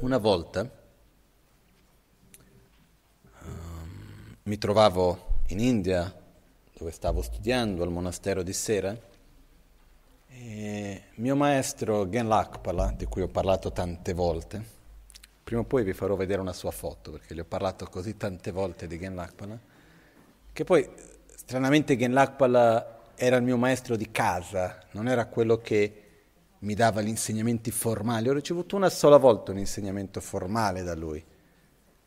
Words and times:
Una 0.00 0.16
volta 0.16 0.62
um, 3.42 4.36
mi 4.44 4.56
trovavo 4.56 5.42
in 5.48 5.60
India, 5.60 6.10
dove 6.72 6.90
stavo 6.90 7.20
studiando 7.20 7.82
al 7.82 7.90
monastero 7.90 8.42
di 8.42 8.54
Sera, 8.54 8.98
e 10.26 11.02
mio 11.16 11.36
maestro 11.36 12.08
Gen 12.08 12.28
Lakpala, 12.28 12.94
di 12.96 13.04
cui 13.04 13.20
ho 13.20 13.28
parlato 13.28 13.72
tante 13.72 14.14
volte, 14.14 14.64
prima 15.44 15.60
o 15.60 15.64
poi 15.64 15.84
vi 15.84 15.92
farò 15.92 16.16
vedere 16.16 16.40
una 16.40 16.54
sua 16.54 16.70
foto, 16.70 17.10
perché 17.10 17.34
gli 17.34 17.40
ho 17.40 17.44
parlato 17.44 17.84
così 17.84 18.16
tante 18.16 18.52
volte 18.52 18.86
di 18.86 18.98
Gen 18.98 19.14
Lakpala, 19.14 19.58
che 20.50 20.64
poi 20.64 20.88
stranamente 21.26 21.98
Gen 21.98 22.14
Lakpala 22.14 23.00
era 23.16 23.36
il 23.36 23.42
mio 23.42 23.58
maestro 23.58 23.96
di 23.96 24.10
casa, 24.10 24.78
non 24.92 25.08
era 25.08 25.26
quello 25.26 25.58
che 25.58 26.04
mi 26.60 26.74
dava 26.74 27.00
gli 27.00 27.08
insegnamenti 27.08 27.70
formali, 27.70 28.28
ho 28.28 28.32
ricevuto 28.32 28.76
una 28.76 28.90
sola 28.90 29.16
volta 29.16 29.50
un 29.50 29.58
insegnamento 29.58 30.20
formale 30.20 30.82
da 30.82 30.94
lui. 30.94 31.24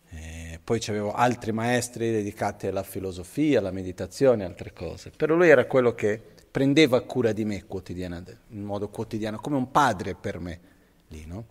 E 0.09 0.59
poi 0.63 0.79
avevo 0.87 1.11
altri 1.11 1.51
maestri 1.51 2.11
dedicati 2.11 2.67
alla 2.67 2.83
filosofia, 2.83 3.59
alla 3.59 3.71
meditazione, 3.71 4.43
altre 4.43 4.71
cose. 4.71 5.11
Però 5.15 5.33
lui 5.33 5.49
era 5.49 5.65
quello 5.65 5.95
che 5.95 6.21
prendeva 6.51 7.01
cura 7.01 7.31
di 7.31 7.45
me 7.45 7.65
in 8.49 8.63
modo 8.63 8.89
quotidiano, 8.89 9.39
come 9.39 9.55
un 9.55 9.71
padre 9.71 10.13
per 10.13 10.39
me 10.39 10.59
lì, 11.07 11.25
no? 11.25 11.45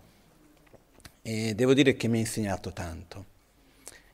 E 1.23 1.55
devo 1.55 1.75
dire 1.75 1.95
che 1.95 2.07
mi 2.07 2.19
ha 2.19 2.21
insegnato 2.21 2.73
tanto. 2.73 3.25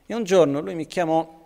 E 0.07 0.15
un 0.15 0.23
giorno 0.23 0.61
lui 0.61 0.73
mi 0.73 0.87
chiamò 0.87 1.43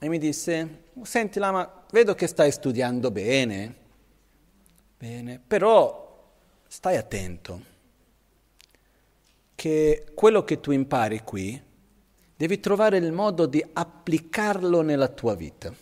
e 0.00 0.08
mi 0.08 0.18
disse, 0.18 0.82
senti 1.02 1.38
Lama, 1.38 1.84
vedo 1.92 2.16
che 2.16 2.26
stai 2.26 2.50
studiando 2.50 3.12
bene, 3.12 3.74
bene, 4.98 5.40
però 5.46 6.09
stai 6.72 6.96
attento 6.96 7.60
che 9.56 10.06
quello 10.14 10.44
che 10.44 10.60
tu 10.60 10.70
impari 10.70 11.20
qui 11.24 11.60
devi 12.36 12.60
trovare 12.60 12.98
il 12.98 13.10
modo 13.10 13.46
di 13.46 13.62
applicarlo 13.72 14.80
nella 14.80 15.08
tua 15.08 15.34
vita. 15.34 15.74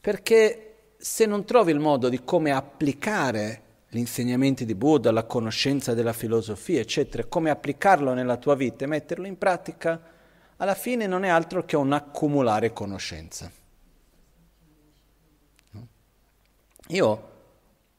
Perché 0.00 0.94
se 0.96 1.26
non 1.26 1.44
trovi 1.44 1.70
il 1.70 1.80
modo 1.80 2.08
di 2.08 2.24
come 2.24 2.50
applicare 2.50 3.62
gli 3.90 3.98
insegnamenti 3.98 4.64
di 4.64 4.74
Buddha, 4.74 5.12
la 5.12 5.24
conoscenza 5.24 5.92
della 5.92 6.14
filosofia, 6.14 6.80
eccetera, 6.80 7.26
come 7.26 7.50
applicarlo 7.50 8.14
nella 8.14 8.38
tua 8.38 8.54
vita 8.54 8.84
e 8.84 8.88
metterlo 8.88 9.26
in 9.26 9.36
pratica, 9.36 10.00
alla 10.56 10.74
fine 10.74 11.06
non 11.06 11.24
è 11.24 11.28
altro 11.28 11.66
che 11.66 11.76
un 11.76 11.92
accumulare 11.92 12.72
conoscenza. 12.72 13.52
Io 16.88 17.32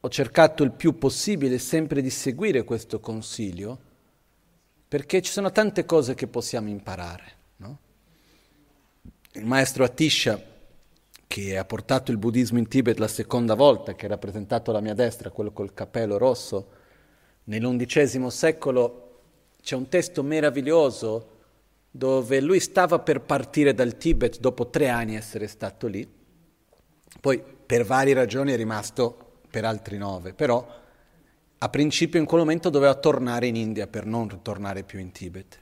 ho 0.06 0.08
cercato 0.08 0.62
il 0.62 0.70
più 0.70 0.98
possibile 0.98 1.58
sempre 1.58 2.00
di 2.00 2.10
seguire 2.10 2.62
questo 2.62 3.00
consiglio, 3.00 3.78
perché 4.86 5.20
ci 5.20 5.32
sono 5.32 5.50
tante 5.50 5.84
cose 5.84 6.14
che 6.14 6.28
possiamo 6.28 6.68
imparare. 6.68 7.24
No? 7.56 7.78
Il 9.32 9.44
maestro 9.44 9.82
Atisha, 9.82 10.40
che 11.26 11.58
ha 11.58 11.64
portato 11.64 12.12
il 12.12 12.18
buddismo 12.18 12.58
in 12.58 12.68
Tibet 12.68 12.98
la 12.98 13.08
seconda 13.08 13.54
volta, 13.54 13.96
che 13.96 14.06
è 14.06 14.08
rappresentato 14.08 14.70
alla 14.70 14.80
mia 14.80 14.94
destra, 14.94 15.30
quello 15.30 15.50
col 15.50 15.74
cappello 15.74 16.18
rosso, 16.18 16.68
nell'undicesimo 17.44 18.30
secolo 18.30 19.22
c'è 19.60 19.74
un 19.74 19.88
testo 19.88 20.22
meraviglioso 20.22 21.30
dove 21.90 22.40
lui 22.40 22.60
stava 22.60 23.00
per 23.00 23.22
partire 23.22 23.74
dal 23.74 23.96
Tibet 23.96 24.38
dopo 24.38 24.68
tre 24.68 24.88
anni 24.88 25.16
essere 25.16 25.48
stato 25.48 25.88
lì, 25.88 26.08
poi 27.20 27.42
per 27.66 27.84
varie 27.84 28.14
ragioni 28.14 28.52
è 28.52 28.56
rimasto 28.56 29.25
per 29.56 29.64
altri 29.64 29.96
nove, 29.96 30.34
però 30.34 30.68
a 31.56 31.68
principio 31.70 32.20
in 32.20 32.26
quel 32.26 32.42
momento 32.42 32.68
doveva 32.68 32.94
tornare 32.94 33.46
in 33.46 33.56
India 33.56 33.86
per 33.86 34.04
non 34.04 34.28
ritornare 34.28 34.82
più 34.82 34.98
in 34.98 35.12
Tibet. 35.12 35.58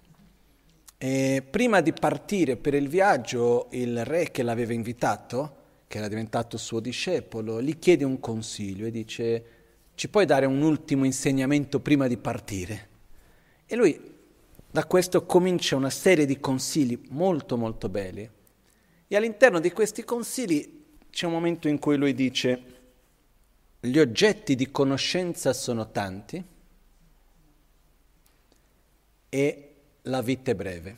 E 0.98 1.46
prima 1.48 1.80
di 1.80 1.92
partire 1.92 2.56
per 2.56 2.74
il 2.74 2.88
viaggio, 2.88 3.68
il 3.70 4.04
re 4.04 4.32
che 4.32 4.42
l'aveva 4.42 4.72
invitato, 4.72 5.56
che 5.86 5.98
era 5.98 6.08
diventato 6.08 6.56
suo 6.56 6.80
discepolo, 6.80 7.62
gli 7.62 7.78
chiede 7.78 8.02
un 8.02 8.18
consiglio 8.18 8.86
e 8.86 8.90
dice 8.90 9.44
ci 9.94 10.08
puoi 10.08 10.26
dare 10.26 10.46
un 10.46 10.62
ultimo 10.62 11.04
insegnamento 11.04 11.78
prima 11.78 12.08
di 12.08 12.16
partire? 12.16 12.88
E 13.64 13.76
lui 13.76 14.12
da 14.72 14.86
questo 14.86 15.24
comincia 15.24 15.76
una 15.76 15.90
serie 15.90 16.26
di 16.26 16.40
consigli 16.40 17.00
molto 17.10 17.56
molto 17.56 17.88
belli. 17.88 18.28
E 19.06 19.16
all'interno 19.16 19.60
di 19.60 19.70
questi 19.70 20.02
consigli 20.02 20.82
c'è 21.10 21.26
un 21.26 21.32
momento 21.32 21.68
in 21.68 21.78
cui 21.78 21.96
lui 21.96 22.12
dice 22.12 22.73
gli 23.84 23.98
oggetti 23.98 24.54
di 24.54 24.70
conoscenza 24.70 25.52
sono 25.52 25.90
tanti 25.90 26.42
e 29.28 29.74
la 30.02 30.22
vita 30.22 30.52
è 30.52 30.54
breve. 30.54 30.96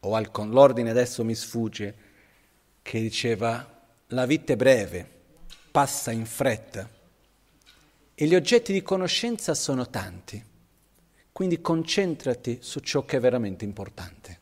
O 0.00 0.14
al, 0.14 0.30
con 0.30 0.50
l'ordine 0.50 0.88
adesso 0.88 1.22
mi 1.24 1.34
sfugge 1.34 1.94
che 2.80 3.00
diceva 3.00 3.80
la 4.08 4.24
vita 4.24 4.54
è 4.54 4.56
breve, 4.56 5.06
passa 5.70 6.10
in 6.10 6.24
fretta 6.24 6.88
e 8.14 8.26
gli 8.26 8.34
oggetti 8.34 8.72
di 8.72 8.82
conoscenza 8.82 9.54
sono 9.54 9.90
tanti. 9.90 10.42
Quindi 11.30 11.60
concentrati 11.60 12.58
su 12.62 12.80
ciò 12.80 13.04
che 13.04 13.18
è 13.18 13.20
veramente 13.20 13.64
importante. 13.64 14.40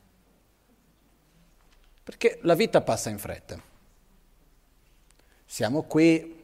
Perché 2.04 2.38
la 2.42 2.54
vita 2.54 2.80
passa 2.82 3.10
in 3.10 3.18
fretta. 3.18 3.60
Siamo 5.44 5.82
qui 5.82 6.38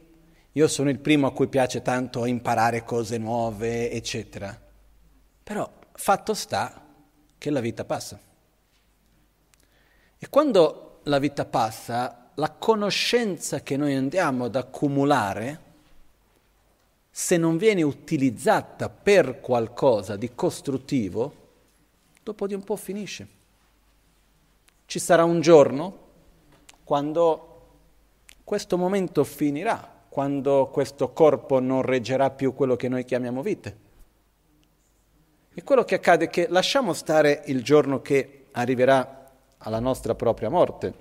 io 0.57 0.67
sono 0.67 0.89
il 0.89 0.97
primo 0.97 1.27
a 1.27 1.31
cui 1.31 1.47
piace 1.47 1.83
tanto 1.83 2.25
imparare 2.25 2.83
cose 2.83 3.19
nuove, 3.19 3.91
eccetera. 3.91 4.59
Però 5.43 5.71
fatto 5.93 6.33
sta 6.33 6.83
che 7.37 7.49
la 7.51 7.59
vita 7.59 7.85
passa. 7.85 8.19
E 10.17 10.29
quando 10.29 11.01
la 11.03 11.19
vita 11.19 11.45
passa, 11.45 12.31
la 12.33 12.49
conoscenza 12.49 13.61
che 13.61 13.77
noi 13.77 13.93
andiamo 13.93 14.45
ad 14.45 14.55
accumulare, 14.55 15.61
se 17.11 17.37
non 17.37 17.57
viene 17.57 17.83
utilizzata 17.83 18.89
per 18.89 19.39
qualcosa 19.39 20.15
di 20.15 20.33
costruttivo, 20.33 21.35
dopo 22.23 22.47
di 22.47 22.55
un 22.55 22.63
po' 22.63 22.77
finisce. 22.77 23.27
Ci 24.87 24.97
sarà 24.97 25.23
un 25.23 25.39
giorno 25.39 26.05
quando 26.83 27.43
questo 28.43 28.75
momento 28.75 29.23
finirà 29.23 29.93
quando 30.17 30.69
questo 30.69 31.13
corpo 31.13 31.59
non 31.59 31.83
reggerà 31.83 32.31
più 32.31 32.55
quello 32.55 32.75
che 32.75 32.89
noi 32.89 33.05
chiamiamo 33.05 33.43
vite. 33.43 33.77
E 35.53 35.61
quello 35.61 35.83
che 35.83 35.93
accade 35.93 36.25
è 36.25 36.29
che 36.31 36.47
lasciamo 36.49 36.93
stare 36.93 37.43
il 37.45 37.61
giorno 37.63 38.01
che 38.01 38.45
arriverà 38.53 39.31
alla 39.59 39.79
nostra 39.79 40.15
propria 40.15 40.49
morte, 40.49 40.93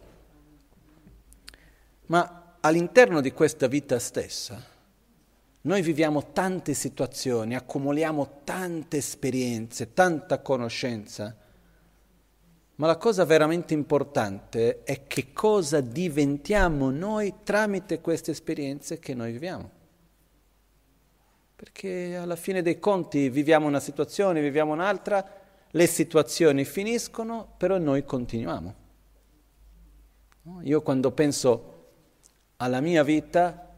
ma 2.09 2.57
all'interno 2.61 3.23
di 3.23 3.33
questa 3.33 3.69
vita 3.69 3.99
stessa 3.99 4.63
noi 5.63 5.81
viviamo 5.81 6.33
tante 6.33 6.75
situazioni, 6.75 7.57
accumuliamo 7.57 8.41
tante 8.45 8.99
esperienze, 8.99 9.95
tanta 9.95 10.41
conoscenza, 10.41 11.35
ma 12.77 12.87
la 12.87 12.97
cosa 12.97 13.25
veramente 13.25 13.73
importante 13.73 14.83
è 14.83 15.07
che 15.07 15.33
cosa 15.33 15.81
diventiamo 15.81 16.91
noi 16.91 17.33
tramite 17.43 18.01
queste 18.01 18.33
esperienze 18.33 18.99
che 18.99 19.15
noi 19.15 19.33
viviamo. 19.33 19.71
Perché 21.57 22.17
alla 22.17 22.37
fine 22.37 22.61
dei 22.61 22.79
conti 22.79 23.31
viviamo 23.31 23.67
una 23.67 23.81
situazione, 23.81 24.43
viviamo 24.43 24.75
un'altra, 24.75 25.27
le 25.71 25.87
situazioni 25.87 26.67
finiscono, 26.67 27.55
però 27.57 27.79
noi 27.79 28.05
continuiamo. 28.05 28.75
Io 30.61 30.83
quando 30.83 31.13
penso 31.13 31.73
alla 32.57 32.83
mia 32.83 33.03
vita, 33.03 33.75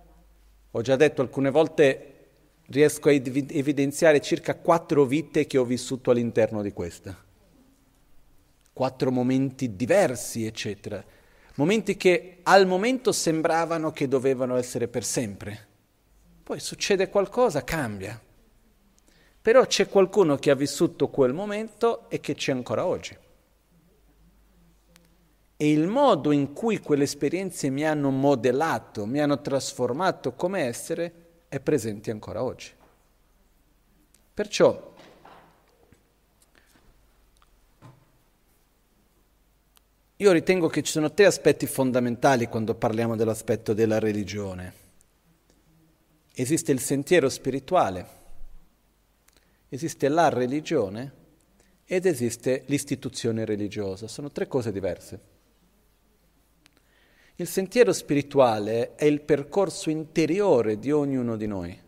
ho 0.73 0.81
già 0.83 0.97
detto 0.97 1.23
alcune 1.23 1.51
volte, 1.51 2.15
riesco 2.67 3.09
a 3.09 3.13
evidenziare 3.13 4.21
circa 4.21 4.57
quattro 4.57 5.05
vite 5.05 5.47
che 5.47 5.57
ho 5.57 5.65
vissuto 5.65 6.11
all'interno 6.11 6.63
di 6.63 6.73
questa 6.73 7.27
quattro 8.79 9.11
momenti 9.11 9.75
diversi, 9.75 10.47
eccetera. 10.47 11.05
Momenti 11.57 11.97
che 11.97 12.39
al 12.45 12.65
momento 12.65 13.11
sembravano 13.11 13.91
che 13.91 14.07
dovevano 14.07 14.55
essere 14.55 14.87
per 14.87 15.03
sempre. 15.03 15.67
Poi 16.45 16.61
succede 16.61 17.09
qualcosa, 17.09 17.65
cambia. 17.65 18.23
Però 19.43 19.67
c'è 19.67 19.89
qualcuno 19.89 20.37
che 20.37 20.53
ha 20.53 20.55
vissuto 20.55 21.09
quel 21.09 21.33
momento 21.33 22.09
e 22.09 22.21
che 22.21 22.37
c'è 22.37 22.53
ancora 22.53 22.87
oggi. 22.87 23.17
E 25.57 25.73
il 25.73 25.89
modo 25.89 26.31
in 26.31 26.53
cui 26.53 26.79
quelle 26.79 27.03
esperienze 27.03 27.71
mi 27.71 27.85
hanno 27.85 28.11
modellato, 28.11 29.07
mi 29.07 29.19
hanno 29.19 29.41
trasformato 29.41 30.35
come 30.35 30.61
essere, 30.61 31.13
è 31.49 31.59
presente 31.59 32.13
ancora 32.13 32.45
oggi. 32.45 32.71
Perciò 34.33 34.88
Io 40.21 40.33
ritengo 40.33 40.69
che 40.69 40.83
ci 40.83 40.93
sono 40.93 41.13
tre 41.13 41.27
aspetti 41.27 41.67
fondamentali 41.67 42.49
quando 42.49 42.75
parliamo 42.75 43.17
dell'aspetto 43.17 43.73
della 43.73 43.99
religione. 43.99 44.87
Esiste 46.33 46.73
il 46.73 46.81
sentiero 46.81 47.29
spirituale, 47.29 48.19
Esiste 49.71 50.09
la 50.09 50.31
religione 50.31 51.13
ed 51.85 52.07
esiste 52.07 52.65
l'istituzione 52.67 53.45
religiosa, 53.45 54.09
sono 54.09 54.31
tre 54.31 54.47
cose 54.47 54.73
diverse. 54.73 55.21
Il 57.37 57.47
sentiero 57.47 57.93
spirituale 57.93 58.95
è 58.95 59.05
il 59.05 59.21
percorso 59.21 59.91
interiore 59.91 60.79
di 60.79 60.91
ognuno 60.91 61.37
di 61.37 61.47
noi, 61.47 61.79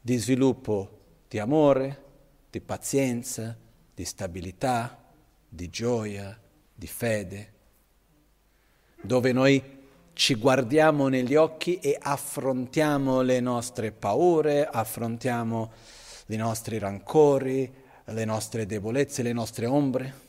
di 0.00 0.16
sviluppo 0.16 0.98
di 1.28 1.38
amore, 1.38 2.04
di 2.50 2.60
pazienza, 2.60 3.56
di 3.94 4.04
stabilità, 4.04 5.04
di 5.48 5.68
gioia, 5.70 6.36
di 6.80 6.86
fede, 6.86 7.52
dove 9.02 9.32
noi 9.32 9.62
ci 10.14 10.34
guardiamo 10.34 11.08
negli 11.08 11.34
occhi 11.34 11.78
e 11.78 11.94
affrontiamo 12.00 13.20
le 13.20 13.38
nostre 13.40 13.92
paure, 13.92 14.64
affrontiamo 14.64 15.72
i 16.28 16.36
nostri 16.36 16.78
rancori, 16.78 17.70
le 18.04 18.24
nostre 18.24 18.64
debolezze, 18.64 19.22
le 19.22 19.34
nostre 19.34 19.66
ombre. 19.66 20.28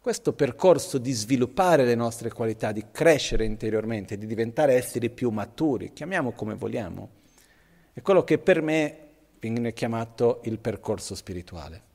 Questo 0.00 0.32
percorso 0.32 0.96
di 0.96 1.12
sviluppare 1.12 1.84
le 1.84 1.94
nostre 1.94 2.30
qualità, 2.30 2.72
di 2.72 2.86
crescere 2.90 3.44
interiormente, 3.44 4.16
di 4.16 4.26
diventare 4.26 4.72
esseri 4.72 5.10
più 5.10 5.28
maturi, 5.28 5.92
chiamiamo 5.92 6.32
come 6.32 6.54
vogliamo, 6.54 7.10
è 7.92 8.00
quello 8.00 8.24
che 8.24 8.38
per 8.38 8.62
me 8.62 8.98
viene 9.38 9.74
chiamato 9.74 10.40
il 10.44 10.58
percorso 10.58 11.14
spirituale. 11.14 11.92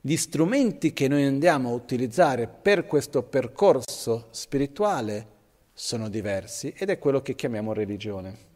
Gli 0.00 0.16
strumenti 0.16 0.92
che 0.92 1.08
noi 1.08 1.24
andiamo 1.24 1.70
a 1.70 1.74
utilizzare 1.74 2.46
per 2.46 2.86
questo 2.86 3.24
percorso 3.24 4.28
spirituale 4.30 5.26
sono 5.72 6.08
diversi 6.08 6.72
ed 6.76 6.90
è 6.90 7.00
quello 7.00 7.20
che 7.20 7.34
chiamiamo 7.34 7.72
religione. 7.72 8.46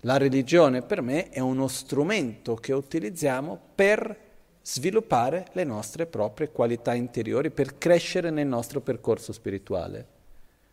La 0.00 0.18
religione 0.18 0.82
per 0.82 1.00
me 1.00 1.30
è 1.30 1.40
uno 1.40 1.66
strumento 1.68 2.56
che 2.56 2.74
utilizziamo 2.74 3.58
per 3.74 4.14
sviluppare 4.60 5.46
le 5.52 5.64
nostre 5.64 6.04
proprie 6.04 6.50
qualità 6.50 6.92
interiori 6.92 7.50
per 7.50 7.78
crescere 7.78 8.28
nel 8.28 8.46
nostro 8.46 8.82
percorso 8.82 9.32
spirituale. 9.32 10.06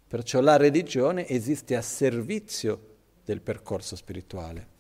Perciò 0.06 0.42
la 0.42 0.58
religione 0.58 1.26
esiste 1.30 1.78
a 1.78 1.82
servizio 1.82 2.90
del 3.24 3.40
percorso 3.40 3.96
spirituale. 3.96 4.71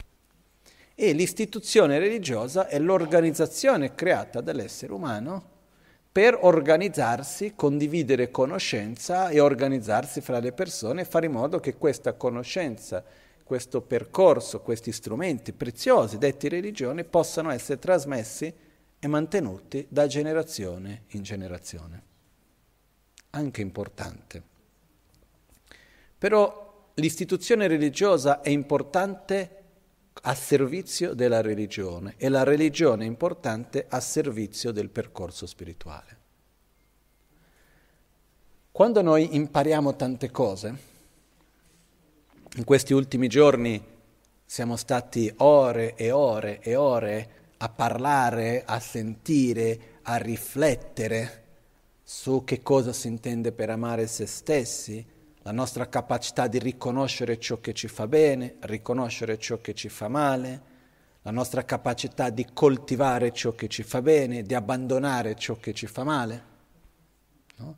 E 0.96 1.14
l'istituzione 1.14 2.00
religiosa 2.00 2.68
è 2.68 2.78
l'organizzazione 2.80 3.96
creata 3.96 4.42
dall'essere 4.42 4.94
umano 4.94 5.50
per 6.12 6.38
organizzarsi, 6.42 7.54
condividere 7.56 8.32
conoscenza 8.32 9.30
e 9.30 9.40
organizzarsi 9.40 10.20
fra 10.20 10.40
le 10.40 10.52
persone 10.52 11.02
e 11.02 11.06
fare 11.06 11.28
in 11.28 11.32
modo 11.32 11.60
che 11.60 11.76
questa 11.76 12.14
conoscenza, 12.14 13.04
questo 13.44 13.82
percorso, 13.82 14.60
questi 14.60 14.92
strumenti 14.92 15.54
preziosi 15.54 16.18
detti 16.18 16.50
religione 16.50 17.06
possano 17.06 17.50
essere 17.50 17.80
trasmessi 17.80 18.54
e 19.00 19.08
mantenuti 19.08 19.86
da 19.90 20.06
generazione 20.06 21.04
in 21.12 21.24
generazione. 21.24 22.04
Anche 23.32 23.62
importante. 23.62 24.44
Però 26.18 26.90
l'istituzione 26.96 27.68
religiosa 27.68 28.42
è 28.42 28.50
importante 28.50 29.61
a 30.24 30.36
servizio 30.36 31.13
della 31.13 31.42
religione 31.42 32.16
e 32.18 32.30
la 32.30 32.44
religione 32.44 33.06
è 33.06 33.08
importante 33.08 33.86
a 33.88 34.00
servizio 34.00 34.72
del 34.72 34.90
percorso 34.90 35.46
spirituale. 35.46 36.18
Quando 38.72 39.02
noi 39.02 39.36
impariamo 39.36 39.96
tante 39.96 40.31
cose, 40.31 40.90
in 42.56 42.63
questi 42.63 42.94
ultimi 42.94 43.28
giorni 43.28 43.84
siamo 44.46 44.75
stati 44.75 45.31
ore 45.38 45.96
e 45.96 46.12
ore 46.12 46.60
e 46.62 46.75
ore 46.75 47.30
a 47.57 47.69
parlare, 47.69 48.64
a 48.66 48.80
sentire, 48.80 50.00
a 50.04 50.18
riflettere 50.18 51.44
su 52.04 52.44
che 52.44 52.62
cosa 52.62 52.92
si 52.92 53.07
intende 53.07 53.52
per 53.52 53.69
amare 53.69 54.07
se 54.07 54.25
stessi, 54.25 55.06
la 55.44 55.52
nostra 55.52 55.90
capacità 55.90 56.48
di 56.48 56.60
riconoscere 56.60 57.40
ciò 57.40 57.60
che 57.60 57.74
ci 57.74 57.88
fa 57.88 58.08
bene, 58.08 58.56
riconoscere 58.62 59.38
ciò 59.40 59.58
che 59.58 59.74
ci 59.74 59.90
fa 59.90 60.08
male, 60.08 60.70
la 61.24 61.32
nostra 61.32 61.64
capacità 61.64 62.30
di 62.30 62.48
coltivare 62.54 63.32
ciò 63.32 63.52
che 63.54 63.68
ci 63.68 63.84
fa 63.84 64.02
bene, 64.02 64.44
di 64.44 64.54
abbandonare 64.54 65.36
ciò 65.36 65.56
che 65.56 65.74
ci 65.74 65.88
fa 65.88 66.04
male, 66.04 66.44
no? 67.58 67.78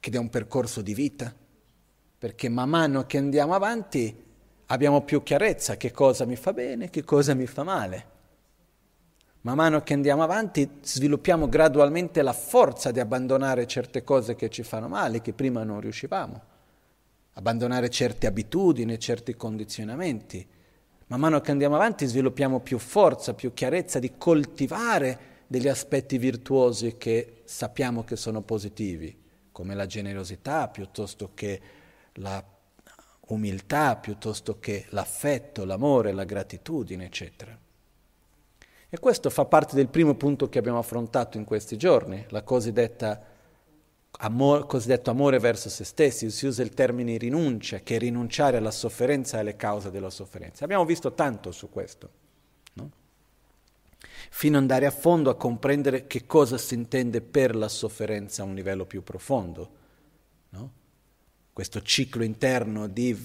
che 0.00 0.10
è 0.10 0.18
un 0.18 0.30
percorso 0.30 0.82
di 0.82 0.94
vita, 0.94 1.34
perché 2.18 2.48
man 2.48 2.68
mano 2.68 3.04
che 3.06 3.18
andiamo 3.18 3.54
avanti 3.54 4.22
abbiamo 4.66 5.02
più 5.02 5.22
chiarezza 5.22 5.76
che 5.76 5.90
cosa 5.92 6.24
mi 6.24 6.36
fa 6.36 6.52
bene, 6.52 6.90
che 6.90 7.04
cosa 7.04 7.34
mi 7.34 7.46
fa 7.46 7.62
male. 7.62 8.12
Man 9.42 9.56
mano 9.56 9.82
che 9.82 9.92
andiamo 9.92 10.22
avanti 10.22 10.78
sviluppiamo 10.80 11.48
gradualmente 11.50 12.22
la 12.22 12.32
forza 12.32 12.90
di 12.90 12.98
abbandonare 12.98 13.66
certe 13.66 14.02
cose 14.02 14.34
che 14.36 14.48
ci 14.48 14.62
fanno 14.62 14.88
male, 14.88 15.20
che 15.20 15.34
prima 15.34 15.64
non 15.64 15.80
riuscivamo, 15.80 16.40
abbandonare 17.34 17.88
certe 17.90 18.26
abitudini, 18.26 18.98
certi 18.98 19.34
condizionamenti. 19.34 20.46
Man 21.06 21.20
mano 21.20 21.40
che 21.40 21.50
andiamo 21.50 21.74
avanti 21.74 22.06
sviluppiamo 22.06 22.60
più 22.60 22.78
forza, 22.78 23.34
più 23.34 23.52
chiarezza 23.52 23.98
di 23.98 24.14
coltivare 24.16 25.32
degli 25.46 25.68
aspetti 25.68 26.18
virtuosi 26.18 26.96
che 26.96 27.42
sappiamo 27.44 28.04
che 28.04 28.16
sono 28.16 28.40
positivi, 28.40 29.16
come 29.52 29.74
la 29.74 29.86
generosità 29.86 30.68
piuttosto 30.68 31.30
che 31.34 31.60
la 32.14 32.42
umiltà, 33.28 33.96
piuttosto 33.96 34.58
che 34.58 34.86
l'affetto, 34.90 35.64
l'amore, 35.64 36.12
la 36.12 36.24
gratitudine, 36.24 37.06
eccetera. 37.06 37.58
E 38.88 38.98
questo 39.00 39.28
fa 39.28 39.44
parte 39.44 39.74
del 39.74 39.88
primo 39.88 40.14
punto 40.14 40.48
che 40.48 40.58
abbiamo 40.58 40.78
affrontato 40.78 41.36
in 41.36 41.44
questi 41.44 41.76
giorni, 41.76 42.24
la 42.28 42.42
cosiddetta 42.42 43.20
amor, 44.18 44.66
cosiddetto 44.66 45.10
amore 45.10 45.38
verso 45.38 45.68
se 45.68 45.84
stessi, 45.84 46.30
si 46.30 46.46
usa 46.46 46.62
il 46.62 46.74
termine 46.74 47.16
rinuncia, 47.16 47.78
che 47.80 47.96
è 47.96 47.98
rinunciare 47.98 48.56
alla 48.56 48.70
sofferenza 48.70 49.36
e 49.36 49.40
alle 49.40 49.56
cause 49.56 49.90
della 49.90 50.10
sofferenza. 50.10 50.64
Abbiamo 50.64 50.84
visto 50.84 51.12
tanto 51.14 51.50
su 51.50 51.68
questo, 51.70 52.10
no? 52.74 52.90
fino 54.30 54.56
ad 54.56 54.62
andare 54.62 54.86
a 54.86 54.90
fondo 54.90 55.30
a 55.30 55.36
comprendere 55.36 56.06
che 56.06 56.26
cosa 56.26 56.58
si 56.58 56.74
intende 56.74 57.20
per 57.20 57.54
la 57.56 57.68
sofferenza 57.68 58.42
a 58.42 58.46
un 58.46 58.54
livello 58.54 58.86
più 58.86 59.02
profondo. 59.02 59.70
No? 60.50 60.72
Questo 61.52 61.82
ciclo 61.82 62.24
interno 62.24 62.86
di 62.86 63.16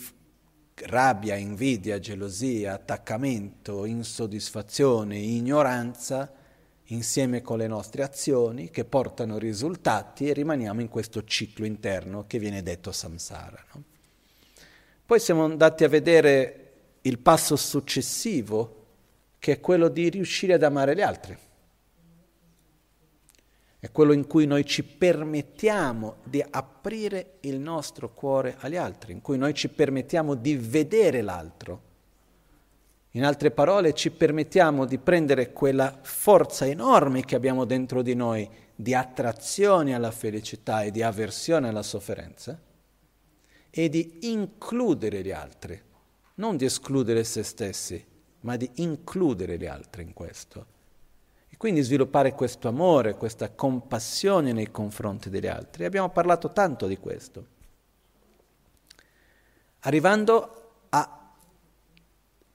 rabbia, 0.85 1.35
invidia, 1.35 1.99
gelosia, 1.99 2.73
attaccamento, 2.73 3.85
insoddisfazione, 3.85 5.17
ignoranza, 5.17 6.31
insieme 6.91 7.41
con 7.41 7.57
le 7.57 7.67
nostre 7.67 8.03
azioni 8.03 8.69
che 8.69 8.85
portano 8.85 9.37
risultati 9.37 10.27
e 10.27 10.33
rimaniamo 10.33 10.81
in 10.81 10.89
questo 10.89 11.23
ciclo 11.23 11.65
interno 11.65 12.25
che 12.27 12.39
viene 12.39 12.61
detto 12.61 12.91
samsara. 12.91 13.63
No? 13.73 13.83
Poi 15.05 15.19
siamo 15.19 15.43
andati 15.43 15.83
a 15.83 15.89
vedere 15.89 16.71
il 17.01 17.19
passo 17.19 17.55
successivo 17.55 18.75
che 19.39 19.53
è 19.53 19.59
quello 19.59 19.87
di 19.87 20.09
riuscire 20.09 20.53
ad 20.53 20.63
amare 20.63 20.95
gli 20.95 21.01
altri 21.01 21.37
è 23.81 23.91
quello 23.93 24.11
in 24.11 24.27
cui 24.27 24.45
noi 24.45 24.65
ci 24.65 24.83
permettiamo 24.83 26.17
di 26.25 26.43
aprire 26.47 27.37
il 27.41 27.59
nostro 27.59 28.13
cuore 28.13 28.57
agli 28.59 28.75
altri, 28.75 29.13
in 29.13 29.21
cui 29.21 29.37
noi 29.37 29.53
ci 29.53 29.69
permettiamo 29.69 30.35
di 30.35 30.57
vedere 30.57 31.21
l'altro. 31.21 31.83
In 33.11 33.25
altre 33.25 33.51
parole, 33.51 33.93
ci 33.93 34.11
permettiamo 34.11 34.85
di 34.85 34.97
prendere 34.99 35.51
quella 35.51 35.99
forza 36.01 36.65
enorme 36.65 37.25
che 37.25 37.35
abbiamo 37.35 37.65
dentro 37.65 38.01
di 38.01 38.13
noi 38.13 38.47
di 38.75 38.93
attrazione 38.93 39.95
alla 39.95 40.11
felicità 40.11 40.83
e 40.83 40.91
di 40.91 41.01
avversione 41.01 41.67
alla 41.67 41.83
sofferenza 41.83 42.59
e 43.69 43.89
di 43.89 44.31
includere 44.31 45.21
gli 45.21 45.31
altri, 45.31 45.81
non 46.35 46.55
di 46.55 46.65
escludere 46.65 47.23
se 47.23 47.43
stessi, 47.43 48.05
ma 48.41 48.55
di 48.55 48.69
includere 48.75 49.57
gli 49.57 49.65
altri 49.65 50.03
in 50.03 50.13
questo 50.13 50.77
quindi 51.59 51.81
sviluppare 51.81 52.31
questo 52.31 52.69
amore, 52.69 53.15
questa 53.15 53.51
compassione 53.51 54.53
nei 54.53 54.71
confronti 54.71 55.29
degli 55.29 55.45
altri. 55.45 55.83
Abbiamo 55.83 56.07
parlato 56.07 56.53
tanto 56.53 56.87
di 56.87 56.95
questo. 56.95 57.45
Arrivando 59.79 60.85
a 60.87 61.18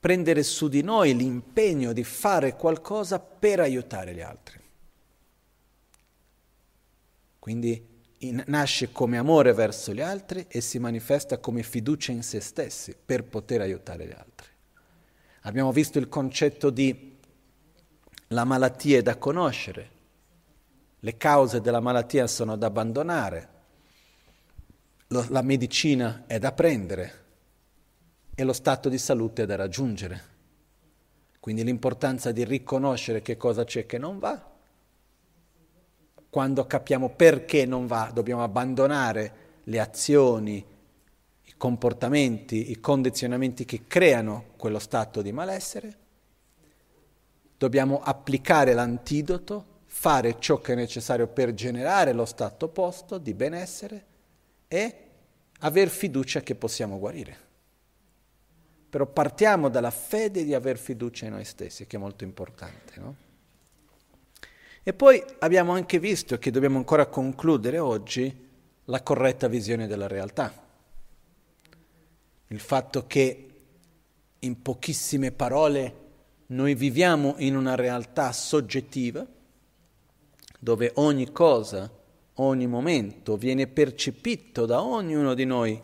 prendere 0.05 0.43
su 0.43 0.69
di 0.69 0.83
noi 0.83 1.17
l'impegno 1.17 1.95
di 1.95 2.05
fare 2.05 2.57
qualcosa 2.57 3.19
per 3.19 3.61
aiutare 3.61 4.13
gli 4.13 4.21
altri. 4.21 4.61
Quindi 7.39 8.03
in, 8.19 8.45
nasce 8.49 8.93
come 8.93 9.17
amore 9.17 9.55
verso 9.55 9.95
gli 9.95 10.03
altri 10.03 10.45
e 10.47 10.61
si 10.61 10.79
manifesta 10.79 11.39
come 11.39 11.63
fiducia 11.63 12.13
in 12.13 12.23
se 12.23 12.41
stessi 12.41 12.95
per 13.03 13.25
poter 13.25 13.63
aiutare 13.63 14.07
gli 14.07 14.13
altri. 14.13 14.47
Abbiamo 15.45 15.73
visto 15.73 15.99
il 15.99 16.11
concetto 16.11 16.69
di 16.69 17.17
la 18.27 18.45
malattia 18.45 18.99
è 18.99 19.03
da 19.03 19.17
conoscere, 19.17 19.91
le 21.01 21.17
cause 21.17 21.63
della 21.63 21.81
malattia 21.81 22.27
sono 22.27 22.57
da 22.57 22.67
abbandonare, 22.67 23.49
la 25.07 25.41
medicina 25.41 26.25
è 26.27 26.39
da 26.39 26.53
prendere 26.53 27.24
e 28.35 28.43
lo 28.43 28.53
stato 28.53 28.89
di 28.89 28.99
salute 28.99 29.47
da 29.47 29.57
raggiungere. 29.57 30.33
Quindi 31.39 31.63
l'importanza 31.63 32.33
di 32.33 32.45
riconoscere 32.45 33.23
che 33.23 33.37
cosa 33.37 33.65
c'è 33.65 33.87
che 33.87 33.99
non 33.99 34.19
va. 34.19 34.53
Quando 36.31 36.67
capiamo 36.67 37.11
perché 37.11 37.65
non 37.65 37.87
va, 37.87 38.11
dobbiamo 38.13 38.43
abbandonare 38.43 39.43
le 39.65 39.79
azioni, 39.79 40.65
i 41.43 41.55
comportamenti, 41.57 42.71
i 42.71 42.81
condizionamenti 42.81 43.65
che 43.65 43.83
creano 43.87 44.47
quello 44.57 44.79
stato 44.79 45.23
di 45.23 45.33
malessere. 45.33 45.97
Dobbiamo 47.57 48.01
applicare 48.03 48.73
l'antidoto, 48.73 49.65
fare 49.85 50.37
ciò 50.41 50.61
che 50.61 50.73
è 50.73 50.77
necessario 50.77 51.29
per 51.29 51.55
generare 51.55 52.13
lo 52.13 52.25
stato 52.25 52.65
opposto 52.65 53.19
di 53.19 53.33
benessere 53.33 54.05
e 54.67 54.97
aver 55.61 55.89
fiducia 55.89 56.41
che 56.41 56.57
possiamo 56.57 56.99
guarire. 56.99 57.44
Però 58.95 59.07
partiamo 59.07 59.71
dalla 59.71 59.91
fede 59.91 60.45
di 60.45 60.55
aver 60.55 60.79
fiducia 60.79 61.27
in 61.27 61.33
noi 61.33 61.45
stessi, 61.45 61.85
che 61.85 61.97
è 61.97 61.99
molto 61.99 62.23
importante. 62.23 62.93
No? 63.01 63.17
E 64.85 64.93
poi 64.93 65.21
abbiamo 65.41 65.73
anche 65.73 65.99
visto 65.99 66.39
che 66.39 66.53
dobbiamo 66.53 66.79
ancora 66.79 67.07
concludere 67.07 67.81
oggi 67.81 68.33
la 68.85 69.03
corretta 69.03 69.49
visione 69.49 69.89
della 69.89 70.07
realtà. 70.07 70.55
Il 72.47 72.61
fatto 72.61 73.05
che 73.09 73.49
in 74.39 74.63
pochissime 74.63 75.33
parole 75.33 75.95
noi 76.47 76.77
viviamo 76.77 77.35
in 77.39 77.57
una 77.57 77.75
realtà 77.75 78.31
soggettiva 78.31 79.27
dove 80.61 80.93
ogni 80.95 81.33
cosa, 81.33 81.91
ogni 82.35 82.69
momento 82.69 83.37
viene 83.37 83.67
percepito 83.67 84.67
da 84.67 84.85
ognuno 84.85 85.35
di 85.35 85.47
noi 85.47 85.83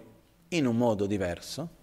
in 0.50 0.64
un 0.64 0.76
modo 0.76 1.07
diverso 1.07 1.79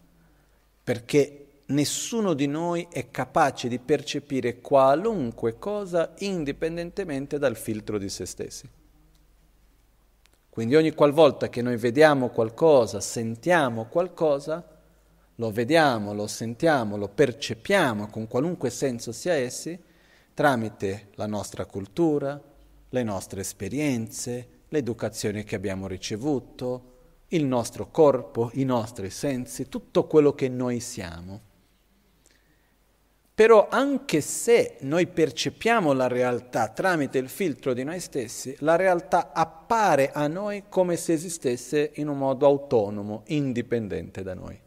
perché 0.88 1.64
nessuno 1.66 2.34
di 2.34 2.48
noi 2.48 2.88
è 2.90 3.12
capace 3.12 3.68
di 3.68 3.78
percepire 3.78 4.62
qualunque 4.62 5.60
cosa 5.60 6.14
indipendentemente 6.20 7.38
dal 7.38 7.58
filtro 7.58 7.98
di 7.98 8.08
se 8.08 8.26
stessi. 8.26 8.70
Quindi 10.50 10.78
ogni 10.78 10.94
qualvolta 10.94 11.50
che 11.50 11.62
noi 11.62 11.76
vediamo 11.76 12.30
qualcosa, 12.30 13.02
sentiamo 13.02 13.88
qualcosa, 13.88 14.66
lo 15.36 15.52
vediamo, 15.52 16.14
lo 16.14 16.26
sentiamo, 16.26 16.96
lo 16.96 17.10
percepiamo 17.10 18.08
con 18.08 18.30
qualunque 18.30 18.70
senso 18.70 19.12
sia 19.12 19.34
essi, 19.34 19.78
tramite 20.34 21.10
la 21.16 21.28
nostra 21.28 21.66
cultura, 21.66 22.42
le 22.88 23.04
nostre 23.04 23.42
esperienze, 23.42 24.48
l'educazione 24.70 25.44
che 25.44 25.56
abbiamo 25.56 25.86
ricevuto, 25.86 26.97
il 27.30 27.46
nostro 27.46 27.90
corpo, 27.90 28.52
i 28.54 28.64
nostri 28.64 29.10
sensi, 29.10 29.68
tutto 29.68 30.06
quello 30.06 30.34
che 30.34 30.48
noi 30.48 30.80
siamo. 30.80 31.42
Però 33.38 33.68
anche 33.70 34.22
se 34.22 34.78
noi 34.82 35.06
percepiamo 35.06 35.94
la 35.94 36.08
realtà 36.08 36.70
tramite 36.70 37.20
il 37.20 37.30
filtro 37.30 37.74
di 37.74 37.84
noi 37.84 38.00
stessi, 38.00 38.56
la 38.62 38.76
realtà 38.76 39.32
appare 39.32 40.12
a 40.12 40.26
noi 40.28 40.64
come 40.70 40.96
se 40.96 41.14
esistesse 41.14 41.92
in 41.96 42.08
un 42.08 42.18
modo 42.18 42.48
autonomo, 42.48 43.22
indipendente 43.28 44.24
da 44.24 44.34
noi. 44.34 44.60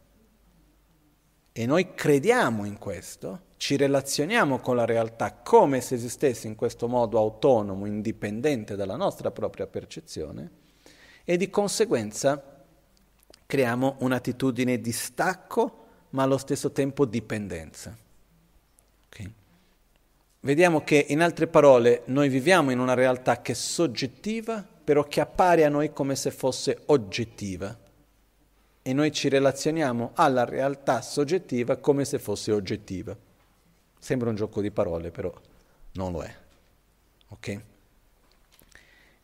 E 1.51 1.65
noi 1.65 1.93
crediamo 1.93 2.63
in 2.63 2.77
questo, 2.77 3.41
ci 3.57 3.75
relazioniamo 3.75 4.59
con 4.59 4.77
la 4.77 4.85
realtà 4.85 5.33
come 5.33 5.81
se 5.81 5.95
esistesse 5.95 6.47
in 6.47 6.55
questo 6.55 6.87
modo 6.87 7.17
autonomo, 7.17 7.85
indipendente 7.85 8.77
dalla 8.77 8.95
nostra 8.95 9.31
propria 9.31 9.67
percezione, 9.67 10.60
e 11.31 11.37
di 11.37 11.49
conseguenza 11.49 12.43
creiamo 13.45 13.95
un'attitudine 13.99 14.81
di 14.81 14.91
stacco 14.91 15.77
ma 16.09 16.23
allo 16.23 16.37
stesso 16.37 16.73
tempo 16.73 17.05
dipendenza. 17.05 17.97
Okay. 19.07 19.33
Vediamo 20.41 20.83
che 20.83 21.05
in 21.07 21.21
altre 21.21 21.47
parole 21.47 22.01
noi 22.07 22.27
viviamo 22.27 22.71
in 22.71 22.79
una 22.79 22.95
realtà 22.95 23.41
che 23.41 23.53
è 23.53 23.55
soggettiva 23.55 24.61
però 24.83 25.05
che 25.05 25.21
appare 25.21 25.63
a 25.63 25.69
noi 25.69 25.93
come 25.93 26.17
se 26.17 26.31
fosse 26.31 26.81
oggettiva 26.87 27.79
e 28.81 28.91
noi 28.91 29.13
ci 29.13 29.29
relazioniamo 29.29 30.11
alla 30.15 30.43
realtà 30.43 31.01
soggettiva 31.01 31.77
come 31.77 32.03
se 32.03 32.19
fosse 32.19 32.51
oggettiva. 32.51 33.15
Sembra 33.97 34.27
un 34.27 34.35
gioco 34.35 34.59
di 34.59 34.71
parole 34.71 35.11
però 35.11 35.33
non 35.93 36.11
lo 36.11 36.23
è. 36.23 36.35
Ok? 37.29 37.61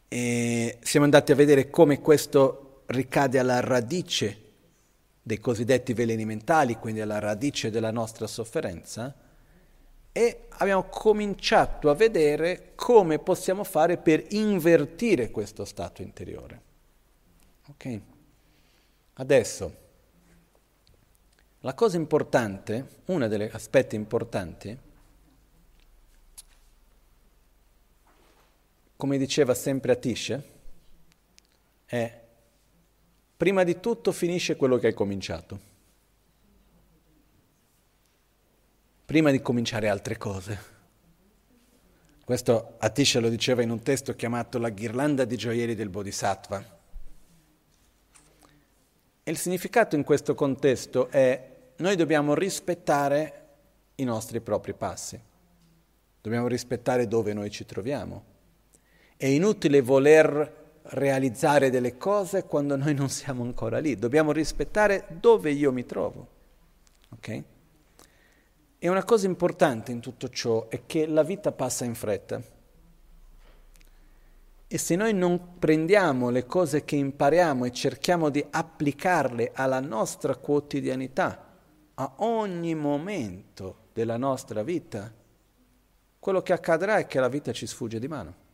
E 0.07 0.77
siamo 0.81 1.05
andati 1.05 1.31
a 1.31 1.35
vedere 1.35 1.69
come 1.69 1.99
questo 1.99 2.83
ricade 2.87 3.39
alla 3.39 3.59
radice 3.59 4.43
dei 5.21 5.39
cosiddetti 5.39 5.93
veleni 5.93 6.23
mentali, 6.23 6.75
quindi 6.75 7.01
alla 7.01 7.19
radice 7.19 7.69
della 7.69 7.91
nostra 7.91 8.27
sofferenza, 8.27 9.13
e 10.13 10.45
abbiamo 10.49 10.85
cominciato 10.89 11.89
a 11.89 11.93
vedere 11.93 12.71
come 12.75 13.19
possiamo 13.19 13.63
fare 13.63 13.97
per 13.97 14.25
invertire 14.29 15.29
questo 15.29 15.65
stato 15.65 16.01
interiore. 16.01 16.61
Ok? 17.67 18.01
Adesso, 19.15 19.75
la 21.59 21.73
cosa 21.73 21.97
importante, 21.97 23.01
uno 23.05 23.27
degli 23.27 23.49
aspetti 23.51 23.95
importanti, 23.95 24.77
come 28.97 29.19
diceva 29.19 29.53
sempre 29.53 29.91
Atisha, 29.91 30.41
è 31.85 32.21
prima 33.37 33.63
di 33.63 33.79
tutto 33.79 34.11
finisce 34.11 34.55
quello 34.55 34.77
che 34.77 34.87
hai 34.87 34.93
cominciato. 34.95 35.75
Prima 39.05 39.29
di 39.29 39.39
cominciare 39.39 39.87
altre 39.87 40.17
cose. 40.17 40.75
Questo 42.25 42.73
Atisha 42.79 43.19
lo 43.19 43.29
diceva 43.29 43.61
in 43.61 43.69
un 43.69 43.81
testo 43.81 44.15
chiamato 44.15 44.57
La 44.57 44.69
ghirlanda 44.69 45.23
di 45.23 45.37
gioielli 45.37 45.75
del 45.75 45.89
Bodhisattva. 45.89 46.75
E 49.23 49.31
il 49.31 49.37
significato 49.37 49.95
in 49.95 50.03
questo 50.03 50.33
contesto 50.33 51.07
è 51.09 51.55
noi 51.77 51.95
dobbiamo 51.95 52.33
rispettare 52.33 53.45
i 53.95 54.03
nostri 54.03 54.41
propri 54.41 54.73
passi, 54.73 55.19
dobbiamo 56.19 56.47
rispettare 56.47 57.07
dove 57.07 57.33
noi 57.33 57.51
ci 57.51 57.65
troviamo. 57.65 58.35
È 59.19 59.25
inutile 59.25 59.81
voler 59.81 60.65
realizzare 60.89 61.71
delle 61.71 61.97
cose 61.97 62.43
quando 62.43 62.75
noi 62.75 62.93
non 62.93 63.09
siamo 63.09 63.41
ancora 63.41 63.79
lì, 63.79 63.97
dobbiamo 63.97 64.31
rispettare 64.31 65.07
dove 65.19 65.49
io 65.49 65.71
mi 65.71 65.87
trovo. 65.87 66.27
Ok? 67.09 67.43
E 68.77 68.87
una 68.87 69.03
cosa 69.03 69.25
importante 69.25 69.91
in 69.91 70.01
tutto 70.01 70.29
ciò 70.29 70.67
è 70.69 70.85
che 70.85 71.07
la 71.07 71.23
vita 71.23 71.51
passa 71.51 71.83
in 71.83 71.95
fretta. 71.95 72.39
E 74.67 74.77
se 74.77 74.95
noi 74.95 75.15
non 75.15 75.57
prendiamo 75.57 76.29
le 76.29 76.45
cose 76.45 76.85
che 76.85 76.95
impariamo 76.95 77.65
e 77.65 77.71
cerchiamo 77.71 78.29
di 78.29 78.45
applicarle 78.47 79.49
alla 79.55 79.79
nostra 79.79 80.35
quotidianità, 80.35 81.55
a 81.95 82.13
ogni 82.17 82.75
momento 82.75 83.87
della 83.93 84.17
nostra 84.17 84.61
vita, 84.61 85.11
quello 86.19 86.43
che 86.43 86.53
accadrà 86.53 86.97
è 86.97 87.07
che 87.07 87.19
la 87.19 87.29
vita 87.29 87.51
ci 87.51 87.65
sfugge 87.65 87.97
di 87.97 88.07
mano 88.07 88.45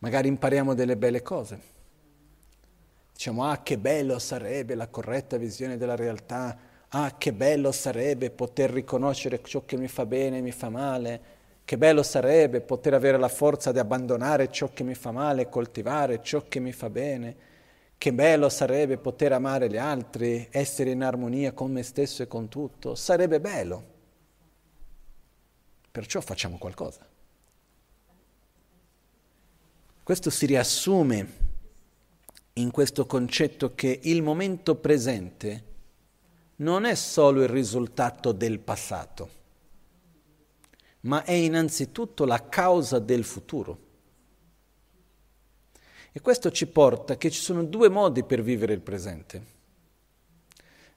magari 0.00 0.28
impariamo 0.28 0.74
delle 0.74 0.96
belle 0.96 1.22
cose. 1.22 1.78
Diciamo, 3.12 3.44
ah, 3.44 3.62
che 3.62 3.78
bello 3.78 4.18
sarebbe 4.18 4.74
la 4.74 4.88
corretta 4.88 5.36
visione 5.36 5.76
della 5.76 5.96
realtà, 5.96 6.56
ah, 6.88 7.14
che 7.16 7.32
bello 7.32 7.70
sarebbe 7.70 8.30
poter 8.30 8.70
riconoscere 8.70 9.40
ciò 9.42 9.64
che 9.64 9.76
mi 9.76 9.88
fa 9.88 10.06
bene 10.06 10.38
e 10.38 10.40
mi 10.40 10.52
fa 10.52 10.70
male, 10.70 11.38
che 11.64 11.76
bello 11.76 12.02
sarebbe 12.02 12.62
poter 12.62 12.94
avere 12.94 13.18
la 13.18 13.28
forza 13.28 13.72
di 13.72 13.78
abbandonare 13.78 14.50
ciò 14.50 14.70
che 14.72 14.82
mi 14.82 14.94
fa 14.94 15.12
male 15.12 15.42
e 15.42 15.48
coltivare 15.48 16.22
ciò 16.22 16.44
che 16.48 16.60
mi 16.60 16.72
fa 16.72 16.88
bene, 16.88 17.48
che 17.98 18.12
bello 18.14 18.48
sarebbe 18.48 18.96
poter 18.96 19.32
amare 19.32 19.68
gli 19.68 19.76
altri, 19.76 20.48
essere 20.50 20.90
in 20.90 21.02
armonia 21.02 21.52
con 21.52 21.70
me 21.70 21.82
stesso 21.82 22.22
e 22.22 22.26
con 22.26 22.48
tutto, 22.48 22.94
sarebbe 22.94 23.38
bello. 23.38 23.84
Perciò 25.92 26.20
facciamo 26.22 26.56
qualcosa. 26.56 27.09
Questo 30.10 30.30
si 30.30 30.46
riassume 30.46 31.28
in 32.54 32.72
questo 32.72 33.06
concetto 33.06 33.76
che 33.76 34.00
il 34.02 34.22
momento 34.22 34.74
presente 34.74 35.64
non 36.56 36.84
è 36.84 36.96
solo 36.96 37.42
il 37.42 37.48
risultato 37.48 38.32
del 38.32 38.58
passato, 38.58 39.30
ma 41.02 41.22
è 41.22 41.30
innanzitutto 41.30 42.24
la 42.24 42.48
causa 42.48 42.98
del 42.98 43.22
futuro. 43.22 43.78
E 46.10 46.20
questo 46.20 46.50
ci 46.50 46.66
porta 46.66 47.16
che 47.16 47.30
ci 47.30 47.40
sono 47.40 47.62
due 47.62 47.88
modi 47.88 48.24
per 48.24 48.42
vivere 48.42 48.72
il 48.72 48.80
presente. 48.80 49.44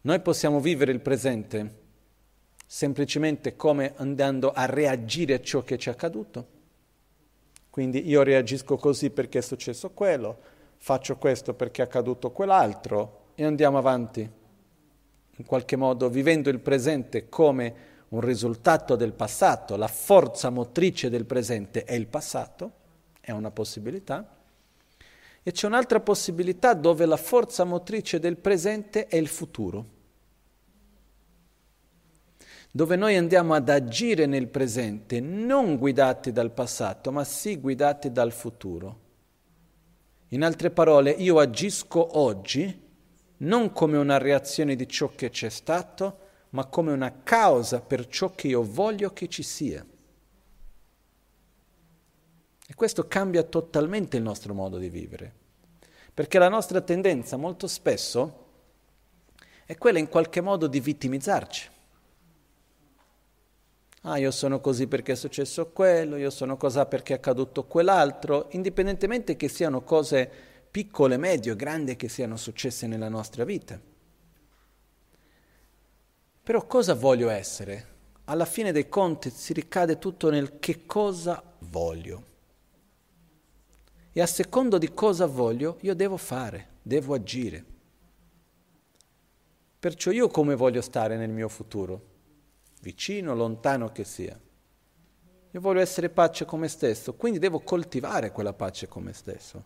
Noi 0.02 0.20
possiamo 0.22 0.60
vivere 0.60 0.92
il 0.92 1.02
presente 1.02 1.82
semplicemente 2.66 3.56
come 3.56 3.94
andando 3.96 4.52
a 4.52 4.66
reagire 4.66 5.36
a 5.36 5.40
ciò 5.40 5.62
che 5.62 5.78
ci 5.78 5.90
è 5.90 5.92
accaduto, 5.92 6.62
quindi 7.74 8.08
io 8.08 8.22
reagisco 8.22 8.78
così 8.78 9.10
perché 9.10 9.40
è 9.40 9.42
successo 9.42 9.90
quello, 9.90 10.38
faccio 10.78 11.18
questo 11.18 11.56
perché 11.56 11.82
è 11.82 11.86
accaduto 11.86 12.30
quell'altro 12.30 13.32
e 13.34 13.46
andiamo 13.46 13.80
avanti. 13.80 14.22
in 15.38 15.46
qualche 15.48 15.76
modo 15.76 16.08
vivendo 16.08 16.52
il 16.52 16.60
presente 16.60 17.30
come 17.30 17.74
un 18.10 18.22
risultato 18.22 18.96
del 18.96 19.14
passato, 19.14 19.76
la 19.76 19.88
forza 19.88 20.52
motrice 20.52 21.10
del 21.10 21.26
presente 21.26 21.84
è 21.84 21.94
il 21.94 22.06
passato, 22.06 22.72
è 23.20 23.32
una 23.32 23.50
possibilità, 23.50 24.36
e 25.42 25.52
c'è 25.52 25.66
un'altra 25.66 26.00
possibilità 26.00 26.76
dove 26.76 27.08
la 27.08 27.18
forza 27.18 27.64
motrice 27.64 28.20
del 28.20 28.38
presente 28.38 29.08
è 29.08 29.16
il 29.16 29.28
futuro, 29.28 29.86
dove 32.76 32.96
noi 32.96 33.16
andiamo 33.16 33.54
ad 33.54 33.70
agire 33.70 34.26
nel 34.26 34.48
presente 34.48 35.20
non 35.20 35.78
guidati 35.78 36.32
dal 36.32 36.50
passato, 36.50 37.12
ma 37.12 37.24
sì 37.24 37.60
guidati 37.60 38.12
dal 38.12 38.32
futuro. 38.32 39.00
In 40.30 40.44
altre 40.44 40.72
parole, 40.72 41.12
io 41.12 41.38
agisco 41.38 42.18
oggi 42.18 42.82
non 43.38 43.72
come 43.72 43.98
una 43.98 44.18
reazione 44.18 44.76
di 44.76 44.88
ciò 44.88 45.12
che 45.14 45.30
c'è 45.30 45.50
stato, 45.50 46.18
ma 46.50 46.66
come 46.66 46.92
una 46.92 47.22
causa 47.22 47.80
per 47.80 48.08
ciò 48.08 48.32
che 48.32 48.48
io 48.48 48.64
voglio 48.64 49.14
che 49.14 49.30
ci 49.30 49.44
sia. 49.44 49.86
E 52.66 52.74
questo 52.74 53.08
cambia 53.08 53.44
totalmente 53.44 54.18
il 54.18 54.24
nostro 54.24 54.56
modo 54.56 54.80
di 54.80 54.90
vivere, 54.90 55.32
perché 56.12 56.40
la 56.40 56.50
nostra 56.50 56.82
tendenza 56.82 57.38
molto 57.38 57.68
spesso 57.68 58.46
è 59.64 59.78
quella 59.78 60.00
in 60.00 60.10
qualche 60.10 60.42
modo 60.42 60.66
di 60.66 60.80
vittimizzarci. 60.80 61.70
Ah, 64.06 64.18
io 64.18 64.32
sono 64.32 64.60
così 64.60 64.88
perché 64.88 65.14
è 65.14 65.16
successo 65.16 65.72
quello, 65.72 66.18
io 66.18 66.30
sono 66.30 66.58
così 66.58 66.86
perché 66.90 67.14
è 67.14 67.18
accaduto 67.18 67.64
quell'altro, 67.64 68.48
indipendentemente 68.52 69.38
che 69.38 69.48
siano 69.48 69.82
cose 69.82 70.30
piccole, 70.70 71.16
medie 71.16 71.54
o 71.54 71.56
grandi 71.56 71.96
che 71.96 72.10
siano 72.10 72.36
successe 72.36 72.86
nella 72.86 73.08
nostra 73.08 73.46
vita. 73.46 73.80
Però 76.44 76.68
cosa 76.68 76.94
voglio 76.96 77.30
essere? 77.30 77.92
Alla 78.26 78.44
fine 78.44 78.74
dei 78.74 78.90
conti 78.90 79.30
si 79.30 79.54
ricade 79.54 79.98
tutto 79.98 80.30
nel 80.30 80.60
che 80.60 80.86
cosa 80.86 81.42
voglio. 81.60 82.32
E 84.12 84.22
a 84.22 84.26
secondo 84.26 84.78
di 84.78 84.94
cosa 84.94 85.28
voglio, 85.28 85.78
io 85.80 85.96
devo 85.96 86.18
fare, 86.18 86.80
devo 86.82 87.14
agire. 87.14 87.64
Perciò 89.80 90.12
io 90.12 90.28
come 90.28 90.56
voglio 90.56 90.82
stare 90.82 91.16
nel 91.16 91.30
mio 91.30 91.48
futuro? 91.48 92.12
Vicino, 92.84 93.34
lontano 93.34 93.94
che 93.94 94.04
sia. 94.04 94.38
Io 95.52 95.62
voglio 95.62 95.80
essere 95.80 96.10
pace 96.10 96.44
con 96.44 96.60
me 96.60 96.68
stesso, 96.68 97.14
quindi 97.14 97.40
devo 97.40 97.62
coltivare 97.62 98.32
quella 98.32 98.52
pace 98.52 98.90
con 98.90 99.04
me 99.04 99.14
stesso. 99.14 99.64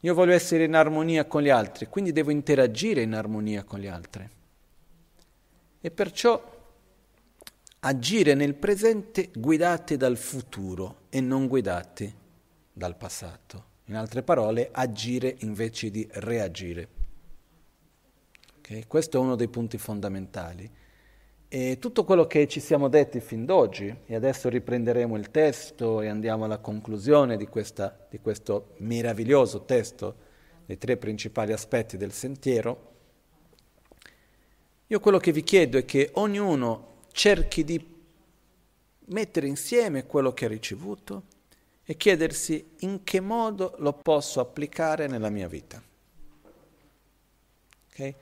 Io 0.00 0.12
voglio 0.12 0.34
essere 0.34 0.64
in 0.64 0.74
armonia 0.74 1.24
con 1.24 1.40
gli 1.40 1.48
altri, 1.48 1.86
quindi 1.86 2.12
devo 2.12 2.30
interagire 2.30 3.00
in 3.00 3.14
armonia 3.14 3.64
con 3.64 3.78
gli 3.78 3.86
altri 3.86 4.28
e 5.80 5.90
perciò 5.90 6.54
agire 7.80 8.34
nel 8.34 8.54
presente 8.54 9.30
guidati 9.34 9.96
dal 9.96 10.18
futuro 10.18 11.04
e 11.08 11.20
non 11.22 11.46
guidati 11.46 12.12
dal 12.70 12.96
passato. 12.96 13.74
In 13.84 13.94
altre 13.94 14.22
parole, 14.22 14.68
agire 14.72 15.36
invece 15.40 15.90
di 15.90 16.06
reagire. 16.14 16.88
Okay? 18.58 18.84
Questo 18.86 19.16
è 19.16 19.20
uno 19.20 19.36
dei 19.36 19.48
punti 19.48 19.78
fondamentali. 19.78 20.70
E 21.48 21.78
tutto 21.78 22.04
quello 22.04 22.26
che 22.26 22.48
ci 22.48 22.58
siamo 22.58 22.88
detti 22.88 23.20
fin 23.20 23.44
d'oggi, 23.44 23.94
e 24.06 24.14
adesso 24.14 24.48
riprenderemo 24.48 25.16
il 25.16 25.30
testo 25.30 26.00
e 26.00 26.08
andiamo 26.08 26.44
alla 26.44 26.58
conclusione 26.58 27.36
di, 27.36 27.46
questa, 27.46 28.06
di 28.10 28.18
questo 28.18 28.74
meraviglioso 28.78 29.64
testo, 29.64 30.24
dei 30.66 30.76
tre 30.78 30.96
principali 30.96 31.52
aspetti 31.52 31.96
del 31.96 32.12
sentiero, 32.12 32.94
io 34.88 35.00
quello 35.00 35.18
che 35.18 35.32
vi 35.32 35.42
chiedo 35.42 35.78
è 35.78 35.84
che 35.84 36.10
ognuno 36.14 37.02
cerchi 37.10 37.64
di 37.64 37.94
mettere 39.06 39.46
insieme 39.46 40.06
quello 40.06 40.32
che 40.32 40.44
ha 40.44 40.48
ricevuto 40.48 41.24
e 41.84 41.96
chiedersi 41.96 42.72
in 42.80 43.02
che 43.02 43.20
modo 43.20 43.74
lo 43.78 43.92
posso 43.92 44.40
applicare 44.40 45.06
nella 45.06 45.30
mia 45.30 45.48
vita. 45.48 45.82
Okay? 47.90 48.14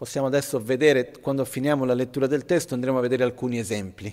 Possiamo 0.00 0.28
adesso 0.28 0.58
vedere, 0.62 1.10
quando 1.20 1.44
finiamo 1.44 1.84
la 1.84 1.92
lettura 1.92 2.26
del 2.26 2.46
testo, 2.46 2.72
andremo 2.72 2.96
a 2.96 3.02
vedere 3.02 3.22
alcuni 3.22 3.58
esempi. 3.58 4.10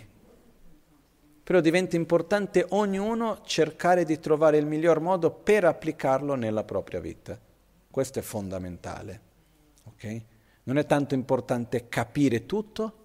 Però 1.42 1.62
diventa 1.62 1.96
importante 1.96 2.66
ognuno 2.72 3.40
cercare 3.46 4.04
di 4.04 4.20
trovare 4.20 4.58
il 4.58 4.66
miglior 4.66 5.00
modo 5.00 5.32
per 5.32 5.64
applicarlo 5.64 6.36
nella 6.36 6.66
propria 6.66 7.00
vita. 7.00 7.40
Questo 7.90 8.20
è 8.20 8.22
fondamentale. 8.22 9.22
Okay? 9.86 10.26
Non 10.64 10.78
è 10.78 10.86
tanto 10.86 11.14
importante 11.14 11.88
capire 11.88 12.46
tutto, 12.46 12.98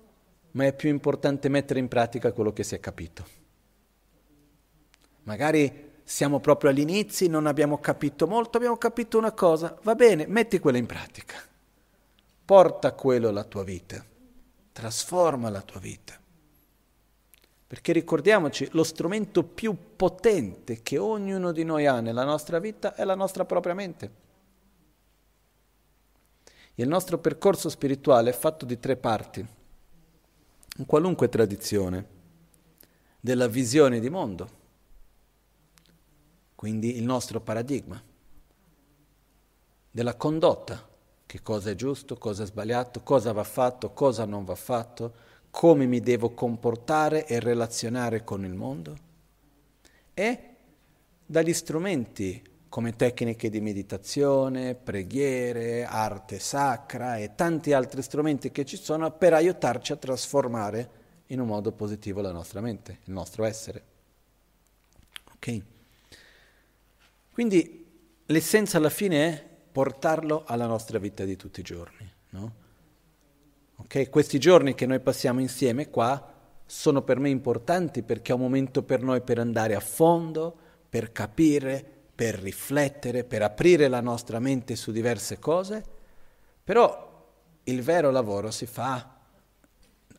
ma 0.51 0.65
è 0.65 0.73
più 0.73 0.91
importante 0.91 1.49
mettere 1.49 1.79
in 1.79 1.87
pratica 1.87 2.33
quello 2.33 2.53
che 2.53 2.65
si 2.65 2.75
è 2.75 2.81
capito. 2.81 3.25
Magari 5.23 5.91
siamo 6.03 6.41
proprio 6.41 6.71
all'inizio, 6.71 7.29
non 7.29 7.47
abbiamo 7.47 7.79
capito 7.79 8.27
molto, 8.27 8.57
abbiamo 8.57 8.77
capito 8.77 9.19
una 9.19 9.31
cosa, 9.31 9.79
va 9.85 9.95
bene, 9.95 10.27
metti 10.27 10.59
quella 10.59 10.79
in 10.79 10.87
pratica. 10.87 11.51
Porta 12.45 12.93
quello 12.93 13.29
alla 13.29 13.45
tua 13.45 13.63
vita, 13.63 14.05
trasforma 14.73 15.49
la 15.49 15.63
tua 15.63 15.81
vita. 15.81 16.19
Perché 17.67 17.93
ricordiamoci, 17.93 18.69
lo 18.73 18.85
strumento 18.85 19.45
più 19.45 19.75
potente 19.97 20.83
che 20.83 20.99
ognuno 20.99 21.53
di 21.53 21.65
noi 21.65 21.87
ha 21.87 22.01
nella 22.01 22.25
nostra 22.25 22.59
vita 22.59 22.95
è 22.95 23.05
la 23.05 23.15
nostra 23.15 23.45
propria 23.45 23.73
mente. 23.73 24.21
Il 26.75 26.89
nostro 26.89 27.19
percorso 27.19 27.69
spirituale 27.69 28.31
è 28.31 28.35
fatto 28.35 28.67
di 28.67 28.79
tre 28.79 28.97
parti, 28.97 29.47
in 30.77 30.87
qualunque 30.87 31.29
tradizione, 31.29 32.07
della 33.21 33.47
visione 33.47 34.01
di 34.01 34.11
mondo, 34.11 34.51
quindi 36.55 36.97
il 36.97 37.05
nostro 37.05 37.41
paradigma, 37.41 38.03
della 39.91 40.17
condotta, 40.17 40.89
che 41.33 41.41
cosa 41.41 41.71
è 41.71 41.75
giusto, 41.75 42.17
cosa 42.17 42.43
è 42.43 42.47
sbagliato, 42.47 43.03
cosa 43.03 43.33
va 43.33 43.43
fatto, 43.43 43.95
cosa 43.95 44.27
non 44.27 44.45
va 44.45 44.55
fatto, 44.55 45.15
come 45.49 45.87
mi 45.87 46.01
devo 46.01 46.35
comportare 46.35 47.27
e 47.27 47.41
relazionare 47.41 48.23
con 48.23 48.45
il 48.45 48.53
mondo, 48.53 48.97
e 50.13 50.41
dagli 51.25 51.55
strumenti 51.55 52.43
come 52.69 52.97
tecniche 52.97 53.49
di 53.49 53.63
meditazione, 53.63 54.75
preghiere, 54.75 55.87
arte 55.87 56.39
sacra 56.39 57.17
e 57.17 57.35
tanti 57.35 57.73
altri 57.73 58.03
strumenti 58.03 58.53
che 58.53 58.67
ci 58.67 58.77
sono 58.77 59.11
per 59.11 59.33
aiutarci 59.33 59.93
a 59.93 59.97
trasformare 59.97 60.91
in 61.29 61.41
un 61.41 61.47
modo 61.47 61.73
positivo 61.73 62.21
la 62.21 62.33
nostra 62.33 62.61
mente, 62.61 62.99
il 63.07 63.13
nostro 63.15 63.45
essere. 63.45 63.85
Ok? 65.35 65.63
Quindi 67.33 67.87
l'essenza 68.27 68.77
alla 68.77 68.91
fine 68.91 69.29
è 69.29 69.51
portarlo 69.73 70.45
alla 70.47 70.67
nostra 70.67 70.99
vita 70.99 71.25
di 71.25 71.35
tutti 71.35 71.61
i 71.61 71.65
giorni. 71.65 72.13
No? 72.31 72.53
Okay? 73.77 74.09
Questi 74.09 74.39
giorni 74.39 74.75
che 74.75 74.87
noi 74.87 75.01
passiamo 75.01 75.41
insieme 75.41 75.89
qua 75.89 76.31
sono 76.67 77.03
per 77.03 77.19
me 77.19 77.31
importanti 77.31 78.03
perché 78.03 78.33
è 78.33 78.35
un 78.35 78.43
momento 78.43 78.83
per 78.83 79.03
noi 79.03 79.23
per 79.23 79.39
andare 79.39 79.75
a 79.75 79.81
fondo, 79.81 80.55
per 80.89 81.11
capire, 81.11 81.85
per 82.15 82.35
riflettere, 82.35 83.25
per 83.25 83.43
aprire 83.43 83.89
la 83.89 84.01
nostra 84.01 84.39
mente 84.39 84.77
su 84.77 84.93
diverse 84.93 85.39
cose, 85.39 85.83
però 86.63 87.11
il 87.65 87.83
vero 87.83 88.11
lavoro 88.11 88.51
si 88.51 88.67
fa 88.67 89.17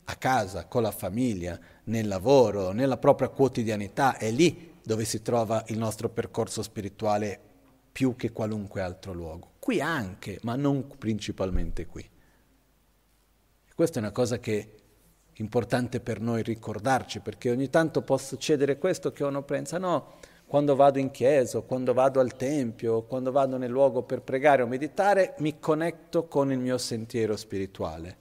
a 0.05 0.15
casa, 0.15 0.65
con 0.65 0.81
la 0.81 0.91
famiglia, 0.91 1.57
nel 1.85 2.07
lavoro, 2.07 2.71
nella 2.71 2.97
propria 2.97 3.29
quotidianità, 3.29 4.17
è 4.17 4.29
lì 4.31 4.73
dove 4.83 5.05
si 5.05 5.21
trova 5.21 5.63
il 5.67 5.77
nostro 5.77 6.09
percorso 6.09 6.61
spirituale 6.61 7.51
più 7.93 8.15
che 8.15 8.31
qualunque 8.31 8.81
altro 8.81 9.13
luogo. 9.13 9.51
Qui 9.59 9.79
anche, 9.79 10.39
ma 10.41 10.55
non 10.55 10.87
principalmente 10.97 11.85
qui. 11.85 12.01
E 12.01 13.71
questa 13.75 13.99
è 13.99 14.01
una 14.01 14.11
cosa 14.11 14.39
che 14.39 14.59
è 14.59 15.41
importante 15.41 15.99
per 15.99 16.19
noi 16.19 16.41
ricordarci, 16.41 17.19
perché 17.19 17.51
ogni 17.51 17.69
tanto 17.69 18.01
può 18.01 18.17
succedere 18.17 18.79
questo 18.79 19.11
che 19.11 19.23
uno 19.23 19.43
pensa, 19.43 19.77
no, 19.77 20.15
quando 20.47 20.75
vado 20.75 20.97
in 20.99 21.11
chiesa, 21.11 21.61
quando 21.61 21.93
vado 21.93 22.19
al 22.19 22.35
tempio, 22.35 23.03
quando 23.03 23.31
vado 23.31 23.57
nel 23.57 23.71
luogo 23.71 24.01
per 24.01 24.21
pregare 24.21 24.63
o 24.63 24.67
meditare, 24.67 25.35
mi 25.37 25.59
connetto 25.59 26.27
con 26.27 26.51
il 26.51 26.59
mio 26.59 26.79
sentiero 26.79 27.37
spirituale. 27.37 28.17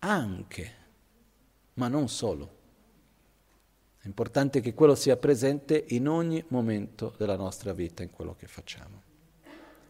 Anche, 0.00 0.72
ma 1.74 1.88
non 1.88 2.08
solo. 2.08 2.58
È 4.02 4.06
importante 4.06 4.60
che 4.60 4.72
quello 4.72 4.94
sia 4.94 5.16
presente 5.16 5.84
in 5.88 6.08
ogni 6.08 6.42
momento 6.48 7.14
della 7.18 7.36
nostra 7.36 7.74
vita, 7.74 8.02
in 8.02 8.10
quello 8.10 8.34
che 8.34 8.46
facciamo. 8.46 9.02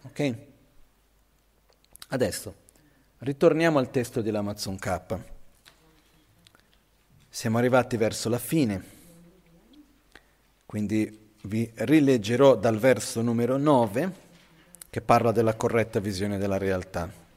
Ok? 0.03 0.35
Adesso, 2.09 2.55
ritorniamo 3.19 3.79
al 3.79 3.91
testo 3.91 4.21
dell'Amazon 4.21 4.77
K. 4.77 5.19
Siamo 7.29 7.59
arrivati 7.59 7.97
verso 7.97 8.29
la 8.29 8.41
fine. 8.41 8.85
Quindi 10.67 11.33
vi 11.43 11.71
rileggerò 11.73 12.57
dal 12.57 12.79
verso 12.79 13.23
numero 13.23 13.57
9 13.59 14.13
che 14.91 15.01
parla 15.01 15.31
della 15.31 15.55
corretta 15.55 16.01
visione 16.01 16.37
della 16.37 16.59
realtà. 16.59 17.30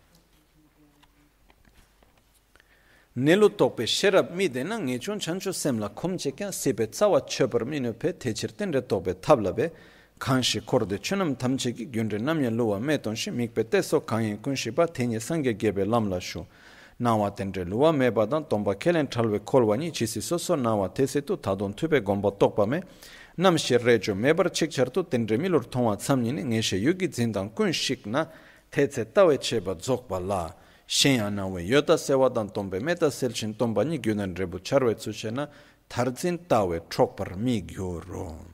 nelu 3.15 3.49
tokpe 3.49 3.87
sherab 3.87 4.31
mi 4.35 4.47
de 4.53 4.63
na 4.63 4.77
nge 4.79 4.99
chun 4.99 5.19
chancho 5.19 5.53
semla 5.53 5.89
khomche 5.89 6.31
kya 6.31 6.51
sepe 6.51 6.87
tsawa 6.89 7.21
chebar 7.27 7.63
mi 7.65 7.79
nepe 7.79 8.13
techir 8.17 8.51
ten 8.57 8.71
re 8.73 8.81
tokpe 8.81 9.13
tabla 9.21 9.53
be. 9.55 9.71
Kanshi 10.19 10.61
korde 10.65 10.97
chunam 10.97 11.35
tamche 11.35 11.75
ki 11.75 11.91
gyunre 11.91 12.17
namya 12.19 12.49
luwa 12.49 12.79
me 12.81 12.97
tonshi 12.97 13.29
mikpe 13.31 13.69
teso 13.69 14.01
kanyi 14.01 14.37
kunshi 14.41 14.71
ba 14.71 14.87
tenye 14.87 15.19
sangye 15.19 15.53
gebe 15.53 15.85
lamla 15.85 16.19
shu. 16.19 16.43
Nawa 16.99 17.29
tenre 17.35 17.65
luwa 17.65 17.93
me 17.95 18.09
badan 18.09 18.47
tomba 18.47 18.73
kelen 18.75 19.07
talwe 19.07 19.39
kolwa 19.39 19.77
ni 19.77 19.91
chisi 19.91 20.21
soso 20.21 20.55
nawa 20.55 20.89
tese 20.89 21.21
tu 21.21 21.37
tadon 21.37 21.73
tupe 21.75 22.01
gomba 22.01 22.31
tokpa 22.31 22.65
me. 22.65 22.81
Namshi 23.37 23.77
rejo 23.77 24.15
mebar 24.15 24.49
chikchar 24.49 24.89
tu 24.91 25.03
tenre 25.03 25.37
milur 25.37 25.69
tongwa 25.69 25.97
tsamni 25.97 26.31
ni 26.31 26.43
nge 26.43 26.61
she 26.63 26.77
yugi 26.77 27.07
zindan 27.11 27.49
kunshik 27.49 28.07
na 28.07 28.27
tece 28.71 29.05
tawe 29.13 29.37
cheba 29.37 29.75
zokpa 29.75 30.19
laa 30.19 30.62
shen 30.85 31.15
ya 31.15 31.29
na 31.29 31.45
we 31.45 31.63
yota 31.63 31.97
sewa 31.97 32.29
dan 32.29 32.51
tombe. 32.51 32.79
Meta 32.79 33.09
sel 33.09 33.33
chin 33.33 33.55
tomba 33.55 33.83
ni 33.83 33.99
gyunan 33.99 34.35
rebu. 34.35 34.59
Charwe 34.59 34.95
tsu 34.95 35.11
che 35.11 35.31
na 35.31 35.47
tarzin 35.87 36.47
tawe 36.47 36.87
tropar 36.87 37.35
mi 37.37 37.63
gyuro. 37.63 38.51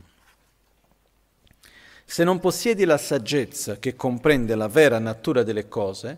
Se 2.05 2.23
non 2.23 2.39
possiedi 2.39 2.85
la 2.85 2.97
saggezza 2.97 3.77
che 3.77 3.95
comprende 3.95 4.55
la 4.55 4.67
vera 4.67 4.97
natura 4.97 5.43
delle 5.43 5.67
cose, 5.67 6.17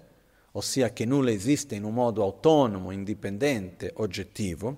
ossia 0.53 0.93
che 0.93 1.05
nulla 1.05 1.31
esiste 1.31 1.75
in 1.75 1.83
un 1.83 1.93
modo 1.93 2.23
autonomo, 2.23 2.91
indipendente, 2.91 3.91
oggettivo, 3.97 4.77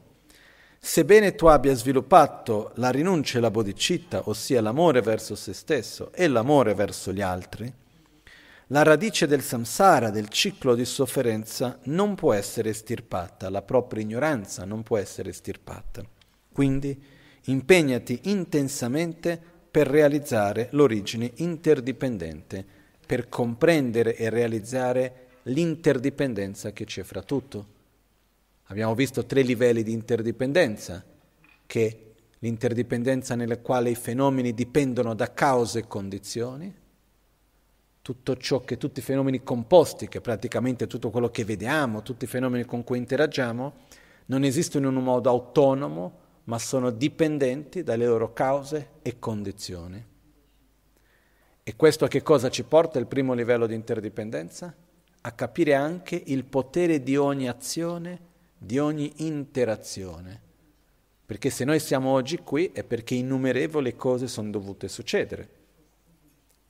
sebbene 0.80 1.36
tu 1.36 1.46
abbia 1.46 1.76
sviluppato 1.76 2.72
la 2.76 2.90
rinuncia 2.90 3.38
e 3.38 3.42
la 3.42 3.52
bodhicitta, 3.52 4.24
ossia 4.28 4.60
l'amore 4.60 5.02
verso 5.02 5.36
se 5.36 5.54
stesso 5.54 6.12
e 6.14 6.28
l'amore 6.28 6.74
verso 6.74 7.14
gli 7.14 7.22
altri, 7.22 7.72
la 8.74 8.82
radice 8.82 9.28
del 9.28 9.44
samsara, 9.44 10.10
del 10.10 10.30
ciclo 10.30 10.74
di 10.74 10.84
sofferenza, 10.84 11.78
non 11.84 12.16
può 12.16 12.34
essere 12.34 12.72
estirpata, 12.72 13.52
la 13.52 13.62
propria 13.62 14.02
ignoranza 14.02 14.66
non 14.66 14.82
può 14.82 14.98
essere 14.98 15.30
estirpata. 15.30 16.04
Quindi 16.52 17.00
impegnati 17.46 18.22
intensamente 18.24 19.40
per 19.70 19.86
realizzare 19.86 20.70
l'origine 20.72 21.34
interdipendente, 21.36 22.66
per 23.06 23.30
comprendere 23.30 24.16
e 24.16 24.32
realizzare 24.32 25.28
l'interdipendenza 25.44 26.72
che 26.72 26.86
c'è 26.86 27.04
fra 27.04 27.22
tutto. 27.22 27.68
Abbiamo 28.64 28.96
visto 28.96 29.28
tre 29.28 29.44
livelli 29.44 29.84
di 29.84 29.92
interdipendenza, 29.92 31.06
che 31.68 32.14
l'interdipendenza 32.40 33.36
nella 33.36 33.60
quale 33.60 33.92
i 33.92 33.96
fenomeni 33.96 34.52
dipendono 34.52 35.14
da 35.14 35.32
cause 35.32 35.80
e 35.80 35.88
condizioni, 35.88 36.82
tutto 38.04 38.36
ciò 38.36 38.60
che 38.60 38.76
tutti 38.76 39.00
i 39.00 39.02
fenomeni 39.02 39.44
composti, 39.44 40.10
che 40.10 40.20
praticamente 40.20 40.88
tutto 40.88 41.10
quello 41.10 41.30
che 41.30 41.46
vediamo, 41.46 42.02
tutti 42.02 42.26
i 42.26 42.28
fenomeni 42.28 42.66
con 42.66 42.84
cui 42.84 42.98
interagiamo, 42.98 43.74
non 44.26 44.44
esistono 44.44 44.90
in 44.90 44.98
un 44.98 45.06
modo 45.06 45.30
autonomo, 45.30 46.20
ma 46.44 46.60
sono 46.60 46.92
dipendenti 46.92 47.82
dalle 47.82 48.06
loro 48.06 48.34
cause 48.34 48.90
e 49.02 49.20
condizioni. 49.20 50.06
E 51.64 51.76
questo 51.78 52.04
a 52.04 52.10
che 52.10 52.22
cosa 52.22 52.50
ci 52.50 52.66
porta 52.66 53.00
il 53.00 53.08
primo 53.08 53.34
livello 53.34 53.68
di 53.68 53.74
interdipendenza? 53.74 54.76
A 55.22 55.32
capire 55.32 55.74
anche 55.74 56.22
il 56.26 56.44
potere 56.44 57.02
di 57.02 57.16
ogni 57.16 57.48
azione, 57.48 58.20
di 58.58 58.80
ogni 58.80 59.14
interazione. 59.26 60.42
Perché 61.26 61.50
se 61.50 61.64
noi 61.64 61.80
siamo 61.80 62.12
oggi 62.12 62.40
qui 62.40 62.70
è 62.74 62.84
perché 62.84 63.16
innumerevoli 63.16 63.96
cose 63.96 64.28
sono 64.28 64.50
dovute 64.50 64.90
succedere. 64.90 65.63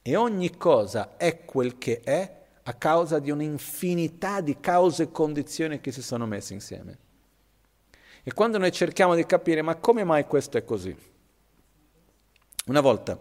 E 0.06 0.16
ogni 0.18 0.58
cosa 0.58 1.16
è 1.16 1.46
quel 1.46 1.78
che 1.78 2.02
è 2.02 2.42
a 2.64 2.74
causa 2.74 3.20
di 3.20 3.32
un'infinità 3.32 4.42
di 4.42 4.60
cause 4.60 5.04
e 5.04 5.12
condizioni 5.12 5.80
che 5.80 5.94
si 5.94 6.02
sono 6.02 6.26
messe 6.26 6.54
insieme. 6.54 6.98
E 8.22 8.34
quando 8.34 8.58
noi 8.58 8.72
cerchiamo 8.74 9.16
di 9.16 9.26
capire 9.26 9.62
ma 9.62 9.76
come 9.78 10.04
mai 10.04 10.26
questo 10.26 10.58
è 10.58 10.66
così? 10.66 10.96
Una 12.66 12.82
volta 12.82 13.18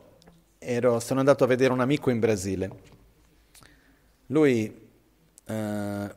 ero, 0.58 0.98
sono 0.98 1.20
andato 1.20 1.44
a 1.44 1.48
vedere 1.48 1.72
un 1.72 1.80
amico 1.80 2.10
in 2.10 2.18
Brasile. 2.18 2.70
Lui 4.26 4.90
eh, 5.44 6.14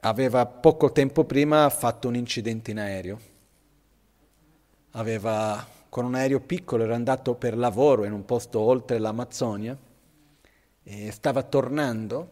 aveva 0.00 0.46
poco 0.46 0.90
tempo 0.90 1.24
prima 1.24 1.68
fatto 1.70 2.08
un 2.08 2.16
incidente 2.16 2.72
in 2.72 2.78
aereo. 2.78 3.20
Aveva 4.92 5.73
con 5.94 6.06
un 6.06 6.16
aereo 6.16 6.40
piccolo, 6.40 6.82
era 6.82 6.96
andato 6.96 7.36
per 7.36 7.56
lavoro 7.56 8.04
in 8.04 8.10
un 8.10 8.24
posto 8.24 8.58
oltre 8.58 8.98
l'Amazzonia, 8.98 9.78
e 10.82 11.12
stava 11.12 11.44
tornando, 11.44 12.30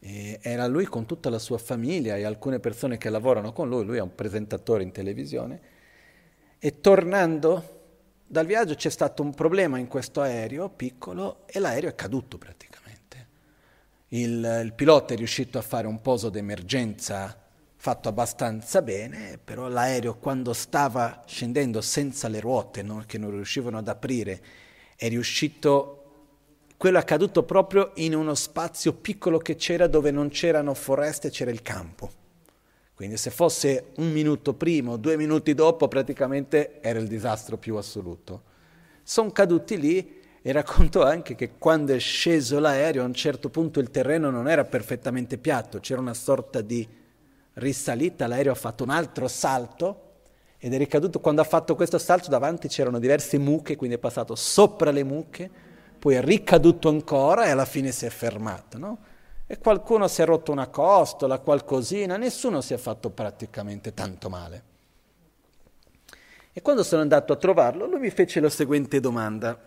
era 0.00 0.66
lui 0.66 0.84
con 0.84 1.06
tutta 1.06 1.30
la 1.30 1.38
sua 1.38 1.56
famiglia 1.56 2.16
e 2.16 2.24
alcune 2.24 2.60
persone 2.60 2.98
che 2.98 3.08
lavorano 3.08 3.54
con 3.54 3.70
lui, 3.70 3.86
lui 3.86 3.96
è 3.96 4.02
un 4.02 4.14
presentatore 4.14 4.82
in 4.82 4.92
televisione, 4.92 5.60
e 6.58 6.82
tornando 6.82 7.80
dal 8.26 8.44
viaggio 8.44 8.74
c'è 8.74 8.90
stato 8.90 9.22
un 9.22 9.32
problema 9.32 9.78
in 9.78 9.86
questo 9.86 10.20
aereo 10.20 10.68
piccolo 10.68 11.46
e 11.46 11.58
l'aereo 11.58 11.88
è 11.88 11.94
caduto 11.94 12.36
praticamente. 12.36 13.26
Il, 14.08 14.60
il 14.62 14.74
pilota 14.74 15.14
è 15.14 15.16
riuscito 15.16 15.56
a 15.56 15.62
fare 15.62 15.86
un 15.86 16.02
poso 16.02 16.28
d'emergenza 16.28 17.39
fatto 17.80 18.10
abbastanza 18.10 18.82
bene, 18.82 19.40
però 19.42 19.66
l'aereo 19.66 20.18
quando 20.18 20.52
stava 20.52 21.22
scendendo 21.26 21.80
senza 21.80 22.28
le 22.28 22.38
ruote, 22.38 22.82
no, 22.82 23.04
che 23.06 23.16
non 23.16 23.30
riuscivano 23.30 23.78
ad 23.78 23.88
aprire, 23.88 24.38
è 24.96 25.08
riuscito 25.08 25.96
quello 26.76 26.98
è 26.98 27.00
accaduto 27.00 27.42
proprio 27.42 27.92
in 27.94 28.14
uno 28.14 28.34
spazio 28.34 28.92
piccolo 28.92 29.38
che 29.38 29.56
c'era 29.56 29.86
dove 29.86 30.10
non 30.10 30.28
c'erano 30.28 30.74
foreste, 30.74 31.30
c'era 31.30 31.50
il 31.50 31.62
campo. 31.62 32.10
Quindi 32.94 33.16
se 33.16 33.30
fosse 33.30 33.92
un 33.96 34.12
minuto 34.12 34.52
prima 34.52 34.90
o 34.90 34.96
due 34.98 35.16
minuti 35.16 35.54
dopo 35.54 35.88
praticamente 35.88 36.82
era 36.82 36.98
il 36.98 37.08
disastro 37.08 37.56
più 37.56 37.76
assoluto. 37.76 38.42
Sono 39.02 39.30
caduti 39.30 39.80
lì 39.80 40.20
e 40.42 40.52
racconto 40.52 41.02
anche 41.02 41.34
che 41.34 41.52
quando 41.56 41.94
è 41.94 41.98
sceso 41.98 42.58
l'aereo 42.58 43.02
a 43.02 43.06
un 43.06 43.14
certo 43.14 43.48
punto 43.48 43.80
il 43.80 43.90
terreno 43.90 44.28
non 44.28 44.50
era 44.50 44.64
perfettamente 44.64 45.38
piatto, 45.38 45.80
c'era 45.80 46.00
una 46.00 46.14
sorta 46.14 46.60
di 46.60 46.98
risalita, 47.60 48.26
l'aereo 48.26 48.52
ha 48.52 48.56
fatto 48.56 48.82
un 48.82 48.90
altro 48.90 49.28
salto 49.28 50.08
ed 50.58 50.74
è 50.74 50.78
ricaduto, 50.78 51.20
quando 51.20 51.40
ha 51.40 51.44
fatto 51.44 51.74
questo 51.74 51.96
salto 51.98 52.28
davanti 52.28 52.68
c'erano 52.68 52.98
diverse 52.98 53.38
mucche, 53.38 53.76
quindi 53.76 53.96
è 53.96 53.98
passato 53.98 54.34
sopra 54.34 54.90
le 54.90 55.04
mucche, 55.04 55.50
poi 55.98 56.16
è 56.16 56.22
ricaduto 56.22 56.88
ancora 56.88 57.46
e 57.46 57.50
alla 57.50 57.64
fine 57.64 57.92
si 57.92 58.04
è 58.04 58.10
fermato, 58.10 58.76
no? 58.76 58.98
E 59.46 59.58
qualcuno 59.58 60.06
si 60.06 60.22
è 60.22 60.24
rotto 60.24 60.52
una 60.52 60.68
costola, 60.68 61.38
qualcosina, 61.38 62.16
nessuno 62.16 62.60
si 62.60 62.74
è 62.74 62.76
fatto 62.76 63.10
praticamente 63.10 63.94
tanto 63.94 64.28
male. 64.28 64.62
E 66.52 66.62
quando 66.62 66.82
sono 66.82 67.02
andato 67.02 67.32
a 67.32 67.36
trovarlo, 67.36 67.86
lui 67.86 68.00
mi 68.00 68.10
fece 68.10 68.40
la 68.40 68.50
seguente 68.50 69.00
domanda. 69.00 69.58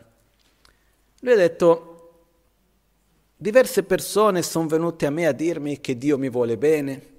Lui 1.21 1.33
ha 1.33 1.37
detto, 1.37 2.25
diverse 3.35 3.83
persone 3.83 4.41
sono 4.41 4.67
venute 4.67 5.05
a 5.05 5.09
me 5.09 5.25
a 5.25 5.31
dirmi 5.31 5.81
che 5.81 5.97
Dio 5.97 6.17
mi 6.17 6.29
vuole 6.29 6.57
bene, 6.57 7.12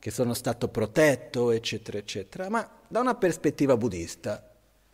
che 0.00 0.10
sono 0.10 0.34
stato 0.34 0.68
protetto, 0.68 1.52
eccetera, 1.52 1.98
eccetera, 1.98 2.48
ma 2.48 2.68
da 2.88 3.00
una 3.00 3.14
prospettiva 3.14 3.76
buddista, 3.76 4.44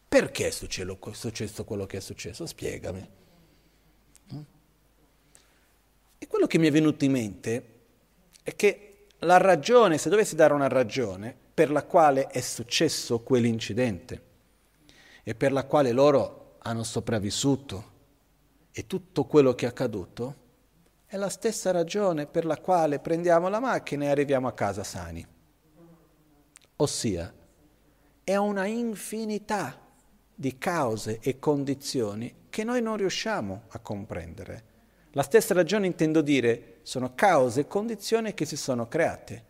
perché 0.08 0.48
è 0.48 0.50
successo 0.50 1.64
quello 1.64 1.86
che 1.86 1.96
è 1.96 2.00
successo? 2.00 2.44
Spiegami. 2.44 3.08
E 6.18 6.26
quello 6.26 6.46
che 6.46 6.58
mi 6.58 6.66
è 6.66 6.72
venuto 6.72 7.04
in 7.04 7.12
mente 7.12 7.74
è 8.42 8.56
che 8.56 9.06
la 9.20 9.36
ragione, 9.36 9.96
se 9.96 10.08
dovessi 10.08 10.34
dare 10.34 10.52
una 10.52 10.68
ragione 10.68 11.34
per 11.54 11.70
la 11.70 11.84
quale 11.84 12.26
è 12.26 12.40
successo 12.40 13.20
quell'incidente 13.20 14.22
e 15.22 15.34
per 15.34 15.52
la 15.52 15.64
quale 15.64 15.92
loro 15.92 16.56
hanno 16.58 16.82
sopravvissuto 16.82 17.94
e 18.72 18.86
tutto 18.86 19.24
quello 19.24 19.54
che 19.54 19.66
è 19.66 19.68
accaduto, 19.68 20.44
è 21.08 21.16
la 21.16 21.28
stessa 21.28 21.70
ragione 21.70 22.26
per 22.26 22.44
la 22.44 22.58
quale 22.58 22.98
prendiamo 22.98 23.48
la 23.48 23.60
macchina 23.60 24.06
e 24.06 24.08
arriviamo 24.08 24.48
a 24.48 24.52
casa 24.52 24.82
sani. 24.82 25.24
Ossia, 26.76 27.32
è 28.24 28.34
una 28.34 28.66
infinità 28.66 29.80
di 30.34 30.58
cause 30.58 31.20
e 31.22 31.38
condizioni 31.38 32.34
che 32.50 32.64
noi 32.64 32.82
non 32.82 32.96
riusciamo 32.96 33.62
a 33.68 33.78
comprendere. 33.78 34.64
La 35.12 35.22
stessa 35.22 35.54
ragione 35.54 35.86
intendo 35.86 36.22
dire, 36.22 36.78
sono 36.82 37.14
cause 37.14 37.60
e 37.60 37.66
condizioni 37.68 38.34
che 38.34 38.44
si 38.44 38.56
sono 38.56 38.88
create. 38.88 39.44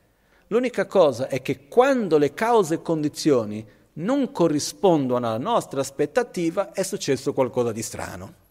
L'unica 0.48 0.86
cosa 0.86 1.26
è 1.28 1.40
che 1.40 1.68
quando 1.68 2.18
le 2.18 2.34
cause 2.34 2.74
e 2.74 2.82
condizioni 2.82 3.66
non 3.94 4.30
corrispondono 4.30 5.26
alla 5.26 5.38
nostra 5.38 5.80
aspettativa 5.80 6.72
è 6.72 6.82
successo 6.82 7.32
qualcosa 7.32 7.72
di 7.72 7.82
strano 7.82 8.44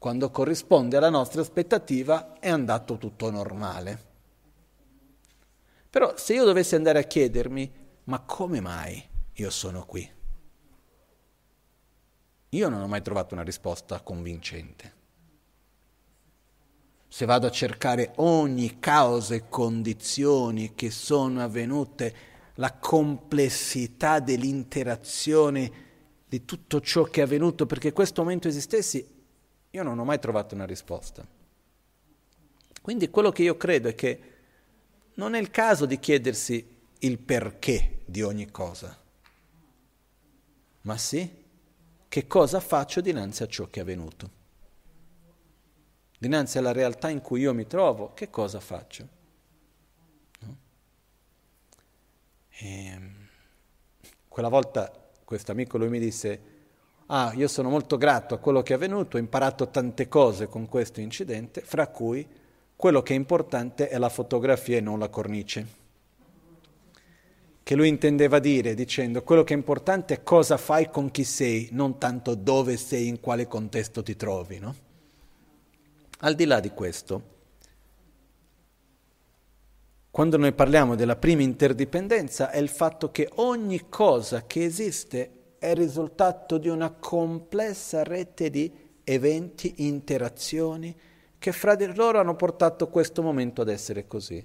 quando 0.00 0.30
corrisponde 0.30 0.96
alla 0.96 1.10
nostra 1.10 1.42
aspettativa 1.42 2.38
è 2.38 2.48
andato 2.48 2.96
tutto 2.96 3.30
normale. 3.30 4.08
Però 5.90 6.16
se 6.16 6.32
io 6.32 6.46
dovessi 6.46 6.74
andare 6.74 7.00
a 7.00 7.02
chiedermi, 7.02 7.70
ma 8.04 8.20
come 8.20 8.62
mai 8.62 9.06
io 9.34 9.50
sono 9.50 9.84
qui? 9.84 10.10
Io 12.48 12.68
non 12.70 12.80
ho 12.80 12.86
mai 12.86 13.02
trovato 13.02 13.34
una 13.34 13.42
risposta 13.42 14.00
convincente. 14.00 14.94
se 17.06 17.26
vado 17.26 17.46
a 17.46 17.50
cercare 17.50 18.12
ogni 18.16 18.78
causa 18.78 19.34
e 19.34 19.50
condizioni 19.50 20.74
che 20.74 20.90
sono 20.90 21.42
avvenute, 21.42 22.14
la 22.54 22.72
complessità 22.72 24.18
dell'interazione 24.20 25.72
di 26.26 26.46
tutto 26.46 26.80
ciò 26.80 27.02
che 27.02 27.20
è 27.20 27.24
avvenuto 27.24 27.66
perché 27.66 27.92
questo 27.92 28.22
momento 28.22 28.48
esistessi, 28.48 29.19
io 29.70 29.82
non 29.82 29.98
ho 29.98 30.04
mai 30.04 30.18
trovato 30.18 30.54
una 30.54 30.66
risposta. 30.66 31.26
Quindi 32.80 33.10
quello 33.10 33.30
che 33.30 33.42
io 33.42 33.56
credo 33.56 33.88
è 33.88 33.94
che 33.94 34.22
non 35.14 35.34
è 35.34 35.38
il 35.38 35.50
caso 35.50 35.86
di 35.86 35.98
chiedersi 35.98 36.78
il 37.00 37.18
perché 37.18 38.00
di 38.04 38.22
ogni 38.22 38.50
cosa, 38.50 38.96
ma 40.82 40.96
sì 40.96 41.38
che 42.08 42.26
cosa 42.26 42.60
faccio 42.60 43.00
dinanzi 43.00 43.42
a 43.42 43.46
ciò 43.46 43.66
che 43.68 43.80
è 43.80 43.82
avvenuto 43.82 44.38
dinanzi 46.20 46.58
alla 46.58 46.72
realtà 46.72 47.08
in 47.08 47.22
cui 47.22 47.40
io 47.40 47.54
mi 47.54 47.66
trovo, 47.66 48.12
che 48.12 48.28
cosa 48.28 48.60
faccio? 48.60 49.08
No? 50.40 50.56
E, 52.50 52.84
ehm, 52.84 53.28
quella 54.28 54.50
volta 54.50 54.92
questo 55.24 55.50
amico 55.50 55.78
lui 55.78 55.88
mi 55.88 55.98
disse, 55.98 56.49
ah, 57.12 57.32
io 57.34 57.48
sono 57.48 57.68
molto 57.68 57.96
grato 57.96 58.34
a 58.34 58.38
quello 58.38 58.62
che 58.62 58.72
è 58.72 58.76
avvenuto, 58.76 59.16
ho 59.16 59.20
imparato 59.20 59.68
tante 59.68 60.08
cose 60.08 60.46
con 60.46 60.68
questo 60.68 61.00
incidente, 61.00 61.60
fra 61.60 61.88
cui 61.88 62.26
quello 62.76 63.02
che 63.02 63.14
è 63.14 63.16
importante 63.16 63.88
è 63.88 63.98
la 63.98 64.08
fotografia 64.08 64.78
e 64.78 64.80
non 64.80 64.98
la 64.98 65.08
cornice. 65.08 65.78
Che 67.62 67.74
lui 67.74 67.88
intendeva 67.88 68.38
dire 68.38 68.74
dicendo 68.74 69.22
quello 69.22 69.44
che 69.44 69.54
è 69.54 69.56
importante 69.56 70.14
è 70.14 70.22
cosa 70.22 70.56
fai 70.56 70.88
con 70.88 71.10
chi 71.10 71.24
sei, 71.24 71.68
non 71.72 71.98
tanto 71.98 72.34
dove 72.34 72.76
sei, 72.76 73.08
in 73.08 73.20
quale 73.20 73.46
contesto 73.46 74.02
ti 74.02 74.16
trovi, 74.16 74.58
no? 74.58 74.74
Al 76.20 76.34
di 76.34 76.44
là 76.44 76.60
di 76.60 76.70
questo, 76.70 77.38
quando 80.10 80.36
noi 80.36 80.52
parliamo 80.52 80.94
della 80.94 81.16
prima 81.16 81.42
interdipendenza 81.42 82.50
è 82.50 82.58
il 82.58 82.68
fatto 82.68 83.10
che 83.10 83.28
ogni 83.36 83.88
cosa 83.88 84.44
che 84.46 84.64
esiste 84.64 85.39
è 85.60 85.68
il 85.68 85.76
risultato 85.76 86.56
di 86.56 86.68
una 86.68 86.90
complessa 86.90 88.02
rete 88.02 88.48
di 88.48 88.72
eventi, 89.04 89.74
interazioni 89.84 90.96
che 91.38 91.52
fra 91.52 91.74
di 91.74 91.94
loro 91.94 92.18
hanno 92.18 92.34
portato 92.34 92.88
questo 92.88 93.20
momento 93.20 93.60
ad 93.60 93.68
essere 93.68 94.06
così. 94.06 94.42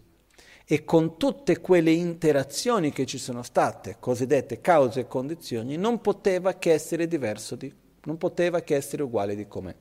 E 0.65 0.83
con 0.83 1.17
tutte 1.17 1.61
quelle 1.61 1.91
interazioni 1.91 2.91
che 2.91 3.05
ci 3.05 3.17
sono 3.17 3.43
state, 3.43 3.95
cosiddette 3.97 4.59
cause 4.59 5.01
e 5.01 5.07
condizioni, 5.07 5.77
non 5.77 6.01
poteva 6.01 6.55
che 6.55 6.73
essere 6.73 7.07
diverso, 7.07 7.55
di, 7.55 7.73
non 8.03 8.17
poteva 8.17 8.59
che 8.59 8.75
essere 8.75 9.01
uguale 9.01 9.35
di 9.35 9.47
com'è. 9.47 9.75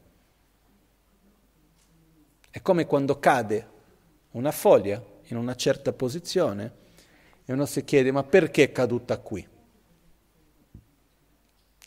È 2.49 2.63
come 2.63 2.87
quando 2.87 3.19
cade 3.19 3.69
una 4.33 4.53
foglia 4.53 5.03
in 5.25 5.37
una 5.37 5.57
certa 5.57 5.93
posizione 5.93 6.73
e 7.45 7.53
uno 7.53 7.67
si 7.67 7.83
chiede 7.83 8.13
ma 8.13 8.23
perché 8.23 8.63
è 8.63 8.71
caduta 8.71 9.19
qui? 9.19 9.49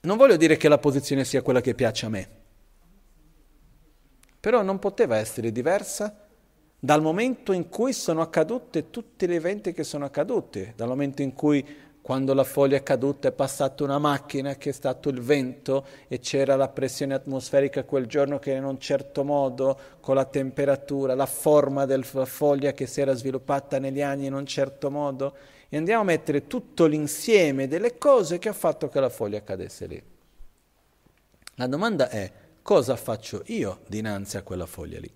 Non 0.02 0.18
voglio 0.18 0.38
dire 0.38 0.58
che 0.58 0.70
la 0.70 0.78
posizione 0.78 1.26
sia 1.26 1.42
quella 1.42 1.62
che 1.62 1.74
piace 1.74 2.06
a 2.06 2.10
me, 2.10 2.30
però 4.40 4.62
non 4.62 4.80
poteva 4.80 5.18
essere 5.18 5.52
diversa 5.52 6.26
dal 6.80 7.02
momento 7.02 7.52
in 7.52 7.70
cui 7.70 7.92
sono 7.94 8.22
accadute 8.22 8.92
tutti 8.92 9.28
gli 9.28 9.34
eventi 9.34 9.74
che 9.74 9.84
sono 9.84 10.06
accaduti, 10.06 10.74
dal 10.76 10.88
momento 10.88 11.24
in 11.24 11.34
cui 11.34 11.66
quando 12.08 12.34
la 12.34 12.46
foglia 12.46 12.78
è 12.78 12.84
caduta 12.84 13.28
è 13.28 13.32
passata 13.34 13.84
una 13.84 13.98
macchina 13.98 14.56
che 14.56 14.70
è 14.70 14.72
stato 14.72 15.10
il 15.10 15.20
vento 15.20 15.86
e 16.08 16.20
c'era 16.20 16.56
la 16.56 16.70
pressione 16.70 17.14
atmosferica 17.14 17.84
quel 17.84 18.06
giorno 18.06 18.40
che 18.40 18.52
in 18.54 18.64
un 18.64 18.80
certo 18.80 19.26
modo, 19.26 19.78
con 20.00 20.16
la 20.16 20.24
temperatura, 20.24 21.16
la 21.16 21.26
forma 21.26 21.86
della 21.86 22.04
foglia 22.24 22.72
che 22.72 22.86
si 22.86 23.02
era 23.02 23.14
sviluppata 23.14 23.78
negli 23.80 24.02
anni 24.02 24.28
in 24.28 24.34
un 24.34 24.46
certo 24.46 24.90
modo, 24.90 25.36
e 25.70 25.78
andiamo 25.78 26.02
a 26.02 26.06
mettere 26.06 26.48
tutto 26.48 26.86
l'insieme 26.86 27.68
delle 27.68 27.98
cose 27.98 28.40
che 28.40 28.50
ha 28.50 28.54
fatto 28.54 28.90
che 28.90 29.00
la 29.00 29.10
foglia 29.10 29.44
cadesse 29.44 29.86
lì. 29.88 30.04
La 31.56 31.68
domanda 31.68 32.10
è 32.10 32.32
cosa 32.62 32.96
faccio 32.96 33.44
io 33.48 33.82
dinanzi 33.88 34.38
a 34.38 34.44
quella 34.44 34.66
foglia 34.66 35.00
lì? 35.00 35.12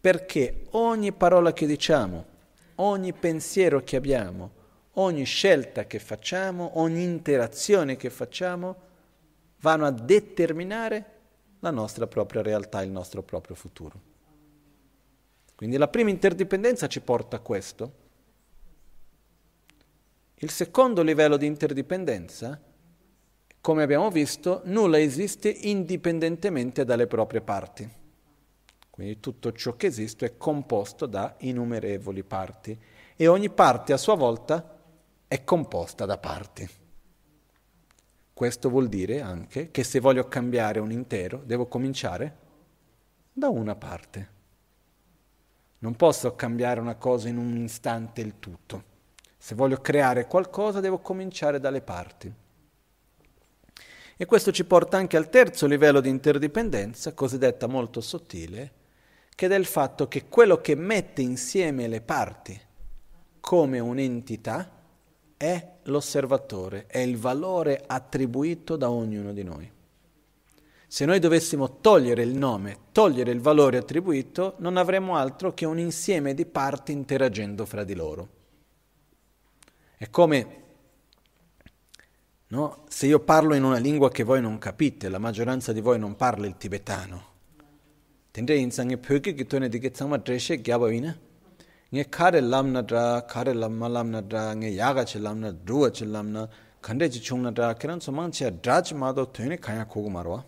Perché 0.00 0.66
ogni 0.70 1.12
parola 1.12 1.52
che 1.52 1.66
diciamo, 1.66 2.24
ogni 2.76 3.12
pensiero 3.12 3.82
che 3.82 3.96
abbiamo, 3.96 4.50
ogni 4.94 5.24
scelta 5.24 5.86
che 5.86 5.98
facciamo, 5.98 6.78
ogni 6.80 7.02
interazione 7.02 7.96
che 7.96 8.10
facciamo 8.10 8.90
vanno 9.60 9.86
a 9.86 9.90
determinare 9.92 11.04
la 11.60 11.70
nostra 11.70 12.08
propria 12.08 12.42
realtà, 12.42 12.82
il 12.82 12.90
nostro 12.90 13.22
proprio 13.22 13.54
futuro. 13.54 14.10
Quindi 15.54 15.76
la 15.76 15.86
prima 15.86 16.10
interdipendenza 16.10 16.88
ci 16.88 17.00
porta 17.00 17.36
a 17.36 17.40
questo. 17.40 18.00
Il 20.42 20.50
secondo 20.50 21.02
livello 21.02 21.36
di 21.36 21.46
interdipendenza, 21.46 22.60
come 23.60 23.82
abbiamo 23.84 24.10
visto, 24.10 24.62
nulla 24.64 24.98
esiste 24.98 25.48
indipendentemente 25.48 26.84
dalle 26.84 27.06
proprie 27.06 27.40
parti. 27.40 27.88
Quindi 28.90 29.20
tutto 29.20 29.52
ciò 29.52 29.76
che 29.76 29.86
esiste 29.86 30.26
è 30.26 30.36
composto 30.36 31.06
da 31.06 31.36
innumerevoli 31.38 32.24
parti 32.24 32.76
e 33.14 33.26
ogni 33.28 33.50
parte 33.50 33.92
a 33.92 33.96
sua 33.96 34.16
volta 34.16 34.80
è 35.28 35.44
composta 35.44 36.06
da 36.06 36.18
parti. 36.18 36.68
Questo 38.34 38.68
vuol 38.68 38.88
dire 38.88 39.20
anche 39.20 39.70
che 39.70 39.84
se 39.84 40.00
voglio 40.00 40.26
cambiare 40.26 40.80
un 40.80 40.90
intero 40.90 41.40
devo 41.44 41.66
cominciare 41.66 42.36
da 43.32 43.48
una 43.48 43.76
parte. 43.76 44.30
Non 45.78 45.94
posso 45.94 46.34
cambiare 46.34 46.80
una 46.80 46.96
cosa 46.96 47.28
in 47.28 47.36
un 47.36 47.56
istante 47.58 48.20
il 48.22 48.40
tutto. 48.40 48.90
Se 49.42 49.56
voglio 49.56 49.78
creare 49.78 50.28
qualcosa 50.28 50.78
devo 50.78 51.00
cominciare 51.00 51.58
dalle 51.58 51.80
parti. 51.80 52.32
E 54.16 54.24
questo 54.24 54.52
ci 54.52 54.64
porta 54.64 54.98
anche 54.98 55.16
al 55.16 55.30
terzo 55.30 55.66
livello 55.66 56.00
di 56.00 56.08
interdipendenza, 56.08 57.12
cosiddetta 57.12 57.66
molto 57.66 58.00
sottile, 58.00 58.72
che 59.34 59.48
è 59.48 59.54
il 59.54 59.64
fatto 59.64 60.06
che 60.06 60.28
quello 60.28 60.60
che 60.60 60.76
mette 60.76 61.22
insieme 61.22 61.88
le 61.88 62.00
parti 62.00 62.56
come 63.40 63.80
un'entità 63.80 64.70
è 65.36 65.68
l'osservatore, 65.82 66.86
è 66.86 66.98
il 66.98 67.16
valore 67.16 67.82
attribuito 67.84 68.76
da 68.76 68.90
ognuno 68.90 69.32
di 69.32 69.42
noi. 69.42 69.68
Se 70.86 71.04
noi 71.04 71.18
dovessimo 71.18 71.80
togliere 71.80 72.22
il 72.22 72.36
nome, 72.36 72.76
togliere 72.92 73.32
il 73.32 73.40
valore 73.40 73.78
attribuito, 73.78 74.54
non 74.58 74.76
avremmo 74.76 75.16
altro 75.16 75.52
che 75.52 75.64
un 75.64 75.80
insieme 75.80 76.32
di 76.32 76.46
parti 76.46 76.92
interagendo 76.92 77.66
fra 77.66 77.82
di 77.82 77.96
loro. 77.96 78.40
È 80.02 80.10
come 80.10 80.62
no? 82.48 82.84
se 82.88 83.06
io 83.06 83.20
parlo 83.20 83.54
in 83.54 83.62
una 83.62 83.78
lingua 83.78 84.10
che 84.10 84.24
voi 84.24 84.40
non 84.40 84.58
capite, 84.58 85.08
la 85.08 85.18
maggioranza 85.18 85.72
di 85.72 85.80
voi 85.80 85.96
non 85.96 86.16
parla 86.16 86.48
il 86.48 86.56
tibetano. 86.56 87.26
Tende 88.32 88.56
insange 88.56 88.98
pyoge 88.98 89.32
kitone 89.32 89.68
di 89.68 89.78
ketsangma 89.78 90.16
dreshe 90.16 90.60
gyabawina. 90.60 91.16
nge 91.92 92.08
khare 92.08 92.40
lamna 92.40 92.82
dra 92.82 93.24
khare 93.24 93.52
lamma 93.52 93.86
lamna 93.86 94.20
dra 94.22 94.52
nge 94.54 94.70
yaga 94.70 95.04
che 95.04 95.18
lamna 95.20 95.52
druwa 95.52 95.90
che 95.90 96.04
lamna 96.04 96.48
khande 96.80 97.08
chi 97.08 97.20
chungna 97.20 97.52
dra 97.52 97.72
kiran 97.74 98.00
so 98.00 98.10
mang 98.10 98.32
che 98.32 98.50
draj 98.58 98.90
ma 98.94 99.12
do 99.12 99.30
tene 99.30 99.58
kaya 99.58 99.84
kogu 99.86 100.08
marwa 100.08 100.44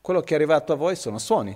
quello 0.00 0.20
che 0.22 0.32
è 0.32 0.36
arrivato 0.36 0.72
a 0.72 0.76
voi 0.76 0.96
sono 0.96 1.18
suoni 1.18 1.54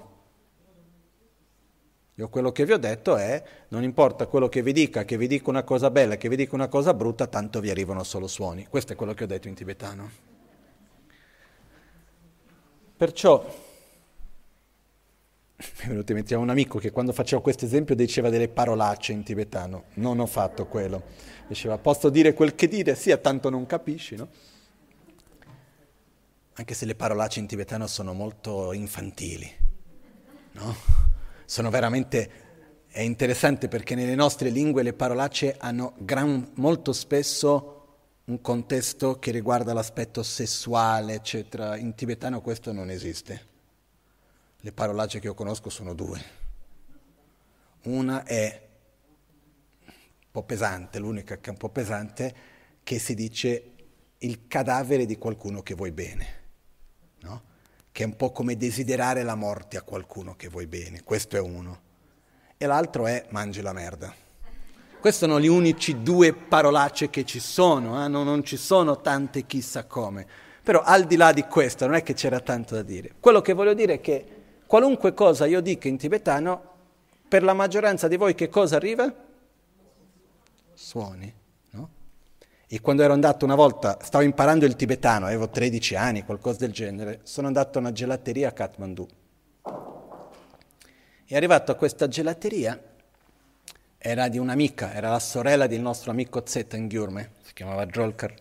io 2.14 2.28
quello 2.28 2.52
che 2.52 2.64
vi 2.66 2.72
ho 2.72 2.78
detto 2.78 3.16
è 3.16 3.42
non 3.68 3.82
importa 3.82 4.26
quello 4.26 4.48
che 4.48 4.62
vi 4.62 4.72
dica 4.72 5.04
che 5.04 5.16
vi 5.16 5.26
dica 5.26 5.48
una 5.48 5.62
cosa 5.62 5.90
bella 5.90 6.16
che 6.16 6.28
vi 6.28 6.36
dica 6.36 6.54
una 6.54 6.68
cosa 6.68 6.92
brutta 6.92 7.26
tanto 7.26 7.60
vi 7.60 7.70
arrivano 7.70 8.04
solo 8.04 8.26
suoni. 8.26 8.66
Questo 8.68 8.92
è 8.92 8.96
quello 8.96 9.14
che 9.14 9.24
ho 9.24 9.26
detto 9.26 9.48
in 9.48 9.54
tibetano. 9.54 10.10
Perciò 12.96 13.42
mi 15.60 15.84
è 15.84 15.88
venuto 15.88 16.12
in 16.12 16.18
mente 16.18 16.34
un 16.34 16.48
amico 16.48 16.78
che 16.78 16.90
quando 16.90 17.12
facevo 17.12 17.42
questo 17.42 17.64
esempio 17.66 17.94
diceva 17.94 18.30
delle 18.30 18.48
parolacce 18.48 19.12
in 19.12 19.22
tibetano, 19.22 19.84
non 19.94 20.18
ho 20.18 20.26
fatto 20.26 20.66
quello, 20.66 21.02
diceva 21.46 21.76
posso 21.76 22.08
dire 22.08 22.32
quel 22.32 22.54
che 22.54 22.66
dire, 22.66 22.94
sì, 22.94 23.16
tanto 23.20 23.50
non 23.50 23.66
capisci, 23.66 24.16
no? 24.16 24.28
Anche 26.54 26.74
se 26.74 26.86
le 26.86 26.94
parolacce 26.94 27.40
in 27.40 27.46
tibetano 27.46 27.86
sono 27.86 28.12
molto 28.14 28.72
infantili, 28.72 29.50
no? 30.52 30.99
Sono 31.50 31.68
veramente, 31.68 32.30
è 32.86 33.00
interessante 33.00 33.66
perché 33.66 33.96
nelle 33.96 34.14
nostre 34.14 34.50
lingue 34.50 34.84
le 34.84 34.92
parolacce 34.92 35.56
hanno 35.58 35.94
gran, 35.98 36.52
molto 36.54 36.92
spesso 36.92 37.86
un 38.26 38.40
contesto 38.40 39.18
che 39.18 39.32
riguarda 39.32 39.72
l'aspetto 39.72 40.22
sessuale, 40.22 41.14
eccetera, 41.14 41.76
in 41.76 41.96
tibetano 41.96 42.40
questo 42.40 42.70
non 42.70 42.88
esiste 42.88 43.48
le 44.60 44.70
parolacce 44.70 45.18
che 45.18 45.26
io 45.26 45.34
conosco 45.34 45.70
sono 45.70 45.92
due. 45.92 46.22
Una 47.82 48.22
è 48.22 48.68
un 49.86 50.30
po' 50.30 50.44
pesante, 50.44 51.00
l'unica 51.00 51.38
che 51.38 51.48
è 51.48 51.50
un 51.50 51.58
po' 51.58 51.70
pesante, 51.70 52.34
che 52.84 53.00
si 53.00 53.14
dice 53.14 53.72
il 54.18 54.46
cadavere 54.46 55.04
di 55.04 55.18
qualcuno 55.18 55.64
che 55.64 55.74
vuoi 55.74 55.90
bene, 55.90 56.26
no? 57.22 57.49
Che 58.00 58.06
è 58.06 58.08
un 58.08 58.16
po' 58.16 58.30
come 58.30 58.56
desiderare 58.56 59.22
la 59.22 59.34
morte 59.34 59.76
a 59.76 59.82
qualcuno 59.82 60.34
che 60.34 60.48
vuoi 60.48 60.66
bene, 60.66 61.02
questo 61.04 61.36
è 61.36 61.38
uno. 61.38 61.80
E 62.56 62.64
l'altro 62.64 63.06
è 63.06 63.26
mangi 63.28 63.60
la 63.60 63.74
merda. 63.74 64.10
Questi 64.98 65.26
sono 65.26 65.38
gli 65.38 65.48
unici 65.48 66.00
due 66.00 66.32
parolacce 66.32 67.10
che 67.10 67.26
ci 67.26 67.40
sono, 67.40 68.02
eh? 68.02 68.08
non, 68.08 68.24
non 68.24 68.42
ci 68.42 68.56
sono 68.56 69.02
tante 69.02 69.44
chissà 69.44 69.84
come. 69.84 70.26
Però 70.62 70.80
al 70.80 71.04
di 71.04 71.16
là 71.16 71.30
di 71.32 71.42
questo 71.42 71.84
non 71.84 71.94
è 71.94 72.02
che 72.02 72.14
c'era 72.14 72.40
tanto 72.40 72.74
da 72.74 72.80
dire. 72.80 73.16
Quello 73.20 73.42
che 73.42 73.52
voglio 73.52 73.74
dire 73.74 73.94
è 73.94 74.00
che 74.00 74.24
qualunque 74.66 75.12
cosa 75.12 75.44
io 75.44 75.60
dica 75.60 75.86
in 75.86 75.98
tibetano, 75.98 76.62
per 77.28 77.42
la 77.42 77.52
maggioranza 77.52 78.08
di 78.08 78.16
voi 78.16 78.34
che 78.34 78.48
cosa 78.48 78.76
arriva? 78.76 79.12
Suoni. 80.72 81.39
E 82.72 82.80
quando 82.80 83.02
ero 83.02 83.12
andato 83.12 83.44
una 83.44 83.56
volta, 83.56 83.98
stavo 84.00 84.22
imparando 84.22 84.64
il 84.64 84.76
tibetano, 84.76 85.26
avevo 85.26 85.48
13 85.48 85.96
anni, 85.96 86.24
qualcosa 86.24 86.58
del 86.58 86.70
genere, 86.70 87.18
sono 87.24 87.48
andato 87.48 87.78
a 87.78 87.80
una 87.80 87.90
gelateria 87.90 88.50
a 88.50 88.52
Kathmandu. 88.52 89.08
E 91.26 91.36
arrivato 91.36 91.72
a 91.72 91.74
questa 91.74 92.06
gelateria, 92.06 92.80
era 93.98 94.28
di 94.28 94.38
un'amica, 94.38 94.94
era 94.94 95.10
la 95.10 95.18
sorella 95.18 95.66
del 95.66 95.80
nostro 95.80 96.12
amico 96.12 96.44
Zetan 96.46 96.86
Gyurme, 96.86 97.32
si 97.42 97.54
chiamava 97.54 97.86
Jolkar. 97.86 98.34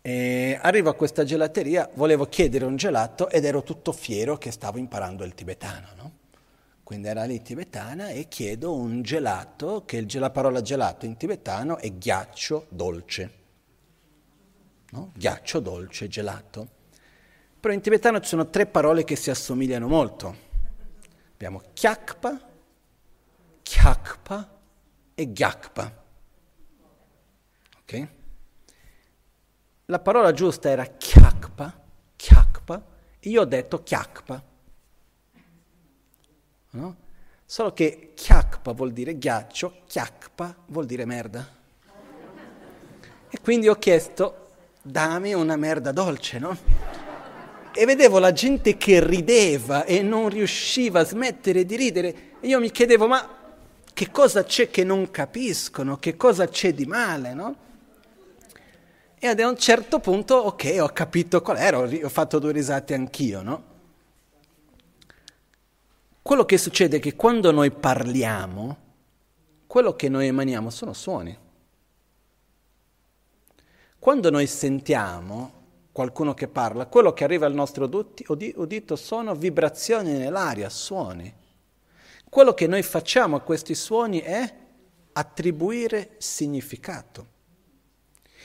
E 0.00 0.56
arrivo 0.62 0.88
a 0.88 0.94
questa 0.94 1.24
gelateria, 1.24 1.90
volevo 1.94 2.26
chiedere 2.26 2.66
un 2.66 2.76
gelato 2.76 3.30
ed 3.30 3.44
ero 3.44 3.64
tutto 3.64 3.90
fiero 3.90 4.38
che 4.38 4.52
stavo 4.52 4.78
imparando 4.78 5.24
il 5.24 5.34
tibetano, 5.34 5.88
no? 5.96 6.12
Quindi 6.88 7.08
era 7.08 7.24
lì 7.24 7.42
tibetana 7.42 8.08
e 8.08 8.28
chiedo 8.28 8.72
un 8.72 9.02
gelato, 9.02 9.84
che 9.84 10.06
la 10.12 10.30
parola 10.30 10.62
gelato 10.62 11.04
in 11.04 11.18
tibetano 11.18 11.76
è 11.76 11.92
ghiaccio 11.92 12.64
dolce. 12.70 13.32
No? 14.92 15.12
Ghiaccio 15.14 15.60
dolce, 15.60 16.08
gelato. 16.08 16.68
Però 17.60 17.74
in 17.74 17.82
tibetano 17.82 18.20
ci 18.20 18.28
sono 18.28 18.48
tre 18.48 18.64
parole 18.64 19.04
che 19.04 19.16
si 19.16 19.28
assomigliano 19.28 19.86
molto. 19.86 20.34
Abbiamo 21.34 21.60
chiakpa, 21.74 22.40
chiakpa 23.60 24.58
e 25.14 25.30
gyakpa. 25.30 26.04
Ok? 27.82 28.08
La 29.84 29.98
parola 29.98 30.32
giusta 30.32 30.70
era 30.70 30.86
chiakpa, 30.86 31.84
chiakpa, 32.16 32.82
e 33.20 33.28
io 33.28 33.42
ho 33.42 33.44
detto 33.44 33.82
chiakpa. 33.82 34.56
No? 36.70 36.96
Solo 37.44 37.72
che 37.72 38.12
chiakpa 38.14 38.72
vuol 38.72 38.92
dire 38.92 39.16
ghiaccio, 39.16 39.82
chiakpa 39.86 40.54
vuol 40.66 40.84
dire 40.84 41.06
merda. 41.06 41.56
E 43.30 43.40
quindi 43.40 43.68
ho 43.68 43.74
chiesto, 43.76 44.48
dammi 44.82 45.32
una 45.32 45.56
merda 45.56 45.92
dolce, 45.92 46.38
no? 46.38 46.56
E 47.72 47.84
vedevo 47.84 48.18
la 48.18 48.32
gente 48.32 48.76
che 48.76 49.04
rideva 49.04 49.84
e 49.84 50.02
non 50.02 50.28
riusciva 50.28 51.00
a 51.00 51.04
smettere 51.04 51.64
di 51.64 51.76
ridere. 51.76 52.14
E 52.40 52.48
io 52.48 52.60
mi 52.60 52.70
chiedevo, 52.70 53.06
ma 53.06 53.36
che 53.92 54.10
cosa 54.10 54.44
c'è 54.44 54.70
che 54.70 54.84
non 54.84 55.10
capiscono? 55.10 55.96
Che 55.96 56.16
cosa 56.16 56.48
c'è 56.48 56.74
di 56.74 56.86
male, 56.86 57.34
no? 57.34 57.56
E 59.18 59.26
ad 59.26 59.38
un 59.40 59.56
certo 59.56 60.00
punto, 60.00 60.34
ok, 60.34 60.76
ho 60.80 60.88
capito 60.88 61.42
qual 61.42 61.56
era, 61.56 61.78
ho 61.78 62.08
fatto 62.08 62.38
due 62.38 62.52
risate 62.52 62.94
anch'io, 62.94 63.42
no? 63.42 63.62
Quello 66.28 66.44
che 66.44 66.58
succede 66.58 66.98
è 66.98 67.00
che 67.00 67.16
quando 67.16 67.50
noi 67.52 67.70
parliamo, 67.70 68.76
quello 69.66 69.96
che 69.96 70.10
noi 70.10 70.26
emaniamo 70.26 70.68
sono 70.68 70.92
suoni. 70.92 71.34
Quando 73.98 74.28
noi 74.28 74.46
sentiamo 74.46 75.52
qualcuno 75.90 76.34
che 76.34 76.46
parla, 76.46 76.84
quello 76.84 77.14
che 77.14 77.24
arriva 77.24 77.46
al 77.46 77.54
nostro 77.54 77.88
udito 77.88 78.94
sono 78.96 79.34
vibrazioni 79.34 80.12
nell'aria, 80.12 80.68
suoni. 80.68 81.34
Quello 82.28 82.52
che 82.52 82.66
noi 82.66 82.82
facciamo 82.82 83.36
a 83.36 83.40
questi 83.40 83.74
suoni 83.74 84.18
è 84.18 84.54
attribuire 85.12 86.16
significato. 86.18 87.26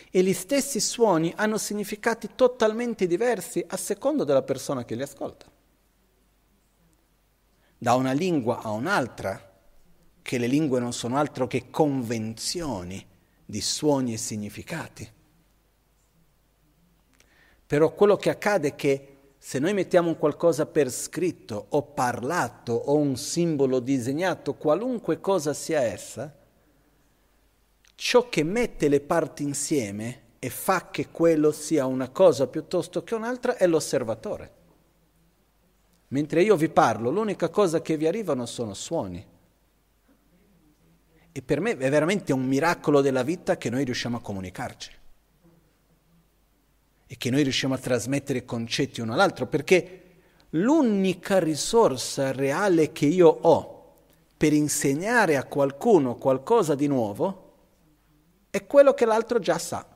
E 0.09 0.23
gli 0.23 0.31
stessi 0.31 0.79
suoni 0.79 1.33
hanno 1.35 1.57
significati 1.57 2.29
totalmente 2.33 3.07
diversi 3.07 3.61
a 3.67 3.75
secondo 3.75 4.23
della 4.23 4.43
persona 4.43 4.85
che 4.85 4.95
li 4.95 5.01
ascolta 5.01 5.51
da 7.83 7.95
una 7.95 8.13
lingua 8.13 8.61
a 8.61 8.71
un'altra, 8.71 9.51
che 10.21 10.37
le 10.37 10.47
lingue 10.47 10.79
non 10.79 10.93
sono 10.93 11.17
altro 11.17 11.47
che 11.47 11.69
convenzioni 11.69 13.05
di 13.43 13.59
suoni 13.59 14.13
e 14.13 14.17
significati. 14.17 15.11
Però 17.67 17.93
quello 17.93 18.15
che 18.15 18.29
accade 18.29 18.69
è 18.69 18.75
che 18.75 19.17
se 19.37 19.59
noi 19.59 19.73
mettiamo 19.73 20.15
qualcosa 20.15 20.65
per 20.65 20.89
scritto 20.89 21.65
o 21.71 21.81
parlato 21.81 22.71
o 22.71 22.95
un 22.95 23.17
simbolo 23.17 23.81
disegnato, 23.81 24.53
qualunque 24.53 25.19
cosa 25.19 25.53
sia 25.53 25.81
essa, 25.81 26.33
ciò 27.95 28.29
che 28.29 28.43
mette 28.43 28.87
le 28.87 29.01
parti 29.01 29.43
insieme 29.43 30.21
e 30.39 30.49
fa 30.49 30.89
che 30.89 31.09
quello 31.09 31.51
sia 31.51 31.85
una 31.85 32.07
cosa 32.07 32.47
piuttosto 32.47 33.03
che 33.03 33.13
un'altra 33.13 33.57
è 33.57 33.67
l'osservatore. 33.67 34.61
Mentre 36.13 36.43
io 36.43 36.55
vi 36.55 36.69
parlo, 36.69 37.09
l'unica 37.09 37.49
cosa 37.49 37.81
che 37.81 37.97
vi 37.97 38.05
arrivano 38.05 38.45
sono 38.45 38.75
suoni. 38.75 39.25
E 41.31 41.41
per 41.41 41.59
me 41.59 41.75
è 41.75 41.89
veramente 41.89 42.31
un 42.31 42.45
miracolo 42.45 43.01
della 43.01 43.23
vita 43.23 43.57
che 43.57 43.71
noi 43.71 43.83
riusciamo 43.83 44.17
a 44.17 44.21
comunicarci. 44.21 44.91
E 47.07 47.17
che 47.17 47.29
noi 47.31 47.41
riusciamo 47.41 47.73
a 47.73 47.79
trasmettere 47.79 48.45
concetti 48.45 49.01
uno 49.01 49.13
all'altro, 49.13 49.47
perché 49.47 50.01
l'unica 50.51 51.39
risorsa 51.39 52.31
reale 52.31 52.91
che 52.91 53.07
io 53.07 53.27
ho 53.27 53.95
per 54.37 54.53
insegnare 54.53 55.35
a 55.35 55.45
qualcuno 55.45 56.17
qualcosa 56.17 56.75
di 56.75 56.85
nuovo 56.85 57.53
è 58.51 58.67
quello 58.67 58.93
che 58.93 59.05
l'altro 59.05 59.39
già 59.39 59.57
sa. 59.57 59.92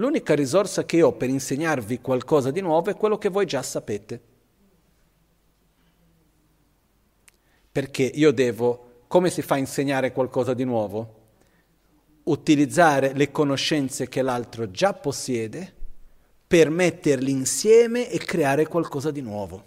L'unica 0.00 0.34
risorsa 0.34 0.86
che 0.86 1.02
ho 1.02 1.12
per 1.12 1.28
insegnarvi 1.28 2.00
qualcosa 2.00 2.50
di 2.50 2.62
nuovo 2.62 2.88
è 2.88 2.96
quello 2.96 3.18
che 3.18 3.28
voi 3.28 3.44
già 3.44 3.62
sapete. 3.62 4.18
Perché 7.70 8.04
io 8.04 8.32
devo, 8.32 9.02
come 9.08 9.28
si 9.28 9.42
fa 9.42 9.56
a 9.56 9.58
insegnare 9.58 10.12
qualcosa 10.12 10.54
di 10.54 10.64
nuovo? 10.64 11.18
Utilizzare 12.24 13.12
le 13.12 13.30
conoscenze 13.30 14.08
che 14.08 14.22
l'altro 14.22 14.70
già 14.70 14.94
possiede 14.94 15.70
per 16.46 16.70
metterli 16.70 17.30
insieme 17.30 18.10
e 18.10 18.16
creare 18.18 18.66
qualcosa 18.66 19.10
di 19.10 19.20
nuovo. 19.20 19.64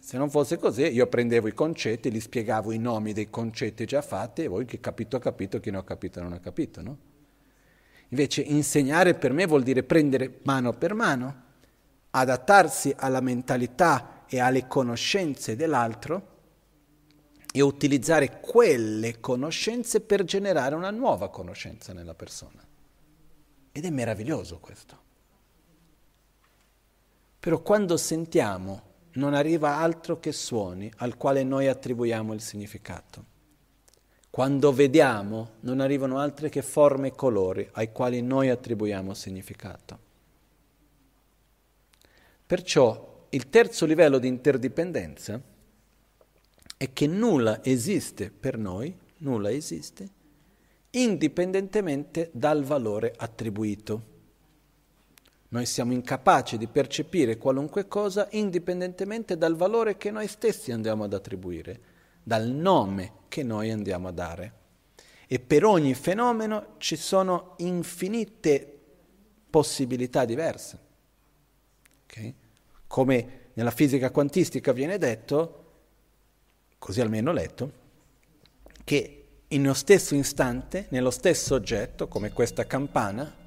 Se 0.00 0.16
non 0.16 0.30
fosse 0.30 0.58
così, 0.58 0.82
io 0.82 1.06
prendevo 1.06 1.48
i 1.48 1.54
concetti, 1.54 2.10
li 2.10 2.20
spiegavo 2.20 2.72
i 2.72 2.78
nomi 2.78 3.12
dei 3.12 3.30
concetti 3.30 3.84
già 3.84 4.02
fatti 4.02 4.44
e 4.44 4.48
voi 4.48 4.64
chi 4.64 4.80
capito 4.80 5.16
ha 5.16 5.20
capito, 5.20 5.60
chi 5.60 5.70
non 5.70 5.80
ha 5.80 5.84
capito 5.84 6.20
non 6.20 6.32
ha 6.32 6.38
capito, 6.38 6.82
no? 6.82 6.98
Invece 8.08 8.42
insegnare 8.42 9.14
per 9.14 9.32
me 9.32 9.46
vuol 9.46 9.62
dire 9.62 9.82
prendere 9.82 10.40
mano 10.42 10.74
per 10.74 10.94
mano, 10.94 11.42
adattarsi 12.10 12.94
alla 12.96 13.20
mentalità 13.20 14.24
e 14.26 14.38
alle 14.38 14.66
conoscenze 14.66 15.56
dell'altro 15.56 16.28
e 17.50 17.60
utilizzare 17.62 18.40
quelle 18.40 19.18
conoscenze 19.20 20.00
per 20.00 20.24
generare 20.24 20.74
una 20.74 20.90
nuova 20.90 21.30
conoscenza 21.30 21.92
nella 21.92 22.14
persona. 22.14 22.62
Ed 23.72 23.84
è 23.84 23.90
meraviglioso 23.90 24.58
questo. 24.58 25.00
Però 27.40 27.60
quando 27.60 27.96
sentiamo 27.96 28.90
non 29.14 29.34
arriva 29.34 29.76
altro 29.76 30.18
che 30.18 30.32
suoni 30.32 30.90
al 30.96 31.16
quale 31.16 31.42
noi 31.42 31.68
attribuiamo 31.68 32.32
il 32.32 32.40
significato. 32.40 33.24
Quando 34.30 34.72
vediamo 34.72 35.50
non 35.60 35.80
arrivano 35.80 36.18
altre 36.18 36.48
che 36.48 36.62
forme 36.62 37.08
e 37.08 37.14
colori 37.14 37.68
ai 37.72 37.92
quali 37.92 38.22
noi 38.22 38.48
attribuiamo 38.48 39.12
significato. 39.12 39.98
Perciò 42.46 43.26
il 43.28 43.48
terzo 43.50 43.86
livello 43.86 44.18
di 44.18 44.28
interdipendenza 44.28 45.40
è 46.76 46.92
che 46.92 47.06
nulla 47.06 47.62
esiste 47.62 48.30
per 48.30 48.58
noi, 48.58 48.94
nulla 49.18 49.50
esiste, 49.50 50.08
indipendentemente 50.90 52.30
dal 52.32 52.64
valore 52.64 53.12
attribuito. 53.16 54.11
Noi 55.52 55.66
siamo 55.66 55.92
incapaci 55.92 56.56
di 56.56 56.66
percepire 56.66 57.36
qualunque 57.36 57.86
cosa 57.86 58.26
indipendentemente 58.30 59.36
dal 59.36 59.54
valore 59.54 59.98
che 59.98 60.10
noi 60.10 60.26
stessi 60.26 60.72
andiamo 60.72 61.04
ad 61.04 61.12
attribuire, 61.12 61.80
dal 62.22 62.48
nome 62.48 63.12
che 63.28 63.42
noi 63.42 63.70
andiamo 63.70 64.08
a 64.08 64.12
dare. 64.12 64.52
E 65.26 65.40
per 65.40 65.66
ogni 65.66 65.92
fenomeno 65.92 66.76
ci 66.78 66.96
sono 66.96 67.52
infinite 67.58 68.80
possibilità 69.50 70.24
diverse. 70.24 70.78
Okay? 72.04 72.34
Come 72.86 73.50
nella 73.52 73.70
fisica 73.70 74.10
quantistica 74.10 74.72
viene 74.72 74.96
detto, 74.96 75.64
così 76.78 77.02
almeno 77.02 77.30
letto, 77.30 77.72
che 78.84 79.24
nello 79.48 79.74
stesso 79.74 80.14
istante, 80.14 80.86
nello 80.88 81.10
stesso 81.10 81.54
oggetto, 81.54 82.08
come 82.08 82.32
questa 82.32 82.66
campana, 82.66 83.40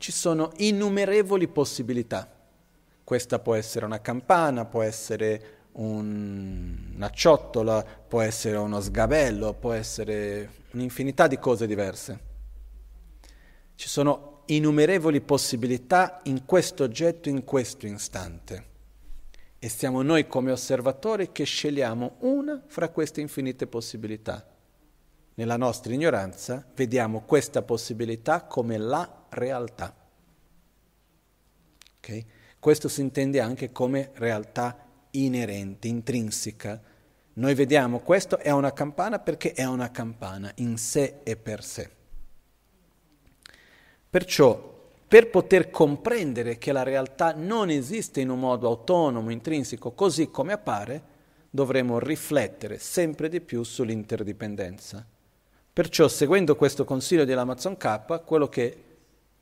ci 0.00 0.12
sono 0.12 0.50
innumerevoli 0.56 1.46
possibilità. 1.46 2.26
Questa 3.04 3.38
può 3.38 3.54
essere 3.54 3.84
una 3.84 4.00
campana, 4.00 4.64
può 4.64 4.80
essere 4.80 5.58
un, 5.72 6.92
una 6.94 7.10
ciotola, 7.10 7.84
può 7.84 8.22
essere 8.22 8.56
uno 8.56 8.80
sgabello, 8.80 9.52
può 9.52 9.72
essere 9.72 10.52
un'infinità 10.70 11.26
di 11.26 11.38
cose 11.38 11.66
diverse. 11.66 12.18
Ci 13.74 13.88
sono 13.88 14.44
innumerevoli 14.46 15.20
possibilità 15.20 16.20
in 16.24 16.46
questo 16.46 16.82
oggetto, 16.84 17.28
in 17.28 17.44
questo 17.44 17.86
istante. 17.86 18.68
E 19.58 19.68
siamo 19.68 20.00
noi 20.00 20.26
come 20.26 20.50
osservatori 20.50 21.30
che 21.30 21.44
scegliamo 21.44 22.16
una 22.20 22.62
fra 22.66 22.88
queste 22.88 23.20
infinite 23.20 23.66
possibilità. 23.66 24.46
Nella 25.40 25.56
nostra 25.56 25.94
ignoranza 25.94 26.62
vediamo 26.74 27.22
questa 27.22 27.62
possibilità 27.62 28.42
come 28.42 28.76
la 28.76 29.24
realtà. 29.30 29.96
Okay? 31.96 32.26
Questo 32.58 32.88
si 32.88 33.00
intende 33.00 33.40
anche 33.40 33.72
come 33.72 34.10
realtà 34.16 34.86
inerente, 35.12 35.88
intrinseca. 35.88 36.78
Noi 37.32 37.54
vediamo 37.54 38.00
questo 38.00 38.36
è 38.36 38.50
una 38.50 38.74
campana 38.74 39.18
perché 39.18 39.54
è 39.54 39.64
una 39.64 39.90
campana 39.90 40.52
in 40.56 40.76
sé 40.76 41.20
e 41.22 41.36
per 41.36 41.64
sé. 41.64 41.88
Perciò, 44.10 44.90
per 45.08 45.30
poter 45.30 45.70
comprendere 45.70 46.58
che 46.58 46.70
la 46.70 46.82
realtà 46.82 47.32
non 47.32 47.70
esiste 47.70 48.20
in 48.20 48.28
un 48.28 48.40
modo 48.40 48.68
autonomo, 48.68 49.30
intrinseco, 49.30 49.92
così 49.92 50.30
come 50.30 50.52
appare, 50.52 51.02
dovremo 51.48 51.98
riflettere 51.98 52.76
sempre 52.76 53.30
di 53.30 53.40
più 53.40 53.62
sull'interdipendenza. 53.62 55.06
Perciò, 55.72 56.08
seguendo 56.08 56.56
questo 56.56 56.84
consiglio 56.84 57.24
dell'Amazon 57.24 57.76
K, 57.76 58.24
quello 58.24 58.48
che 58.48 58.84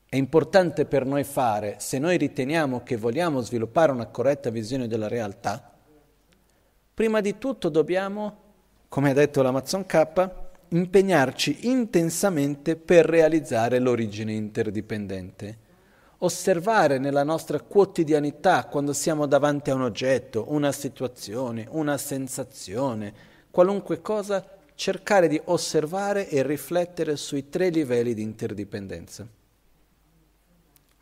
è 0.07 0.15
importante 0.15 0.85
per 0.85 1.05
noi 1.05 1.23
fare, 1.23 1.75
se 1.79 1.97
noi 1.97 2.17
riteniamo 2.17 2.83
che 2.83 2.97
vogliamo 2.97 3.41
sviluppare 3.41 3.91
una 3.91 4.07
corretta 4.07 4.49
visione 4.49 4.87
della 4.87 5.07
realtà, 5.07 5.71
prima 6.93 7.19
di 7.19 7.37
tutto 7.37 7.69
dobbiamo, 7.69 8.37
come 8.89 9.09
ha 9.09 9.13
detto 9.13 9.41
l'Amazon 9.41 9.85
K, 9.85 10.29
impegnarci 10.69 11.67
intensamente 11.67 12.75
per 12.75 13.05
realizzare 13.05 13.79
l'origine 13.79 14.33
interdipendente. 14.33 15.57
Osservare 16.19 16.99
nella 16.99 17.23
nostra 17.23 17.59
quotidianità, 17.59 18.65
quando 18.65 18.93
siamo 18.93 19.25
davanti 19.25 19.71
a 19.71 19.75
un 19.75 19.83
oggetto, 19.83 20.45
una 20.49 20.71
situazione, 20.71 21.65
una 21.69 21.97
sensazione, 21.97 23.13
qualunque 23.49 24.01
cosa, 24.01 24.45
cercare 24.79 25.27
di 25.27 25.41
osservare 25.43 26.29
e 26.29 26.41
riflettere 26.41 27.17
sui 27.17 27.49
tre 27.49 27.67
livelli 27.67 28.13
di 28.13 28.21
interdipendenza. 28.21 29.27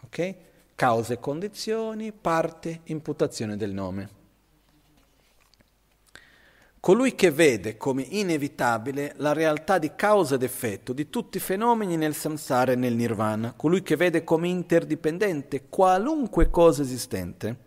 Ok? 0.02 0.36
Cause 0.74 1.14
e 1.14 1.20
condizioni, 1.20 2.12
parte, 2.12 2.80
imputazione 2.86 3.56
del 3.56 3.72
nome. 3.72 4.10
Colui 6.80 7.14
che 7.14 7.30
vede 7.30 7.78
come 7.78 8.02
inevitabile 8.02 9.14
la 9.18 9.34
realtà 9.34 9.78
di 9.78 9.92
causa 9.96 10.36
ed 10.36 10.42
effetto 10.42 10.92
di 10.92 11.12
tutti 11.12 11.38
i 11.38 11.40
fenomeni 11.40 11.98
nel 11.98 12.16
samsara 12.16 12.72
e 12.72 12.76
nel 12.76 12.96
nirvana, 12.96 13.54
colui 13.54 13.84
che 13.84 13.96
vede 13.96 14.24
come 14.24 14.48
interdipendente 14.48 15.68
qualunque 15.70 16.50
cosa 16.50 16.82
esistente, 16.82 17.66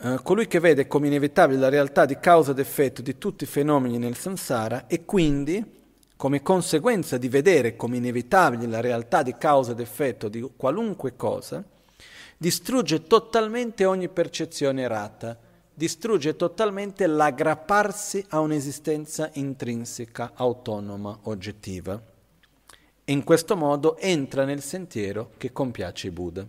uh, 0.00 0.22
colui 0.22 0.46
che 0.46 0.60
vede 0.60 0.86
come 0.86 1.06
inevitabile 1.06 1.58
la 1.58 1.68
realtà 1.68 2.04
di 2.04 2.18
causa 2.18 2.52
ed 2.52 2.58
effetto 2.58 3.02
di 3.02 3.18
tutti 3.18 3.44
i 3.44 3.46
fenomeni 3.46 3.98
nel 3.98 4.16
samsara 4.16 4.86
e 4.86 5.04
quindi 5.04 5.64
come 6.16 6.42
conseguenza 6.42 7.18
di 7.18 7.28
vedere 7.28 7.76
come 7.76 7.98
inevitabile 7.98 8.66
la 8.66 8.80
realtà 8.80 9.22
di 9.22 9.34
causa 9.36 9.72
ed 9.72 9.80
effetto 9.80 10.28
di 10.28 10.48
qualunque 10.56 11.14
cosa, 11.14 11.62
distrugge 12.38 13.02
totalmente 13.02 13.84
ogni 13.84 14.08
percezione 14.08 14.82
errata, 14.82 15.38
distrugge 15.72 16.34
totalmente 16.36 17.06
l'aggrapparsi 17.06 18.24
a 18.30 18.40
un'esistenza 18.40 19.28
intrinseca, 19.34 20.32
autonoma, 20.34 21.18
oggettiva. 21.24 22.00
E 23.04 23.12
in 23.12 23.22
questo 23.22 23.56
modo 23.56 23.98
entra 23.98 24.44
nel 24.44 24.62
sentiero 24.62 25.32
che 25.36 25.52
compiace 25.52 26.06
i 26.06 26.10
Buddha. 26.10 26.46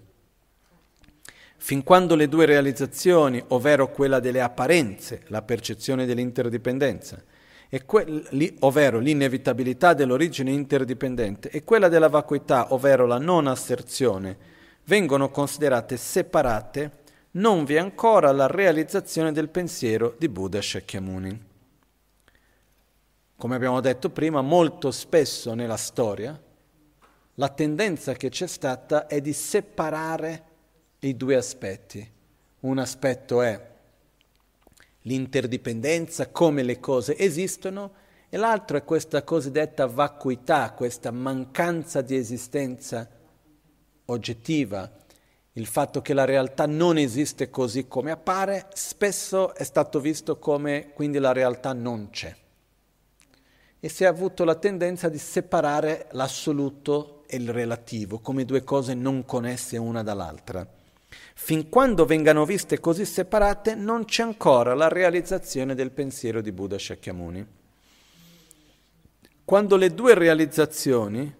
Fin 1.59 1.83
quando 1.83 2.15
le 2.15 2.29
due 2.29 2.45
realizzazioni, 2.45 3.43
ovvero 3.47 3.91
quella 3.91 4.19
delle 4.19 4.41
apparenze, 4.41 5.23
la 5.27 5.41
percezione 5.41 6.05
dell'interdipendenza, 6.05 7.21
que- 7.85 8.23
ovvero 8.59 8.99
l'inevitabilità 8.99 9.93
dell'origine 9.93 10.51
interdipendente, 10.51 11.49
e 11.49 11.63
quella 11.63 11.89
della 11.89 12.09
vacuità, 12.09 12.73
ovvero 12.73 13.05
la 13.05 13.17
non 13.17 13.47
asserzione, 13.47 14.37
vengono 14.85 15.29
considerate 15.29 15.97
separate, 15.97 16.91
non 17.31 17.65
vi 17.65 17.75
è 17.75 17.79
ancora 17.79 18.31
la 18.31 18.47
realizzazione 18.47 19.31
del 19.31 19.49
pensiero 19.49 20.15
di 20.17 20.29
Buddha 20.29 20.61
Shakyamuni. 20.61 21.45
Come 23.35 23.55
abbiamo 23.55 23.81
detto 23.81 24.09
prima, 24.09 24.41
molto 24.41 24.91
spesso 24.91 25.53
nella 25.53 25.77
storia 25.77 26.39
la 27.39 27.49
tendenza 27.49 28.13
che 28.13 28.29
c'è 28.29 28.47
stata 28.47 29.05
è 29.05 29.21
di 29.21 29.33
separare 29.33 30.43
i 30.99 31.15
due 31.15 31.35
aspetti. 31.35 32.11
Un 32.61 32.77
aspetto 32.79 33.41
è 33.41 33.75
l'interdipendenza, 35.01 36.29
come 36.29 36.63
le 36.63 36.79
cose 36.79 37.17
esistono, 37.17 38.05
e 38.29 38.37
l'altro 38.37 38.77
è 38.77 38.83
questa 38.83 39.23
cosiddetta 39.23 39.85
vacuità, 39.85 40.73
questa 40.73 41.11
mancanza 41.11 42.01
di 42.01 42.15
esistenza 42.15 43.09
oggettiva, 44.05 44.91
il 45.53 45.65
fatto 45.65 46.01
che 46.01 46.13
la 46.13 46.25
realtà 46.25 46.65
non 46.65 46.97
esiste 46.97 47.49
così 47.49 47.87
come 47.87 48.11
appare, 48.11 48.67
spesso 48.73 49.55
è 49.55 49.63
stato 49.63 49.99
visto 49.99 50.37
come 50.37 50.91
quindi 50.93 51.19
la 51.19 51.31
realtà 51.31 51.73
non 51.73 52.09
c'è. 52.09 52.35
E 53.79 53.89
si 53.89 54.03
è 54.03 54.07
avuto 54.07 54.43
la 54.43 54.55
tendenza 54.55 55.07
di 55.07 55.17
separare 55.17 56.07
l'assoluto 56.11 57.23
e 57.27 57.37
il 57.37 57.51
relativo 57.51 58.19
come 58.19 58.45
due 58.45 58.63
cose 58.63 58.93
non 58.93 59.25
connesse 59.25 59.77
una 59.77 60.03
dall'altra. 60.03 60.76
Fin 61.39 61.69
quando 61.69 62.05
vengano 62.05 62.45
viste 62.45 62.79
così 62.79 63.05
separate 63.05 63.75
non 63.75 64.05
c'è 64.05 64.23
ancora 64.23 64.73
la 64.73 64.89
realizzazione 64.89 65.75
del 65.75 65.91
pensiero 65.91 66.41
di 66.41 66.51
Buddha 66.51 66.79
Shakyamuni. 66.79 67.45
Quando 69.45 69.77
le 69.77 69.93
due 69.93 70.15
realizzazioni 70.15 71.33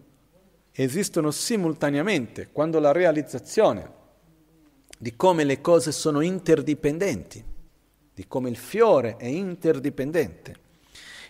esistono 0.71 1.31
simultaneamente, 1.31 2.49
quando 2.53 2.79
la 2.79 2.93
realizzazione 2.93 3.91
di 4.97 5.15
come 5.15 5.43
le 5.43 5.59
cose 5.61 5.91
sono 5.91 6.21
interdipendenti, 6.21 7.43
di 8.13 8.27
come 8.27 8.49
il 8.49 8.57
fiore 8.57 9.17
è 9.17 9.25
interdipendente 9.25 10.55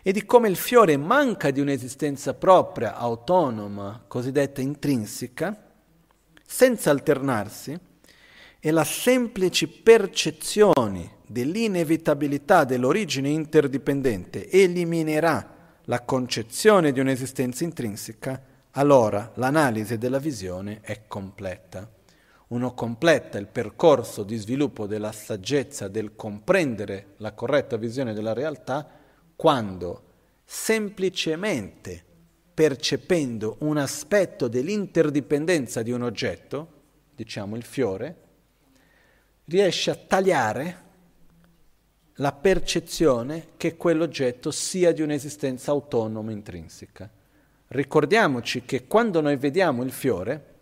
e 0.03 0.11
di 0.11 0.23
come 0.25 0.49
il 0.49 0.57
fiore 0.57 0.97
manca 0.97 1.51
di 1.51 1.61
un'esistenza 1.61 2.33
propria, 2.33 2.95
autonoma, 2.97 4.03
cosiddetta 4.07 4.61
intrinseca, 4.61 5.63
senza 6.45 6.91
alternarsi, 6.91 7.86
e 8.67 8.71
la 8.71 8.83
semplice 8.83 9.69
percezione 9.69 11.19
dell'inevitabilità 11.25 12.65
dell'origine 12.65 13.29
interdipendente 13.29 14.49
eliminerà 14.49 15.79
la 15.85 16.01
concezione 16.01 16.91
di 16.91 16.99
un'esistenza 16.99 17.63
intrinseca, 17.63 18.43
allora 18.71 19.31
l'analisi 19.35 19.97
della 19.97 20.19
visione 20.19 20.79
è 20.81 21.03
completa. 21.07 21.89
Uno 22.47 22.73
completa 22.73 23.37
il 23.37 23.47
percorso 23.47 24.23
di 24.23 24.35
sviluppo 24.35 24.85
della 24.85 25.13
saggezza 25.13 25.87
del 25.87 26.17
comprendere 26.17 27.13
la 27.19 27.31
corretta 27.31 27.77
visione 27.77 28.11
della 28.13 28.33
realtà 28.33 28.85
quando 29.37 30.03
semplicemente 30.43 32.03
percependo 32.53 33.55
un 33.59 33.77
aspetto 33.77 34.49
dell'interdipendenza 34.49 35.81
di 35.83 35.91
un 35.91 36.01
oggetto, 36.01 36.67
diciamo 37.15 37.55
il 37.55 37.63
fiore, 37.63 38.25
riesce 39.47 39.91
a 39.91 39.95
tagliare 39.95 40.85
la 42.19 42.31
percezione 42.31 43.49
che 43.57 43.75
quell'oggetto 43.77 44.51
sia 44.51 44.91
di 44.91 45.01
un'esistenza 45.01 45.71
autonoma 45.71 46.31
intrinseca. 46.31 47.09
Ricordiamoci 47.67 48.63
che 48.63 48.87
quando 48.87 49.21
noi 49.21 49.35
vediamo 49.35 49.83
il 49.83 49.91
fiore, 49.91 50.55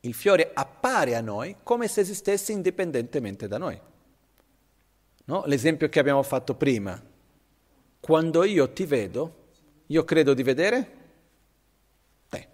il 0.00 0.14
fiore 0.14 0.50
appare 0.54 1.14
a 1.14 1.20
noi 1.20 1.56
come 1.62 1.88
se 1.88 2.00
esistesse 2.00 2.52
indipendentemente 2.52 3.46
da 3.46 3.58
noi. 3.58 3.80
No? 5.24 5.44
L'esempio 5.46 5.88
che 5.88 6.00
abbiamo 6.00 6.22
fatto 6.22 6.54
prima. 6.54 7.00
Quando 8.00 8.42
io 8.44 8.72
ti 8.72 8.84
vedo, 8.84 9.50
io 9.86 10.04
credo 10.04 10.34
di 10.34 10.42
vedere 10.42 10.96
te. 12.28 12.48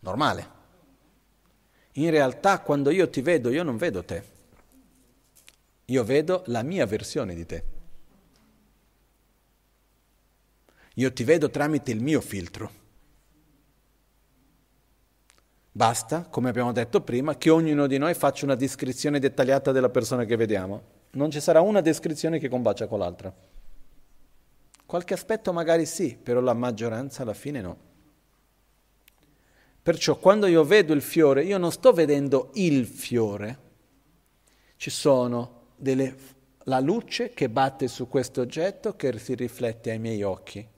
Normale. 0.00 0.55
In 1.98 2.10
realtà 2.10 2.60
quando 2.60 2.90
io 2.90 3.08
ti 3.08 3.20
vedo, 3.20 3.50
io 3.50 3.62
non 3.62 3.76
vedo 3.76 4.04
te. 4.04 4.34
Io 5.86 6.04
vedo 6.04 6.42
la 6.46 6.62
mia 6.62 6.84
versione 6.84 7.34
di 7.34 7.46
te. 7.46 7.64
Io 10.94 11.12
ti 11.12 11.24
vedo 11.24 11.50
tramite 11.50 11.90
il 11.92 12.00
mio 12.00 12.20
filtro. 12.20 12.84
Basta, 15.72 16.22
come 16.22 16.48
abbiamo 16.48 16.72
detto 16.72 17.02
prima, 17.02 17.36
che 17.36 17.50
ognuno 17.50 17.86
di 17.86 17.98
noi 17.98 18.14
faccia 18.14 18.46
una 18.46 18.54
descrizione 18.54 19.18
dettagliata 19.18 19.72
della 19.72 19.90
persona 19.90 20.24
che 20.24 20.36
vediamo. 20.36 20.94
Non 21.12 21.30
ci 21.30 21.40
sarà 21.40 21.60
una 21.60 21.82
descrizione 21.82 22.38
che 22.38 22.48
combacia 22.48 22.86
con 22.86 22.98
l'altra. 22.98 23.34
Qualche 24.86 25.14
aspetto 25.14 25.52
magari 25.52 25.84
sì, 25.84 26.16
però 26.16 26.40
la 26.40 26.54
maggioranza 26.54 27.22
alla 27.22 27.34
fine 27.34 27.60
no. 27.60 27.78
Perciò 29.86 30.16
quando 30.16 30.48
io 30.48 30.64
vedo 30.64 30.92
il 30.94 31.00
fiore, 31.00 31.44
io 31.44 31.58
non 31.58 31.70
sto 31.70 31.92
vedendo 31.92 32.50
il 32.54 32.86
fiore, 32.86 33.58
ci 34.74 34.90
sono 34.90 35.66
delle, 35.76 36.16
la 36.64 36.80
luce 36.80 37.30
che 37.30 37.48
batte 37.48 37.86
su 37.86 38.08
questo 38.08 38.40
oggetto 38.40 38.96
che 38.96 39.16
si 39.20 39.36
riflette 39.36 39.92
ai 39.92 40.00
miei 40.00 40.24
occhi. 40.24 40.68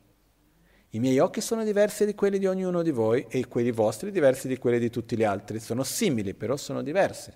I 0.90 0.98
miei 0.98 1.20
occhi 1.20 1.40
sono 1.40 1.64
diversi 1.64 2.04
di 2.04 2.14
quelli 2.14 2.38
di 2.38 2.44
ognuno 2.44 2.82
di 2.82 2.90
voi 2.90 3.24
e 3.30 3.46
quelli 3.46 3.70
vostri 3.70 4.10
diversi 4.10 4.46
di 4.46 4.58
quelli 4.58 4.78
di 4.78 4.90
tutti 4.90 5.16
gli 5.16 5.24
altri. 5.24 5.58
Sono 5.58 5.84
simili, 5.84 6.34
però 6.34 6.58
sono 6.58 6.82
diversi. 6.82 7.32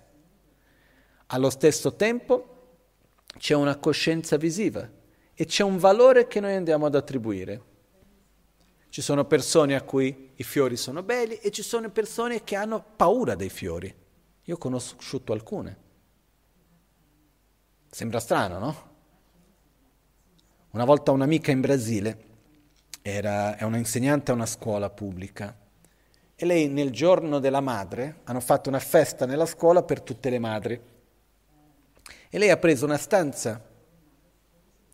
Allo 1.25 1.49
stesso 1.49 1.95
tempo 1.95 2.75
c'è 3.39 3.55
una 3.55 3.77
coscienza 3.77 4.37
visiva 4.37 4.87
e 5.33 5.45
c'è 5.45 5.63
un 5.63 5.79
valore 5.79 6.27
che 6.27 6.39
noi 6.39 6.53
andiamo 6.53 6.85
ad 6.85 6.93
attribuire. 6.93 7.72
Ci 8.93 9.01
sono 9.01 9.25
persone 9.25 9.73
a 9.73 9.81
cui 9.81 10.33
i 10.35 10.43
fiori 10.43 10.77
sono 10.77 11.01
belli 11.01 11.37
e 11.37 11.49
ci 11.49 11.63
sono 11.63 11.89
persone 11.89 12.43
che 12.43 12.55
hanno 12.55 12.85
paura 12.95 13.33
dei 13.33 13.49
fiori. 13.49 13.91
Io 14.43 14.53
ho 14.53 14.57
conosciuto 14.59 15.33
alcune. 15.33 15.77
Sembra 17.89 18.19
strano, 18.19 18.59
no? 18.59 18.89
Una 20.73 20.85
volta 20.85 21.09
un'amica 21.09 21.49
in 21.49 21.61
Brasile 21.61 22.25
era, 23.01 23.57
è 23.57 23.63
un'insegnante 23.63 24.29
a 24.29 24.35
una 24.35 24.45
scuola 24.45 24.91
pubblica. 24.91 25.57
E 26.35 26.45
lei 26.45 26.67
nel 26.67 26.91
giorno 26.91 27.39
della 27.39 27.61
madre 27.61 28.19
hanno 28.25 28.41
fatto 28.41 28.69
una 28.69 28.77
festa 28.77 29.25
nella 29.25 29.47
scuola 29.47 29.81
per 29.81 30.01
tutte 30.01 30.29
le 30.29 30.37
madri. 30.37 30.79
E 32.29 32.37
lei 32.37 32.51
ha 32.51 32.57
preso 32.57 32.85
una 32.85 32.97
stanza 32.97 33.59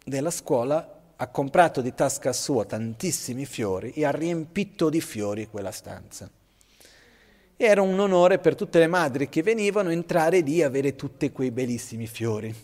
della 0.06 0.32
scuola, 0.32 0.99
ha 1.22 1.28
comprato 1.28 1.82
di 1.82 1.94
tasca 1.94 2.32
sua 2.32 2.64
tantissimi 2.64 3.46
fiori 3.46 3.92
e 3.92 4.06
ha 4.06 4.12
riempito 4.12 4.90
di 4.90 5.02
fiori 5.02 5.48
quella 5.48 5.72
stanza. 5.72 6.30
E 7.58 7.66
era 7.66 7.82
un 7.82 8.00
onore 8.00 8.40
per 8.40 8.56
tutte 8.56 8.80
le 8.80 8.88
madri 8.88 9.28
che 9.28 9.44
venivano 9.44 9.90
entrare 9.90 10.40
lì 10.40 10.60
e 10.60 10.64
avere 10.64 10.96
tutti 10.96 11.30
quei 11.34 11.52
bellissimi 11.52 12.08
fiori. 12.08 12.56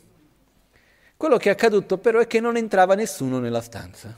Quello 1.18 1.36
che 1.36 1.50
è 1.50 1.52
accaduto 1.52 1.98
però 1.98 2.20
è 2.20 2.28
che 2.28 2.40
non 2.40 2.56
entrava 2.56 2.96
nessuno 2.96 3.40
nella 3.40 3.62
stanza. 3.62 4.18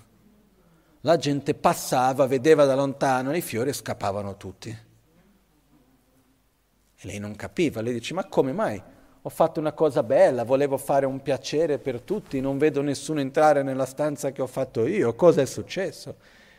La 1.01 1.17
gente 1.17 1.55
passava, 1.55 2.27
vedeva 2.27 2.65
da 2.65 2.75
lontano 2.75 3.35
i 3.35 3.41
fiori 3.41 3.69
e 3.69 3.73
scappavano 3.73 4.37
tutti. 4.37 4.69
E 6.99 7.07
lei 7.07 7.17
non 7.17 7.35
capiva, 7.35 7.81
lei 7.81 7.93
dice, 7.93 8.13
ma 8.13 8.25
come 8.25 8.51
mai? 8.51 8.79
Ho 9.27 9.29
fatto 9.29 9.59
una 9.59 9.73
cosa 9.73 10.03
bella, 10.03 10.45
volevo 10.45 10.77
fare 10.77 11.05
un 11.05 11.21
piacere 11.21 11.79
per 11.79 11.99
tutti, 11.99 12.39
non 12.39 12.57
vedo 12.57 12.81
nessuno 12.81 13.19
entrare 13.19 13.61
nella 13.61 13.85
stanza 13.85 14.31
che 14.31 14.41
ho 14.41 14.47
fatto 14.47 14.87
io, 14.87 15.15
cosa 15.15 15.41
è 15.41 15.45
successo? 15.45 16.15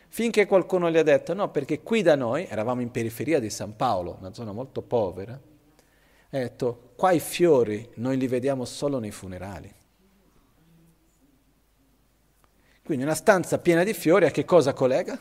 Finché 0.07 0.45
qualcuno 0.45 0.91
gli 0.91 0.97
ha 0.97 1.01
detto, 1.01 1.33
no, 1.33 1.49
perché 1.49 1.81
qui 1.81 2.03
da 2.03 2.13
noi, 2.13 2.45
eravamo 2.45 2.81
in 2.81 2.91
periferia 2.91 3.39
di 3.39 3.49
San 3.49 3.75
Paolo, 3.75 4.17
una 4.19 4.35
zona 4.35 4.51
molto 4.51 4.83
povera, 4.83 5.33
ha 5.33 6.37
detto, 6.37 6.91
qua 6.95 7.09
i 7.09 7.19
fiori 7.19 7.89
noi 7.95 8.17
li 8.17 8.27
vediamo 8.27 8.65
solo 8.65 8.99
nei 8.99 9.09
funerali. 9.09 9.73
Quindi 12.83 13.03
una 13.03 13.15
stanza 13.15 13.57
piena 13.57 13.83
di 13.83 13.95
fiori 13.95 14.27
a 14.27 14.31
che 14.31 14.45
cosa 14.45 14.73
collega? 14.73 15.19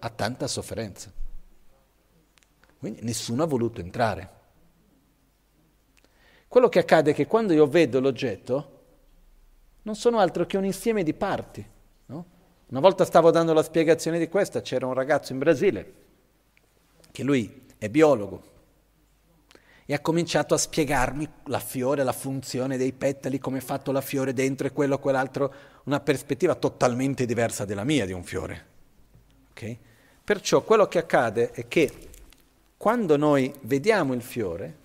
A 0.00 0.10
tanta 0.10 0.48
sofferenza. 0.48 1.08
Quindi 2.80 2.98
nessuno 3.02 3.44
ha 3.44 3.46
voluto 3.46 3.80
entrare. 3.80 4.40
Quello 6.52 6.68
che 6.68 6.80
accade 6.80 7.12
è 7.12 7.14
che 7.14 7.26
quando 7.26 7.54
io 7.54 7.66
vedo 7.66 7.98
l'oggetto, 7.98 8.80
non 9.84 9.94
sono 9.94 10.18
altro 10.18 10.44
che 10.44 10.58
un 10.58 10.66
insieme 10.66 11.02
di 11.02 11.14
parti. 11.14 11.66
No? 12.04 12.26
Una 12.66 12.80
volta 12.80 13.06
stavo 13.06 13.30
dando 13.30 13.54
la 13.54 13.62
spiegazione 13.62 14.18
di 14.18 14.28
questa, 14.28 14.60
c'era 14.60 14.86
un 14.86 14.92
ragazzo 14.92 15.32
in 15.32 15.38
Brasile, 15.38 15.92
che 17.10 17.22
lui 17.22 17.62
è 17.78 17.88
biologo, 17.88 18.42
e 19.86 19.94
ha 19.94 20.00
cominciato 20.00 20.52
a 20.52 20.58
spiegarmi 20.58 21.26
la 21.44 21.58
fiore, 21.58 22.04
la 22.04 22.12
funzione 22.12 22.76
dei 22.76 22.92
petali, 22.92 23.38
come 23.38 23.56
è 23.56 23.62
fatto 23.62 23.90
la 23.90 24.02
fiore 24.02 24.34
dentro 24.34 24.66
e 24.66 24.72
quello 24.72 24.98
quell'altro 24.98 25.54
una 25.84 26.00
prospettiva 26.00 26.54
totalmente 26.54 27.24
diversa 27.24 27.64
della 27.64 27.84
mia 27.84 28.04
di 28.04 28.12
un 28.12 28.24
fiore. 28.24 28.66
Okay? 29.52 29.78
Perciò 30.22 30.60
quello 30.60 30.86
che 30.86 30.98
accade 30.98 31.50
è 31.52 31.66
che 31.66 31.90
quando 32.76 33.16
noi 33.16 33.50
vediamo 33.62 34.12
il 34.12 34.20
fiore, 34.20 34.80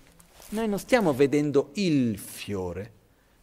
noi 0.50 0.68
non 0.68 0.78
stiamo 0.78 1.12
vedendo 1.12 1.70
il 1.74 2.18
fiore, 2.18 2.92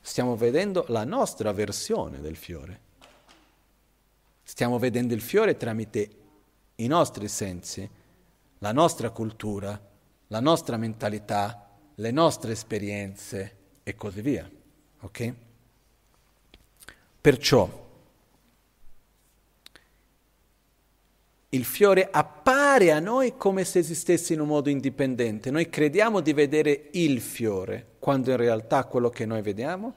stiamo 0.01 0.36
vedendo 0.36 0.86
la 0.89 1.03
nostra 1.03 1.51
versione 1.51 2.20
del 2.20 2.36
fiore. 2.36 2.82
Stiamo 4.43 4.78
vedendo 4.78 5.14
il 5.14 5.22
fiore 5.22 5.58
tramite 5.58 6.10
i 6.76 6.88
nostri 6.88 7.28
sensi, 7.28 7.88
la 8.60 8.72
nostra 8.72 9.10
cultura, 9.10 9.80
la 10.28 10.39
nostra 10.39 10.78
mentalità, 10.78 11.68
le 11.95 12.12
nostre 12.12 12.51
esperienze 12.51 13.58
e 13.84 13.95
così 13.95 14.22
via. 14.22 14.49
Okay? 15.01 15.34
Perciò 17.22 17.84
il 21.56 21.64
fiore 21.64 22.10
appare 22.12 22.91
a 22.91 22.99
noi 22.99 23.38
come 23.38 23.64
se 23.64 23.80
esistesse 23.80 24.34
in 24.34 24.41
un 24.41 24.47
modo 24.47 24.70
indipendente. 24.70 25.49
Noi 25.51 25.70
crediamo 25.70 26.20
di 26.20 26.34
vedere 26.34 26.89
il 26.91 27.22
fiore, 27.22 27.93
quando 27.99 28.32
in 28.32 28.38
realtà 28.38 28.84
quello 28.84 29.10
che 29.10 29.26
noi 29.26 29.41
vediamo 29.41 29.95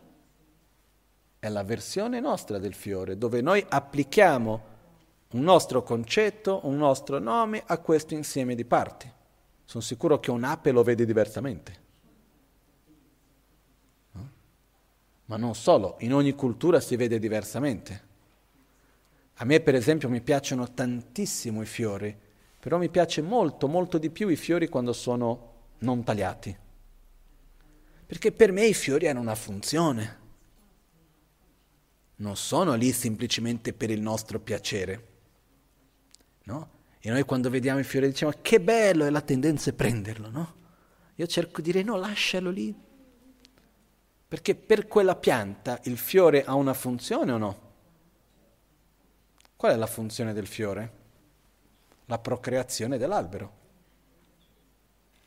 è 1.41 1.49
la 1.49 1.65
versione 1.65 2.21
nostra 2.21 2.59
del 2.59 2.75
fiore, 2.75 3.19
dove 3.19 3.41
noi 3.41 3.65
applichiamo 3.69 4.77
un 5.33 5.43
nostro 5.43 5.83
concetto, 5.83 6.61
un 6.63 6.77
nostro 6.77 7.19
nome 7.19 7.63
a 7.67 7.79
questo 7.79 8.15
insieme 8.15 8.55
di 8.55 8.65
parti. 8.65 9.11
Sono 9.65 9.83
sicuro 9.83 10.21
che 10.21 10.31
un'ape 10.31 10.71
lo 10.71 10.83
vede 10.83 11.05
diversamente. 11.05 11.87
Ma 15.27 15.37
non 15.37 15.55
solo, 15.55 15.97
in 16.01 16.15
ogni 16.15 16.33
cultura 16.33 16.81
si 16.81 16.97
vede 16.97 17.19
diversamente. 17.19 18.08
A 19.41 19.45
me 19.45 19.61
per 19.61 19.75
esempio 19.75 20.09
mi 20.09 20.21
piacciono 20.21 20.73
tantissimo 20.73 21.63
i 21.63 21.67
fiori, 21.67 22.17
però 22.59 22.77
mi 22.77 22.89
piace 22.89 23.23
molto, 23.23 23.69
molto 23.69 23.99
di 23.99 24.11
più 24.11 24.29
i 24.29 24.37
fiori 24.37 24.69
quando 24.69 24.93
sono 24.93 25.53
non 25.79 26.03
tagliati. 26.03 26.57
Perché 28.05 28.33
per 28.33 28.51
me 28.51 28.67
i 28.67 28.75
fiori 28.75 29.07
hanno 29.07 29.21
una 29.21 29.37
funzione. 29.37 30.27
Non 32.17 32.37
sono 32.37 32.75
lì 32.75 32.91
semplicemente 32.91 33.73
per 33.73 33.91
il 33.91 34.01
nostro 34.01 34.41
piacere. 34.41 35.07
No? 36.45 36.71
E 36.99 37.11
noi 37.11 37.23
quando 37.23 37.49
vediamo 37.49 37.79
i 37.79 37.85
fiori 37.85 38.09
diciamo 38.09 38.33
che 38.43 38.61
bello 38.61 39.05
e 39.05 39.11
la 39.11 39.21
tendenza 39.21 39.71
è 39.71 39.73
prenderlo, 39.73 40.31
no? 40.31 40.55
Io 41.15 41.27
cerco 41.27 41.61
di 41.61 41.71
dire 41.71 41.85
no, 41.85 41.97
lascialo 41.97 42.51
lì, 42.51 42.75
perché 44.27 44.57
per 44.57 44.89
quella 44.89 45.15
pianta 45.15 45.79
il 45.85 45.97
fiore 45.97 46.45
ha 46.45 46.55
una 46.55 46.75
funzione 46.75 47.33
o 47.33 47.39
no? 47.39 47.68
Qual 49.59 49.73
è 49.73 49.77
la 49.77 49.89
funzione 49.89 50.33
del 50.33 50.47
fiore? 50.47 50.93
La 52.05 52.21
procreazione 52.21 52.97
dell'albero. 52.97 53.53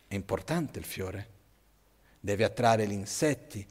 È 0.08 0.16
importante 0.16 0.80
il 0.80 0.86
fiore. 0.86 1.28
Deve 2.18 2.46
attrarre 2.46 2.88
gli 2.88 2.94
insetti 2.94 3.68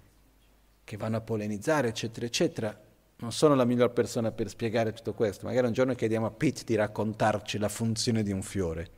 che 0.84 0.96
vanno 0.98 1.16
a 1.16 1.22
polenizzare, 1.22 1.88
eccetera, 1.88 2.26
eccetera. 2.26 2.78
Non 3.16 3.32
sono 3.32 3.54
la 3.54 3.64
miglior 3.64 3.94
persona 3.94 4.32
per 4.32 4.50
spiegare 4.50 4.92
tutto 4.92 5.14
questo. 5.14 5.46
Magari 5.46 5.66
un 5.66 5.72
giorno 5.72 5.94
chiediamo 5.94 6.26
a 6.26 6.30
Pete 6.30 6.64
di 6.66 6.74
raccontarci 6.74 7.56
la 7.56 7.70
funzione 7.70 8.22
di 8.22 8.30
un 8.30 8.42
fiore. 8.42 8.90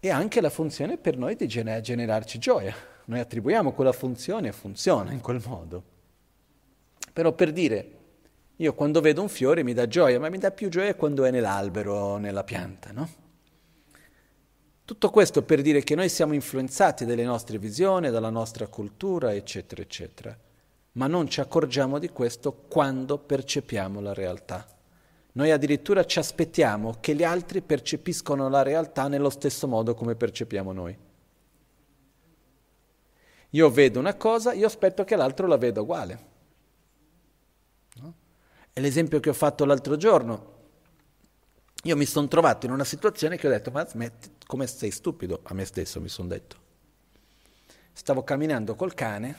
E 0.00 0.08
anche 0.08 0.40
la 0.40 0.48
funzione 0.48 0.96
per 0.96 1.18
noi 1.18 1.36
di 1.36 1.46
generarci 1.46 2.38
gioia. 2.38 2.74
Noi 3.04 3.20
attribuiamo 3.20 3.72
quella 3.72 3.92
funzione 3.92 4.48
e 4.48 4.52
funziona 4.52 5.12
in 5.12 5.20
quel 5.20 5.42
modo. 5.44 5.82
Però 7.12 7.32
per 7.32 7.52
dire, 7.52 8.00
io 8.62 8.74
quando 8.74 9.00
vedo 9.00 9.22
un 9.22 9.28
fiore 9.28 9.64
mi 9.64 9.74
dà 9.74 9.88
gioia, 9.88 10.20
ma 10.20 10.28
mi 10.28 10.38
dà 10.38 10.52
più 10.52 10.68
gioia 10.68 10.94
quando 10.94 11.24
è 11.24 11.32
nell'albero 11.32 11.94
o 11.94 12.16
nella 12.18 12.44
pianta, 12.44 12.92
no? 12.92 13.08
Tutto 14.84 15.10
questo 15.10 15.42
per 15.42 15.62
dire 15.62 15.82
che 15.82 15.96
noi 15.96 16.08
siamo 16.08 16.32
influenzati 16.32 17.04
dalle 17.04 17.24
nostre 17.24 17.58
visioni, 17.58 18.10
dalla 18.10 18.30
nostra 18.30 18.68
cultura, 18.68 19.34
eccetera, 19.34 19.82
eccetera, 19.82 20.38
ma 20.92 21.08
non 21.08 21.28
ci 21.28 21.40
accorgiamo 21.40 21.98
di 21.98 22.10
questo 22.10 22.52
quando 22.68 23.18
percepiamo 23.18 24.00
la 24.00 24.14
realtà. 24.14 24.64
Noi 25.32 25.50
addirittura 25.50 26.04
ci 26.04 26.20
aspettiamo 26.20 26.98
che 27.00 27.16
gli 27.16 27.24
altri 27.24 27.62
percepiscono 27.62 28.48
la 28.48 28.62
realtà 28.62 29.08
nello 29.08 29.30
stesso 29.30 29.66
modo 29.66 29.94
come 29.94 30.14
percepiamo 30.14 30.72
noi. 30.72 30.96
Io 33.50 33.70
vedo 33.70 33.98
una 33.98 34.14
cosa, 34.14 34.52
io 34.52 34.66
aspetto 34.66 35.02
che 35.02 35.16
l'altro 35.16 35.48
la 35.48 35.56
veda 35.56 35.80
uguale. 35.80 36.30
È 38.74 38.80
l'esempio 38.80 39.20
che 39.20 39.28
ho 39.28 39.34
fatto 39.34 39.66
l'altro 39.66 39.96
giorno. 39.96 40.50
Io 41.84 41.96
mi 41.96 42.06
sono 42.06 42.26
trovato 42.26 42.64
in 42.64 42.72
una 42.72 42.84
situazione 42.84 43.36
che 43.36 43.46
ho 43.46 43.50
detto, 43.50 43.70
ma 43.70 43.86
smetti, 43.86 44.30
come 44.46 44.66
sei 44.66 44.90
stupido? 44.90 45.40
A 45.42 45.54
me 45.54 45.64
stesso 45.66 46.00
mi 46.00 46.08
sono 46.08 46.28
detto. 46.28 46.56
Stavo 47.92 48.24
camminando 48.24 48.74
col 48.74 48.94
cane, 48.94 49.36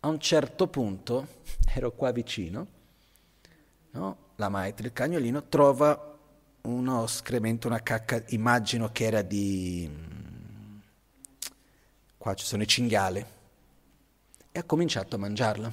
a 0.00 0.08
un 0.08 0.18
certo 0.18 0.66
punto, 0.66 1.26
ero 1.74 1.92
qua 1.92 2.12
vicino, 2.12 2.66
no? 3.92 4.18
la 4.36 4.50
maitra, 4.50 4.86
il 4.86 4.92
cagnolino, 4.92 5.44
trova 5.48 6.18
uno 6.62 7.06
scremento, 7.06 7.68
una 7.68 7.82
cacca, 7.82 8.22
immagino 8.28 8.90
che 8.90 9.04
era 9.04 9.22
di... 9.22 9.88
qua 12.18 12.34
ci 12.34 12.44
sono 12.44 12.64
i 12.64 12.66
cinghiali, 12.66 13.24
e 14.52 14.58
ha 14.58 14.64
cominciato 14.64 15.16
a 15.16 15.18
mangiarla, 15.20 15.72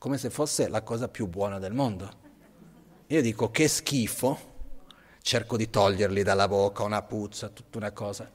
come 0.00 0.16
se 0.16 0.30
fosse 0.30 0.66
la 0.68 0.80
cosa 0.80 1.08
più 1.08 1.26
buona 1.26 1.58
del 1.58 1.74
mondo. 1.74 2.10
Io 3.08 3.20
dico 3.20 3.50
che 3.50 3.68
schifo, 3.68 4.38
cerco 5.20 5.58
di 5.58 5.68
toglierli 5.68 6.22
dalla 6.22 6.48
bocca, 6.48 6.84
una 6.84 7.02
puzza, 7.02 7.50
tutta 7.50 7.76
una 7.76 7.92
cosa. 7.92 8.30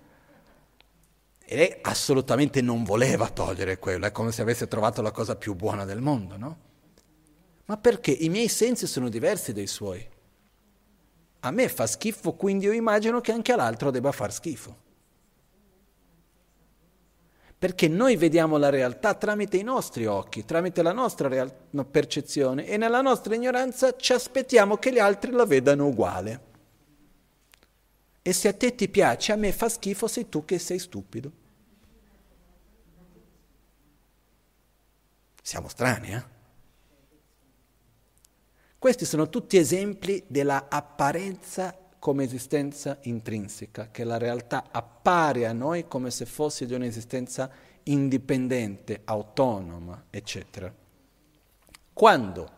E 1.43 1.55
lei 1.55 1.75
assolutamente 1.81 2.61
non 2.61 2.83
voleva 2.83 3.29
togliere 3.29 3.79
quello, 3.79 4.05
è 4.05 4.11
come 4.11 4.31
se 4.31 4.43
avesse 4.43 4.67
trovato 4.67 5.01
la 5.01 5.09
cosa 5.09 5.35
più 5.35 5.55
buona 5.55 5.85
del 5.85 6.01
mondo, 6.01 6.37
no? 6.37 6.57
Ma 7.65 7.77
perché 7.77 8.11
i 8.11 8.29
miei 8.29 8.47
sensi 8.47 8.85
sono 8.85 9.09
diversi 9.09 9.51
dai 9.51 9.65
suoi. 9.65 10.07
A 11.39 11.49
me 11.49 11.67
fa 11.67 11.87
schifo, 11.87 12.33
quindi 12.33 12.65
io 12.65 12.73
immagino 12.73 13.21
che 13.21 13.31
anche 13.31 13.53
all'altro 13.53 13.89
debba 13.89 14.11
far 14.11 14.31
schifo. 14.31 14.83
Perché 17.57 17.87
noi 17.87 18.15
vediamo 18.15 18.57
la 18.57 18.69
realtà 18.69 19.13
tramite 19.13 19.57
i 19.57 19.63
nostri 19.63 20.05
occhi, 20.05 20.45
tramite 20.45 20.81
la 20.81 20.91
nostra 20.91 21.27
real- 21.27 21.53
percezione 21.89 22.67
e 22.67 22.77
nella 22.77 23.01
nostra 23.01 23.33
ignoranza 23.33 23.95
ci 23.95 24.13
aspettiamo 24.13 24.77
che 24.77 24.91
gli 24.91 24.99
altri 24.99 25.31
la 25.31 25.45
vedano 25.45 25.87
uguale. 25.87 26.53
E 28.21 28.33
se 28.33 28.47
a 28.47 28.53
te 28.53 28.75
ti 28.75 28.89
piace, 28.89 29.31
a 29.31 29.35
me 29.35 29.51
fa 29.51 29.69
schifo, 29.69 30.07
sei 30.07 30.27
tu 30.27 30.43
che 30.45 30.59
sei 30.59 30.79
stupido. 30.79 31.31
Siamo 35.41 35.67
strani, 35.67 36.11
eh? 36.11 36.23
Questi 38.79 39.05
sono 39.05 39.29
tutti 39.29 39.57
esempi 39.57 40.23
della 40.27 40.67
apparenza 40.69 41.75
come 42.05 42.23
esistenza 42.23 42.99
intrinseca, 43.01 43.89
che 43.89 44.03
la 44.03 44.19
realtà 44.19 44.65
appare 44.69 45.47
a 45.47 45.53
noi 45.53 45.87
come 45.87 46.11
se 46.11 46.27
fosse 46.27 46.67
di 46.67 46.75
un'esistenza 46.75 47.49
indipendente, 47.81 49.01
autonoma, 49.05 50.05
eccetera. 50.11 50.71
Quando 51.91 52.49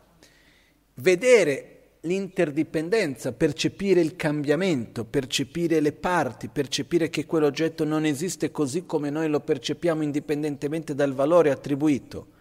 vedere 0.96 1.92
l'interdipendenza, 2.02 3.32
percepire 3.32 4.02
il 4.02 4.18
cambiamento, 4.18 5.06
percepire 5.06 5.80
le 5.80 5.94
parti, 5.94 6.50
percepire 6.50 7.10
che 7.10 7.26
quell'oggetto 7.26 7.86
non 7.86 8.04
esiste 8.04 8.52
così 8.52 8.86
come 8.86 9.10
noi 9.10 9.30
lo 9.30 9.40
percepiamo 9.40 10.04
indipendentemente 10.04 10.94
dal 10.94 11.14
valore 11.14 11.52
attribuito, 11.52 12.32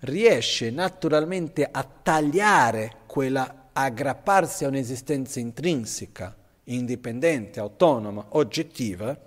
riesce 0.00 0.72
naturalmente 0.72 1.68
a 1.70 1.84
tagliare 1.84 2.96
quella, 3.06 3.61
aggrapparsi 3.72 4.64
a 4.64 4.68
un'esistenza 4.68 5.40
intrinseca, 5.40 6.36
indipendente, 6.64 7.60
autonoma, 7.60 8.26
oggettiva, 8.30 9.18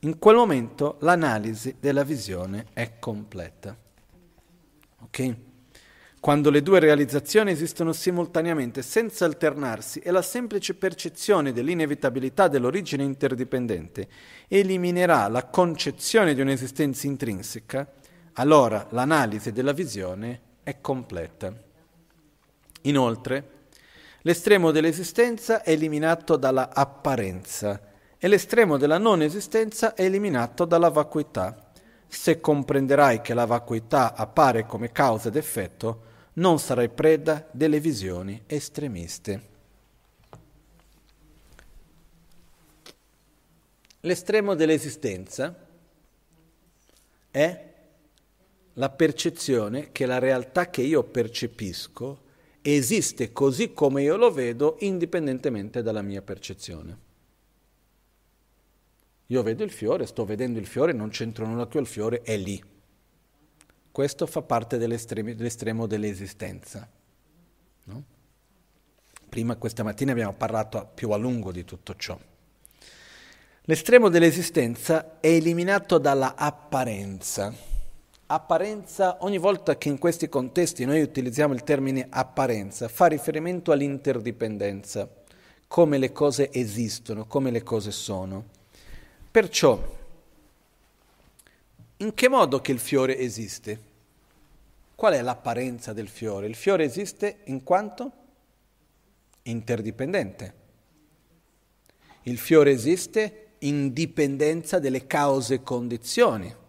in 0.00 0.18
quel 0.18 0.36
momento 0.36 0.96
l'analisi 1.00 1.76
della 1.78 2.02
visione 2.02 2.66
è 2.72 2.98
completa. 2.98 3.76
Ok? 5.00 5.36
quando 6.22 6.50
le 6.50 6.62
due 6.62 6.78
realizzazioni 6.78 7.50
esistono 7.50 7.92
simultaneamente 7.92 8.80
senza 8.82 9.24
alternarsi 9.24 9.98
e 9.98 10.12
la 10.12 10.22
semplice 10.22 10.74
percezione 10.74 11.52
dell'inevitabilità 11.52 12.46
dell'origine 12.46 13.02
interdipendente 13.02 14.06
eliminerà 14.46 15.26
la 15.26 15.46
concezione 15.46 16.32
di 16.32 16.40
un'esistenza 16.40 17.08
intrinseca, 17.08 17.92
allora 18.34 18.86
l'analisi 18.90 19.50
della 19.50 19.72
visione 19.72 20.40
è 20.62 20.80
completa. 20.80 21.52
Inoltre, 22.82 23.50
l'estremo 24.22 24.70
dell'esistenza 24.70 25.62
è 25.62 25.70
eliminato 25.70 26.36
dalla 26.36 26.74
apparenza 26.74 27.80
e 28.18 28.28
l'estremo 28.28 28.76
della 28.76 28.98
non 28.98 29.22
esistenza 29.22 29.94
è 29.94 30.02
eliminato 30.02 30.64
dalla 30.64 30.90
vacuità. 30.90 31.70
Se 32.06 32.40
comprenderai 32.40 33.20
che 33.20 33.34
la 33.34 33.46
vacuità 33.46 34.14
appare 34.14 34.64
come 34.66 34.92
causa 34.92 35.28
ed 35.28 35.36
effetto, 35.36 36.10
non 36.34 36.58
sarai 36.58 36.88
preda 36.88 37.48
delle 37.50 37.80
visioni 37.80 38.42
estremiste. 38.46 39.50
L'estremo 44.00 44.54
dell'esistenza 44.54 45.54
è 47.30 47.72
la 48.74 48.88
percezione 48.90 49.90
che 49.92 50.06
la 50.06 50.18
realtà 50.18 50.70
che 50.70 50.82
io 50.82 51.02
percepisco 51.02 52.21
esiste 52.62 53.32
così 53.32 53.72
come 53.72 54.02
io 54.02 54.16
lo 54.16 54.30
vedo 54.30 54.76
indipendentemente 54.80 55.82
dalla 55.82 56.02
mia 56.02 56.22
percezione. 56.22 57.10
Io 59.26 59.42
vedo 59.42 59.64
il 59.64 59.70
fiore, 59.70 60.06
sto 60.06 60.24
vedendo 60.24 60.58
il 60.58 60.66
fiore, 60.66 60.92
non 60.92 61.08
c'entro 61.08 61.46
nulla 61.46 61.66
più, 61.66 61.80
il 61.80 61.86
fiore 61.86 62.22
è 62.22 62.36
lì. 62.36 62.62
Questo 63.90 64.26
fa 64.26 64.42
parte 64.42 64.78
dell'estremo 64.78 65.86
dell'esistenza. 65.86 66.88
No? 67.84 68.04
Prima 69.28 69.56
questa 69.56 69.82
mattina 69.82 70.12
abbiamo 70.12 70.34
parlato 70.34 70.90
più 70.94 71.10
a 71.10 71.16
lungo 71.16 71.50
di 71.52 71.64
tutto 71.64 71.96
ciò. 71.96 72.18
L'estremo 73.62 74.08
dell'esistenza 74.08 75.20
è 75.20 75.28
eliminato 75.28 75.98
dalla 75.98 76.34
apparenza. 76.36 77.71
Apparenza, 78.32 79.18
ogni 79.20 79.36
volta 79.36 79.76
che 79.76 79.90
in 79.90 79.98
questi 79.98 80.26
contesti 80.26 80.86
noi 80.86 81.02
utilizziamo 81.02 81.52
il 81.52 81.64
termine 81.64 82.06
apparenza, 82.08 82.88
fa 82.88 83.04
riferimento 83.04 83.72
all'interdipendenza, 83.72 85.06
come 85.68 85.98
le 85.98 86.12
cose 86.12 86.50
esistono, 86.50 87.26
come 87.26 87.50
le 87.50 87.62
cose 87.62 87.90
sono. 87.90 88.42
Perciò 89.30 89.78
in 91.98 92.14
che 92.14 92.28
modo 92.30 92.62
che 92.62 92.72
il 92.72 92.78
fiore 92.78 93.18
esiste? 93.18 93.80
Qual 94.94 95.12
è 95.12 95.20
l'apparenza 95.20 95.92
del 95.92 96.08
fiore? 96.08 96.46
Il 96.46 96.54
fiore 96.54 96.84
esiste 96.84 97.40
in 97.44 97.62
quanto 97.62 98.12
interdipendente. 99.42 100.54
Il 102.22 102.38
fiore 102.38 102.70
esiste 102.70 103.56
in 103.58 103.92
dipendenza 103.92 104.78
delle 104.78 105.06
cause 105.06 105.56
e 105.56 105.62
condizioni. 105.62 106.60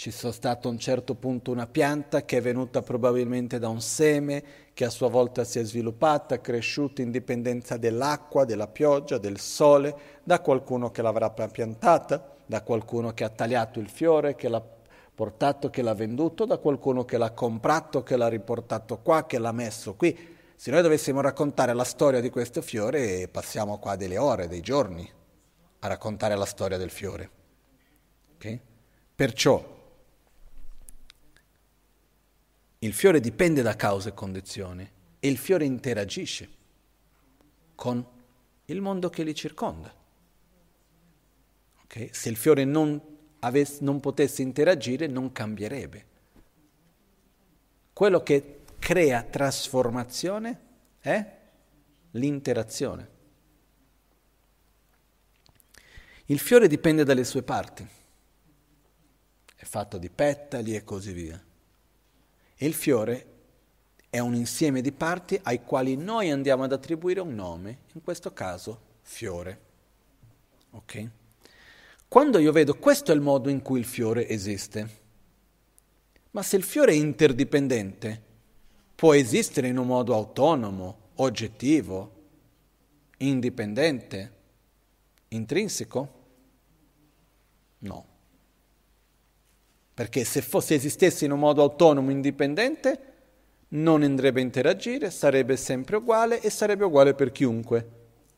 Ci 0.00 0.10
sia 0.10 0.32
stato 0.32 0.66
a 0.66 0.70
un 0.70 0.78
certo 0.78 1.14
punto 1.14 1.50
una 1.50 1.66
pianta 1.66 2.24
che 2.24 2.38
è 2.38 2.40
venuta 2.40 2.80
probabilmente 2.80 3.58
da 3.58 3.68
un 3.68 3.82
seme, 3.82 4.42
che 4.72 4.86
a 4.86 4.88
sua 4.88 5.10
volta 5.10 5.44
si 5.44 5.58
è 5.58 5.62
sviluppata, 5.62 6.40
cresciuta 6.40 7.02
in 7.02 7.10
dipendenza 7.10 7.76
dell'acqua, 7.76 8.46
della 8.46 8.66
pioggia, 8.66 9.18
del 9.18 9.38
sole, 9.38 9.94
da 10.24 10.40
qualcuno 10.40 10.90
che 10.90 11.02
l'avrà 11.02 11.28
piantata 11.28 12.36
da 12.46 12.62
qualcuno 12.62 13.12
che 13.12 13.24
ha 13.24 13.28
tagliato 13.28 13.78
il 13.78 13.90
fiore, 13.90 14.36
che 14.36 14.48
l'ha 14.48 14.64
portato, 15.14 15.68
che 15.68 15.82
l'ha 15.82 15.92
venduto, 15.92 16.46
da 16.46 16.56
qualcuno 16.56 17.04
che 17.04 17.18
l'ha 17.18 17.32
comprato, 17.32 18.02
che 18.02 18.16
l'ha 18.16 18.28
riportato 18.28 19.00
qua, 19.00 19.26
che 19.26 19.38
l'ha 19.38 19.52
messo 19.52 19.96
qui. 19.96 20.16
Se 20.56 20.70
noi 20.70 20.80
dovessimo 20.80 21.20
raccontare 21.20 21.74
la 21.74 21.84
storia 21.84 22.22
di 22.22 22.30
questo 22.30 22.62
fiore, 22.62 23.28
passiamo 23.28 23.78
qua 23.78 23.96
delle 23.96 24.16
ore, 24.16 24.48
dei 24.48 24.62
giorni 24.62 25.06
a 25.80 25.86
raccontare 25.88 26.36
la 26.36 26.46
storia 26.46 26.78
del 26.78 26.88
fiore. 26.88 27.30
Okay? 28.36 28.58
Perciò 29.14 29.76
il 32.82 32.94
fiore 32.94 33.20
dipende 33.20 33.60
da 33.60 33.76
cause 33.76 34.10
e 34.10 34.14
condizioni 34.14 34.90
e 35.18 35.28
il 35.28 35.36
fiore 35.36 35.66
interagisce 35.66 36.48
con 37.74 38.06
il 38.64 38.80
mondo 38.80 39.10
che 39.10 39.22
li 39.22 39.34
circonda. 39.34 39.94
Okay? 41.84 42.08
Se 42.12 42.30
il 42.30 42.36
fiore 42.36 42.64
non, 42.64 43.00
avesse, 43.40 43.78
non 43.82 44.00
potesse 44.00 44.40
interagire 44.40 45.06
non 45.06 45.30
cambierebbe. 45.30 46.06
Quello 47.92 48.22
che 48.22 48.62
crea 48.78 49.22
trasformazione 49.24 50.60
è 51.00 51.38
l'interazione. 52.12 53.18
Il 56.26 56.38
fiore 56.38 56.66
dipende 56.66 57.04
dalle 57.04 57.24
sue 57.24 57.42
parti, 57.42 57.86
è 59.54 59.64
fatto 59.64 59.98
di 59.98 60.08
petali 60.08 60.74
e 60.74 60.84
così 60.84 61.12
via. 61.12 61.44
E 62.62 62.66
il 62.66 62.74
fiore 62.74 63.26
è 64.10 64.18
un 64.18 64.34
insieme 64.34 64.82
di 64.82 64.92
parti 64.92 65.40
ai 65.44 65.64
quali 65.64 65.96
noi 65.96 66.30
andiamo 66.30 66.64
ad 66.64 66.72
attribuire 66.72 67.20
un 67.20 67.34
nome, 67.34 67.84
in 67.94 68.02
questo 68.02 68.34
caso 68.34 68.80
fiore. 69.00 69.60
Ok? 70.72 71.08
Quando 72.06 72.38
io 72.38 72.52
vedo 72.52 72.76
questo 72.76 73.12
è 73.12 73.14
il 73.14 73.22
modo 73.22 73.48
in 73.48 73.62
cui 73.62 73.78
il 73.78 73.86
fiore 73.86 74.28
esiste, 74.28 74.98
ma 76.32 76.42
se 76.42 76.56
il 76.56 76.62
fiore 76.62 76.92
è 76.92 76.96
interdipendente, 76.96 78.22
può 78.94 79.14
esistere 79.14 79.68
in 79.68 79.78
un 79.78 79.86
modo 79.86 80.12
autonomo, 80.12 81.12
oggettivo, 81.14 82.12
indipendente, 83.16 84.32
intrinseco? 85.28 86.14
No. 87.78 88.09
Perché 90.00 90.24
se 90.24 90.40
fosse, 90.40 90.76
esistesse 90.76 91.26
in 91.26 91.30
un 91.30 91.40
modo 91.40 91.60
autonomo, 91.60 92.10
indipendente, 92.10 92.98
non 93.68 94.02
andrebbe 94.02 94.40
a 94.40 94.42
interagire, 94.42 95.10
sarebbe 95.10 95.58
sempre 95.58 95.96
uguale 95.96 96.40
e 96.40 96.48
sarebbe 96.48 96.84
uguale 96.84 97.12
per 97.12 97.30
chiunque. 97.32 97.86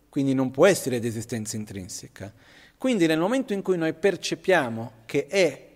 Quindi 0.09 0.35
non 0.35 0.51
può 0.51 0.67
essere 0.67 0.99
di 0.99 1.07
esistenza 1.07 1.55
intrinseca. 1.55 2.35
Quindi 2.77 3.07
nel 3.07 3.21
momento 3.21 3.53
in 3.53 3.63
cui 3.63 3.77
noi 3.77 3.93
percepiamo 3.93 4.91
che, 5.07 5.29
è, 5.29 5.69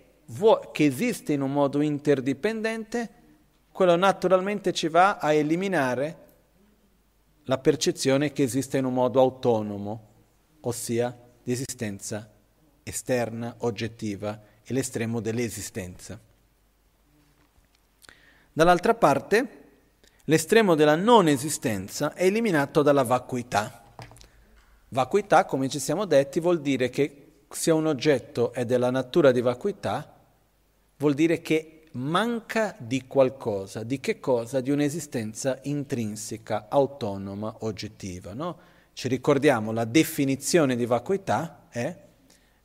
che 0.73 0.85
esiste 0.85 1.35
in 1.35 1.43
un 1.43 1.53
modo 1.53 1.81
interdipendente, 1.81 3.11
quello 3.71 3.95
naturalmente 3.95 4.73
ci 4.73 4.89
va 4.89 5.19
a 5.19 5.33
eliminare 5.33 6.17
la 7.45 7.59
percezione 7.59 8.33
che 8.33 8.43
esiste 8.43 8.79
in 8.79 8.87
un 8.87 8.95
modo 8.95 9.21
autonomo, 9.21 10.09
ossia 10.63 11.17
di 11.45 11.53
esistenza 11.53 12.29
esterna, 12.83 13.55
oggettiva 13.59 14.46
e 14.69 14.73
l'estremo 14.75 15.21
dell'esistenza. 15.21 16.19
Dall'altra 18.53 18.95
parte, 18.95 19.65
l'estremo 20.25 20.75
della 20.75 20.97
non 20.97 21.29
esistenza 21.29 22.15
è 22.15 22.25
eliminato 22.25 22.83
dalla 22.83 23.05
vacuità. 23.05 23.85
Vacuità, 24.89 25.45
come 25.45 25.69
ci 25.69 25.79
siamo 25.79 26.05
detti, 26.05 26.41
vuol 26.41 26.61
dire 26.61 26.91
che 26.91 27.45
se 27.49 27.71
un 27.71 27.87
oggetto 27.87 28.53
è 28.53 28.65
della 28.65 28.91
natura 28.91 29.31
di 29.31 29.41
vacuità, 29.41 30.15
vuol 30.97 31.15
dire 31.15 31.41
che 31.41 31.85
manca 31.93 32.75
di 32.79 33.07
qualcosa, 33.07 33.85
di 33.85 34.01
che 34.01 34.19
cosa? 34.19 34.61
Di 34.61 34.71
un'esistenza 34.71 35.61
intrinseca, 35.63 36.67
autonoma, 36.69 37.57
oggettiva. 37.61 38.35
No? 38.35 38.59
Ci 38.93 39.07
ricordiamo 39.07 39.71
la 39.71 39.85
definizione 39.85 40.75
di 40.75 40.87
vacuità 40.87 41.67
è 41.69 42.05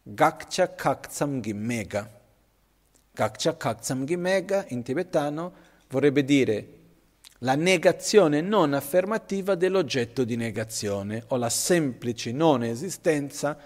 Gakcha 0.03 0.73
Kaktsam 0.73 1.41
Gimmega. 1.41 2.09
Gakcha 3.13 3.55
Kaktsam 3.55 4.05
Gimmega 4.05 4.65
in 4.69 4.83
tibetano 4.83 5.53
vorrebbe 5.89 6.23
dire 6.23 6.79
la 7.39 7.55
negazione 7.55 8.41
non 8.41 8.73
affermativa 8.73 9.55
dell'oggetto 9.55 10.23
di 10.23 10.35
negazione 10.35 11.23
o 11.27 11.37
la 11.37 11.49
semplice 11.49 12.31
non 12.31 12.63
esistenza 12.63 13.57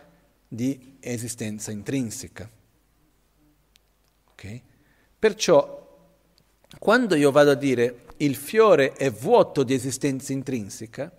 di 0.47 0.97
esistenza 0.99 1.71
intrinseca. 1.71 2.49
Okay? 4.31 4.61
Perciò 5.17 5.83
quando 6.79 7.15
io 7.15 7.31
vado 7.31 7.51
a 7.51 7.55
dire 7.55 8.05
il 8.17 8.35
fiore 8.35 8.93
è 8.93 9.11
vuoto 9.11 9.63
di 9.63 9.73
esistenza 9.73 10.33
intrinseca, 10.33 11.11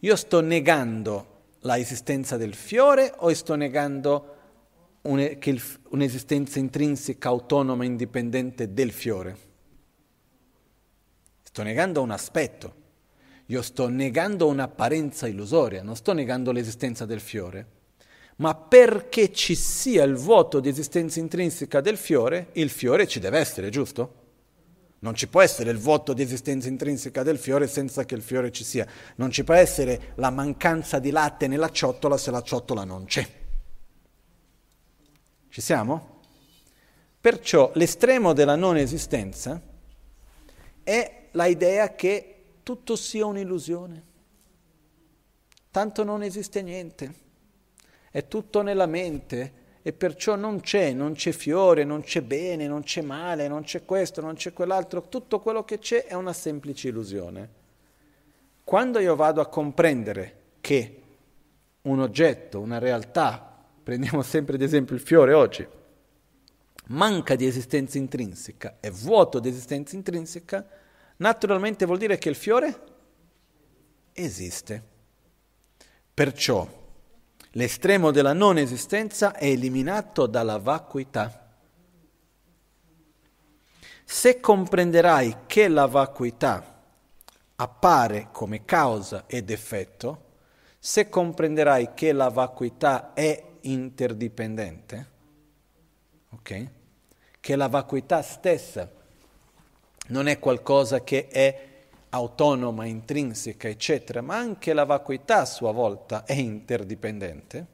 io 0.00 0.16
sto 0.16 0.40
negando 0.40 1.35
la 1.66 1.78
esistenza 1.78 2.36
del 2.36 2.54
fiore 2.54 3.12
o 3.18 3.34
sto 3.34 3.56
negando 3.56 4.34
un, 5.02 5.18
il, 5.18 5.62
un'esistenza 5.90 6.58
intrinseca 6.58 7.28
autonoma 7.28 7.84
indipendente 7.84 8.72
del 8.72 8.92
fiore? 8.92 9.36
Sto 11.42 11.62
negando 11.62 12.02
un 12.02 12.12
aspetto, 12.12 12.74
io 13.46 13.62
sto 13.62 13.88
negando 13.88 14.46
un'apparenza 14.46 15.26
illusoria, 15.26 15.82
non 15.82 15.96
sto 15.96 16.12
negando 16.12 16.52
l'esistenza 16.52 17.04
del 17.04 17.20
fiore, 17.20 17.66
ma 18.36 18.54
perché 18.54 19.32
ci 19.32 19.54
sia 19.54 20.04
il 20.04 20.14
vuoto 20.14 20.60
di 20.60 20.68
esistenza 20.68 21.18
intrinseca 21.18 21.80
del 21.80 21.96
fiore, 21.96 22.50
il 22.52 22.70
fiore 22.70 23.08
ci 23.08 23.18
deve 23.18 23.38
essere, 23.38 23.70
giusto? 23.70 24.24
Non 25.06 25.14
ci 25.14 25.28
può 25.28 25.40
essere 25.40 25.70
il 25.70 25.78
vuoto 25.78 26.12
di 26.12 26.22
esistenza 26.22 26.66
intrinseca 26.66 27.22
del 27.22 27.38
fiore 27.38 27.68
senza 27.68 28.04
che 28.04 28.16
il 28.16 28.22
fiore 28.22 28.50
ci 28.50 28.64
sia. 28.64 28.84
Non 29.14 29.30
ci 29.30 29.44
può 29.44 29.54
essere 29.54 30.14
la 30.16 30.30
mancanza 30.30 30.98
di 30.98 31.12
latte 31.12 31.46
nella 31.46 31.70
ciotola 31.70 32.16
se 32.16 32.32
la 32.32 32.42
ciotola 32.42 32.82
non 32.82 33.04
c'è. 33.04 33.24
Ci 35.48 35.60
siamo? 35.60 36.22
Perciò 37.20 37.70
l'estremo 37.74 38.32
della 38.32 38.56
non 38.56 38.76
esistenza 38.76 39.62
è 40.82 41.28
la 41.30 41.46
idea 41.46 41.94
che 41.94 42.42
tutto 42.64 42.96
sia 42.96 43.26
un'illusione. 43.26 44.04
Tanto 45.70 46.02
non 46.02 46.24
esiste 46.24 46.62
niente, 46.62 47.14
è 48.10 48.26
tutto 48.26 48.60
nella 48.60 48.86
mente 48.86 49.52
e 49.86 49.92
perciò 49.92 50.34
non 50.34 50.58
c'è, 50.58 50.92
non 50.92 51.12
c'è 51.12 51.30
fiore, 51.30 51.84
non 51.84 52.00
c'è 52.00 52.20
bene, 52.20 52.66
non 52.66 52.82
c'è 52.82 53.02
male, 53.02 53.46
non 53.46 53.62
c'è 53.62 53.84
questo, 53.84 54.20
non 54.20 54.34
c'è 54.34 54.52
quell'altro, 54.52 55.08
tutto 55.08 55.38
quello 55.38 55.62
che 55.62 55.78
c'è 55.78 56.06
è 56.06 56.14
una 56.14 56.32
semplice 56.32 56.88
illusione. 56.88 57.48
Quando 58.64 58.98
io 58.98 59.14
vado 59.14 59.40
a 59.40 59.46
comprendere 59.46 60.38
che 60.60 61.02
un 61.82 62.00
oggetto, 62.00 62.58
una 62.58 62.78
realtà, 62.78 63.64
prendiamo 63.80 64.22
sempre 64.22 64.56
ad 64.56 64.62
esempio 64.62 64.96
il 64.96 65.00
fiore 65.00 65.32
oggi, 65.32 65.64
manca 66.86 67.36
di 67.36 67.46
esistenza 67.46 67.96
intrinseca, 67.96 68.78
è 68.80 68.90
vuoto 68.90 69.38
di 69.38 69.50
esistenza 69.50 69.94
intrinseca, 69.94 70.66
naturalmente 71.18 71.86
vuol 71.86 71.98
dire 71.98 72.18
che 72.18 72.28
il 72.28 72.34
fiore 72.34 72.80
esiste. 74.14 74.82
Perciò 76.12 76.85
l'estremo 77.56 78.10
della 78.10 78.34
non 78.34 78.58
esistenza 78.58 79.34
è 79.34 79.46
eliminato 79.46 80.26
dalla 80.26 80.58
vacuità. 80.58 81.44
Se 84.04 84.40
comprenderai 84.40 85.36
che 85.46 85.68
la 85.68 85.86
vacuità 85.86 86.82
appare 87.56 88.28
come 88.30 88.64
causa 88.64 89.24
ed 89.26 89.50
effetto, 89.50 90.24
se 90.78 91.08
comprenderai 91.08 91.94
che 91.94 92.12
la 92.12 92.28
vacuità 92.28 93.14
è 93.14 93.42
interdipendente, 93.62 95.10
ok? 96.30 96.66
Che 97.40 97.56
la 97.56 97.68
vacuità 97.68 98.20
stessa 98.22 98.88
non 100.08 100.28
è 100.28 100.38
qualcosa 100.38 101.02
che 101.02 101.26
è 101.28 101.75
autonoma, 102.10 102.86
intrinseca, 102.86 103.68
eccetera, 103.68 104.20
ma 104.20 104.36
anche 104.36 104.72
la 104.72 104.84
vacuità 104.84 105.40
a 105.40 105.44
sua 105.44 105.72
volta 105.72 106.24
è 106.24 106.34
interdipendente. 106.34 107.66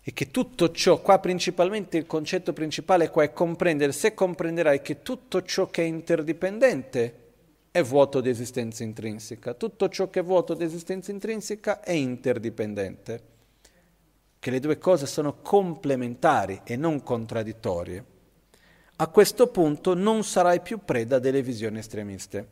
E 0.00 0.12
che 0.12 0.30
tutto 0.30 0.72
ciò, 0.72 1.00
qua 1.00 1.18
principalmente 1.18 1.96
il 1.96 2.06
concetto 2.06 2.52
principale 2.52 3.10
qua 3.10 3.22
è 3.22 3.32
comprendere, 3.32 3.92
se 3.92 4.14
comprenderai 4.14 4.82
che 4.82 5.02
tutto 5.02 5.42
ciò 5.42 5.68
che 5.68 5.82
è 5.82 5.86
interdipendente 5.86 7.18
è 7.70 7.82
vuoto 7.82 8.20
di 8.20 8.28
esistenza 8.28 8.82
intrinseca, 8.82 9.54
tutto 9.54 9.88
ciò 9.88 10.10
che 10.10 10.20
è 10.20 10.24
vuoto 10.24 10.54
di 10.54 10.64
esistenza 10.64 11.10
intrinseca 11.10 11.80
è 11.80 11.92
interdipendente, 11.92 13.22
che 14.38 14.50
le 14.50 14.60
due 14.60 14.76
cose 14.76 15.06
sono 15.06 15.40
complementari 15.40 16.60
e 16.64 16.76
non 16.76 17.02
contraddittorie 17.02 18.11
a 19.02 19.08
questo 19.08 19.48
punto 19.48 19.94
non 19.94 20.22
sarai 20.22 20.60
più 20.60 20.78
preda 20.84 21.18
delle 21.18 21.42
visioni 21.42 21.78
estremiste. 21.78 22.46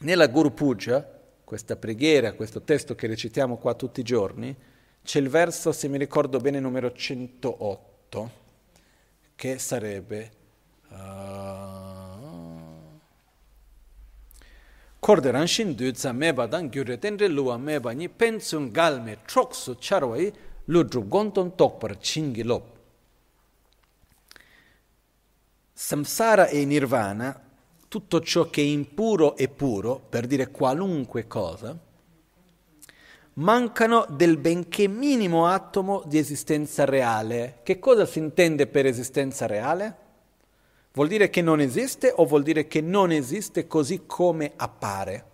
Nella 0.00 0.26
Guru 0.26 0.52
Puja, 0.52 1.08
questa 1.44 1.76
preghiera, 1.76 2.32
questo 2.32 2.62
testo 2.62 2.96
che 2.96 3.06
recitiamo 3.06 3.56
qua 3.56 3.74
tutti 3.74 4.00
i 4.00 4.02
giorni, 4.02 4.52
c'è 5.04 5.20
il 5.20 5.28
verso, 5.28 5.70
se 5.70 5.86
mi 5.86 5.98
ricordo 5.98 6.38
bene, 6.40 6.58
numero 6.58 6.90
108, 6.92 8.30
che 9.36 9.58
sarebbe... 9.60 10.30
Korderan 14.98 15.46
shindu 15.46 15.92
tsa 15.92 16.10
meba 16.10 16.46
dan 16.46 16.68
gyure 16.68 16.98
tenre 16.98 17.28
luwa 17.28 17.56
meba 17.56 17.92
ni 17.92 18.08
pensun 18.08 18.70
galme 18.70 19.18
troksu 19.24 19.76
charwai 19.78 20.30
ludru 20.64 21.06
gonton 21.06 21.54
tokpar 21.54 21.96
chingi. 21.98 22.42
Samsara 25.82 26.48
e 26.48 26.66
nirvana, 26.66 27.40
tutto 27.88 28.20
ciò 28.20 28.50
che 28.50 28.60
è 28.60 28.64
impuro 28.64 29.34
e 29.34 29.48
puro, 29.48 29.98
per 29.98 30.26
dire 30.26 30.50
qualunque 30.50 31.26
cosa, 31.26 31.74
mancano 33.32 34.06
del 34.10 34.36
benché 34.36 34.88
minimo 34.88 35.46
atomo 35.46 36.02
di 36.04 36.18
esistenza 36.18 36.84
reale. 36.84 37.60
Che 37.62 37.78
cosa 37.78 38.04
si 38.04 38.18
intende 38.18 38.66
per 38.66 38.84
esistenza 38.84 39.46
reale? 39.46 39.96
Vuol 40.92 41.08
dire 41.08 41.30
che 41.30 41.40
non 41.40 41.60
esiste 41.60 42.12
o 42.14 42.26
vuol 42.26 42.42
dire 42.42 42.66
che 42.68 42.82
non 42.82 43.10
esiste 43.10 43.66
così 43.66 44.02
come 44.04 44.52
appare? 44.56 45.24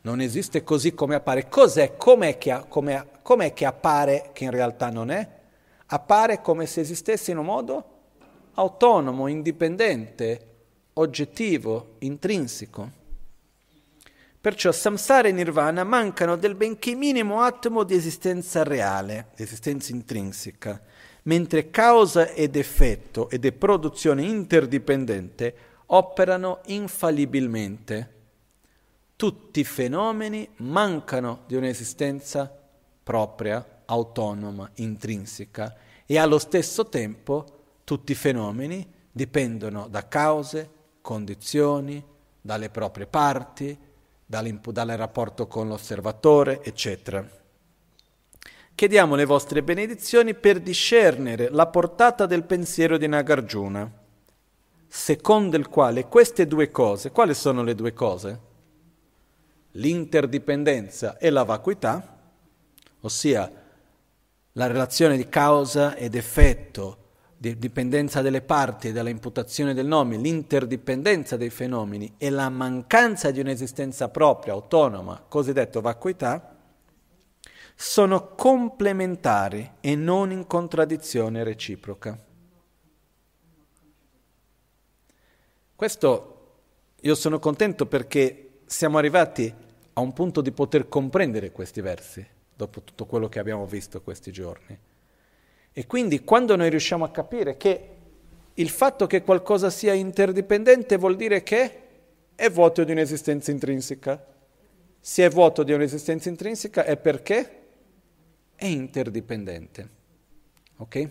Non 0.00 0.20
esiste 0.20 0.64
così 0.64 0.92
come 0.92 1.14
appare. 1.14 1.48
Cos'è? 1.48 1.96
Com'è 1.96 2.36
che, 2.36 2.64
com'è, 2.68 3.06
com'è 3.22 3.52
che 3.52 3.64
appare 3.64 4.30
che 4.32 4.42
in 4.42 4.50
realtà 4.50 4.90
non 4.90 5.12
è? 5.12 5.30
Appare 5.86 6.40
come 6.40 6.66
se 6.66 6.80
esistesse 6.80 7.30
in 7.30 7.38
un 7.38 7.44
modo 7.44 7.88
autonomo, 8.54 9.28
indipendente, 9.28 10.54
oggettivo, 10.94 11.96
intrinseco. 11.98 13.02
Perciò 14.40 14.72
samsara 14.72 15.28
e 15.28 15.32
nirvana 15.32 15.84
mancano 15.84 16.36
del 16.36 16.54
benché 16.54 16.94
minimo 16.94 17.40
atomo 17.40 17.82
di 17.82 17.94
esistenza 17.94 18.62
reale, 18.62 19.28
di 19.34 19.42
esistenza 19.42 19.92
intrinseca, 19.92 20.80
mentre 21.22 21.70
causa 21.70 22.28
ed 22.28 22.56
effetto 22.56 23.30
è 23.30 23.52
produzione 23.52 24.22
interdipendente 24.22 25.56
operano 25.86 26.60
infallibilmente. 26.66 28.12
Tutti 29.16 29.60
i 29.60 29.64
fenomeni 29.64 30.46
mancano 30.56 31.44
di 31.46 31.56
un'esistenza 31.56 32.52
propria, 33.02 33.82
autonoma, 33.86 34.70
intrinseca 34.74 35.74
e 36.04 36.18
allo 36.18 36.38
stesso 36.38 36.88
tempo 36.88 37.63
tutti 37.84 38.12
i 38.12 38.16
fenomeni 38.16 38.90
dipendono 39.12 39.86
da 39.88 40.08
cause, 40.08 40.70
condizioni, 41.00 42.02
dalle 42.40 42.70
proprie 42.70 43.06
parti, 43.06 43.78
dal 44.26 44.88
rapporto 44.96 45.46
con 45.46 45.68
l'osservatore, 45.68 46.62
eccetera. 46.64 47.42
Chiediamo 48.74 49.14
le 49.14 49.24
vostre 49.24 49.62
benedizioni 49.62 50.34
per 50.34 50.58
discernere 50.60 51.48
la 51.50 51.68
portata 51.68 52.26
del 52.26 52.42
pensiero 52.42 52.98
di 52.98 53.06
Nagarjuna, 53.06 53.88
secondo 54.88 55.56
il 55.56 55.68
quale 55.68 56.06
queste 56.06 56.46
due 56.48 56.70
cose, 56.70 57.12
quali 57.12 57.34
sono 57.34 57.62
le 57.62 57.74
due 57.76 57.92
cose? 57.92 58.40
L'interdipendenza 59.72 61.18
e 61.18 61.30
la 61.30 61.44
vacuità, 61.44 62.18
ossia 63.00 63.50
la 64.52 64.66
relazione 64.66 65.16
di 65.16 65.28
causa 65.28 65.94
ed 65.94 66.14
effetto, 66.16 67.03
di 67.36 67.58
dipendenza 67.58 68.22
delle 68.22 68.42
parti 68.42 68.88
e 68.88 68.92
della 68.92 69.10
imputazione 69.10 69.74
del 69.74 69.86
nome, 69.86 70.16
l'interdipendenza 70.16 71.36
dei 71.36 71.50
fenomeni 71.50 72.14
e 72.16 72.30
la 72.30 72.48
mancanza 72.48 73.30
di 73.30 73.40
un'esistenza 73.40 74.08
propria, 74.08 74.52
autonoma, 74.52 75.24
cosiddetto 75.28 75.80
vacuità, 75.80 76.56
sono 77.74 78.34
complementari 78.34 79.72
e 79.80 79.96
non 79.96 80.30
in 80.30 80.46
contraddizione 80.46 81.42
reciproca. 81.42 82.18
Questo 85.74 86.30
io 87.00 87.14
sono 87.14 87.38
contento 87.38 87.86
perché 87.86 88.60
siamo 88.64 88.96
arrivati 88.96 89.52
a 89.92 90.00
un 90.00 90.12
punto 90.12 90.40
di 90.40 90.52
poter 90.52 90.88
comprendere 90.88 91.52
questi 91.52 91.80
versi, 91.80 92.26
dopo 92.54 92.82
tutto 92.82 93.06
quello 93.06 93.28
che 93.28 93.38
abbiamo 93.40 93.66
visto 93.66 94.00
questi 94.00 94.32
giorni. 94.32 94.78
E 95.76 95.86
quindi 95.88 96.22
quando 96.22 96.54
noi 96.54 96.70
riusciamo 96.70 97.04
a 97.04 97.10
capire 97.10 97.56
che 97.56 97.88
il 98.54 98.68
fatto 98.68 99.08
che 99.08 99.22
qualcosa 99.22 99.68
sia 99.70 99.92
interdipendente 99.92 100.96
vuol 100.96 101.16
dire 101.16 101.42
che 101.42 101.78
è 102.36 102.48
vuoto 102.48 102.84
di 102.84 102.92
un'esistenza 102.92 103.50
intrinseca. 103.50 104.24
Se 105.00 105.24
è 105.24 105.28
vuoto 105.28 105.64
di 105.64 105.72
un'esistenza 105.72 106.28
intrinseca 106.28 106.84
è 106.84 106.96
perché 106.96 107.62
è 108.54 108.66
interdipendente. 108.66 109.88
Ok? 110.76 111.10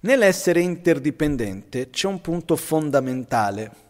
Nell'essere 0.00 0.60
interdipendente 0.60 1.90
c'è 1.90 2.06
un 2.06 2.22
punto 2.22 2.56
fondamentale. 2.56 3.86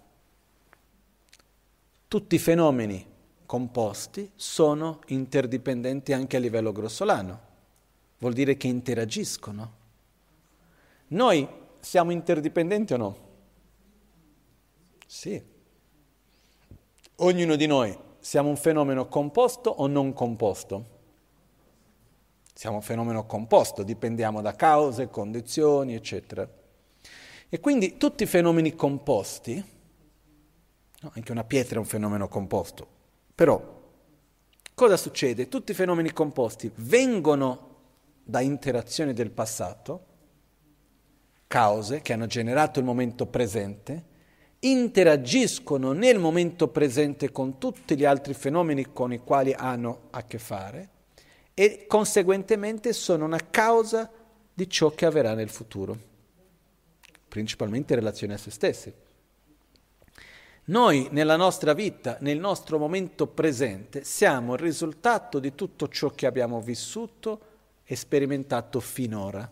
Tutti 2.08 2.34
i 2.34 2.38
fenomeni 2.38 3.06
composti 3.46 4.28
sono 4.34 4.98
interdipendenti 5.06 6.12
anche 6.12 6.36
a 6.36 6.40
livello 6.40 6.72
grossolano. 6.72 7.47
Vuol 8.18 8.32
dire 8.32 8.56
che 8.56 8.66
interagiscono. 8.66 9.72
Noi 11.08 11.48
siamo 11.80 12.10
interdipendenti 12.10 12.92
o 12.92 12.96
no? 12.96 13.18
Sì. 15.06 15.42
Ognuno 17.16 17.56
di 17.56 17.66
noi 17.66 17.96
siamo 18.20 18.48
un 18.48 18.56
fenomeno 18.56 19.08
composto 19.08 19.70
o 19.70 19.86
non 19.86 20.12
composto? 20.12 20.96
Siamo 22.52 22.76
un 22.76 22.82
fenomeno 22.82 23.24
composto, 23.24 23.84
dipendiamo 23.84 24.42
da 24.42 24.54
cause, 24.54 25.08
condizioni, 25.08 25.94
eccetera. 25.94 26.48
E 27.48 27.60
quindi 27.60 27.96
tutti 27.96 28.24
i 28.24 28.26
fenomeni 28.26 28.74
composti, 28.74 29.64
no, 31.00 31.12
anche 31.14 31.32
una 31.32 31.44
pietra 31.44 31.76
è 31.76 31.78
un 31.78 31.86
fenomeno 31.86 32.28
composto, 32.28 32.86
però 33.34 33.76
cosa 34.74 34.96
succede? 34.96 35.48
Tutti 35.48 35.70
i 35.70 35.74
fenomeni 35.74 36.12
composti 36.12 36.70
vengono 36.74 37.67
da 38.28 38.42
interazioni 38.42 39.14
del 39.14 39.30
passato, 39.30 40.04
cause 41.46 42.02
che 42.02 42.12
hanno 42.12 42.26
generato 42.26 42.78
il 42.78 42.84
momento 42.84 43.24
presente, 43.24 44.04
interagiscono 44.58 45.92
nel 45.92 46.18
momento 46.18 46.68
presente 46.68 47.32
con 47.32 47.56
tutti 47.56 47.96
gli 47.96 48.04
altri 48.04 48.34
fenomeni 48.34 48.92
con 48.92 49.14
i 49.14 49.18
quali 49.20 49.54
hanno 49.54 50.08
a 50.10 50.24
che 50.24 50.38
fare 50.38 50.90
e 51.54 51.86
conseguentemente 51.86 52.92
sono 52.92 53.24
una 53.24 53.40
causa 53.48 54.10
di 54.52 54.68
ciò 54.68 54.90
che 54.90 55.06
avverrà 55.06 55.32
nel 55.32 55.48
futuro, 55.48 55.98
principalmente 57.28 57.94
in 57.94 58.00
relazione 58.00 58.34
a 58.34 58.38
se 58.38 58.50
stessi. 58.50 58.92
Noi 60.64 61.08
nella 61.12 61.36
nostra 61.36 61.72
vita, 61.72 62.18
nel 62.20 62.38
nostro 62.38 62.76
momento 62.76 63.26
presente, 63.26 64.04
siamo 64.04 64.52
il 64.52 64.60
risultato 64.60 65.38
di 65.38 65.54
tutto 65.54 65.88
ciò 65.88 66.10
che 66.10 66.26
abbiamo 66.26 66.60
vissuto 66.60 67.47
sperimentato 67.94 68.80
finora. 68.80 69.50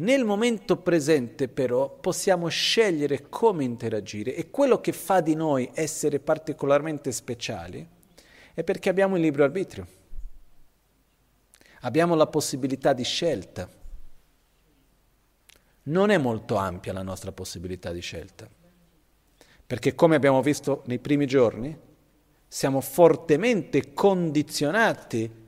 Nel 0.00 0.24
momento 0.24 0.76
presente 0.76 1.48
però 1.48 1.90
possiamo 1.90 2.46
scegliere 2.48 3.28
come 3.28 3.64
interagire 3.64 4.34
e 4.34 4.48
quello 4.48 4.80
che 4.80 4.92
fa 4.92 5.20
di 5.20 5.34
noi 5.34 5.68
essere 5.74 6.20
particolarmente 6.20 7.10
speciali 7.10 7.86
è 8.54 8.62
perché 8.62 8.88
abbiamo 8.88 9.16
il 9.16 9.22
libero 9.22 9.44
arbitrio. 9.44 9.86
Abbiamo 11.80 12.14
la 12.14 12.26
possibilità 12.28 12.92
di 12.92 13.04
scelta. 13.04 13.68
Non 15.84 16.10
è 16.10 16.18
molto 16.18 16.56
ampia 16.56 16.92
la 16.92 17.02
nostra 17.02 17.32
possibilità 17.32 17.92
di 17.92 18.00
scelta, 18.00 18.48
perché 19.66 19.94
come 19.94 20.16
abbiamo 20.16 20.42
visto 20.42 20.82
nei 20.86 20.98
primi 20.98 21.26
giorni, 21.26 21.76
siamo 22.46 22.80
fortemente 22.80 23.92
condizionati 23.94 25.46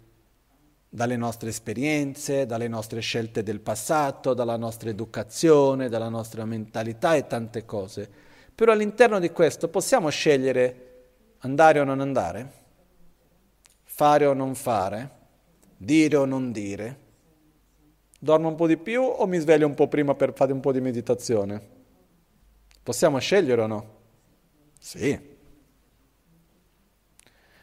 dalle 0.93 1.17
nostre 1.17 1.51
esperienze, 1.51 2.47
dalle 2.47 2.67
nostre 2.67 2.99
scelte 2.99 3.45
del 3.45 3.61
passato, 3.61 4.35
dalla 4.35 4.57
nostra 4.57 4.91
educazione, 4.91 5.89
dalla 5.89 6.09
nostra 6.09 6.45
mentalità 6.45 7.15
e 7.15 7.29
tante 7.29 7.65
cose. 7.65 8.11
Però 8.53 8.73
all'interno 8.73 9.21
di 9.21 9.31
questo 9.31 9.69
possiamo 9.69 10.09
scegliere 10.09 10.87
andare 11.39 11.79
o 11.79 11.85
non 11.85 12.01
andare, 12.01 12.53
fare 13.85 14.27
o 14.27 14.33
non 14.33 14.57
fare, 14.57 15.11
dire 15.77 16.17
o 16.17 16.25
non 16.25 16.51
dire? 16.51 17.09
Dormo 18.19 18.49
un 18.49 18.57
po' 18.57 18.67
di 18.67 18.77
più 18.77 19.01
o 19.01 19.27
mi 19.27 19.39
sveglio 19.39 19.69
un 19.69 19.75
po' 19.75 19.87
prima 19.87 20.15
per 20.15 20.33
fare 20.35 20.53
un 20.53 20.61
po' 20.61 20.73
di 20.73 20.81
meditazione? 20.81 21.79
Possiamo 22.83 23.19
scegliere 23.19 23.63
o 23.63 23.67
no? 23.67 23.99
Sì. 24.79 25.19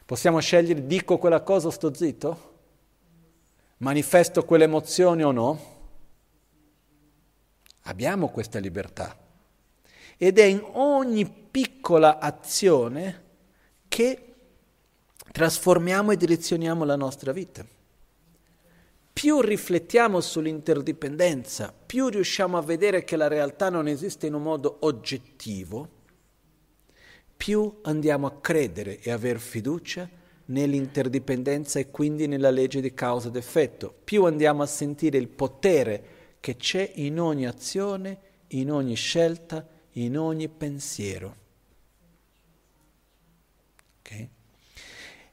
Possiamo 0.05 0.39
scegliere 0.39 0.88
dico 0.88 1.17
quella 1.17 1.41
cosa 1.41 1.67
o 1.67 1.71
sto 1.71 1.93
zitto? 1.93 2.46
Manifesto 3.78 4.43
quelle 4.43 4.63
emozioni 4.63 5.23
o 5.23 5.32
no? 5.32 5.75
Abbiamo 7.84 8.30
questa 8.30 8.59
libertà. 8.59 9.17
Ed 10.17 10.39
è 10.39 10.43
in 10.43 10.63
ogni 10.73 11.30
piccola 11.30 12.19
azione 12.19 13.23
che 13.88 14.34
trasformiamo 15.32 16.11
e 16.11 16.17
direzioniamo 16.17 16.84
la 16.84 16.95
nostra 16.95 17.32
vita 17.32 17.65
più 19.17 19.41
riflettiamo 19.41 20.21
sull'interdipendenza, 20.21 21.73
più 21.73 22.07
riusciamo 22.07 22.55
a 22.55 22.61
vedere 22.61 23.03
che 23.03 23.15
la 23.15 23.28
realtà 23.28 23.67
non 23.67 23.88
esiste 23.88 24.28
in 24.28 24.36
un 24.36 24.43
modo 24.43 24.78
oggettivo, 24.82 25.89
più 27.36 27.80
andiamo 27.82 28.28
a 28.28 28.39
credere 28.39 28.99
e 28.99 29.09
aver 29.09 29.39
fiducia 29.39 30.07
nell'interdipendenza 30.47 31.79
e 31.79 31.89
quindi 31.89 32.27
nella 32.27 32.49
legge 32.49 32.81
di 32.81 32.93
causa 32.93 33.29
ed 33.29 33.35
effetto, 33.35 33.93
più 34.03 34.25
andiamo 34.25 34.63
a 34.63 34.67
sentire 34.67 35.17
il 35.17 35.27
potere 35.27 36.15
che 36.39 36.55
c'è 36.55 36.91
in 36.95 37.19
ogni 37.19 37.47
azione, 37.47 38.19
in 38.49 38.71
ogni 38.71 38.95
scelta, 38.95 39.65
in 39.93 40.17
ogni 40.17 40.47
pensiero. 40.47 41.35
Okay? 43.99 44.29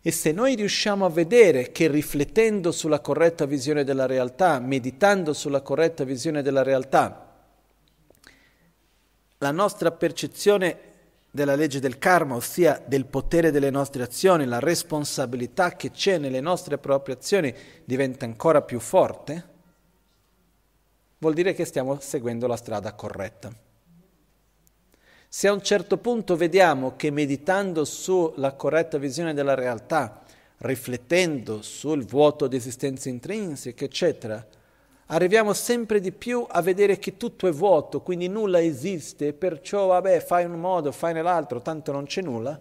E 0.00 0.10
se 0.10 0.32
noi 0.32 0.54
riusciamo 0.54 1.04
a 1.04 1.10
vedere 1.10 1.70
che 1.70 1.88
riflettendo 1.88 2.72
sulla 2.72 3.00
corretta 3.00 3.46
visione 3.46 3.84
della 3.84 4.06
realtà, 4.06 4.58
meditando 4.58 5.32
sulla 5.32 5.60
corretta 5.60 6.04
visione 6.04 6.42
della 6.42 6.62
realtà, 6.62 7.20
la 9.38 9.50
nostra 9.50 9.92
percezione 9.92 10.92
della 11.35 11.57
legge 11.57 11.80
del 11.80 11.99
karma, 11.99 12.37
ossia 12.37 12.80
del 12.87 13.07
potere 13.07 13.51
delle 13.51 13.68
nostre 13.70 14.05
azioni, 14.05 14.45
la 14.45 14.61
responsabilità 14.61 15.74
che 15.74 15.91
c'è 15.91 16.16
nelle 16.16 16.39
nostre 16.41 16.78
proprie 16.78 17.16
azioni, 17.16 17.53
diventa 17.85 18.24
ancora 18.24 18.62
più 18.62 18.78
forte, 18.78 19.49
vuol 21.18 21.35
dire 21.35 21.53
che 21.53 21.64
stiamo 21.64 21.99
seguendo 21.99 22.47
la 22.47 22.55
strada 22.55 22.93
corretta. 22.93 23.53
Se 25.26 25.49
a 25.49 25.53
un 25.53 25.61
certo 25.61 25.99
punto 25.99 26.37
vediamo 26.37 26.95
che 26.95 27.11
meditando 27.11 27.85
sulla 27.85 28.53
corretta 28.53 28.99
visione 28.99 29.35
della 29.35 29.57
realtà 29.57 30.22
riflettendo 30.59 31.62
sul 31.62 32.05
vuoto 32.05 32.47
di 32.47 32.55
esistenza 32.55 33.09
intrinseca, 33.09 33.85
eccetera, 33.85 34.47
arriviamo 35.07 35.52
sempre 35.52 36.00
di 36.00 36.12
più 36.12 36.44
a 36.48 36.62
vedere 36.62 36.98
che 36.98 37.16
tutto 37.16 37.46
è 37.46 37.52
vuoto, 37.52 38.00
quindi 38.00 38.28
nulla 38.28 38.62
esiste, 38.62 39.32
perciò 39.32 39.86
vabbè, 39.86 40.20
fai 40.20 40.44
in 40.44 40.52
un 40.52 40.61
modo, 40.61 40.92
fai 40.92 41.12
nell'altro, 41.12 41.61
tanto 41.61 41.92
non 41.92 42.05
c'è 42.05 42.22
nulla, 42.22 42.61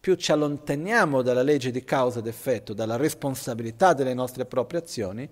più 0.00 0.14
ci 0.16 0.32
allontaniamo 0.32 1.22
dalla 1.22 1.42
legge 1.42 1.70
di 1.70 1.82
causa 1.84 2.18
ed 2.18 2.26
effetto, 2.26 2.72
dalla 2.74 2.96
responsabilità 2.96 3.94
delle 3.94 4.14
nostre 4.14 4.44
proprie 4.44 4.80
azioni, 4.80 5.28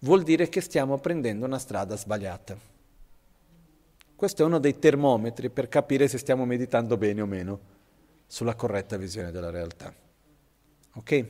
vuol 0.00 0.22
dire 0.22 0.48
che 0.48 0.60
stiamo 0.60 0.98
prendendo 0.98 1.44
una 1.44 1.58
strada 1.58 1.96
sbagliata. 1.96 2.56
Questo 4.16 4.42
è 4.42 4.46
uno 4.46 4.58
dei 4.58 4.78
termometri 4.78 5.50
per 5.50 5.68
capire 5.68 6.08
se 6.08 6.18
stiamo 6.18 6.46
meditando 6.46 6.96
bene 6.96 7.20
o 7.20 7.26
meno 7.26 7.60
sulla 8.26 8.54
corretta 8.54 8.96
visione 8.96 9.30
della 9.30 9.50
realtà. 9.50 9.92
Ok? 10.94 11.26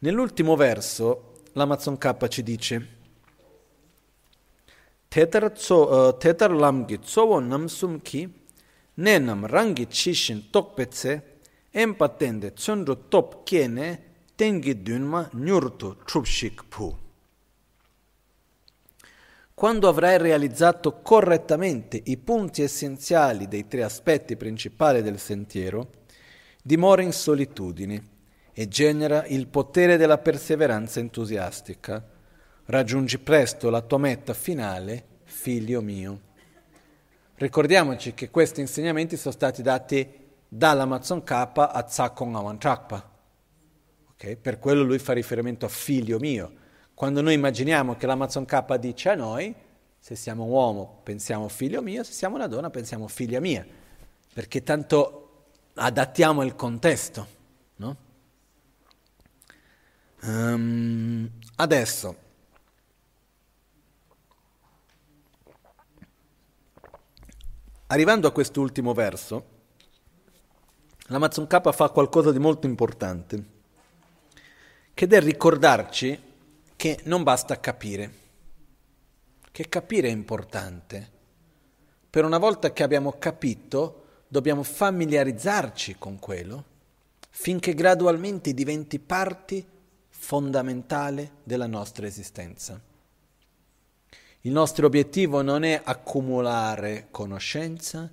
Nell'ultimo 0.00 0.56
verso 0.56 1.29
l'Amazon 1.52 1.98
K 1.98 2.28
ci 2.28 2.42
dice 2.42 2.98
Tetar 5.08 5.52
uh, 5.52 6.56
lamgi 6.56 7.00
tsowo 7.00 7.40
namsum 7.40 8.00
ki 8.00 8.28
nenam 8.94 9.46
rangi 9.46 9.88
chishin 9.88 10.50
tokpetse 10.50 11.38
empatende 11.70 12.52
tsundru 12.52 13.08
top 13.08 13.42
kiene 13.42 14.02
tengi 14.36 14.82
dunma 14.82 15.28
nyurtu 15.32 15.96
trupshik 16.04 16.64
pu. 16.68 16.96
Quando 19.52 19.88
avrai 19.88 20.16
realizzato 20.16 21.00
correttamente 21.02 22.00
i 22.04 22.16
punti 22.16 22.62
essenziali 22.62 23.48
dei 23.48 23.66
tre 23.66 23.82
aspetti 23.82 24.36
principali 24.36 25.02
del 25.02 25.18
sentiero, 25.18 25.90
dimora 26.62 27.02
in 27.02 27.12
solitudine 27.12 28.19
e 28.52 28.68
genera 28.68 29.26
il 29.26 29.46
potere 29.46 29.96
della 29.96 30.18
perseveranza 30.18 31.00
entusiastica. 31.00 32.04
Raggiungi 32.66 33.18
presto 33.18 33.70
la 33.70 33.80
tua 33.80 33.98
meta 33.98 34.34
finale, 34.34 35.04
figlio 35.24 35.80
mio. 35.80 36.20
Ricordiamoci 37.34 38.12
che 38.14 38.30
questi 38.30 38.60
insegnamenti 38.60 39.16
sono 39.16 39.32
stati 39.34 39.62
dati 39.62 40.08
dall'Amazon 40.46 41.22
K 41.22 41.30
a 41.30 41.82
Tsakon 41.82 42.34
Awanchakpa. 42.34 43.10
Okay? 44.12 44.36
Per 44.36 44.58
quello 44.58 44.82
lui 44.82 44.98
fa 44.98 45.12
riferimento 45.12 45.64
a 45.64 45.68
figlio 45.68 46.18
mio. 46.18 46.52
Quando 46.92 47.22
noi 47.22 47.34
immaginiamo 47.34 47.96
che 47.96 48.06
l'Amazon 48.06 48.44
K 48.44 48.76
dice 48.76 49.08
a 49.08 49.14
noi, 49.14 49.54
se 49.98 50.14
siamo 50.16 50.44
un 50.44 50.50
uomo 50.50 51.00
pensiamo 51.02 51.48
figlio 51.48 51.82
mio, 51.82 52.02
se 52.04 52.12
siamo 52.12 52.36
una 52.36 52.46
donna 52.46 52.70
pensiamo 52.70 53.08
figlia 53.08 53.40
mia, 53.40 53.66
perché 54.32 54.62
tanto 54.62 55.46
adattiamo 55.74 56.42
il 56.42 56.54
contesto, 56.54 57.26
no? 57.76 57.96
Um, 60.22 61.30
adesso, 61.56 62.16
arrivando 67.86 68.28
a 68.28 68.32
quest'ultimo 68.32 68.92
verso, 68.92 69.46
l'Amazon 71.06 71.46
K 71.46 71.72
fa 71.72 71.88
qualcosa 71.88 72.32
di 72.32 72.38
molto 72.38 72.66
importante, 72.66 73.44
che 74.92 75.06
è 75.06 75.20
ricordarci 75.20 76.20
che 76.76 77.00
non 77.04 77.22
basta 77.22 77.58
capire, 77.58 78.12
che 79.50 79.68
capire 79.70 80.08
è 80.08 80.12
importante. 80.12 81.10
Per 82.10 82.24
una 82.24 82.38
volta 82.38 82.72
che 82.74 82.82
abbiamo 82.82 83.12
capito, 83.18 84.04
dobbiamo 84.28 84.62
familiarizzarci 84.62 85.96
con 85.98 86.18
quello 86.18 86.64
finché 87.30 87.74
gradualmente 87.74 88.52
diventi 88.52 88.98
parte 88.98 89.78
fondamentale 90.20 91.32
della 91.42 91.66
nostra 91.66 92.06
esistenza. 92.06 92.78
Il 94.42 94.52
nostro 94.52 94.86
obiettivo 94.86 95.40
non 95.40 95.64
è 95.64 95.80
accumulare 95.82 97.08
conoscenza, 97.10 98.08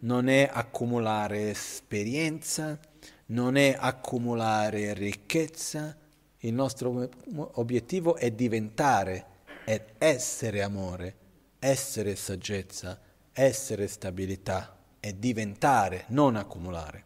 non 0.00 0.28
è 0.28 0.50
accumulare 0.52 1.50
esperienza, 1.50 2.78
non 3.26 3.56
è 3.56 3.74
accumulare 3.78 4.94
ricchezza, 4.94 5.96
il 6.38 6.52
nostro 6.52 7.08
obiettivo 7.52 8.16
è 8.16 8.30
diventare 8.32 9.26
ed 9.64 9.82
essere 9.98 10.60
amore, 10.60 11.16
essere 11.60 12.16
saggezza, 12.16 13.00
essere 13.32 13.86
stabilità, 13.86 14.76
è 14.98 15.12
diventare, 15.12 16.04
non 16.08 16.36
accumulare. 16.36 17.04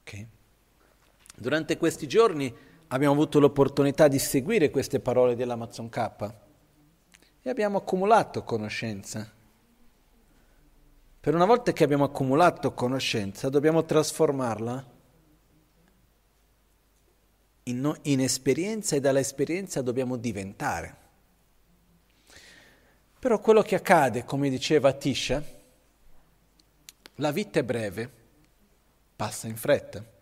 Okay? 0.00 0.28
Durante 1.36 1.76
questi 1.76 2.08
giorni 2.08 2.54
abbiamo 2.88 3.12
avuto 3.12 3.38
l'opportunità 3.38 4.08
di 4.08 4.18
seguire 4.18 4.70
queste 4.70 5.00
parole 5.00 5.36
dell'Amazon 5.36 5.88
K 5.90 6.34
e 7.42 7.50
abbiamo 7.50 7.78
accumulato 7.78 8.42
conoscenza. 8.42 9.30
Per 11.20 11.34
una 11.34 11.44
volta 11.44 11.72
che 11.72 11.84
abbiamo 11.84 12.04
accumulato 12.04 12.72
conoscenza, 12.72 13.48
dobbiamo 13.50 13.84
trasformarla 13.84 14.94
in, 17.64 17.98
in 18.02 18.20
esperienza 18.20 18.96
e 18.96 19.00
dalla 19.00 19.18
esperienza 19.18 19.82
dobbiamo 19.82 20.16
diventare. 20.16 20.96
Però 23.18 23.40
quello 23.40 23.62
che 23.62 23.74
accade, 23.74 24.24
come 24.24 24.48
diceva 24.48 24.92
Tisha, 24.92 25.42
la 27.16 27.30
vita 27.32 27.58
è 27.58 27.64
breve, 27.64 28.10
passa 29.16 29.48
in 29.48 29.56
fretta. 29.56 30.14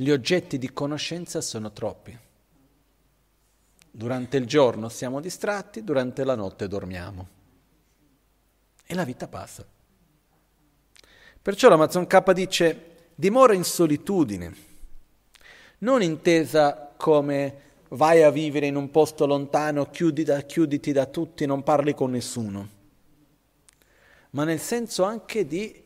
Gli 0.00 0.10
oggetti 0.10 0.56
di 0.56 0.72
conoscenza 0.72 1.42
sono 1.42 1.72
troppi. 1.72 2.18
Durante 3.90 4.38
il 4.38 4.46
giorno 4.46 4.88
siamo 4.88 5.20
distratti, 5.20 5.84
durante 5.84 6.24
la 6.24 6.34
notte 6.34 6.68
dormiamo. 6.68 7.28
E 8.86 8.94
la 8.94 9.04
vita 9.04 9.28
passa. 9.28 9.62
Perciò 11.42 11.68
l'Amazon 11.68 12.06
K 12.06 12.32
dice 12.32 13.10
dimora 13.14 13.52
in 13.52 13.62
solitudine, 13.62 14.54
non 15.80 16.00
intesa 16.00 16.94
come 16.96 17.60
vai 17.88 18.22
a 18.22 18.30
vivere 18.30 18.68
in 18.68 18.76
un 18.76 18.90
posto 18.90 19.26
lontano, 19.26 19.90
chiudi 19.90 20.24
da, 20.24 20.40
chiuditi 20.40 20.92
da 20.92 21.04
tutti, 21.04 21.44
non 21.44 21.62
parli 21.62 21.92
con 21.92 22.10
nessuno, 22.10 22.68
ma 24.30 24.44
nel 24.44 24.60
senso 24.60 25.02
anche 25.02 25.46
di 25.46 25.84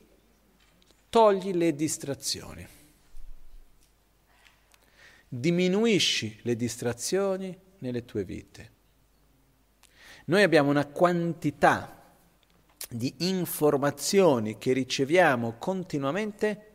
togli 1.08 1.52
le 1.52 1.74
distrazioni 1.74 2.74
diminuisci 5.38 6.38
le 6.42 6.54
distrazioni 6.54 7.56
nelle 7.78 8.04
tue 8.04 8.24
vite. 8.24 8.72
Noi 10.26 10.42
abbiamo 10.42 10.70
una 10.70 10.86
quantità 10.86 12.02
di 12.88 13.12
informazioni 13.18 14.56
che 14.58 14.72
riceviamo 14.72 15.56
continuamente 15.58 16.72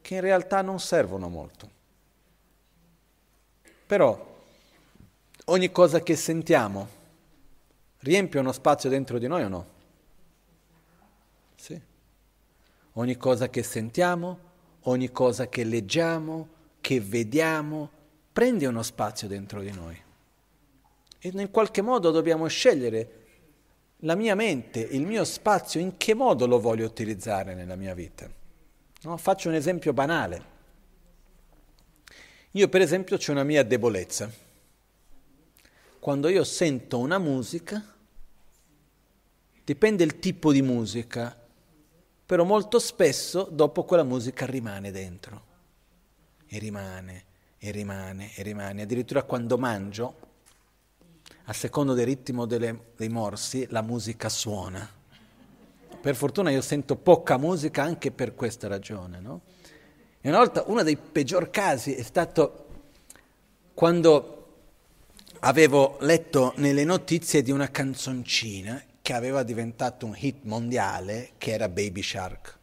che 0.00 0.14
in 0.14 0.20
realtà 0.20 0.62
non 0.62 0.80
servono 0.80 1.28
molto. 1.28 1.70
Però 3.86 4.36
ogni 5.46 5.70
cosa 5.70 6.00
che 6.00 6.16
sentiamo 6.16 6.88
riempie 7.98 8.40
uno 8.40 8.52
spazio 8.52 8.88
dentro 8.88 9.18
di 9.18 9.26
noi 9.26 9.44
o 9.44 9.48
no? 9.48 9.66
Sì. 11.56 11.80
Ogni 12.92 13.16
cosa 13.16 13.48
che 13.48 13.62
sentiamo, 13.62 14.38
ogni 14.82 15.10
cosa 15.12 15.48
che 15.48 15.62
leggiamo, 15.64 16.48
che 16.80 17.00
vediamo, 17.00 17.96
prende 18.38 18.66
uno 18.66 18.84
spazio 18.84 19.26
dentro 19.26 19.60
di 19.62 19.72
noi. 19.72 20.00
E 21.18 21.28
in 21.34 21.50
qualche 21.50 21.82
modo 21.82 22.12
dobbiamo 22.12 22.46
scegliere 22.46 23.26
la 24.02 24.14
mia 24.14 24.36
mente, 24.36 24.78
il 24.78 25.04
mio 25.04 25.24
spazio, 25.24 25.80
in 25.80 25.96
che 25.96 26.14
modo 26.14 26.46
lo 26.46 26.60
voglio 26.60 26.86
utilizzare 26.86 27.56
nella 27.56 27.74
mia 27.74 27.94
vita. 27.94 28.30
No? 29.02 29.16
Faccio 29.16 29.48
un 29.48 29.56
esempio 29.56 29.92
banale. 29.92 30.44
Io 32.52 32.68
per 32.68 32.80
esempio 32.80 33.16
ho 33.16 33.30
una 33.32 33.42
mia 33.42 33.64
debolezza. 33.64 34.30
Quando 35.98 36.28
io 36.28 36.44
sento 36.44 37.00
una 37.00 37.18
musica, 37.18 37.84
dipende 39.64 40.04
il 40.04 40.20
tipo 40.20 40.52
di 40.52 40.62
musica, 40.62 41.36
però 42.24 42.44
molto 42.44 42.78
spesso 42.78 43.48
dopo 43.50 43.82
quella 43.82 44.04
musica 44.04 44.46
rimane 44.46 44.92
dentro. 44.92 45.42
E 46.46 46.58
rimane, 46.60 47.27
e 47.58 47.70
rimane 47.70 48.34
e 48.34 48.42
rimane. 48.42 48.82
Addirittura 48.82 49.22
quando 49.24 49.58
mangio, 49.58 50.26
a 51.44 51.52
secondo 51.52 51.94
del 51.94 52.06
ritmo 52.06 52.46
delle, 52.46 52.92
dei 52.96 53.08
morsi, 53.08 53.66
la 53.70 53.82
musica 53.82 54.28
suona. 54.28 54.88
Per 56.00 56.14
fortuna 56.14 56.50
io 56.50 56.60
sento 56.60 56.96
poca 56.96 57.36
musica 57.36 57.82
anche 57.82 58.12
per 58.12 58.34
questa 58.34 58.68
ragione. 58.68 59.20
No? 59.20 59.40
E 60.20 60.28
una 60.28 60.38
volta 60.38 60.64
uno 60.66 60.82
dei 60.82 60.96
peggior 60.96 61.50
casi 61.50 61.94
è 61.94 62.02
stato 62.02 62.66
quando 63.74 64.34
avevo 65.40 65.96
letto 66.00 66.52
nelle 66.56 66.84
notizie 66.84 67.42
di 67.42 67.50
una 67.50 67.70
canzoncina 67.70 68.82
che 69.00 69.12
aveva 69.12 69.42
diventato 69.42 70.06
un 70.06 70.14
hit 70.16 70.42
mondiale 70.42 71.30
che 71.38 71.52
era 71.52 71.68
Baby 71.68 72.02
Shark. 72.02 72.58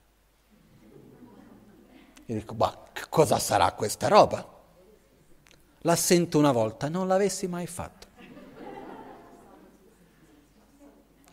E 2.28 2.34
dico, 2.34 2.54
ma 2.56 2.78
cosa 3.10 3.40
sarà 3.40 3.72
questa 3.74 4.08
roba? 4.08 4.55
La 5.86 5.96
sento 5.96 6.40
una 6.40 6.52
volta, 6.52 6.90
non 6.90 7.08
l'avessi 7.08 7.48
mai 7.48 7.68
fatto. 7.68 8.08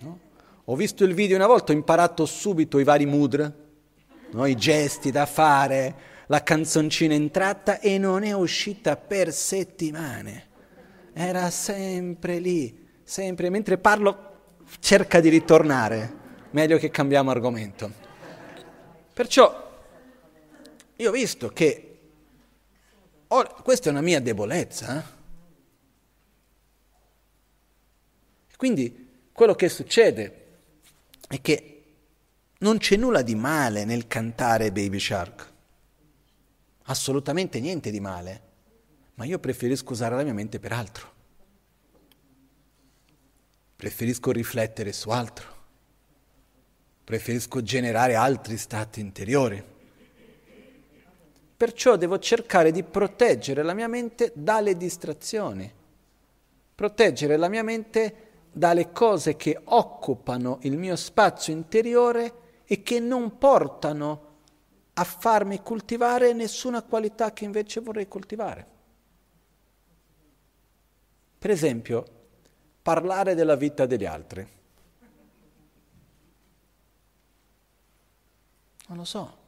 No? 0.00 0.18
Ho 0.64 0.76
visto 0.76 1.04
il 1.04 1.14
video 1.14 1.36
una 1.36 1.46
volta, 1.46 1.72
ho 1.72 1.74
imparato 1.74 2.26
subito 2.26 2.78
i 2.78 2.84
vari 2.84 3.06
mudra, 3.06 3.50
no? 4.30 4.44
i 4.44 4.54
gesti 4.54 5.10
da 5.10 5.24
fare, 5.24 5.94
la 6.26 6.42
canzoncina 6.42 7.14
entrata 7.14 7.80
e 7.80 7.96
non 7.96 8.24
è 8.24 8.32
uscita 8.32 8.98
per 8.98 9.32
settimane. 9.32 10.48
Era 11.14 11.48
sempre 11.48 12.38
lì, 12.38 12.88
sempre. 13.02 13.48
Mentre 13.48 13.78
parlo 13.78 14.32
cerca 14.80 15.20
di 15.20 15.30
ritornare, 15.30 16.14
meglio 16.50 16.76
che 16.76 16.90
cambiamo 16.90 17.30
argomento. 17.30 17.90
Perciò 19.14 19.70
io 20.96 21.08
ho 21.08 21.12
visto 21.12 21.48
che 21.48 21.91
Ora, 23.32 23.48
questa 23.48 23.88
è 23.88 23.90
una 23.90 24.02
mia 24.02 24.20
debolezza. 24.20 24.98
Eh? 24.98 25.20
Quindi 28.56 29.08
quello 29.32 29.54
che 29.54 29.70
succede 29.70 30.58
è 31.28 31.40
che 31.40 31.84
non 32.58 32.76
c'è 32.76 32.96
nulla 32.96 33.22
di 33.22 33.34
male 33.34 33.86
nel 33.86 34.06
cantare 34.06 34.70
Baby 34.70 35.00
Shark. 35.00 35.50
Assolutamente 36.84 37.58
niente 37.58 37.90
di 37.90 38.00
male. 38.00 38.50
Ma 39.14 39.24
io 39.24 39.38
preferisco 39.38 39.92
usare 39.92 40.14
la 40.14 40.24
mia 40.24 40.34
mente 40.34 40.60
per 40.60 40.72
altro. 40.72 41.12
Preferisco 43.76 44.30
riflettere 44.30 44.92
su 44.92 45.08
altro. 45.08 45.60
Preferisco 47.02 47.62
generare 47.62 48.14
altri 48.14 48.58
stati 48.58 49.00
interiori. 49.00 49.71
Perciò 51.62 51.94
devo 51.94 52.18
cercare 52.18 52.72
di 52.72 52.82
proteggere 52.82 53.62
la 53.62 53.72
mia 53.72 53.86
mente 53.86 54.32
dalle 54.34 54.76
distrazioni, 54.76 55.72
proteggere 56.74 57.36
la 57.36 57.48
mia 57.48 57.62
mente 57.62 58.30
dalle 58.50 58.90
cose 58.90 59.36
che 59.36 59.60
occupano 59.62 60.58
il 60.62 60.76
mio 60.76 60.96
spazio 60.96 61.52
interiore 61.52 62.62
e 62.64 62.82
che 62.82 62.98
non 62.98 63.38
portano 63.38 64.30
a 64.94 65.04
farmi 65.04 65.62
coltivare 65.62 66.32
nessuna 66.32 66.82
qualità 66.82 67.32
che 67.32 67.44
invece 67.44 67.80
vorrei 67.80 68.08
coltivare. 68.08 68.66
Per 71.38 71.50
esempio, 71.50 72.04
parlare 72.82 73.36
della 73.36 73.54
vita 73.54 73.86
degli 73.86 74.04
altri. 74.04 74.44
Non 78.88 78.96
lo 78.96 79.04
so. 79.04 79.41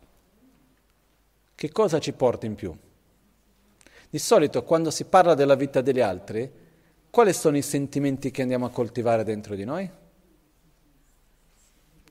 Che 1.55 1.71
cosa 1.71 1.99
ci 1.99 2.13
porta 2.13 2.47
in 2.47 2.55
più? 2.55 2.77
Di 4.11 4.19
solito 4.19 4.63
quando 4.65 4.91
si 4.91 5.05
parla 5.05 5.35
della 5.35 5.55
vita 5.55 5.81
degli 5.81 6.01
altri, 6.01 6.51
quali 7.11 7.33
sono 7.33 7.57
i 7.57 7.63
sentimenti 7.63 8.31
che 8.31 8.43
andiamo 8.43 8.67
a 8.67 8.71
coltivare 8.71 9.25
dentro 9.25 9.55
di 9.55 9.65
noi? 9.65 9.89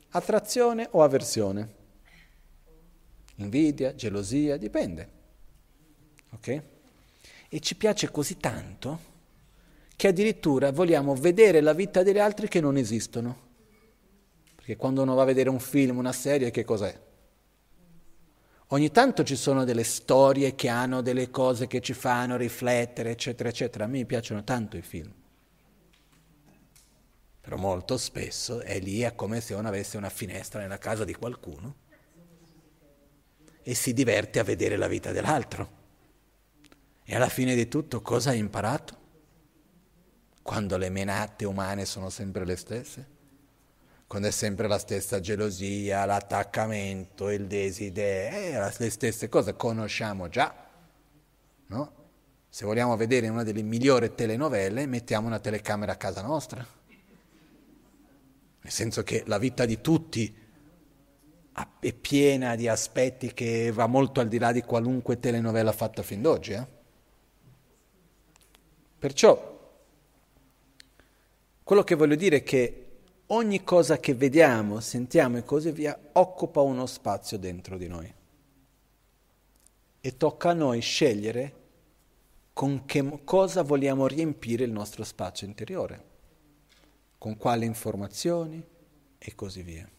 Attrazione 0.10 0.88
o 0.91 1.04
avversione? 1.04 1.82
Invidia, 3.36 3.96
gelosia, 3.96 4.58
dipende. 4.58 5.10
Ok? 6.32 6.64
E 7.50 7.60
ci 7.60 7.76
piace 7.76 8.12
così 8.12 8.38
tanto 8.38 9.12
che 9.96 10.08
addirittura 10.08 10.72
vogliamo 10.72 11.16
vedere 11.16 11.62
la 11.62 11.74
vita 11.74 12.04
degli 12.04 12.20
altri 12.20 12.48
che 12.48 12.60
non 12.60 12.78
esistono. 12.78 13.52
Perché 14.56 14.76
quando 14.76 15.02
uno 15.02 15.16
va 15.16 15.24
a 15.24 15.26
vedere 15.26 15.50
un 15.50 15.60
film, 15.60 15.98
una 15.98 16.14
serie, 16.14 16.52
che 16.52 16.64
cos'è? 16.64 16.98
Ogni 18.74 18.89
tanto 18.89 19.24
ci 19.24 19.36
sono 19.36 19.65
delle 19.65 19.84
storie 19.84 20.55
che 20.55 20.67
hanno 20.67 21.01
delle 21.01 21.30
cose 21.30 21.67
che 21.67 21.80
ci 21.80 21.93
fanno 21.93 22.38
riflettere, 22.38 23.11
eccetera, 23.11 23.49
eccetera. 23.49 23.84
A 23.84 23.88
me 23.88 24.03
piacciono 24.03 24.43
tanto 24.43 24.78
i 24.78 24.82
film. 24.82 25.13
Però 27.39 27.55
molto 27.55 27.97
spesso 27.99 28.61
è 28.61 28.80
lì 28.80 29.01
è 29.01 29.13
come 29.13 29.41
se 29.41 29.53
uno 29.53 29.67
avesse 29.67 29.95
una 29.95 30.09
finestra 30.09 30.59
nella 30.59 30.80
casa 30.80 31.05
di 31.05 31.13
qualcuno 31.13 31.76
e 33.61 33.76
si 33.76 33.93
diverte 33.93 34.39
a 34.39 34.43
vedere 34.43 34.76
la 34.76 34.88
vita 34.88 35.11
dell'altro. 35.11 35.82
E 37.03 37.15
alla 37.15 37.30
fine 37.30 37.53
di 37.53 37.67
tutto 37.67 38.01
cosa 38.01 38.32
hai 38.32 38.39
imparato? 38.39 38.97
Quando 40.41 40.78
le 40.78 40.89
menate 40.89 41.45
umane 41.45 41.86
sono 41.86 42.09
sempre 42.09 42.43
le 42.43 42.55
stesse? 42.55 43.12
Quando 44.14 44.30
è 44.30 44.32
sempre 44.32 44.68
la 44.68 44.78
stessa 44.78 45.20
gelosia, 45.20 46.05
l'attaccamento, 46.05 47.32
il 47.32 47.47
desiderio, 47.47 48.64
eh, 48.64 48.74
le 48.78 48.89
stesse 48.91 49.28
cose 49.28 49.55
conosciamo 49.55 50.30
già, 50.30 50.53
no? 51.66 51.93
Se 52.47 52.64
vogliamo 52.64 52.95
vedere 52.95 53.28
una 53.30 53.41
delle 53.41 53.64
migliori 53.64 54.14
telenovelle, 54.14 54.86
mettiamo 54.86 55.26
una 55.26 55.39
telecamera 55.39 55.93
a 55.93 55.95
casa 55.95 56.22
nostra. 56.22 56.64
Nel 58.61 58.72
senso 58.72 59.01
che 59.01 59.24
la 59.26 59.39
vita 59.39 59.66
di 59.66 59.82
tutti 59.82 60.32
è 61.80 61.93
piena 61.93 62.55
di 62.55 62.68
aspetti 62.68 63.34
che 63.34 63.72
va 63.72 63.88
molto 63.88 64.20
al 64.20 64.28
di 64.28 64.38
là 64.38 64.51
di 64.51 64.61
qualunque 64.61 65.20
telenovela 65.20 65.72
fatta 65.72 66.03
fin 66.03 66.22
d'oggi. 66.22 66.51
Eh? 66.51 66.68
Perciò, 68.99 69.76
quello 71.64 71.84
che 71.84 71.95
voglio 71.95 72.14
dire 72.14 72.36
è 72.38 72.43
che 72.43 72.83
ogni 73.34 73.64
cosa 73.64 74.00
che 74.00 74.14
vediamo, 74.14 74.80
sentiamo 74.80 75.38
e 75.38 75.44
così 75.44 75.72
via 75.72 75.98
occupa 76.14 76.62
uno 76.62 76.86
spazio 76.86 77.38
dentro 77.38 77.78
di 77.78 77.88
noi. 77.88 78.14
E 80.00 80.18
tocca 80.18 80.50
a 80.50 80.54
noi 80.54 80.82
scegliere 80.82 81.62
con 82.54 82.86
che 82.86 83.22
cosa 83.24 83.64
vogliamo 83.64 84.06
riempire 84.06 84.64
il 84.64 84.72
nostro 84.72 85.04
spazio 85.04 85.48
interiore, 85.48 86.04
con 87.18 87.38
quali 87.38 87.66
informazioni 87.66 88.64
e 89.18 89.36
così 89.36 89.62
via. 89.64 89.90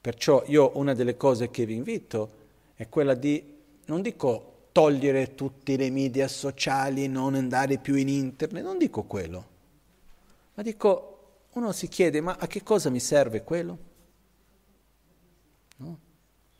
Perciò 0.00 0.42
io 0.46 0.72
una 0.76 0.94
delle 0.94 1.16
cose 1.16 1.50
che 1.50 1.66
vi 1.66 1.74
invito 1.74 2.40
è 2.74 2.88
quella 2.88 3.14
di, 3.14 3.44
non 3.86 4.00
dico 4.00 4.50
togliere 4.72 5.34
tutti 5.34 5.74
i 5.74 5.90
media 5.90 6.26
sociali, 6.28 7.06
non 7.08 7.34
andare 7.34 7.76
più 7.76 7.94
in 7.94 8.08
internet, 8.08 8.64
non 8.64 8.78
dico 8.78 9.02
quello, 9.02 9.46
ma 10.54 10.62
dico 10.62 11.11
uno 11.52 11.72
si 11.72 11.88
chiede 11.88 12.20
ma 12.20 12.36
a 12.38 12.46
che 12.46 12.62
cosa 12.62 12.90
mi 12.90 13.00
serve 13.00 13.42
quello? 13.42 13.78
No? 15.78 15.98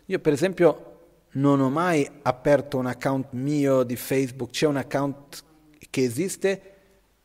Io 0.06 0.18
per 0.18 0.32
esempio 0.32 0.88
non 1.32 1.60
ho 1.60 1.70
mai 1.70 2.08
aperto 2.22 2.78
un 2.78 2.86
account 2.86 3.28
mio 3.32 3.84
di 3.84 3.96
Facebook, 3.96 4.50
c'è 4.50 4.66
un 4.66 4.76
account 4.76 5.44
che 5.88 6.02
esiste 6.02 6.72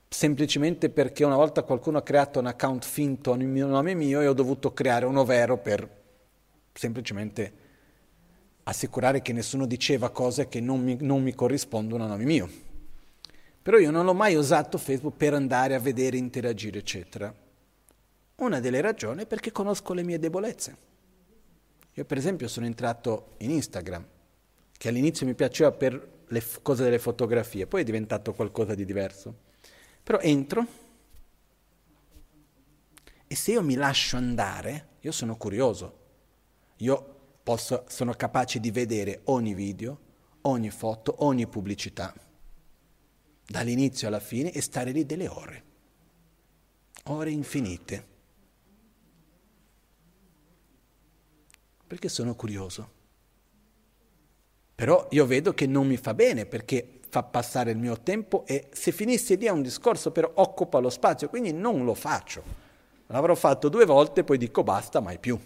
semplicemente 0.08 0.90
perché 0.90 1.26
una 1.26 1.36
volta 1.36 1.64
qualcuno 1.64 1.98
ha 1.98 2.04
creato 2.04 2.40
un 2.40 2.46
account 2.46 2.86
finto 2.86 3.36
mio 3.36 3.68
nome 3.68 3.94
mio 3.94 4.22
e 4.22 4.28
ho 4.28 4.34
dovuto 4.34 4.72
creare 4.72 5.06
uno 5.06 5.26
vero 5.26 5.58
per 5.58 5.90
semplicemente 6.72 7.66
assicurare 8.64 9.22
che 9.22 9.34
nessuno 9.34 9.66
diceva 9.66 10.10
cose 10.10 10.48
che 10.48 10.62
non 10.62 10.82
mi, 10.82 10.98
non 11.02 11.22
mi 11.22 11.34
corrispondono 11.34 12.04
a 12.04 12.08
nome 12.08 12.24
mio. 12.24 12.50
Però 13.62 13.78
io 13.78 13.92
non 13.92 14.06
l'ho 14.06 14.14
mai 14.14 14.36
usato 14.36 14.78
Facebook 14.78 15.16
per 15.18 15.34
andare 15.34 15.76
a 15.76 15.80
vedere, 15.80 16.16
interagire, 16.18 16.80
eccetera. 16.80 17.34
Una 18.38 18.60
delle 18.60 18.82
ragioni 18.82 19.24
è 19.24 19.26
perché 19.26 19.52
conosco 19.52 19.94
le 19.94 20.04
mie 20.04 20.20
debolezze. 20.20 20.78
Io 21.94 22.06
per 22.06 22.20
esempio 22.20 22.48
sono 22.48 22.68
entrato 22.68 23.34
in 23.38 23.50
Instagram, 23.50 24.06
che 24.78 24.90
all'inizio 24.90 25.26
mi 25.26 25.34
piaceva 25.34 25.72
per 25.72 26.16
le 26.28 26.40
f- 26.40 26.62
cose 26.62 26.84
delle 26.84 27.00
fotografie, 27.00 27.66
poi 27.66 27.82
è 27.82 27.84
diventato 27.84 28.34
qualcosa 28.34 28.76
di 28.76 28.86
diverso. 28.86 29.46
Però 30.04 30.20
entro 30.20 30.66
e 33.26 33.36
se 33.36 33.54
io 33.54 33.64
mi 33.64 33.74
lascio 33.74 34.18
andare, 34.18 34.90
io 35.00 35.12
sono 35.12 35.36
curioso, 35.36 35.98
io 36.78 37.16
posso, 37.42 37.86
sono 37.88 38.14
capace 38.14 38.60
di 38.60 38.70
vedere 38.70 39.22
ogni 39.26 39.56
video, 39.56 40.00
ogni 40.42 40.70
foto, 40.70 41.26
ogni 41.26 41.48
pubblicità, 41.48 42.14
dall'inizio 43.48 44.08
alla 44.08 44.20
fine 44.20 44.52
e 44.52 44.62
stare 44.62 44.92
lì 44.92 45.08
delle 45.08 45.28
ore, 45.28 45.64
ore 47.06 47.32
infinite. 47.32 48.16
Perché 51.88 52.10
sono 52.10 52.36
curioso. 52.36 52.96
Però 54.76 55.08
io 55.10 55.26
vedo 55.26 55.54
che 55.54 55.66
non 55.66 55.88
mi 55.88 55.98
fa 55.98 56.14
bene 56.14 56.46
perché 56.46 57.00
fa 57.10 57.24
passare 57.24 57.72
il 57.72 57.78
mio 57.78 58.00
tempo 58.02 58.46
e 58.46 58.68
se 58.72 58.92
finissi 58.92 59.38
lì 59.38 59.48
a 59.48 59.54
un 59.54 59.64
discorso 59.64 60.12
però 60.12 60.30
occupa 60.36 60.78
lo 60.80 60.90
spazio, 60.90 61.30
quindi 61.30 61.52
non 61.52 61.84
lo 61.84 61.96
faccio. 61.96 62.44
L'avrò 63.08 63.34
fatto 63.34 63.70
due 63.70 63.86
volte, 63.86 64.24
poi 64.24 64.38
dico 64.38 64.64
basta, 64.64 65.00
mai 65.00 65.18
più. 65.18 65.40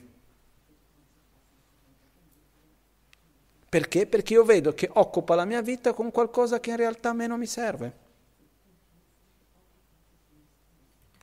Perché? 3.69 4.05
Perché 4.05 4.33
io 4.33 4.43
vedo 4.43 4.73
che 4.73 4.89
occupa 4.91 5.35
la 5.35 5.45
mia 5.45 5.61
vita 5.61 5.93
con 5.93 6.11
qualcosa 6.11 6.59
che 6.59 6.71
in 6.71 6.75
realtà 6.75 7.11
a 7.11 7.13
me 7.13 7.27
non 7.27 7.39
mi 7.39 7.45
serve. 7.45 8.09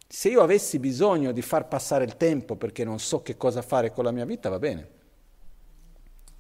Se 0.07 0.31
io 0.31 0.41
avessi 0.41 0.79
bisogno 0.79 1.33
di 1.33 1.43
far 1.43 1.69
passare 1.69 2.05
il 2.05 2.17
tempo 2.17 2.57
perché 2.57 2.85
non 2.85 2.99
so 2.99 3.21
che 3.21 3.37
cosa 3.37 3.61
fare 3.61 3.93
con 3.93 4.05
la 4.05 4.13
mia 4.13 4.25
vita, 4.25 4.49
va 4.49 4.59
bene. 4.59 4.97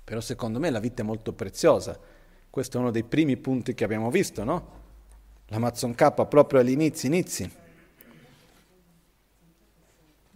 Però 0.08 0.22
secondo 0.22 0.58
me 0.58 0.70
la 0.70 0.80
vita 0.80 1.02
è 1.02 1.04
molto 1.04 1.34
preziosa. 1.34 2.00
Questo 2.48 2.78
è 2.78 2.80
uno 2.80 2.90
dei 2.90 3.02
primi 3.02 3.36
punti 3.36 3.74
che 3.74 3.84
abbiamo 3.84 4.10
visto, 4.10 4.42
no? 4.42 4.70
L'Amazon 5.48 5.94
K 5.94 6.24
proprio 6.24 6.60
agli 6.60 6.70
inizi, 6.70 7.08
inizi. 7.08 7.52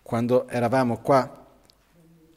Quando 0.03 0.47
eravamo 0.47 0.99
qua 0.99 1.47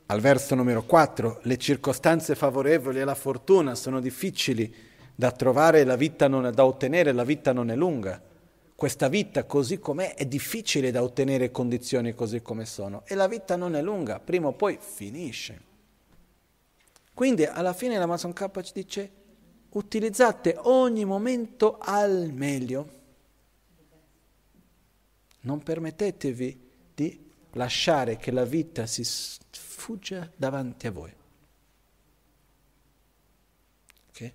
al 0.06 0.22
verso 0.22 0.56
numero 0.56 0.84
4, 0.84 1.42
le 1.42 1.58
circostanze 1.58 2.36
favorevoli 2.36 3.02
alla 3.02 3.16
fortuna 3.16 3.76
sono 3.76 4.00
difficili 4.00 4.74
da 5.14 5.30
trovare, 5.32 5.84
la 5.84 5.98
vita 5.98 6.30
non 6.30 6.46
è 6.46 6.52
da 6.52 6.64
ottenere, 6.64 7.12
la 7.12 7.26
vita 7.26 7.52
non 7.52 7.70
è 7.70 7.76
lunga. 7.76 8.22
Questa 8.74 9.10
vita 9.10 9.44
così 9.44 9.78
com'è 9.78 10.16
è 10.16 10.26
difficile 10.26 10.90
da 10.90 11.04
ottenere 11.04 11.52
condizioni 11.52 12.16
così 12.16 12.42
come 12.42 12.64
sono 12.64 13.04
e 13.06 13.14
la 13.14 13.28
vita 13.28 13.58
non 13.58 13.76
è 13.76 13.82
lunga, 13.82 14.22
prima 14.22 14.48
o 14.48 14.54
poi 14.54 14.78
finisce. 14.80 15.74
Quindi 17.16 17.46
alla 17.46 17.72
fine 17.72 17.98
la 17.98 18.06
Mason 18.06 18.34
K 18.34 18.62
ci 18.62 18.74
dice 18.74 19.12
utilizzate 19.70 20.58
ogni 20.64 21.06
momento 21.06 21.78
al 21.80 22.30
meglio. 22.34 22.90
Non 25.40 25.64
permettetevi 25.64 26.72
di 26.94 27.32
lasciare 27.54 28.18
che 28.18 28.32
la 28.32 28.44
vita 28.44 28.86
si 28.86 29.06
fugge 29.50 30.34
davanti 30.36 30.88
a 30.88 30.92
voi. 30.92 31.14
Okay? 34.10 34.34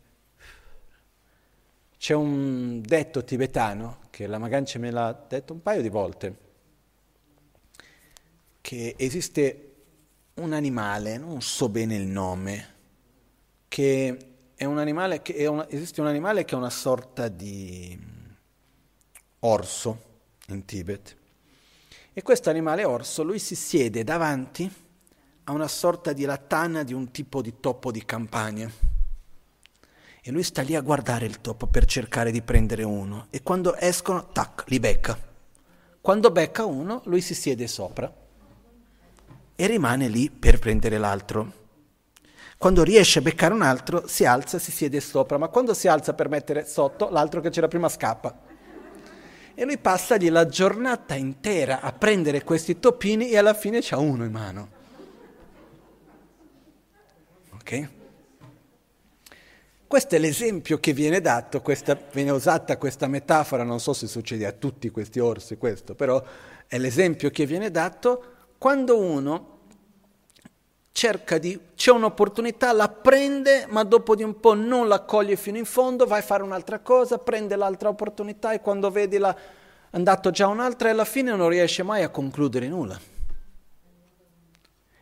C'è 1.98 2.14
un 2.14 2.80
detto 2.80 3.24
tibetano, 3.24 3.98
che 4.08 4.26
la 4.26 4.38
Magancia 4.38 4.78
me 4.78 4.90
l'ha 4.90 5.12
detto 5.28 5.52
un 5.52 5.60
paio 5.60 5.82
di 5.82 5.90
volte, 5.90 6.38
che 8.62 8.94
esiste 8.96 9.69
un 10.40 10.52
animale, 10.54 11.18
non 11.18 11.42
so 11.42 11.68
bene 11.68 11.94
il 11.94 12.06
nome, 12.06 12.74
che 13.68 14.16
è 14.54 14.64
un 14.64 14.78
animale 14.78 15.22
che 15.22 15.34
è 15.34 15.46
una, 15.46 15.68
esiste 15.68 16.00
un 16.00 16.06
animale 16.06 16.44
che 16.44 16.54
è 16.54 16.58
una 16.58 16.70
sorta 16.70 17.28
di 17.28 17.98
orso 19.40 20.02
in 20.48 20.64
Tibet. 20.64 21.16
E 22.12 22.22
questo 22.22 22.50
animale 22.50 22.84
orso, 22.84 23.22
lui 23.22 23.38
si 23.38 23.54
siede 23.54 24.02
davanti 24.02 24.70
a 25.44 25.52
una 25.52 25.68
sorta 25.68 26.12
di 26.12 26.24
latana 26.24 26.82
di 26.82 26.94
un 26.94 27.10
tipo 27.10 27.42
di 27.42 27.60
topo 27.60 27.92
di 27.92 28.04
campagna. 28.04 28.70
E 30.22 30.30
lui 30.30 30.42
sta 30.42 30.62
lì 30.62 30.74
a 30.74 30.80
guardare 30.80 31.26
il 31.26 31.40
topo 31.40 31.66
per 31.66 31.84
cercare 31.84 32.30
di 32.30 32.42
prendere 32.42 32.82
uno. 32.82 33.26
E 33.30 33.42
quando 33.42 33.76
escono, 33.76 34.28
tac, 34.32 34.64
li 34.66 34.80
becca. 34.80 35.18
Quando 36.00 36.30
becca 36.30 36.64
uno, 36.64 37.02
lui 37.04 37.20
si 37.20 37.34
siede 37.34 37.66
sopra 37.66 38.19
e 39.60 39.66
rimane 39.66 40.08
lì 40.08 40.30
per 40.30 40.58
prendere 40.58 40.96
l'altro. 40.96 41.52
Quando 42.56 42.82
riesce 42.82 43.18
a 43.18 43.22
beccare 43.22 43.52
un 43.52 43.60
altro, 43.60 44.06
si 44.06 44.24
alza 44.24 44.56
e 44.56 44.60
si 44.60 44.70
siede 44.70 45.00
sopra, 45.00 45.36
ma 45.36 45.48
quando 45.48 45.74
si 45.74 45.86
alza 45.86 46.14
per 46.14 46.30
mettere 46.30 46.64
sotto, 46.64 47.10
l'altro 47.10 47.42
che 47.42 47.50
c'era 47.50 47.68
prima 47.68 47.90
scappa. 47.90 48.40
E 49.54 49.64
lui 49.66 49.76
passa 49.76 50.16
lì 50.16 50.30
la 50.30 50.46
giornata 50.46 51.14
intera 51.14 51.82
a 51.82 51.92
prendere 51.92 52.42
questi 52.42 52.78
topini 52.78 53.28
e 53.28 53.36
alla 53.36 53.52
fine 53.52 53.80
c'ha 53.82 53.98
uno 53.98 54.24
in 54.24 54.32
mano. 54.32 54.68
Ok? 57.52 57.88
Questo 59.86 60.14
è 60.14 60.18
l'esempio 60.18 60.80
che 60.80 60.94
viene 60.94 61.20
dato, 61.20 61.60
questa, 61.60 61.98
viene 62.12 62.30
usata 62.30 62.78
questa 62.78 63.08
metafora, 63.08 63.62
non 63.62 63.78
so 63.78 63.92
se 63.92 64.06
succede 64.06 64.46
a 64.46 64.52
tutti 64.52 64.88
questi 64.88 65.18
orsi 65.18 65.58
questo, 65.58 65.94
però 65.94 66.24
è 66.66 66.78
l'esempio 66.78 67.28
che 67.28 67.44
viene 67.44 67.70
dato 67.70 68.38
quando 68.60 68.98
uno 68.98 69.58
cerca 70.92 71.38
di, 71.38 71.58
c'è 71.74 71.92
un'opportunità, 71.92 72.72
la 72.72 72.90
prende, 72.90 73.64
ma 73.70 73.84
dopo 73.84 74.14
di 74.14 74.22
un 74.22 74.38
po' 74.38 74.52
non 74.52 74.86
la 74.86 75.00
coglie 75.00 75.36
fino 75.36 75.56
in 75.56 75.64
fondo, 75.64 76.04
vai 76.04 76.18
a 76.18 76.22
fare 76.22 76.42
un'altra 76.42 76.80
cosa, 76.80 77.16
prende 77.16 77.56
l'altra 77.56 77.88
opportunità 77.88 78.52
e 78.52 78.60
quando 78.60 78.90
vedi 78.90 79.16
la, 79.16 79.34
andato 79.92 80.30
già 80.30 80.46
un'altra 80.46 80.88
e 80.88 80.90
alla 80.90 81.06
fine 81.06 81.34
non 81.34 81.48
riesce 81.48 81.82
mai 81.82 82.02
a 82.02 82.10
concludere 82.10 82.68
nulla 82.68 83.00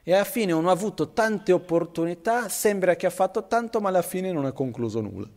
e 0.04 0.14
alla 0.14 0.24
fine 0.24 0.52
uno 0.52 0.68
ha 0.68 0.72
avuto 0.72 1.12
tante 1.12 1.50
opportunità, 1.50 2.48
sembra 2.48 2.94
che 2.94 3.06
ha 3.06 3.10
fatto 3.10 3.46
tanto, 3.48 3.80
ma 3.80 3.88
alla 3.88 4.02
fine 4.02 4.30
non 4.30 4.44
ha 4.44 4.52
concluso 4.52 5.00
nulla. 5.00 5.28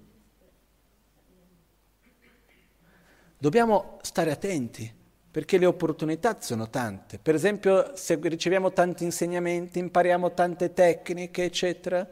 Dobbiamo 3.38 3.98
stare 4.02 4.30
attenti, 4.30 4.94
perché 5.32 5.58
le 5.58 5.66
opportunità 5.66 6.36
sono 6.42 6.70
tante. 6.70 7.18
Per 7.18 7.34
esempio, 7.34 7.96
se 7.96 8.20
riceviamo 8.22 8.74
tanti 8.74 9.06
insegnamenti, 9.06 9.80
impariamo 9.80 10.34
tante 10.34 10.74
tecniche, 10.74 11.46
eccetera, 11.46 12.06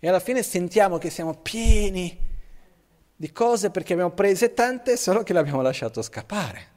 e 0.00 0.08
alla 0.08 0.18
fine 0.18 0.42
sentiamo 0.42 0.98
che 0.98 1.10
siamo 1.10 1.34
pieni 1.34 2.26
di 3.14 3.32
cose 3.32 3.70
perché 3.70 3.92
abbiamo 3.92 4.12
prese 4.12 4.52
tante, 4.52 4.96
solo 4.96 5.22
che 5.22 5.32
le 5.32 5.38
abbiamo 5.38 5.62
lasciato 5.62 6.02
scappare. 6.02 6.76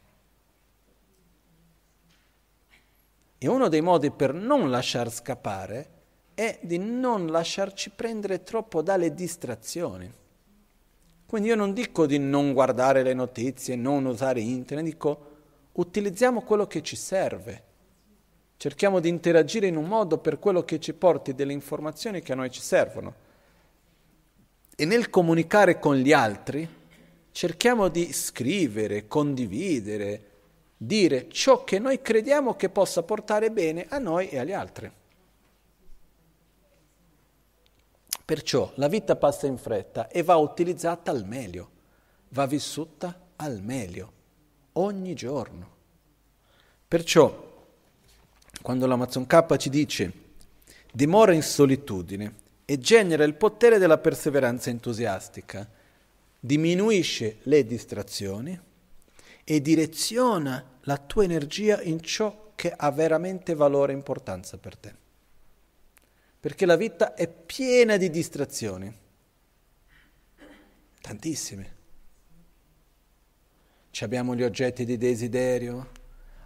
E 3.39 3.47
uno 3.47 3.67
dei 3.67 3.81
modi 3.81 4.11
per 4.11 4.35
non 4.35 4.69
lasciar 4.69 5.11
scappare 5.11 5.89
è 6.35 6.59
di 6.61 6.77
non 6.77 7.27
lasciarci 7.27 7.89
prendere 7.89 8.43
troppo 8.43 8.83
dalle 8.83 9.15
distrazioni. 9.15 10.11
Quindi 11.25 11.49
io 11.49 11.55
non 11.55 11.73
dico 11.73 12.05
di 12.05 12.19
non 12.19 12.53
guardare 12.53 13.01
le 13.01 13.13
notizie, 13.13 13.75
non 13.75 14.05
usare 14.05 14.41
internet, 14.41 14.85
dico 14.85 15.30
utilizziamo 15.73 16.41
quello 16.41 16.67
che 16.67 16.81
ci 16.81 16.95
serve. 16.95 17.63
Cerchiamo 18.57 18.99
di 18.99 19.09
interagire 19.09 19.67
in 19.67 19.75
un 19.75 19.85
modo 19.85 20.17
per 20.17 20.39
quello 20.39 20.63
che 20.63 20.79
ci 20.79 20.93
porti 20.93 21.33
delle 21.33 21.53
informazioni 21.53 22.21
che 22.21 22.33
a 22.33 22.35
noi 22.35 22.51
ci 22.51 22.61
servono. 22.61 23.13
E 24.75 24.85
nel 24.85 25.09
comunicare 25.09 25.79
con 25.79 25.95
gli 25.95 26.11
altri 26.11 26.67
cerchiamo 27.31 27.87
di 27.87 28.11
scrivere, 28.13 29.07
condividere, 29.07 30.25
dire 30.77 31.29
ciò 31.29 31.63
che 31.63 31.79
noi 31.79 32.01
crediamo 32.01 32.55
che 32.55 32.69
possa 32.69 33.03
portare 33.03 33.51
bene 33.51 33.85
a 33.89 33.97
noi 33.97 34.29
e 34.29 34.39
agli 34.39 34.53
altri. 34.53 34.91
Perciò 38.25 38.71
la 38.75 38.87
vita 38.87 39.15
passa 39.15 39.47
in 39.47 39.57
fretta 39.57 40.07
e 40.07 40.23
va 40.23 40.35
utilizzata 40.37 41.11
al 41.11 41.25
meglio, 41.25 41.69
va 42.29 42.45
vissuta 42.45 43.27
al 43.35 43.61
meglio, 43.61 44.13
ogni 44.73 45.13
giorno. 45.13 45.69
Perciò, 46.87 47.49
quando 48.61 48.85
l'Amazon 48.85 49.25
K 49.25 49.57
ci 49.57 49.69
dice 49.69 50.11
dimora 50.91 51.33
in 51.33 51.41
solitudine 51.41 52.33
e 52.65 52.77
genera 52.77 53.23
il 53.23 53.35
potere 53.35 53.77
della 53.77 53.97
perseveranza 53.97 54.69
entusiastica, 54.69 55.69
diminuisce 56.39 57.37
le 57.43 57.65
distrazioni 57.65 58.59
e 59.43 59.61
direziona 59.61 60.63
la 60.81 60.97
tua 60.97 61.23
energia 61.23 61.81
in 61.81 62.01
ciò 62.01 62.51
che 62.55 62.73
ha 62.75 62.91
veramente 62.91 63.55
valore 63.55 63.91
e 63.91 63.95
importanza 63.95 64.57
per 64.57 64.77
te. 64.77 64.95
Perché 66.39 66.65
la 66.65 66.75
vita 66.75 67.13
è 67.13 67.27
piena 67.27 67.97
di 67.97 68.09
distrazioni, 68.09 68.91
tantissime. 71.01 71.79
Abbiamo 73.99 74.35
gli 74.35 74.43
oggetti 74.43 74.85
di 74.85 74.97
desiderio, 74.97 75.89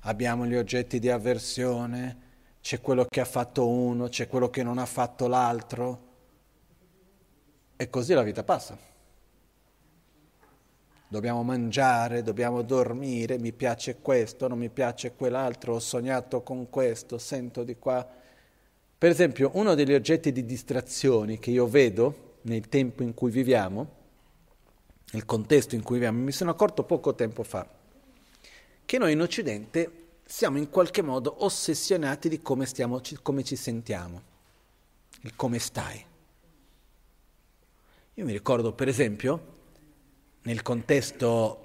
abbiamo 0.02 0.46
gli 0.46 0.56
oggetti 0.56 1.00
di 1.00 1.10
avversione, 1.10 2.24
c'è 2.62 2.82
quello 2.82 3.06
che 3.06 3.22
ha 3.22 3.26
fatto 3.26 3.68
uno, 3.68 4.10
c'è 4.10 4.28
quello 4.28 4.50
che 4.50 4.64
non 4.64 4.78
ha 4.78 4.86
fatto 4.86 5.28
l'altro. 5.28 6.04
E 7.78 7.90
così 7.90 8.14
la 8.14 8.24
vita 8.24 8.44
passa 8.44 8.94
dobbiamo 11.16 11.44
mangiare, 11.44 12.24
dobbiamo 12.24 12.62
dormire, 12.62 13.38
mi 13.38 13.54
piace 13.54 13.98
questo, 14.02 14.50
non 14.50 14.58
mi 14.58 14.70
piace 14.70 15.14
quell'altro, 15.16 15.76
ho 15.76 15.80
sognato 15.80 16.42
con 16.42 16.70
questo, 16.70 17.18
sento 17.18 17.64
di 17.64 17.78
qua. 17.78 18.06
Per 18.98 19.10
esempio, 19.10 19.52
uno 19.54 19.76
degli 19.76 19.94
oggetti 19.94 20.34
di 20.34 20.44
distrazione 20.46 21.40
che 21.40 21.52
io 21.52 21.68
vedo 21.68 22.40
nel 22.42 22.68
tempo 22.68 23.04
in 23.04 23.14
cui 23.14 23.32
viviamo, 23.32 23.95
nel 25.16 25.26
contesto 25.26 25.76
in 25.76 25.82
cui 25.82 25.96
viviamo, 25.96 26.22
mi 26.22 26.34
sono 26.34 26.52
accorto 26.52 26.84
poco 26.84 27.16
tempo 27.16 27.44
fa, 27.44 27.66
che 28.86 28.98
noi 28.98 29.14
in 29.14 29.22
Occidente 29.22 30.04
siamo 30.26 30.58
in 30.58 30.70
qualche 30.70 31.02
modo 31.02 31.46
ossessionati 31.46 32.28
di 32.28 32.42
come, 32.42 32.66
stiamo, 32.66 33.00
come 33.22 33.44
ci 33.46 33.56
sentiamo, 33.56 34.22
il 35.22 35.34
come 35.38 35.60
stai. 35.60 36.06
Io 38.16 38.26
mi 38.26 38.34
ricordo, 38.34 38.74
per 38.74 38.90
esempio, 38.90 39.54
nel 40.44 40.62
contesto 40.62 41.62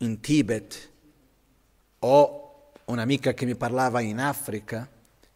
in 0.00 0.20
Tibet 0.20 0.90
o 2.00 2.72
un'amica 2.84 3.32
che 3.32 3.46
mi 3.46 3.54
parlava 3.54 4.00
in 4.00 4.18
Africa, 4.18 4.86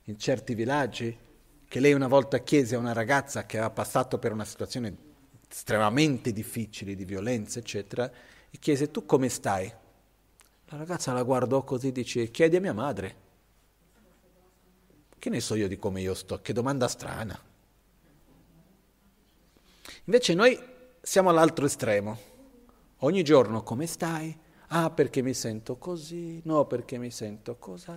in 0.04 0.18
certi 0.18 0.54
villaggi, 0.54 1.18
che 1.66 1.80
lei 1.80 1.94
una 1.94 2.08
volta 2.08 2.38
chiese 2.40 2.74
a 2.74 2.78
una 2.78 2.92
ragazza 2.92 3.46
che 3.46 3.56
aveva 3.56 3.72
passato 3.72 4.18
per 4.18 4.32
una 4.32 4.44
situazione 4.44 5.05
estremamente 5.48 6.32
difficile 6.32 6.94
di 6.94 7.04
violenza, 7.04 7.58
eccetera, 7.58 8.10
e 8.50 8.58
chiese 8.58 8.90
tu 8.90 9.04
come 9.04 9.28
stai? 9.28 9.72
La 10.66 10.76
ragazza 10.76 11.12
la 11.12 11.22
guardò 11.22 11.62
così 11.62 11.88
e 11.88 11.92
dice 11.92 12.30
chiedi 12.30 12.56
a 12.56 12.60
mia 12.60 12.72
madre. 12.72 13.24
Che 15.18 15.30
ne 15.30 15.40
so 15.40 15.54
io 15.54 15.68
di 15.68 15.78
come 15.78 16.00
io 16.00 16.14
sto? 16.14 16.40
Che 16.40 16.52
domanda 16.52 16.88
strana. 16.88 17.38
Invece 20.04 20.34
noi 20.34 20.58
siamo 21.00 21.30
all'altro 21.30 21.66
estremo. 21.66 22.18
Ogni 22.98 23.22
giorno 23.22 23.62
come 23.62 23.86
stai? 23.86 24.36
Ah, 24.68 24.90
perché 24.90 25.22
mi 25.22 25.34
sento 25.34 25.76
così? 25.76 26.40
No, 26.44 26.66
perché 26.66 26.98
mi 26.98 27.10
sento 27.10 27.56
così. 27.56 27.92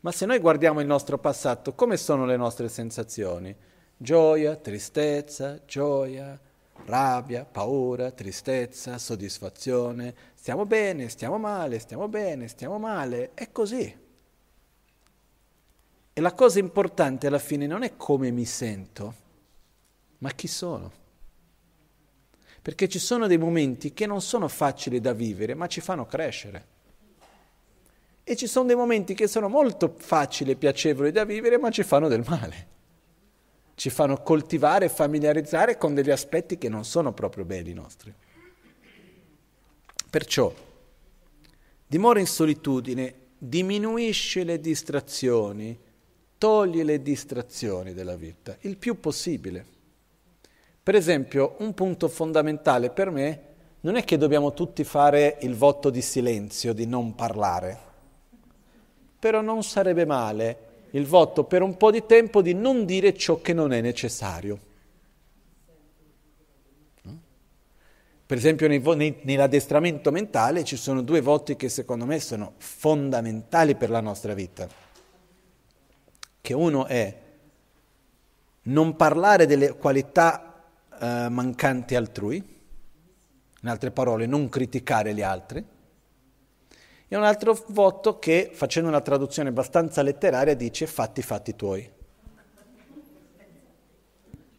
Ma 0.00 0.12
se 0.12 0.26
noi 0.26 0.38
guardiamo 0.38 0.80
il 0.80 0.86
nostro 0.86 1.16
passato, 1.18 1.74
come 1.74 1.96
sono 1.96 2.26
le 2.26 2.36
nostre 2.36 2.68
sensazioni? 2.68 3.54
Gioia, 4.04 4.54
tristezza, 4.56 5.62
gioia, 5.64 6.38
rabbia, 6.84 7.46
paura, 7.46 8.10
tristezza, 8.10 8.98
soddisfazione. 8.98 10.14
Stiamo 10.34 10.66
bene, 10.66 11.08
stiamo 11.08 11.38
male, 11.38 11.78
stiamo 11.78 12.06
bene, 12.06 12.46
stiamo 12.48 12.78
male. 12.78 13.30
È 13.32 13.50
così. 13.50 13.96
E 16.12 16.20
la 16.20 16.34
cosa 16.34 16.58
importante 16.58 17.28
alla 17.28 17.38
fine 17.38 17.66
non 17.66 17.82
è 17.82 17.96
come 17.96 18.30
mi 18.30 18.44
sento, 18.44 19.14
ma 20.18 20.30
chi 20.32 20.48
sono. 20.48 20.92
Perché 22.60 22.90
ci 22.90 22.98
sono 22.98 23.26
dei 23.26 23.38
momenti 23.38 23.94
che 23.94 24.04
non 24.04 24.20
sono 24.20 24.48
facili 24.48 25.00
da 25.00 25.14
vivere, 25.14 25.54
ma 25.54 25.66
ci 25.66 25.80
fanno 25.80 26.04
crescere. 26.04 26.66
E 28.22 28.36
ci 28.36 28.46
sono 28.48 28.66
dei 28.66 28.76
momenti 28.76 29.14
che 29.14 29.28
sono 29.28 29.48
molto 29.48 29.94
facili 29.96 30.50
e 30.50 30.56
piacevoli 30.56 31.10
da 31.10 31.24
vivere, 31.24 31.56
ma 31.56 31.70
ci 31.70 31.82
fanno 31.82 32.08
del 32.08 32.22
male. 32.28 32.72
Ci 33.74 33.90
fanno 33.90 34.22
coltivare 34.22 34.86
e 34.86 34.88
familiarizzare 34.88 35.76
con 35.76 35.94
degli 35.94 36.10
aspetti 36.10 36.58
che 36.58 36.68
non 36.68 36.84
sono 36.84 37.12
proprio 37.12 37.44
belli 37.44 37.72
nostri. 37.72 38.14
Perciò, 40.10 40.54
dimora 41.86 42.20
in 42.20 42.26
solitudine, 42.26 43.14
diminuisce 43.36 44.44
le 44.44 44.60
distrazioni, 44.60 45.78
toglie 46.38 46.84
le 46.84 47.02
distrazioni 47.02 47.94
della 47.94 48.16
vita, 48.16 48.56
il 48.60 48.76
più 48.76 49.00
possibile. 49.00 49.64
Per 50.82 50.94
esempio, 50.94 51.56
un 51.58 51.74
punto 51.74 52.08
fondamentale 52.08 52.90
per 52.90 53.10
me 53.10 53.42
non 53.80 53.96
è 53.96 54.04
che 54.04 54.16
dobbiamo 54.16 54.52
tutti 54.54 54.84
fare 54.84 55.38
il 55.40 55.54
voto 55.54 55.90
di 55.90 56.00
silenzio, 56.00 56.72
di 56.72 56.86
non 56.86 57.14
parlare, 57.14 57.78
però 59.18 59.40
non 59.40 59.62
sarebbe 59.62 60.06
male 60.06 60.73
il 60.94 61.06
voto 61.06 61.44
per 61.44 61.62
un 61.62 61.76
po' 61.76 61.90
di 61.90 62.06
tempo 62.06 62.40
di 62.40 62.54
non 62.54 62.84
dire 62.84 63.14
ciò 63.14 63.40
che 63.40 63.52
non 63.52 63.72
è 63.72 63.80
necessario. 63.80 64.72
Per 68.26 68.38
esempio 68.38 68.66
nell'addestramento 68.68 70.10
mentale 70.10 70.64
ci 70.64 70.76
sono 70.76 71.02
due 71.02 71.20
voti 71.20 71.56
che 71.56 71.68
secondo 71.68 72.06
me 72.06 72.20
sono 72.20 72.54
fondamentali 72.56 73.74
per 73.74 73.90
la 73.90 74.00
nostra 74.00 74.34
vita, 74.34 74.66
che 76.40 76.54
uno 76.54 76.86
è 76.86 77.20
non 78.62 78.96
parlare 78.96 79.46
delle 79.46 79.76
qualità 79.76 80.64
eh, 80.98 81.28
mancanti 81.28 81.96
altrui, 81.96 82.36
in 83.60 83.68
altre 83.68 83.90
parole 83.90 84.26
non 84.26 84.48
criticare 84.48 85.12
gli 85.12 85.22
altri, 85.22 85.62
e 87.14 87.16
un 87.16 87.22
altro 87.22 87.56
voto 87.68 88.18
che, 88.18 88.50
facendo 88.52 88.88
una 88.88 89.00
traduzione 89.00 89.50
abbastanza 89.50 90.02
letteraria, 90.02 90.56
dice 90.56 90.84
fatti 90.88 91.22
fatti 91.22 91.54
tuoi, 91.54 91.88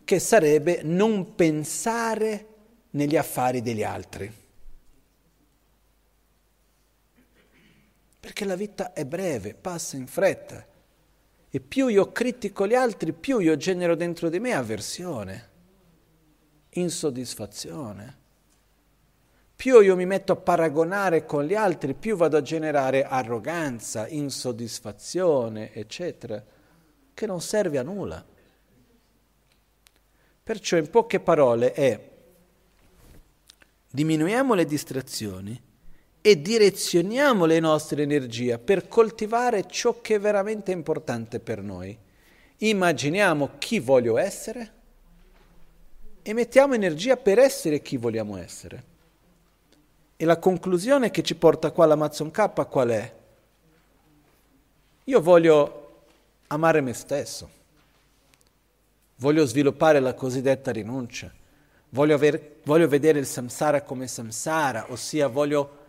che 0.06 0.20
sarebbe 0.20 0.80
non 0.82 1.36
pensare 1.36 2.48
negli 2.92 3.18
affari 3.18 3.62
degli 3.62 3.84
altri. 3.84 4.32
Perché 8.22 8.46
la 8.46 8.56
vita 8.56 8.94
è 8.94 9.04
breve, 9.04 9.54
passa 9.54 9.98
in 9.98 10.08
fretta. 10.08 10.66
E 11.50 11.60
più 11.60 11.88
io 11.88 12.14
critico 12.14 12.66
gli 12.66 12.74
altri, 12.74 13.12
più 13.12 13.40
io 13.40 13.58
genero 13.58 13.96
dentro 13.96 14.30
di 14.30 14.40
me 14.40 14.54
avversione 14.54 15.50
insoddisfazione. 16.70 18.24
Più 19.56 19.80
io 19.80 19.96
mi 19.96 20.06
metto 20.06 20.34
a 20.34 20.36
paragonare 20.36 21.26
con 21.26 21.46
gli 21.46 21.56
altri, 21.56 21.94
più 21.94 22.18
vado 22.18 22.38
a 22.38 22.42
generare 22.42 23.04
arroganza, 23.04 24.08
insoddisfazione, 24.08 25.74
eccetera, 25.74 26.44
che 27.14 27.26
non 27.26 27.42
serve 27.42 27.78
a 27.78 27.84
nulla. 27.84 28.24
Perciò 30.44 30.78
in 30.78 30.90
poche 30.90 31.20
parole 31.20 31.72
è 31.72 32.14
diminuiamo 33.90 34.54
le 34.54 34.66
distrazioni 34.66 35.60
e 36.22 36.42
direzioniamo 36.42 37.46
le 37.46 37.60
nostre 37.60 38.04
energie 38.04 38.60
per 38.60 38.88
coltivare 38.88 39.66
ciò 39.68 40.02
che 40.02 40.16
è 40.16 40.20
veramente 40.20 40.72
importante 40.72 41.40
per 41.40 41.62
noi. 41.62 41.98
Immaginiamo 42.58 43.52
chi 43.58 43.80
voglio 43.80 44.18
essere 44.18 44.74
e 46.22 46.34
mettiamo 46.34 46.74
energia 46.74 47.16
per 47.16 47.40
essere 47.40 47.82
chi 47.82 47.98
vogliamo 47.98 48.38
essere. 48.38 48.95
E 50.18 50.24
la 50.26 50.40
conclusione 50.40 51.12
che 51.12 51.24
ci 51.24 51.36
porta 51.36 51.72
qua 51.72 51.86
l'Amazon 51.86 52.32
K 52.32 52.68
qual 52.68 52.90
è? 52.90 53.14
Io 55.06 55.22
voglio 55.22 56.04
amare 56.48 56.82
me 56.82 56.94
stesso, 56.94 57.50
voglio 59.18 59.46
sviluppare 59.46 60.00
la 60.00 60.14
cosiddetta 60.14 60.72
rinuncia, 60.72 61.32
voglio, 61.90 62.16
aver, 62.16 62.60
voglio 62.64 62.88
vedere 62.88 63.20
il 63.20 63.26
samsara 63.26 63.82
come 63.82 64.08
samsara, 64.08 64.86
ossia 64.90 65.28
voglio 65.28 65.84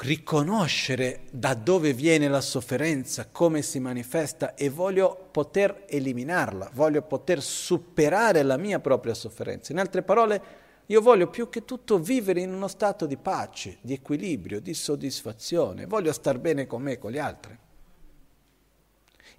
riconoscere 0.00 1.24
da 1.30 1.52
dove 1.52 1.92
viene 1.92 2.28
la 2.28 2.40
sofferenza, 2.40 3.28
come 3.30 3.60
si 3.60 3.78
manifesta 3.78 4.54
e 4.54 4.70
voglio 4.70 5.28
poter 5.30 5.84
eliminarla, 5.86 6.70
voglio 6.72 7.02
poter 7.02 7.42
superare 7.42 8.42
la 8.42 8.56
mia 8.56 8.80
propria 8.80 9.12
sofferenza. 9.12 9.72
In 9.72 9.78
altre 9.78 10.02
parole, 10.02 10.42
io 10.90 11.00
voglio 11.00 11.28
più 11.28 11.48
che 11.48 11.64
tutto 11.64 12.00
vivere 12.00 12.40
in 12.40 12.52
uno 12.52 12.66
stato 12.66 13.06
di 13.06 13.16
pace, 13.16 13.78
di 13.80 13.92
equilibrio, 13.92 14.60
di 14.60 14.74
soddisfazione, 14.74 15.86
voglio 15.86 16.12
star 16.12 16.38
bene 16.40 16.66
con 16.66 16.82
me 16.82 16.92
e 16.92 16.98
con 16.98 17.12
gli 17.12 17.18
altri. 17.18 17.56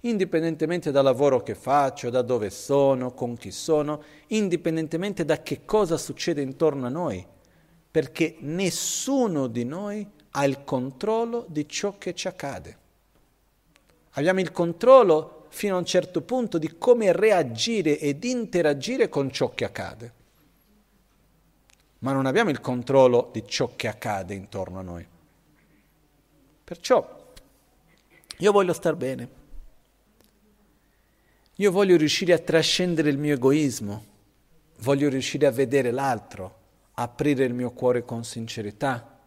Indipendentemente 0.00 0.90
dal 0.90 1.04
lavoro 1.04 1.42
che 1.42 1.54
faccio, 1.54 2.08
da 2.08 2.22
dove 2.22 2.48
sono, 2.48 3.12
con 3.12 3.36
chi 3.36 3.50
sono, 3.50 4.02
indipendentemente 4.28 5.26
da 5.26 5.42
che 5.42 5.66
cosa 5.66 5.98
succede 5.98 6.40
intorno 6.40 6.86
a 6.86 6.90
noi, 6.90 7.24
perché 7.90 8.36
nessuno 8.40 9.46
di 9.46 9.64
noi 9.66 10.08
ha 10.30 10.44
il 10.46 10.64
controllo 10.64 11.44
di 11.50 11.68
ciò 11.68 11.98
che 11.98 12.14
ci 12.14 12.28
accade. 12.28 12.78
Abbiamo 14.12 14.40
il 14.40 14.52
controllo 14.52 15.44
fino 15.50 15.74
a 15.74 15.78
un 15.78 15.84
certo 15.84 16.22
punto 16.22 16.56
di 16.56 16.78
come 16.78 17.12
reagire 17.12 17.98
ed 17.98 18.24
interagire 18.24 19.10
con 19.10 19.30
ciò 19.30 19.50
che 19.50 19.66
accade. 19.66 20.20
Ma 22.02 22.12
non 22.12 22.26
abbiamo 22.26 22.50
il 22.50 22.60
controllo 22.60 23.30
di 23.32 23.44
ciò 23.46 23.72
che 23.74 23.88
accade 23.88 24.34
intorno 24.34 24.78
a 24.78 24.82
noi. 24.82 25.06
Perciò 26.64 27.20
io 28.38 28.50
voglio 28.50 28.72
star 28.72 28.96
bene. 28.96 29.40
Io 31.56 31.70
voglio 31.70 31.96
riuscire 31.96 32.32
a 32.32 32.38
trascendere 32.38 33.08
il 33.08 33.18
mio 33.18 33.34
egoismo, 33.34 34.04
voglio 34.78 35.08
riuscire 35.08 35.46
a 35.46 35.52
vedere 35.52 35.92
l'altro, 35.92 36.58
aprire 36.94 37.44
il 37.44 37.54
mio 37.54 37.70
cuore 37.70 38.04
con 38.04 38.24
sincerità 38.24 39.18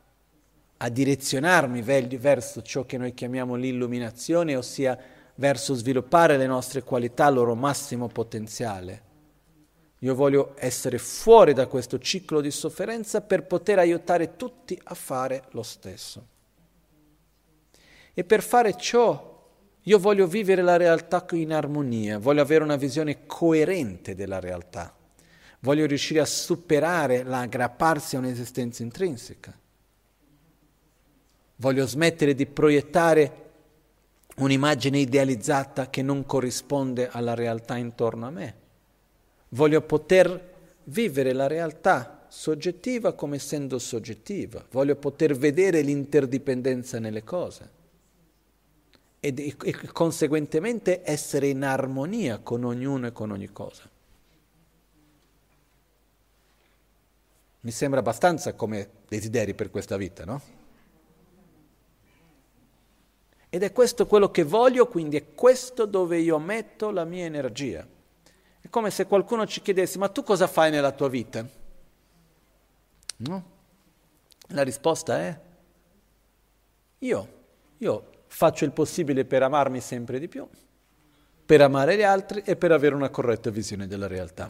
a 0.78 0.90
direzionarmi 0.90 1.82
verso 1.82 2.62
ciò 2.62 2.86
che 2.86 2.98
noi 2.98 3.14
chiamiamo 3.14 3.56
l'illuminazione, 3.56 4.58
ossia 4.58 5.00
verso 5.36 5.74
sviluppare 5.76 6.36
le 6.36 6.48
nostre 6.48 6.84
qualità 6.84 7.28
al 7.28 7.36
loro 7.36 7.56
massimo 7.56 8.08
potenziale. 8.08 9.02
Io 10.00 10.14
voglio 10.14 10.54
essere 10.58 10.98
fuori 10.98 11.54
da 11.54 11.68
questo 11.68 11.98
ciclo 12.00 12.42
di 12.42 12.52
sofferenza 12.52 13.22
per 13.22 13.44
poter 13.44 13.80
aiutare 13.80 14.36
tutti 14.36 14.80
a 14.84 14.94
fare 14.94 15.46
lo 15.52 15.64
stesso. 15.64 16.28
E 18.14 18.24
per 18.24 18.44
fare 18.44 18.78
ciò 18.78 19.34
io 19.88 20.00
voglio 20.00 20.26
vivere 20.28 20.62
la 20.62 20.78
realtà 20.78 21.26
in 21.32 21.54
armonia, 21.54 22.18
voglio 22.18 22.42
avere 22.42 22.64
una 22.64 22.76
visione 22.76 23.26
coerente 23.26 24.16
della 24.16 24.40
realtà, 24.40 24.96
voglio 25.60 25.86
riuscire 25.86 26.20
a 26.20 26.26
superare 26.26 27.24
l'aggrapparsi 27.24 28.16
a 28.16 28.20
un'esistenza 28.20 28.84
intrinseca. 28.84 29.58
Voglio 31.58 31.86
smettere 31.86 32.34
di 32.34 32.46
proiettare 32.48 33.44
un'immagine 34.38 34.98
idealizzata 35.00 35.90
che 35.90 36.02
non 36.02 36.26
corrisponde 36.26 37.08
alla 37.10 37.34
realtà 37.34 37.78
intorno 37.78 38.28
a 38.28 38.32
me. 38.32 38.56
Voglio 39.56 39.82
poter 39.82 40.54
vivere 40.84 41.32
la 41.32 41.48
realtà 41.48 42.26
soggettiva 42.28 43.14
come 43.14 43.38
essendo 43.38 43.80
soggettiva. 43.80 44.66
Voglio 44.70 44.98
poter 44.98 45.34
vedere 45.38 45.80
l'interdipendenza 45.80 47.00
nelle 47.00 47.24
cose 47.24 47.70
ed, 49.22 49.40
e, 49.40 49.56
e 49.64 49.74
conseguentemente 49.94 51.02
essere 51.06 51.48
in 51.48 51.64
armonia 51.64 52.40
con 52.40 52.66
ognuno 52.66 53.08
e 53.08 53.12
con 53.14 53.32
ogni 53.32 53.50
cosa. 53.54 53.90
Mi 57.62 57.72
sembra 57.72 58.02
abbastanza 58.02 58.54
come 58.56 58.90
desideri 59.08 59.54
per 59.54 59.72
questa 59.72 59.96
vita, 59.96 60.26
no? 60.26 60.42
Ed 63.50 63.64
è 63.64 63.72
questo 63.72 64.06
quello 64.06 64.30
che 64.32 64.44
voglio, 64.44 64.86
quindi 64.88 65.16
è 65.16 65.34
questo 65.34 65.86
dove 65.86 66.18
io 66.18 66.38
metto 66.40 66.92
la 66.92 67.06
mia 67.06 67.24
energia. 67.24 67.95
È 68.66 68.70
come 68.70 68.90
se 68.90 69.06
qualcuno 69.06 69.46
ci 69.46 69.62
chiedesse, 69.62 70.00
ma 70.00 70.10
tu 70.10 70.24
cosa 70.24 70.48
fai 70.48 70.72
nella 70.72 70.92
tua 70.92 71.08
vita? 71.08 71.48
No? 73.18 73.52
La 74.48 74.64
risposta 74.64 75.20
è, 75.20 75.40
io, 76.98 77.28
io 77.78 78.10
faccio 78.26 78.66
il 78.66 78.72
possibile 78.72 79.24
per 79.24 79.44
amarmi 79.44 79.80
sempre 79.82 80.18
di 80.18 80.28
più, 80.28 80.50
per 81.46 81.62
amare 81.62 81.96
gli 81.96 82.02
altri 82.02 82.42
e 82.42 82.56
per 82.56 82.72
avere 82.72 82.96
una 82.96 83.12
corretta 83.12 83.52
visione 83.52 83.86
della 83.86 84.08
realtà. 84.08 84.50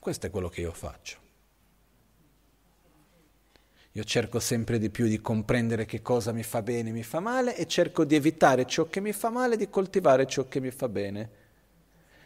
Questo 0.00 0.26
è 0.26 0.30
quello 0.30 0.48
che 0.48 0.62
io 0.62 0.72
faccio. 0.72 1.21
Io 3.94 4.04
cerco 4.04 4.40
sempre 4.40 4.78
di 4.78 4.88
più 4.88 5.06
di 5.06 5.20
comprendere 5.20 5.84
che 5.84 6.00
cosa 6.00 6.32
mi 6.32 6.42
fa 6.42 6.62
bene 6.62 6.88
e 6.88 6.92
mi 6.92 7.02
fa 7.02 7.20
male 7.20 7.54
e 7.54 7.66
cerco 7.66 8.04
di 8.04 8.14
evitare 8.14 8.64
ciò 8.64 8.86
che 8.86 9.00
mi 9.00 9.12
fa 9.12 9.28
male 9.28 9.54
e 9.54 9.58
di 9.58 9.68
coltivare 9.68 10.26
ciò 10.26 10.48
che 10.48 10.60
mi 10.60 10.70
fa 10.70 10.88
bene. 10.88 11.30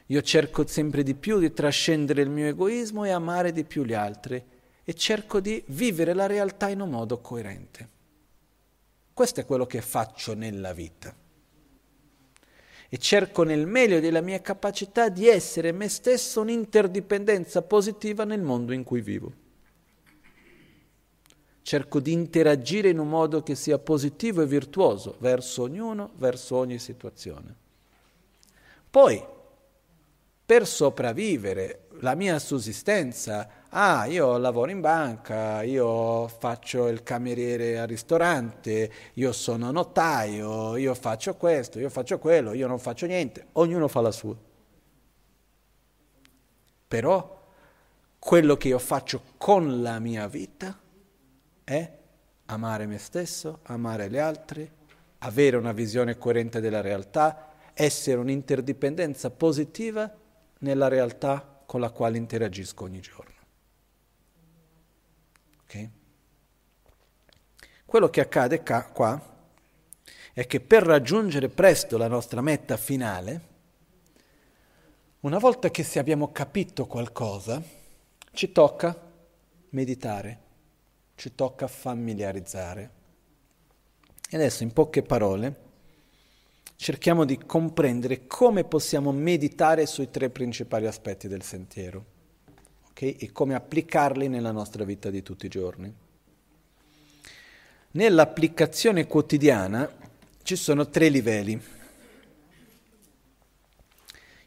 Io 0.06 0.22
cerco 0.22 0.64
sempre 0.64 1.02
di 1.02 1.16
più 1.16 1.40
di 1.40 1.52
trascendere 1.52 2.22
il 2.22 2.30
mio 2.30 2.46
egoismo 2.46 3.04
e 3.04 3.10
amare 3.10 3.50
di 3.50 3.64
più 3.64 3.82
gli 3.82 3.94
altri 3.94 4.40
e 4.84 4.94
cerco 4.94 5.40
di 5.40 5.60
vivere 5.68 6.14
la 6.14 6.26
realtà 6.26 6.68
in 6.68 6.80
un 6.80 6.90
modo 6.90 7.20
coerente. 7.20 7.88
Questo 9.12 9.40
è 9.40 9.44
quello 9.44 9.66
che 9.66 9.80
faccio 9.80 10.34
nella 10.34 10.72
vita. 10.72 11.12
E 12.88 12.96
cerco 12.98 13.42
nel 13.42 13.66
meglio 13.66 13.98
della 13.98 14.20
mia 14.20 14.40
capacità 14.40 15.08
di 15.08 15.26
essere 15.26 15.72
me 15.72 15.88
stesso 15.88 16.42
un'interdipendenza 16.42 17.62
positiva 17.62 18.22
nel 18.22 18.42
mondo 18.42 18.72
in 18.72 18.84
cui 18.84 19.00
vivo 19.00 19.44
cerco 21.66 21.98
di 21.98 22.12
interagire 22.12 22.90
in 22.90 23.00
un 23.00 23.08
modo 23.08 23.42
che 23.42 23.56
sia 23.56 23.76
positivo 23.76 24.40
e 24.40 24.46
virtuoso 24.46 25.16
verso 25.18 25.62
ognuno, 25.62 26.12
verso 26.14 26.54
ogni 26.54 26.78
situazione. 26.78 27.56
Poi, 28.88 29.20
per 30.46 30.64
sopravvivere, 30.64 31.88
la 32.02 32.14
mia 32.14 32.38
sussistenza, 32.38 33.64
ah, 33.70 34.04
io 34.04 34.38
lavoro 34.38 34.70
in 34.70 34.80
banca, 34.80 35.64
io 35.64 36.28
faccio 36.28 36.86
il 36.86 37.02
cameriere 37.02 37.80
al 37.80 37.88
ristorante, 37.88 38.92
io 39.14 39.32
sono 39.32 39.72
notaio, 39.72 40.76
io 40.76 40.94
faccio 40.94 41.34
questo, 41.34 41.80
io 41.80 41.90
faccio 41.90 42.20
quello, 42.20 42.52
io 42.52 42.68
non 42.68 42.78
faccio 42.78 43.06
niente, 43.06 43.46
ognuno 43.54 43.88
fa 43.88 44.00
la 44.02 44.12
sua. 44.12 44.36
Però 46.86 47.42
quello 48.20 48.56
che 48.56 48.68
io 48.68 48.78
faccio 48.78 49.20
con 49.36 49.82
la 49.82 49.98
mia 49.98 50.28
vita, 50.28 50.84
è 51.66 51.92
amare 52.46 52.86
me 52.86 52.96
stesso, 52.98 53.58
amare 53.64 54.08
gli 54.08 54.18
altri, 54.18 54.70
avere 55.18 55.56
una 55.56 55.72
visione 55.72 56.16
coerente 56.16 56.60
della 56.60 56.80
realtà, 56.80 57.54
essere 57.74 58.18
un'interdipendenza 58.18 59.30
positiva 59.30 60.08
nella 60.60 60.86
realtà 60.86 61.64
con 61.66 61.80
la 61.80 61.90
quale 61.90 62.18
interagisco 62.18 62.84
ogni 62.84 63.00
giorno. 63.00 63.34
Okay? 65.64 65.90
Quello 67.84 68.10
che 68.10 68.20
accade 68.20 68.62
qua 68.62 69.34
è 70.32 70.46
che 70.46 70.60
per 70.60 70.84
raggiungere 70.84 71.48
presto 71.48 71.98
la 71.98 72.06
nostra 72.06 72.40
meta 72.42 72.76
finale, 72.76 73.54
una 75.20 75.38
volta 75.38 75.68
che 75.70 75.84
abbiamo 75.98 76.30
capito 76.30 76.86
qualcosa, 76.86 77.60
ci 78.30 78.52
tocca 78.52 78.96
meditare 79.70 80.44
ci 81.16 81.34
tocca 81.34 81.66
familiarizzare. 81.66 82.90
E 84.30 84.36
adesso 84.36 84.62
in 84.62 84.72
poche 84.72 85.02
parole 85.02 85.64
cerchiamo 86.76 87.24
di 87.24 87.38
comprendere 87.38 88.26
come 88.26 88.64
possiamo 88.64 89.10
meditare 89.10 89.86
sui 89.86 90.10
tre 90.10 90.30
principali 90.30 90.86
aspetti 90.86 91.26
del 91.26 91.42
sentiero 91.42 92.04
okay? 92.90 93.16
e 93.18 93.32
come 93.32 93.54
applicarli 93.54 94.28
nella 94.28 94.52
nostra 94.52 94.84
vita 94.84 95.10
di 95.10 95.22
tutti 95.22 95.46
i 95.46 95.50
giorni. 95.50 95.92
Nell'applicazione 97.92 99.06
quotidiana 99.06 99.90
ci 100.42 100.54
sono 100.54 100.88
tre 100.90 101.08
livelli. 101.08 101.60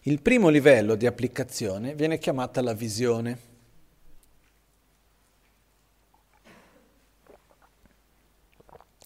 Il 0.03 0.21
primo 0.21 0.49
livello 0.49 0.95
di 0.95 1.07
applicazione 1.07 1.95
viene 1.95 2.19
chiamata 2.19 2.61
la 2.61 2.73
visione. 2.73 3.48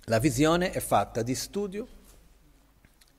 La 0.08 0.20
visione 0.20 0.72
è 0.72 0.82
fatta 0.82 1.22
di 1.22 1.34
studio 1.34 1.88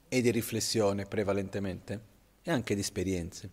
e 0.07 0.21
di 0.21 0.31
riflessione 0.31 1.07
prevalentemente 1.07 2.01
e 2.43 2.51
anche 2.51 2.75
di 2.75 2.83
esperienze. 2.83 3.49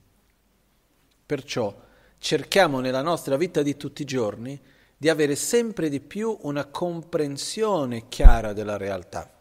Perciò 1.25 1.73
cerchiamo 2.17 2.81
nella 2.81 3.01
nostra 3.01 3.37
vita 3.37 3.61
di 3.61 3.77
tutti 3.77 4.01
i 4.01 4.05
giorni 4.05 4.59
di 4.97 5.07
avere 5.07 5.37
sempre 5.37 5.87
di 5.87 6.01
più 6.01 6.37
una 6.41 6.65
comprensione 6.65 8.09
chiara 8.09 8.51
della 8.51 8.75
realtà, 8.75 9.31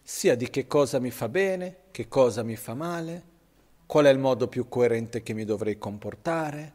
sia 0.00 0.36
di 0.36 0.48
che 0.48 0.68
cosa 0.68 1.00
mi 1.00 1.10
fa 1.10 1.28
bene, 1.28 1.76
che 1.90 2.06
cosa 2.06 2.44
mi 2.44 2.54
fa 2.54 2.74
male, 2.74 3.22
qual 3.84 4.04
è 4.04 4.10
il 4.10 4.18
modo 4.20 4.46
più 4.46 4.68
coerente 4.68 5.24
che 5.24 5.32
mi 5.32 5.44
dovrei 5.44 5.76
comportare, 5.76 6.74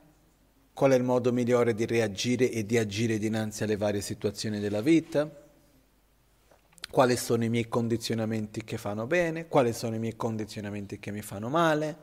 qual 0.74 0.92
è 0.92 0.96
il 0.96 1.04
modo 1.04 1.32
migliore 1.32 1.74
di 1.74 1.86
reagire 1.86 2.52
e 2.52 2.66
di 2.66 2.78
agire 2.78 3.18
dinanzi 3.18 3.64
alle 3.64 3.78
varie 3.78 4.02
situazioni 4.02 4.60
della 4.60 4.82
vita 4.82 5.42
quali 6.94 7.18
sono 7.18 7.44
i 7.44 7.50
miei 7.50 7.68
condizionamenti 7.68 8.64
che 8.64 8.78
fanno 8.78 9.08
bene, 9.08 9.48
quali 9.48 9.74
sono 9.74 9.96
i 9.96 10.00
miei 10.00 10.16
condizionamenti 10.16 11.00
che 11.00 11.10
mi 11.10 11.24
fanno 11.24 11.50
male. 11.50 11.98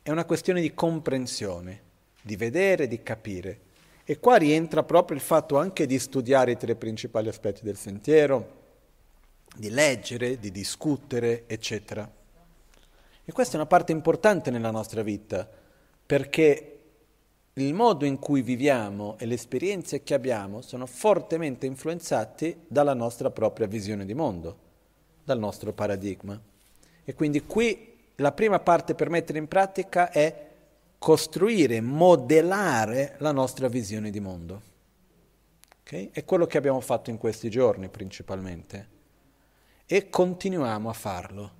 È 0.00 0.10
una 0.10 0.24
questione 0.24 0.62
di 0.62 0.72
comprensione, 0.72 1.82
di 2.22 2.34
vedere, 2.34 2.88
di 2.88 3.02
capire. 3.02 3.60
E 4.02 4.18
qua 4.20 4.36
rientra 4.36 4.82
proprio 4.82 5.18
il 5.18 5.22
fatto 5.22 5.58
anche 5.58 5.84
di 5.84 5.98
studiare 5.98 6.52
i 6.52 6.56
tre 6.56 6.74
principali 6.74 7.28
aspetti 7.28 7.64
del 7.64 7.76
sentiero, 7.76 8.62
di 9.54 9.68
leggere, 9.68 10.38
di 10.38 10.50
discutere, 10.50 11.44
eccetera. 11.46 12.10
E 13.26 13.30
questa 13.30 13.52
è 13.52 13.56
una 13.56 13.66
parte 13.66 13.92
importante 13.92 14.50
nella 14.50 14.70
nostra 14.70 15.02
vita, 15.02 15.46
perché 16.06 16.73
il 17.54 17.72
modo 17.72 18.04
in 18.04 18.18
cui 18.18 18.42
viviamo 18.42 19.16
e 19.18 19.26
le 19.26 19.34
esperienze 19.34 20.02
che 20.02 20.14
abbiamo 20.14 20.60
sono 20.60 20.86
fortemente 20.86 21.66
influenzati 21.66 22.64
dalla 22.66 22.94
nostra 22.94 23.30
propria 23.30 23.68
visione 23.68 24.04
di 24.04 24.14
mondo, 24.14 24.58
dal 25.22 25.38
nostro 25.38 25.72
paradigma. 25.72 26.40
E 27.04 27.14
quindi 27.14 27.44
qui 27.44 27.92
la 28.16 28.32
prima 28.32 28.58
parte 28.58 28.94
per 28.94 29.08
mettere 29.08 29.38
in 29.38 29.46
pratica 29.46 30.10
è 30.10 30.50
costruire, 30.98 31.80
modellare 31.80 33.16
la 33.18 33.30
nostra 33.30 33.68
visione 33.68 34.10
di 34.10 34.20
mondo. 34.20 34.62
Okay? 35.82 36.10
È 36.12 36.24
quello 36.24 36.46
che 36.46 36.58
abbiamo 36.58 36.80
fatto 36.80 37.10
in 37.10 37.18
questi 37.18 37.50
giorni 37.50 37.88
principalmente. 37.88 38.88
E 39.86 40.08
continuiamo 40.08 40.88
a 40.88 40.94
farlo, 40.94 41.52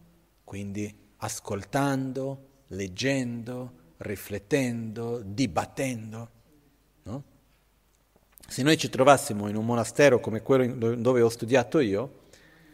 quindi 0.44 0.92
ascoltando, 1.18 2.46
leggendo, 2.68 3.82
riflettendo, 3.98 5.22
dibattendo. 5.24 6.30
No? 7.04 7.22
Se 8.46 8.62
noi 8.62 8.76
ci 8.76 8.88
trovassimo 8.88 9.48
in 9.48 9.56
un 9.56 9.64
monastero 9.64 10.20
come 10.20 10.42
quello 10.42 10.94
dove 10.94 11.22
ho 11.22 11.28
studiato 11.28 11.80
io, 11.80 12.22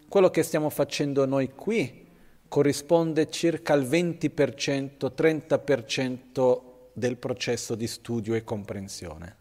quello 0.09 0.31
che 0.31 0.43
stiamo 0.43 0.71
facendo 0.71 1.25
noi 1.27 1.55
qui 1.55 2.09
corrisponde 2.49 3.31
circa 3.31 3.75
al 3.75 3.85
20%, 3.85 5.13
30% 5.17 6.61
del 6.93 7.17
processo 7.17 7.77
di 7.77 7.87
studio 7.87 8.35
e 8.35 8.43
comprensione. 8.43 9.37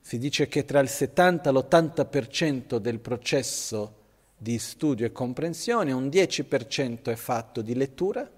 Si 0.00 0.18
dice 0.18 0.46
che 0.46 0.64
tra 0.64 0.80
il 0.80 0.88
70 0.88 1.48
e 1.48 1.52
l'80% 1.52 2.76
del 2.76 3.00
processo 3.00 4.00
di 4.36 4.58
studio 4.58 5.06
e 5.06 5.12
comprensione, 5.12 5.92
un 5.92 6.06
10% 6.06 7.04
è 7.04 7.14
fatto 7.14 7.62
di 7.62 7.74
lettura, 7.74 8.28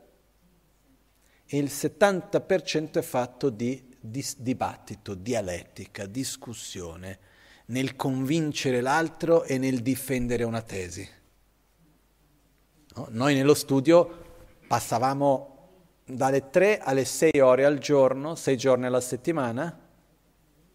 e 1.47 1.59
il 1.59 1.67
70% 1.67 2.93
è 2.93 3.03
fatto 3.03 3.51
di, 3.51 3.97
di 4.01 4.25
dibattito, 4.39 5.15
dialettica, 5.15 6.07
discussione, 6.07 7.19
nel 7.67 7.97
convincere 7.97 8.81
l'altro 8.81 9.45
e 9.45 9.59
nel 9.59 9.81
difendere 9.81 10.45
una 10.45 10.63
tesi. 10.63 11.09
No? 12.97 13.07
Noi 13.11 13.35
nello 13.35 13.55
studio 13.55 14.23
passavamo 14.67 15.53
dalle 16.05 16.51
3 16.51 16.79
alle 16.79 17.05
6 17.05 17.41
ore 17.41 17.65
al 17.65 17.79
giorno, 17.79 18.35
6 18.35 18.57
giorni 18.57 18.87
alla 18.87 19.01
settimana, 19.01 19.81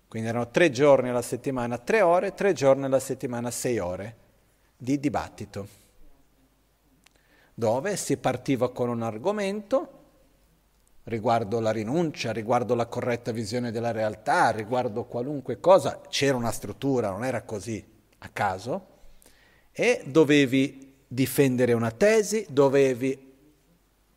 quindi 0.08 0.30
erano 0.30 0.50
3 0.50 0.72
giorni 0.72 1.10
alla 1.10 1.22
settimana, 1.22 1.78
3 1.78 2.02
ore, 2.02 2.34
3 2.34 2.54
giorni 2.54 2.86
alla 2.86 3.00
settimana, 3.00 3.52
6 3.52 3.80
ore 3.80 4.18
di 4.76 5.00
dibattito, 5.00 5.68
dove 7.54 7.96
si 7.96 8.18
partiva 8.18 8.72
con 8.72 8.90
un 8.90 9.04
argomento, 9.04 9.99
riguardo 11.10 11.60
la 11.60 11.72
rinuncia, 11.72 12.32
riguardo 12.32 12.76
la 12.76 12.86
corretta 12.86 13.32
visione 13.32 13.72
della 13.72 13.92
realtà, 13.92 14.52
riguardo 14.52 15.04
qualunque 15.04 15.60
cosa, 15.60 16.02
c'era 16.08 16.38
una 16.38 16.52
struttura, 16.52 17.10
non 17.10 17.26
era 17.26 17.42
così 17.42 17.84
a 18.20 18.30
caso, 18.30 18.88
e 19.72 20.04
dovevi 20.06 20.94
difendere 21.08 21.74
una 21.74 21.92
tesi, 21.92 22.46
dovevi 22.50 23.28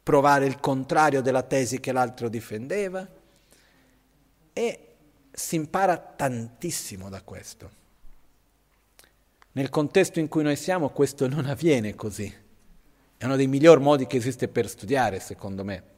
provare 0.03 0.47
il 0.47 0.61
contrario 0.61 1.23
della 1.23 1.43
tesi 1.43 1.81
che 1.81 1.93
l'altro 1.93 2.29
difendeva 2.29 3.07
e 4.53 4.87
si 5.33 5.57
impara 5.57 5.97
tantissimo 5.97 7.09
da 7.09 7.23
questo. 7.23 7.71
Nel 9.53 9.71
contesto 9.71 10.19
in 10.19 10.29
cui 10.29 10.43
noi 10.43 10.57
siamo 10.57 10.91
questo 10.91 11.29
non 11.29 11.47
avviene 11.47 11.95
così. 11.95 12.33
È 13.17 13.25
uno 13.25 13.37
dei 13.37 13.47
migliori 13.47 13.81
modi 13.81 14.07
che 14.07 14.17
esiste 14.17 14.49
per 14.49 14.69
studiare, 14.69 15.21
secondo 15.21 15.63
me. 15.63 15.92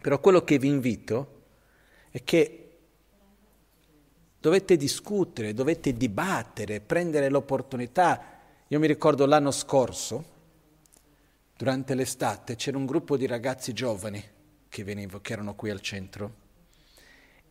Però 0.00 0.20
quello 0.20 0.42
che 0.42 0.58
vi 0.58 0.68
invito 0.68 1.42
è 2.10 2.22
che 2.22 2.78
dovete 4.40 4.76
discutere, 4.76 5.54
dovete 5.54 5.92
dibattere, 5.92 6.80
prendere 6.80 7.28
l'opportunità. 7.28 8.22
Io 8.68 8.78
mi 8.78 8.86
ricordo 8.86 9.26
l'anno 9.26 9.50
scorso, 9.50 10.24
durante 11.56 11.94
l'estate, 11.94 12.56
c'era 12.56 12.76
un 12.76 12.86
gruppo 12.86 13.16
di 13.16 13.26
ragazzi 13.26 13.72
giovani 13.72 14.22
che, 14.68 14.84
venivo, 14.84 15.20
che 15.20 15.32
erano 15.32 15.54
qui 15.54 15.70
al 15.70 15.80
centro 15.80 16.44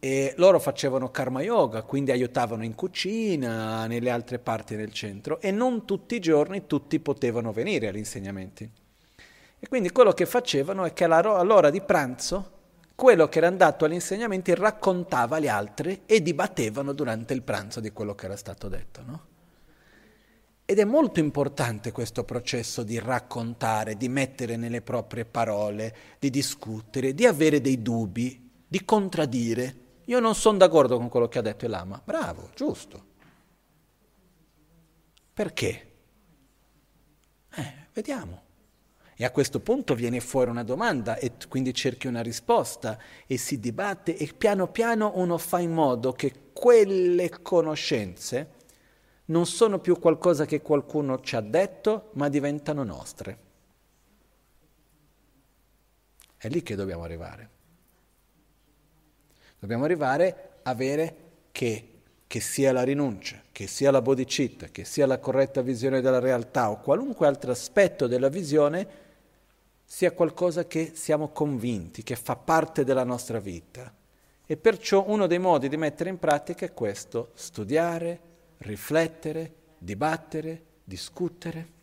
e 0.05 0.33
loro 0.37 0.59
facevano 0.59 1.09
karma 1.09 1.41
yoga, 1.41 1.81
quindi 1.81 2.11
aiutavano 2.11 2.63
in 2.63 2.75
cucina, 2.75 3.87
nelle 3.87 4.11
altre 4.11 4.37
parti 4.37 4.75
del 4.75 4.93
centro 4.93 5.41
e 5.41 5.49
non 5.49 5.85
tutti 5.85 6.15
i 6.15 6.19
giorni 6.19 6.67
tutti 6.67 6.99
potevano 6.99 7.51
venire 7.51 7.87
agli 7.87 7.97
insegnamenti. 7.97 8.69
E 9.65 9.67
quindi 9.67 9.89
quello 9.89 10.11
che 10.11 10.27
facevano 10.27 10.85
è 10.85 10.93
che 10.93 11.05
all'ora 11.05 11.71
di 11.71 11.81
pranzo 11.81 12.51
quello 12.93 13.27
che 13.27 13.39
era 13.39 13.47
andato 13.47 13.85
agli 13.85 13.93
insegnamenti 13.93 14.53
raccontava 14.53 15.37
agli 15.37 15.47
altri 15.47 16.03
e 16.05 16.21
dibattevano 16.21 16.93
durante 16.93 17.33
il 17.33 17.41
pranzo 17.41 17.79
di 17.79 17.89
quello 17.89 18.13
che 18.13 18.25
era 18.25 18.35
stato 18.35 18.67
detto. 18.67 19.01
No? 19.03 19.25
Ed 20.65 20.77
è 20.77 20.83
molto 20.83 21.19
importante 21.19 21.91
questo 21.91 22.23
processo 22.23 22.83
di 22.83 22.99
raccontare, 22.99 23.97
di 23.97 24.07
mettere 24.07 24.55
nelle 24.55 24.83
proprie 24.83 25.25
parole, 25.25 25.95
di 26.19 26.29
discutere, 26.29 27.15
di 27.15 27.25
avere 27.25 27.59
dei 27.59 27.81
dubbi, 27.81 28.47
di 28.67 28.85
contraddire. 28.85 29.77
Io 30.05 30.19
non 30.19 30.35
sono 30.35 30.59
d'accordo 30.59 30.97
con 30.97 31.09
quello 31.09 31.27
che 31.27 31.39
ha 31.39 31.41
detto 31.41 31.65
il 31.65 31.71
Lama. 31.71 31.99
Bravo, 32.05 32.51
giusto. 32.53 33.03
Perché? 35.33 35.91
Eh, 37.55 37.73
vediamo. 37.91 38.44
E 39.17 39.23
a 39.23 39.31
questo 39.31 39.61
punto 39.61 39.95
viene 39.95 40.19
fuori 40.19 40.49
una 40.49 40.63
domanda 40.63 41.15
e 41.15 41.31
quindi 41.47 41.73
cerchi 41.73 42.07
una 42.07 42.21
risposta 42.21 42.99
e 43.25 43.37
si 43.37 43.59
dibatte 43.59 44.17
e 44.17 44.33
piano 44.37 44.67
piano 44.67 45.13
uno 45.15 45.37
fa 45.37 45.59
in 45.59 45.71
modo 45.71 46.11
che 46.11 46.33
quelle 46.51 47.29
conoscenze 47.41 48.51
non 49.25 49.45
sono 49.45 49.79
più 49.79 49.97
qualcosa 49.99 50.45
che 50.45 50.61
qualcuno 50.61 51.21
ci 51.21 51.35
ha 51.35 51.41
detto, 51.41 52.09
ma 52.13 52.27
diventano 52.27 52.83
nostre. 52.83 53.37
È 56.35 56.49
lì 56.49 56.61
che 56.61 56.75
dobbiamo 56.75 57.03
arrivare. 57.03 57.49
Dobbiamo 59.57 59.85
arrivare 59.85 60.59
a 60.63 60.69
avere 60.69 61.15
che, 61.51 62.01
che 62.27 62.39
sia 62.39 62.71
la 62.71 62.83
rinuncia, 62.83 63.41
che 63.51 63.65
sia 63.65 63.89
la 63.89 64.01
bodhicitta, 64.01 64.67
che 64.67 64.83
sia 64.83 65.07
la 65.07 65.19
corretta 65.19 65.61
visione 65.61 66.01
della 66.01 66.19
realtà 66.19 66.69
o 66.69 66.81
qualunque 66.81 67.25
altro 67.25 67.51
aspetto 67.51 68.05
della 68.05 68.29
visione, 68.29 69.04
sia 69.85 70.11
qualcosa 70.11 70.65
che 70.65 70.91
siamo 70.95 71.29
convinti, 71.29 72.03
che 72.03 72.15
fa 72.15 72.35
parte 72.35 72.83
della 72.83 73.03
nostra 73.03 73.39
vita. 73.39 73.93
E 74.45 74.57
perciò 74.57 75.05
uno 75.07 75.27
dei 75.27 75.39
modi 75.39 75.69
di 75.69 75.77
mettere 75.77 76.09
in 76.09 76.19
pratica 76.19 76.65
è 76.65 76.73
questo, 76.73 77.31
studiare, 77.35 78.19
riflettere, 78.57 79.53
dibattere, 79.77 80.63
discutere. 80.83 81.73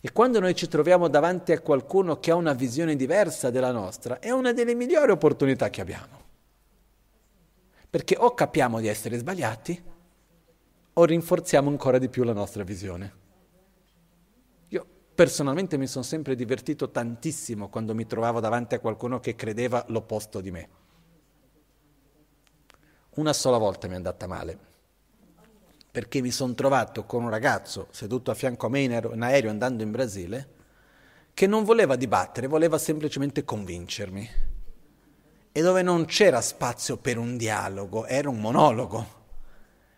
E 0.00 0.12
quando 0.12 0.40
noi 0.40 0.54
ci 0.54 0.68
troviamo 0.68 1.08
davanti 1.08 1.52
a 1.52 1.60
qualcuno 1.60 2.20
che 2.20 2.30
ha 2.30 2.34
una 2.34 2.54
visione 2.54 2.96
diversa 2.96 3.50
della 3.50 3.72
nostra, 3.72 4.18
è 4.18 4.30
una 4.30 4.52
delle 4.52 4.74
migliori 4.74 5.10
opportunità 5.10 5.68
che 5.68 5.80
abbiamo. 5.80 6.18
Perché 7.90 8.16
o 8.18 8.32
capiamo 8.32 8.80
di 8.80 8.86
essere 8.86 9.18
sbagliati 9.18 9.82
o 10.92 11.04
rinforziamo 11.04 11.68
ancora 11.68 11.98
di 11.98 12.08
più 12.08 12.22
la 12.22 12.32
nostra 12.32 12.62
visione. 12.62 13.18
Personalmente 15.20 15.76
mi 15.76 15.86
sono 15.86 16.02
sempre 16.02 16.34
divertito 16.34 16.88
tantissimo 16.88 17.68
quando 17.68 17.94
mi 17.94 18.06
trovavo 18.06 18.40
davanti 18.40 18.74
a 18.74 18.78
qualcuno 18.78 19.20
che 19.20 19.36
credeva 19.36 19.84
l'opposto 19.88 20.40
di 20.40 20.50
me. 20.50 20.68
Una 23.16 23.34
sola 23.34 23.58
volta 23.58 23.86
mi 23.86 23.92
è 23.92 23.96
andata 23.96 24.26
male, 24.26 24.58
perché 25.90 26.22
mi 26.22 26.30
sono 26.30 26.54
trovato 26.54 27.04
con 27.04 27.22
un 27.22 27.28
ragazzo 27.28 27.88
seduto 27.90 28.30
a 28.30 28.34
fianco 28.34 28.64
a 28.64 28.70
me 28.70 28.80
in 28.80 29.22
aereo 29.22 29.50
andando 29.50 29.82
in 29.82 29.90
Brasile, 29.90 30.48
che 31.34 31.46
non 31.46 31.64
voleva 31.64 31.96
dibattere, 31.96 32.46
voleva 32.46 32.78
semplicemente 32.78 33.44
convincermi 33.44 34.30
e 35.52 35.60
dove 35.60 35.82
non 35.82 36.06
c'era 36.06 36.40
spazio 36.40 36.96
per 36.96 37.18
un 37.18 37.36
dialogo, 37.36 38.06
era 38.06 38.30
un 38.30 38.40
monologo. 38.40 39.06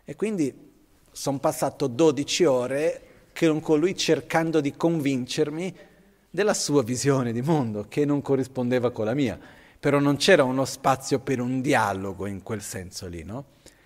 E 0.03 0.17
quindi 0.17 0.73
sono 1.09 1.39
passato 1.39 1.87
12 1.87 2.43
ore 2.43 3.07
con 3.61 3.79
lui 3.79 3.95
cercando 3.97 4.61
di 4.61 4.73
convincermi 4.73 5.75
della 6.29 6.53
sua 6.53 6.83
visione 6.83 7.31
di 7.31 7.41
mondo, 7.41 7.85
che 7.89 8.05
non 8.05 8.21
corrispondeva 8.21 8.91
con 8.91 9.05
la 9.05 9.13
mia. 9.13 9.37
Però 9.79 9.99
non 9.99 10.15
c'era 10.15 10.43
uno 10.43 10.63
spazio 10.63 11.19
per 11.19 11.41
un 11.41 11.59
dialogo 11.59 12.25
in 12.25 12.41
quel 12.41 12.61
senso 12.61 13.07
lì, 13.07 13.23
no? 13.23 13.45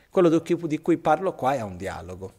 Quello 0.10 0.30
di 0.30 0.80
cui 0.80 0.98
parlo 0.98 1.34
qua 1.34 1.56
è 1.56 1.62
un 1.62 1.76
dialogo. 1.76 2.34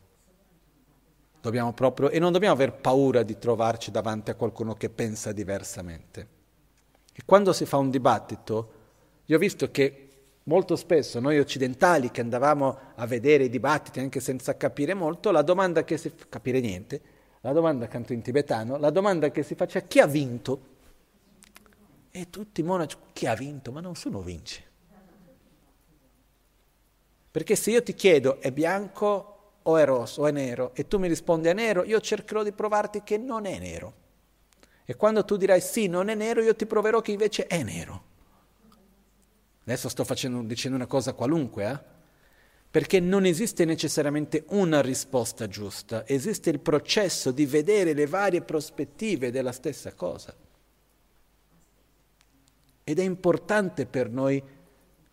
Dobbiamo 1.40 1.72
proprio, 1.72 2.10
e 2.10 2.18
non 2.18 2.32
dobbiamo 2.32 2.55
aver 2.55 2.74
paura 2.74 3.22
di 3.22 3.39
trovarci 3.39 3.90
davanti 3.90 4.30
a 4.30 4.35
qualcuno 4.35 4.74
che 4.74 4.90
pensa 4.90 5.32
diversamente. 5.32 6.28
E 7.12 7.22
quando 7.24 7.52
si 7.52 7.64
fa 7.64 7.76
un 7.76 7.90
dibattito, 7.90 8.72
io 9.24 9.36
ho 9.36 9.39
visto 9.40 9.70
che 9.70 10.07
molto 10.48 10.76
spesso 10.76 11.20
noi 11.20 11.38
occidentali 11.38 12.10
che 12.10 12.22
andavamo 12.22 12.78
a 12.96 13.06
vedere 13.06 13.44
i 13.44 13.48
dibattiti 13.48 14.00
anche 14.00 14.18
senza 14.18 14.56
capire 14.56 14.94
molto, 14.94 15.30
la 15.30 15.42
domanda 15.42 15.84
che 15.84 15.96
si 15.96 16.12
capire 16.28 16.58
niente, 16.60 17.00
la 17.42 17.52
domanda 17.52 17.86
canto 17.86 18.12
in 18.12 18.22
tibetano, 18.22 18.76
la 18.78 18.90
domanda 18.90 19.30
che 19.30 19.42
si 19.42 19.54
faceva 19.54 19.86
chi 19.86 20.00
ha 20.00 20.06
vinto? 20.06 20.76
E 22.10 22.30
tutti 22.30 22.62
i 22.62 22.64
monaci, 22.64 22.96
chi 23.12 23.26
ha 23.26 23.34
vinto? 23.34 23.70
Ma 23.70 23.80
non 23.80 23.94
sono 23.94 24.20
vince. 24.20 24.64
Perché 27.30 27.54
se 27.54 27.70
io 27.70 27.82
ti 27.82 27.94
chiedo 27.94 28.40
è 28.40 28.50
bianco 28.50 29.34
o 29.62 29.76
è 29.76 29.84
rosso 29.84 30.22
o 30.22 30.26
è 30.26 30.30
nero 30.30 30.72
e 30.74 30.88
tu 30.88 30.98
mi 30.98 31.08
rispondi 31.08 31.48
è 31.48 31.52
nero, 31.52 31.84
io 31.84 32.00
cercherò 32.00 32.42
di 32.42 32.52
provarti 32.52 33.02
che 33.04 33.18
non 33.18 33.44
è 33.44 33.58
nero. 33.58 34.06
E 34.86 34.96
quando 34.96 35.26
tu 35.26 35.36
dirai 35.36 35.60
sì, 35.60 35.86
non 35.86 36.08
è 36.08 36.14
nero, 36.14 36.40
io 36.40 36.56
ti 36.56 36.64
proverò 36.64 37.02
che 37.02 37.12
invece 37.12 37.46
è 37.46 37.62
nero. 37.62 38.16
Adesso 39.69 39.90
sto 39.90 40.05
facendo, 40.05 40.40
dicendo 40.40 40.78
una 40.78 40.86
cosa 40.86 41.12
qualunque, 41.12 41.70
eh? 41.70 41.78
perché 42.70 43.01
non 43.01 43.27
esiste 43.27 43.66
necessariamente 43.66 44.45
una 44.49 44.81
risposta 44.81 45.47
giusta, 45.47 46.09
esiste 46.09 46.49
il 46.49 46.59
processo 46.59 47.32
di 47.32 47.45
vedere 47.45 47.93
le 47.93 48.07
varie 48.07 48.40
prospettive 48.40 49.31
della 49.31 49.53
stessa 49.53 49.93
cosa. 49.93 50.35
Ed 52.82 52.99
è 52.99 53.03
importante 53.03 53.85
per 53.85 54.09
noi 54.09 54.43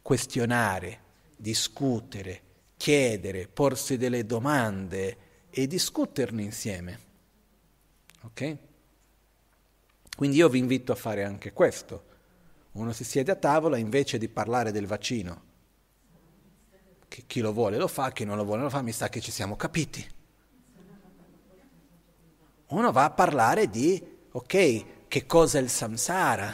questionare, 0.01 0.99
discutere, 1.35 2.41
chiedere, 2.77 3.49
porsi 3.49 3.97
delle 3.97 4.25
domande 4.25 5.17
e 5.49 5.67
discuterne 5.67 6.43
insieme. 6.43 6.99
Ok? 8.21 8.57
Quindi 10.15 10.37
io 10.37 10.47
vi 10.47 10.59
invito 10.59 10.93
a 10.93 10.95
fare 10.95 11.25
anche 11.25 11.51
questo 11.51 12.13
uno 12.75 12.91
si 12.91 13.03
siede 13.03 13.31
a 13.31 13.35
tavola 13.35 13.77
invece 13.77 14.17
di 14.17 14.27
parlare 14.27 14.71
del 14.71 14.85
vaccino, 14.85 15.41
che 17.07 17.23
chi 17.25 17.39
lo 17.39 17.53
vuole 17.53 17.77
lo 17.77 17.87
fa, 17.87 18.11
chi 18.11 18.25
non 18.25 18.35
lo 18.35 18.43
vuole 18.43 18.63
lo 18.63 18.69
fa, 18.69 18.81
mi 18.81 18.91
sa 18.91 19.07
che 19.07 19.21
ci 19.21 19.31
siamo 19.31 19.55
capiti. 19.55 20.05
Uno 22.67 22.91
va 22.91 23.05
a 23.05 23.11
parlare 23.11 23.69
di, 23.69 24.01
ok, 24.31 25.07
che 25.07 25.25
cosa 25.25 25.59
è 25.59 25.61
il 25.61 25.69
samsara, 25.69 26.53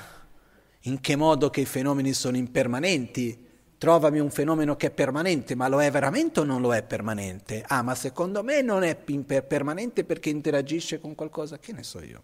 in 0.81 0.99
che 0.99 1.15
modo 1.15 1.49
che 1.49 1.61
i 1.61 1.65
fenomeni 1.65 2.13
sono 2.13 2.37
impermanenti, 2.37 3.47
trovami 3.79 4.19
un 4.19 4.29
fenomeno 4.29 4.75
che 4.75 4.87
è 4.87 4.91
permanente, 4.91 5.55
ma 5.55 5.67
lo 5.67 5.81
è 5.81 5.89
veramente 5.89 6.41
o 6.41 6.43
non 6.43 6.61
lo 6.61 6.75
è 6.75 6.83
permanente? 6.83 7.63
Ah, 7.65 7.81
ma 7.81 7.95
secondo 7.95 8.43
me 8.43 8.61
non 8.61 8.83
è 8.83 8.95
permanente 8.95 10.03
perché 10.03 10.29
interagisce 10.29 10.99
con 10.99 11.15
qualcosa, 11.15 11.57
che 11.57 11.73
ne 11.73 11.81
so 11.81 11.99
io. 12.03 12.21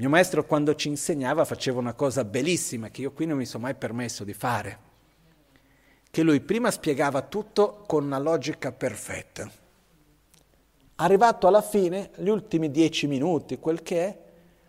Mio 0.00 0.08
maestro 0.08 0.46
quando 0.46 0.74
ci 0.76 0.88
insegnava 0.88 1.44
faceva 1.44 1.78
una 1.78 1.92
cosa 1.92 2.24
bellissima 2.24 2.88
che 2.88 3.02
io 3.02 3.12
qui 3.12 3.26
non 3.26 3.36
mi 3.36 3.44
sono 3.44 3.64
mai 3.64 3.74
permesso 3.74 4.24
di 4.24 4.32
fare, 4.32 4.78
che 6.10 6.22
lui 6.22 6.40
prima 6.40 6.70
spiegava 6.70 7.20
tutto 7.20 7.84
con 7.86 8.04
una 8.04 8.18
logica 8.18 8.72
perfetta. 8.72 9.50
Arrivato 10.94 11.46
alla 11.46 11.60
fine, 11.60 12.12
gli 12.16 12.28
ultimi 12.28 12.70
dieci 12.70 13.06
minuti, 13.08 13.58
quel 13.58 13.82
che 13.82 14.06
è, 14.06 14.18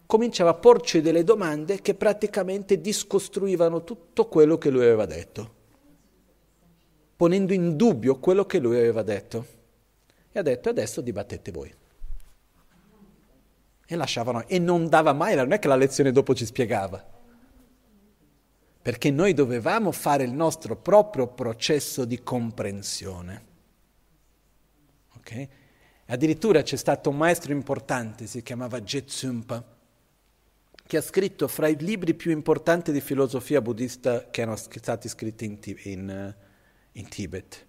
cominciava 0.05 0.49
a 0.49 0.55
porci 0.55 0.99
delle 0.99 1.23
domande 1.23 1.79
che 1.79 1.95
praticamente 1.95 2.81
discostruivano 2.81 3.85
tutto 3.85 4.27
quello 4.27 4.57
che 4.57 4.69
lui 4.69 4.81
aveva 4.81 5.05
detto, 5.05 5.53
ponendo 7.15 7.53
in 7.53 7.77
dubbio 7.77 8.19
quello 8.19 8.45
che 8.45 8.59
lui 8.59 8.75
aveva 8.75 9.01
detto. 9.01 9.45
E 10.29 10.39
ha 10.39 10.41
detto 10.41 10.67
adesso 10.67 10.99
dibattete 10.99 11.51
voi. 11.51 11.73
E 13.91 13.95
lasciavano, 13.97 14.47
e 14.47 14.57
non 14.57 14.87
dava 14.87 15.11
mai, 15.11 15.35
non 15.35 15.51
è 15.51 15.59
che 15.59 15.67
la 15.67 15.75
lezione 15.75 16.13
dopo 16.13 16.33
ci 16.33 16.45
spiegava. 16.45 17.05
Perché 18.81 19.11
noi 19.11 19.33
dovevamo 19.33 19.91
fare 19.91 20.23
il 20.23 20.31
nostro 20.31 20.77
proprio 20.77 21.27
processo 21.27 22.05
di 22.05 22.23
comprensione. 22.23 23.45
Okay? 25.17 25.49
Addirittura 26.05 26.61
c'è 26.61 26.77
stato 26.77 27.09
un 27.09 27.17
maestro 27.17 27.51
importante, 27.51 28.27
si 28.27 28.41
chiamava 28.41 28.79
Jetsumpa, 28.79 29.61
che 30.87 30.95
ha 30.95 31.01
scritto 31.01 31.49
fra 31.49 31.67
i 31.67 31.75
libri 31.75 32.13
più 32.13 32.31
importanti 32.31 32.93
di 32.93 33.01
filosofia 33.01 33.59
buddista 33.59 34.29
che 34.29 34.39
erano 34.39 34.55
stati 34.55 35.09
scritti 35.09 35.43
in, 35.43 35.59
in, 35.83 36.35
in 36.93 37.09
Tibet, 37.09 37.65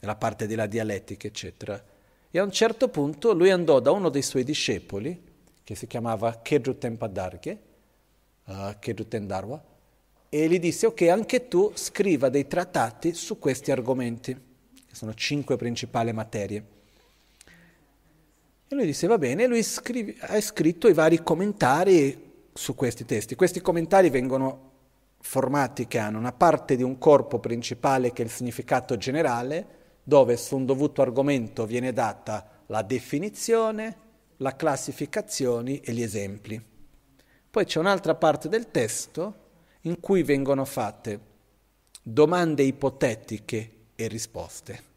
nella 0.00 0.16
parte 0.16 0.46
della 0.46 0.66
dialettica, 0.66 1.26
eccetera. 1.26 1.82
E 2.30 2.38
a 2.38 2.42
un 2.42 2.52
certo 2.52 2.88
punto 2.88 3.32
lui 3.32 3.50
andò 3.50 3.80
da 3.80 3.92
uno 3.92 4.10
dei 4.10 4.20
suoi 4.20 4.44
discepoli, 4.44 5.32
che 5.64 5.74
si 5.74 5.86
chiamava 5.86 6.40
Kedruten 6.42 6.98
Padarghe, 6.98 7.58
uh, 8.44 8.76
Kedruten 8.78 9.26
Darwa, 9.26 9.64
e 10.28 10.48
gli 10.48 10.58
disse, 10.58 10.86
ok, 10.86 11.02
anche 11.02 11.48
tu 11.48 11.72
scriva 11.74 12.28
dei 12.28 12.46
trattati 12.46 13.14
su 13.14 13.38
questi 13.38 13.70
argomenti, 13.70 14.34
che 14.34 14.94
sono 14.94 15.14
cinque 15.14 15.56
principali 15.56 16.12
materie. 16.12 16.64
E 18.68 18.74
lui 18.74 18.84
disse, 18.84 19.06
va 19.06 19.16
bene, 19.16 19.46
lui 19.46 19.62
scrive, 19.62 20.16
ha 20.20 20.40
scritto 20.40 20.88
i 20.88 20.92
vari 20.92 21.22
commentari 21.22 22.32
su 22.52 22.74
questi 22.74 23.04
testi. 23.04 23.34
Questi 23.34 23.60
commentari 23.60 24.10
vengono 24.10 24.72
formati 25.20 25.86
che 25.86 25.98
hanno 25.98 26.18
una 26.18 26.32
parte 26.32 26.76
di 26.76 26.82
un 26.82 26.98
corpo 26.98 27.38
principale 27.38 28.12
che 28.12 28.22
è 28.22 28.24
il 28.24 28.30
significato 28.30 28.96
generale, 28.96 29.66
dove 30.02 30.36
su 30.36 30.56
un 30.56 30.66
dovuto 30.66 31.00
argomento 31.00 31.64
viene 31.64 31.92
data 31.92 32.62
la 32.66 32.82
definizione, 32.82 33.96
la 34.38 34.56
classificazione 34.56 35.80
e 35.80 35.92
gli 35.92 36.02
esempi. 36.02 36.60
Poi 37.50 37.64
c'è 37.64 37.78
un'altra 37.78 38.14
parte 38.14 38.48
del 38.48 38.70
testo 38.70 39.42
in 39.82 40.00
cui 40.00 40.22
vengono 40.22 40.64
fatte 40.64 41.32
domande 42.02 42.62
ipotetiche 42.62 43.70
e 43.94 44.08
risposte. 44.08 44.92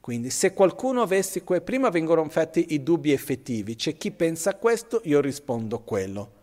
Quindi 0.00 0.30
se 0.30 0.54
qualcuno 0.54 1.02
avesse, 1.02 1.42
prima 1.42 1.90
vengono 1.90 2.26
fatti 2.30 2.72
i 2.72 2.82
dubbi 2.82 3.12
effettivi, 3.12 3.76
c'è 3.76 3.96
chi 3.96 4.10
pensa 4.10 4.54
questo, 4.56 5.02
io 5.04 5.20
rispondo 5.20 5.80
quello. 5.80 6.38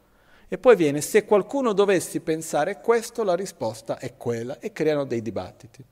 E 0.47 0.57
poi 0.57 0.75
viene, 0.75 1.01
se 1.01 1.25
qualcuno 1.25 1.73
dovesse 1.73 2.21
pensare 2.21 2.79
questo, 2.79 3.23
la 3.23 3.35
risposta 3.35 3.97
è 3.97 4.15
quella, 4.15 4.59
e 4.59 4.71
creano 4.71 5.05
dei 5.05 5.21
dibattiti. 5.21 5.83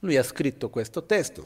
Lui 0.00 0.16
ha 0.16 0.22
scritto 0.22 0.68
questo 0.68 1.04
testo, 1.04 1.44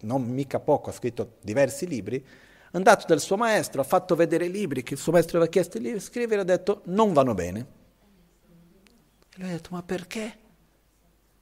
non 0.00 0.22
mica 0.22 0.60
poco, 0.60 0.90
ha 0.90 0.92
scritto 0.92 1.36
diversi 1.40 1.86
libri, 1.86 2.22
è 2.22 2.76
andato 2.76 3.06
dal 3.06 3.20
suo 3.20 3.36
maestro, 3.36 3.80
ha 3.80 3.84
fatto 3.84 4.14
vedere 4.14 4.46
i 4.46 4.50
libri 4.50 4.82
che 4.82 4.94
il 4.94 5.00
suo 5.00 5.12
maestro 5.12 5.36
aveva 5.36 5.50
chiesto 5.50 5.78
di 5.78 5.98
scrivere, 6.00 6.40
ha 6.40 6.44
detto 6.44 6.82
non 6.86 7.12
vanno 7.12 7.34
bene. 7.34 7.66
E 9.34 9.40
lui 9.40 9.48
ha 9.48 9.52
detto 9.52 9.70
ma 9.72 9.82
perché? 9.82 10.38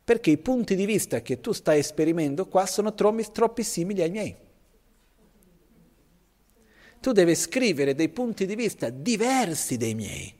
Perché 0.05 0.30
i 0.30 0.38
punti 0.38 0.74
di 0.74 0.86
vista 0.86 1.20
che 1.20 1.40
tu 1.40 1.52
stai 1.52 1.78
esperimentando 1.78 2.47
qua 2.47 2.66
sono 2.66 2.94
troppi, 2.94 3.26
troppi 3.32 3.62
simili 3.62 4.02
ai 4.02 4.10
miei 4.10 4.36
tu 7.01 7.12
devi 7.12 7.34
scrivere 7.34 7.94
dei 7.94 8.10
punti 8.10 8.44
di 8.44 8.55
vista 8.55 8.90
diversi 8.90 9.78
dai 9.78 9.94
miei, 9.94 10.32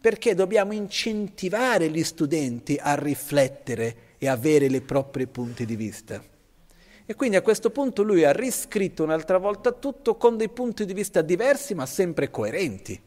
perché 0.00 0.34
dobbiamo 0.34 0.72
incentivare 0.72 1.90
gli 1.90 2.04
studenti 2.04 2.78
a 2.80 2.94
riflettere 2.94 3.96
e 4.18 4.28
avere 4.28 4.66
i 4.66 4.80
propri 4.80 5.26
punti 5.26 5.66
di 5.66 5.74
vista. 5.74 6.22
E 7.06 7.14
quindi 7.14 7.36
a 7.36 7.42
questo 7.42 7.70
punto 7.70 8.02
lui 8.02 8.24
ha 8.24 8.32
riscritto 8.32 9.02
un'altra 9.02 9.38
volta 9.38 9.72
tutto 9.72 10.16
con 10.16 10.36
dei 10.36 10.48
punti 10.48 10.86
di 10.86 10.94
vista 10.94 11.20
diversi 11.20 11.74
ma 11.74 11.84
sempre 11.84 12.30
coerenti. 12.30 13.00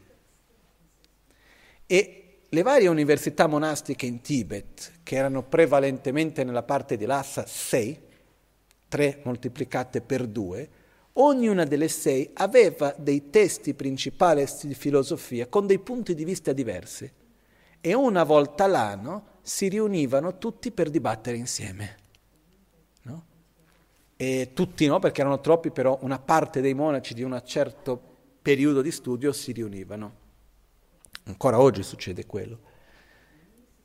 E 1.86 2.22
le 2.48 2.62
varie 2.62 2.88
università 2.88 3.46
monastiche 3.46 4.06
in 4.06 4.20
Tibet, 4.20 5.00
che 5.02 5.16
erano 5.16 5.42
prevalentemente 5.42 6.44
nella 6.44 6.62
parte 6.62 6.96
di 6.96 7.06
Lhasa, 7.06 7.44
sei, 7.46 7.98
tre 8.88 9.20
moltiplicate 9.24 10.00
per 10.00 10.26
due, 10.26 10.68
ognuna 11.14 11.64
delle 11.64 11.88
sei 11.88 12.30
aveva 12.34 12.94
dei 12.96 13.30
testi 13.30 13.74
principali 13.74 14.46
di 14.62 14.74
filosofia 14.74 15.46
con 15.48 15.66
dei 15.66 15.78
punti 15.78 16.14
di 16.14 16.24
vista 16.24 16.52
diversi 16.52 17.10
e 17.80 17.94
una 17.94 18.22
volta 18.22 18.66
l'anno 18.66 19.38
si 19.42 19.68
riunivano 19.68 20.38
tutti 20.38 20.70
per 20.70 20.90
dibattere 20.90 21.36
insieme. 21.36 22.06
E 24.20 24.50
tutti 24.52 24.84
no, 24.86 24.98
perché 24.98 25.20
erano 25.20 25.40
troppi, 25.40 25.70
però 25.70 25.96
una 26.02 26.18
parte 26.18 26.60
dei 26.60 26.74
monaci 26.74 27.14
di 27.14 27.22
un 27.22 27.40
certo 27.46 28.00
periodo 28.42 28.82
di 28.82 28.90
studio 28.90 29.32
si 29.32 29.52
riunivano. 29.52 30.12
Ancora 31.22 31.60
oggi 31.60 31.84
succede 31.84 32.26
quello. 32.26 32.58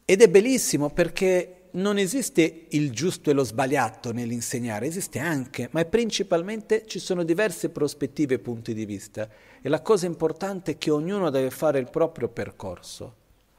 Ed 0.05 0.23
è 0.23 0.27
bellissimo 0.27 0.89
perché 0.89 1.69
non 1.73 1.99
esiste 1.99 2.65
il 2.69 2.91
giusto 2.91 3.29
e 3.29 3.33
lo 3.33 3.43
sbagliato 3.43 4.11
nell'insegnare, 4.11 4.87
esiste 4.87 5.19
anche, 5.19 5.69
ma 5.71 5.85
principalmente 5.85 6.87
ci 6.87 6.97
sono 6.97 7.23
diverse 7.23 7.69
prospettive 7.69 8.33
e 8.35 8.39
punti 8.39 8.73
di 8.73 8.85
vista 8.85 9.29
e 9.61 9.69
la 9.69 9.81
cosa 9.81 10.07
importante 10.07 10.71
è 10.71 10.77
che 10.79 10.89
ognuno 10.89 11.29
deve 11.29 11.51
fare 11.51 11.77
il 11.77 11.91
proprio 11.91 12.27
percorso. 12.27 13.15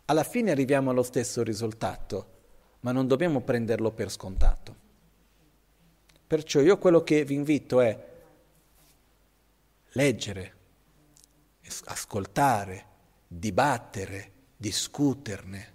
Alla 0.07 0.25
fine 0.25 0.51
arriviamo 0.51 0.91
allo 0.91 1.05
stesso 1.05 1.45
risultato, 1.45 2.27
ma 2.81 2.91
non 2.91 3.07
dobbiamo 3.07 3.43
prenderlo 3.43 3.93
per 3.93 4.11
scontato. 4.11 4.83
Perciò 6.27 6.61
io 6.61 6.79
quello 6.79 7.03
che 7.03 7.25
vi 7.25 7.35
invito 7.35 7.81
è 7.81 8.13
leggere, 9.93 10.55
ascoltare, 11.85 12.87
dibattere, 13.27 14.31
discuterne 14.57 15.73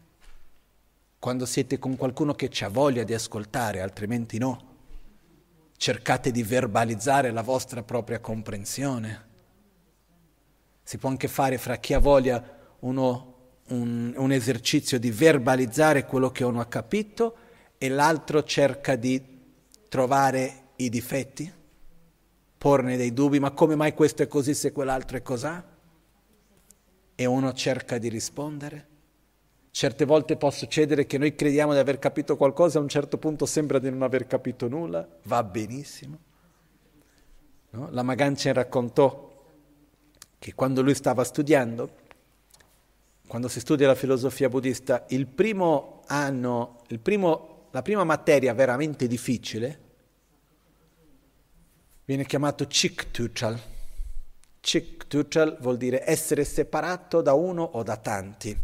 quando 1.20 1.46
siete 1.46 1.78
con 1.78 1.98
qualcuno 1.98 2.34
che 2.34 2.50
ha 2.62 2.70
voglia 2.70 3.04
di 3.04 3.14
ascoltare, 3.14 3.82
altrimenti 3.82 4.38
no. 4.38 4.68
Cercate 5.76 6.32
di 6.32 6.44
verbalizzare 6.44 7.32
la 7.32 7.42
vostra 7.42 7.84
propria 7.84 8.20
comprensione. 8.20 9.28
Si 10.82 10.98
può 10.98 11.10
anche 11.10 11.28
fare 11.28 11.58
fra 11.58 11.76
chi 11.76 11.94
ha 11.94 12.00
voglia 12.00 12.42
uno, 12.80 13.36
un, 13.68 14.14
un 14.16 14.32
esercizio 14.32 14.98
di 14.98 15.12
verbalizzare 15.12 16.06
quello 16.06 16.32
che 16.32 16.46
uno 16.46 16.62
ha 16.62 16.68
capito 16.68 17.36
e 17.78 17.90
l'altro 17.90 18.44
cerca 18.44 18.96
di 18.96 19.29
trovare 19.90 20.68
i 20.78 20.90
difetti, 20.90 21.52
porne 22.58 22.96
dei 22.96 23.14
dubbi, 23.14 23.40
ma 23.40 23.52
come 23.52 23.76
mai 23.76 23.94
questo 23.94 24.24
è 24.24 24.28
così 24.28 24.54
se 24.54 24.72
quell'altro 24.72 25.18
è 25.18 25.22
cos'ha? 25.22 25.78
E 27.16 27.26
uno 27.26 27.54
cerca 27.54 27.98
di 27.98 28.08
rispondere. 28.08 28.88
Certe 29.72 30.06
volte 30.06 30.38
può 30.38 30.50
succedere 30.50 31.06
che 31.06 31.18
noi 31.18 31.36
crediamo 31.36 31.74
di 31.74 31.80
aver 31.80 32.00
capito 32.00 32.38
qualcosa 32.38 32.78
e 32.78 32.80
a 32.80 32.84
un 32.84 32.90
certo 32.90 33.18
punto 33.18 33.46
sembra 33.46 33.80
di 33.80 33.90
non 33.90 34.02
aver 34.02 34.26
capito 34.26 34.68
nulla, 34.68 35.08
va 35.24 35.44
benissimo. 35.44 36.18
No? 37.72 37.90
La 37.92 38.04
Maganchen 38.04 38.54
raccontò 38.54 39.28
che 40.40 40.54
quando 40.54 40.82
lui 40.82 40.96
stava 40.96 41.24
studiando, 41.24 42.08
quando 43.28 43.48
si 43.48 43.60
studia 43.60 43.88
la 43.88 43.96
filosofia 43.96 44.50
buddista, 44.50 45.06
il 45.10 45.28
primo 45.28 46.02
anno, 46.08 46.82
il 46.88 47.00
primo, 47.00 47.59
la 47.72 47.82
prima 47.82 48.04
materia 48.04 48.54
veramente 48.54 49.08
difficile 49.08 49.80
viene 52.06 52.26
chiamato 52.26 52.66
Chik 52.66 53.12
Tuchal. 53.12 53.60
Chik 54.60 55.08
Tuchal 55.08 55.58
vuol 55.62 55.78
dire 55.78 56.08
essere 56.10 56.44
separato 56.44 57.22
da 57.22 57.34
uno 57.34 57.64
o 57.64 57.84
da 57.84 57.98
tanti 57.98 58.58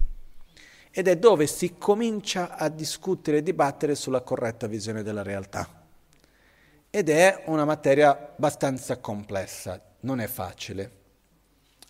ed 0.90 1.08
è 1.08 1.18
dove 1.18 1.46
si 1.46 1.76
comincia 1.78 2.56
a 2.56 2.70
discutere 2.70 3.38
e 3.38 3.44
dibattere 3.44 3.96
sulla 3.96 4.22
corretta 4.22 4.66
visione 4.66 5.04
della 5.04 5.24
realtà. 5.24 5.84
Ed 6.90 7.10
è 7.10 7.44
una 7.48 7.66
materia 7.66 8.34
abbastanza 8.36 8.98
complessa, 8.98 9.80
non 10.02 10.22
è 10.22 10.28
facile. 10.28 11.04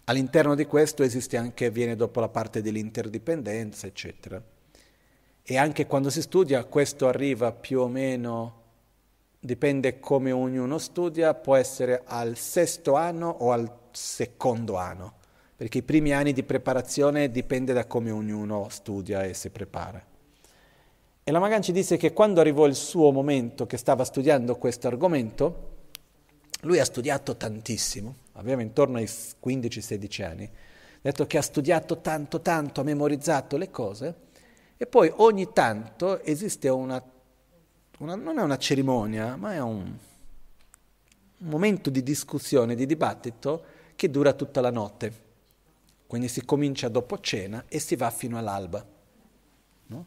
All'interno 0.05 0.55
di 0.55 0.65
questo 0.65 1.03
esiste 1.03 1.37
anche, 1.37 1.69
viene 1.69 1.95
dopo 1.95 2.19
la 2.19 2.29
parte 2.29 2.61
dell'interdipendenza, 2.61 3.87
eccetera. 3.87 4.43
E 5.45 5.57
anche 5.57 5.85
quando 5.85 6.09
si 6.09 6.21
studia, 6.21 6.63
questo 6.65 7.07
arriva 7.07 7.51
più 7.51 7.81
o 7.81 7.87
meno, 7.87 8.63
dipende 9.39 9.99
come 9.99 10.31
ognuno 10.31 10.77
studia, 10.79 11.33
può 11.35 11.55
essere 11.55 12.01
al 12.03 12.35
sesto 12.35 12.95
anno 12.95 13.29
o 13.29 13.51
al 13.51 13.71
secondo 13.91 14.75
anno 14.75 15.23
perché 15.55 15.77
i 15.77 15.83
primi 15.83 16.11
anni 16.11 16.33
di 16.33 16.43
preparazione 16.43 17.31
dipende 17.31 17.71
da 17.71 17.85
come 17.85 18.11
ognuno 18.11 18.67
studia 18.69 19.23
e 19.23 19.33
si 19.33 19.49
prepara. 19.49 20.03
E 21.23 21.31
la 21.31 21.39
Magan 21.39 21.61
ci 21.61 21.71
disse 21.71 21.95
che 21.95 22.11
quando 22.11 22.41
arrivò 22.41 22.65
il 22.65 22.75
suo 22.75 23.11
momento 23.11 23.65
che 23.65 23.77
stava 23.77 24.03
studiando 24.03 24.57
questo 24.57 24.87
argomento, 24.87 25.73
lui 26.61 26.79
ha 26.79 26.85
studiato 26.85 27.37
tantissimo, 27.37 28.15
aveva 28.33 28.61
intorno 28.61 28.97
ai 28.97 29.05
15-16 29.05 30.23
anni, 30.23 30.43
ha 30.43 30.99
detto 31.01 31.25
che 31.25 31.37
ha 31.37 31.41
studiato 31.41 32.01
tanto, 32.01 32.41
tanto, 32.41 32.81
ha 32.81 32.83
memorizzato 32.83 33.55
le 33.55 33.71
cose 33.71 34.15
e 34.77 34.85
poi 34.85 35.11
ogni 35.15 35.51
tanto 35.53 36.21
esiste 36.21 36.67
una, 36.67 37.01
una 37.99 38.15
non 38.15 38.39
è 38.39 38.41
una 38.41 38.57
cerimonia, 38.57 39.35
ma 39.37 39.53
è 39.53 39.61
un, 39.61 39.95
un 41.37 41.47
momento 41.47 41.89
di 41.89 42.03
discussione, 42.03 42.75
di 42.75 42.85
dibattito, 42.85 43.63
che 43.95 44.09
dura 44.09 44.33
tutta 44.33 44.59
la 44.59 44.71
notte. 44.71 45.23
Quindi 46.07 46.27
si 46.27 46.43
comincia 46.43 46.89
dopo 46.89 47.19
cena 47.19 47.63
e 47.67 47.79
si 47.79 47.95
va 47.95 48.09
fino 48.11 48.37
all'alba. 48.37 48.85
No? 49.87 50.05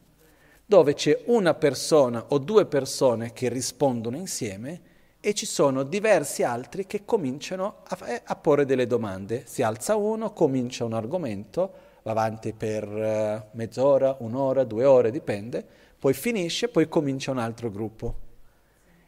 Dove 0.67 0.95
c'è 0.95 1.23
una 1.27 1.55
persona 1.55 2.27
o 2.29 2.39
due 2.39 2.67
persone 2.67 3.33
che 3.33 3.49
rispondono 3.49 4.17
insieme 4.17 4.81
e 5.21 5.35
ci 5.35 5.47
sono 5.47 5.83
diversi 5.83 6.43
altri 6.43 6.87
che 6.87 7.05
cominciano 7.05 7.79
a, 7.85 7.99
eh, 8.11 8.23
a 8.25 8.37
porre 8.37 8.67
delle 8.67 8.87
domande. 8.87 9.45
Si 9.47 9.63
alza 9.63 9.97
uno, 9.97 10.33
comincia 10.33 10.85
un 10.85 10.93
argomento, 10.93 11.87
va 12.13 12.23
avanti 12.23 12.53
per 12.53 12.89
uh, 12.89 13.57
mezz'ora, 13.57 14.17
un'ora, 14.21 14.65
due 14.65 14.85
ore, 14.85 15.11
dipende, 15.11 15.65
poi 15.99 16.15
finisce, 16.15 16.69
poi 16.69 16.89
comincia 16.89 17.31
un 17.31 17.39
altro 17.39 17.71
gruppo. 17.71 18.27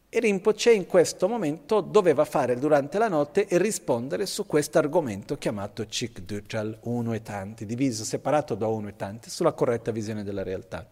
E 0.09 0.19
Rinpoche 0.19 0.73
in 0.73 0.87
questo 0.87 1.29
momento 1.29 1.81
doveva 1.81 2.25
fare 2.25 2.59
durante 2.59 2.99
la 2.99 3.07
notte 3.07 3.47
e 3.47 3.59
rispondere 3.59 4.27
su 4.27 4.45
questo 4.45 4.79
argomento 4.79 5.39
chiamato 5.39 5.87
Chik 5.87 6.23
Duchal, 6.23 6.79
uno 6.83 7.13
e 7.13 7.23
tanti, 7.23 7.65
diviso, 7.65 8.03
separato 8.05 8.57
da 8.57 8.67
uno 8.67 8.89
e 8.89 8.97
tanti, 8.97 9.31
sulla 9.31 9.53
corretta 9.53 9.93
visione 9.93 10.25
della 10.25 10.43
realtà. 10.43 10.89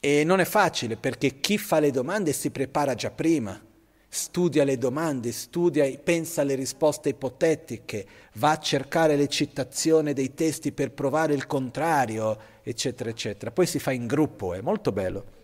E 0.00 0.24
non 0.24 0.40
è 0.40 0.44
facile 0.44 0.96
perché 0.96 1.38
chi 1.40 1.56
fa 1.56 1.78
le 1.78 1.92
domande 1.92 2.32
si 2.32 2.50
prepara 2.50 2.94
già 2.94 3.10
prima, 3.10 3.60
studia 4.08 4.64
le 4.64 4.78
domande, 4.78 5.32
studia, 5.32 5.90
pensa 5.98 6.40
alle 6.40 6.54
risposte 6.54 7.10
ipotetiche, 7.10 8.06
va 8.34 8.52
a 8.52 8.58
cercare 8.58 9.16
le 9.16 9.28
citazioni 9.28 10.12
dei 10.12 10.34
testi 10.34 10.72
per 10.72 10.92
provare 10.92 11.34
il 11.34 11.46
contrario, 11.46 12.38
eccetera, 12.62 13.10
eccetera. 13.10 13.50
Poi 13.50 13.66
si 13.66 13.78
fa 13.78 13.92
in 13.92 14.06
gruppo, 14.06 14.54
è 14.54 14.60
molto 14.60 14.92
bello. 14.92 15.34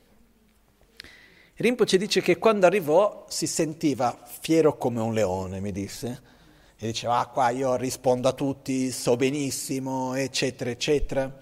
Rinpoche 1.55 1.99
dice 1.99 2.21
che 2.23 2.39
quando 2.39 2.67
arrivò 2.67 3.27
si 3.29 3.47
sentiva 3.47 4.19
fiero 4.25 4.77
come 4.77 5.01
un 5.01 5.13
leone, 5.13 5.61
mi 5.61 5.71
disse, 5.71 6.31
e 6.77 6.87
diceva, 6.87 7.19
ah 7.19 7.27
qua 7.27 7.51
io 7.51 7.77
rispondo 7.77 8.29
a 8.29 8.33
tutti, 8.33 8.91
so 8.91 9.17
benissimo, 9.17 10.15
eccetera, 10.15 10.71
eccetera. 10.71 11.41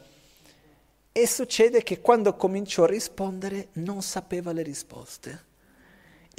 E 1.13 1.27
succede 1.27 1.83
che 1.83 2.01
quando 2.01 2.35
cominciò 2.35 2.85
a 2.85 2.89
rispondere 2.89 3.69
non 3.75 4.03
sapeva 4.03 4.53
le 4.53 4.63
risposte 4.63 5.49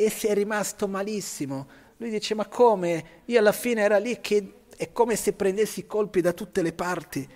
e 0.03 0.09
si 0.09 0.27
è 0.27 0.33
rimasto 0.33 0.87
malissimo. 0.87 1.67
Lui 1.97 2.09
dice, 2.09 2.33
ma 2.33 2.47
come? 2.47 3.21
Io 3.25 3.39
alla 3.39 3.51
fine 3.51 3.81
era 3.81 3.97
lì 3.97 4.19
che 4.21 4.53
è 4.75 4.91
come 4.91 5.15
se 5.15 5.33
prendessi 5.33 5.85
colpi 5.85 6.21
da 6.21 6.33
tutte 6.33 6.61
le 6.61 6.73
parti 6.73 7.27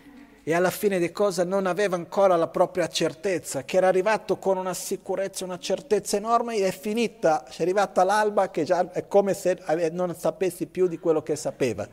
e 0.48 0.54
alla 0.54 0.70
fine 0.70 1.00
di 1.00 1.12
cosa 1.12 1.44
non 1.44 1.66
aveva 1.66 1.96
ancora 1.96 2.36
la 2.36 2.48
propria 2.48 2.88
certezza, 2.88 3.64
che 3.64 3.78
era 3.78 3.88
arrivato 3.88 4.38
con 4.38 4.58
una 4.58 4.76
sicurezza, 4.76 5.44
una 5.44 5.58
certezza 5.58 6.18
enorme 6.18 6.58
e 6.58 6.68
è 6.68 6.72
finita, 6.72 7.46
è 7.46 7.62
arrivata 7.64 8.04
l'alba 8.04 8.52
che 8.52 8.64
già 8.64 8.92
è 8.92 9.08
come 9.08 9.34
se 9.34 9.60
non 9.92 10.16
sapessi 10.16 10.68
più 10.68 10.88
di 10.88 11.00
quello 11.00 11.24
che 11.24 11.36
sapeva. 11.36 11.88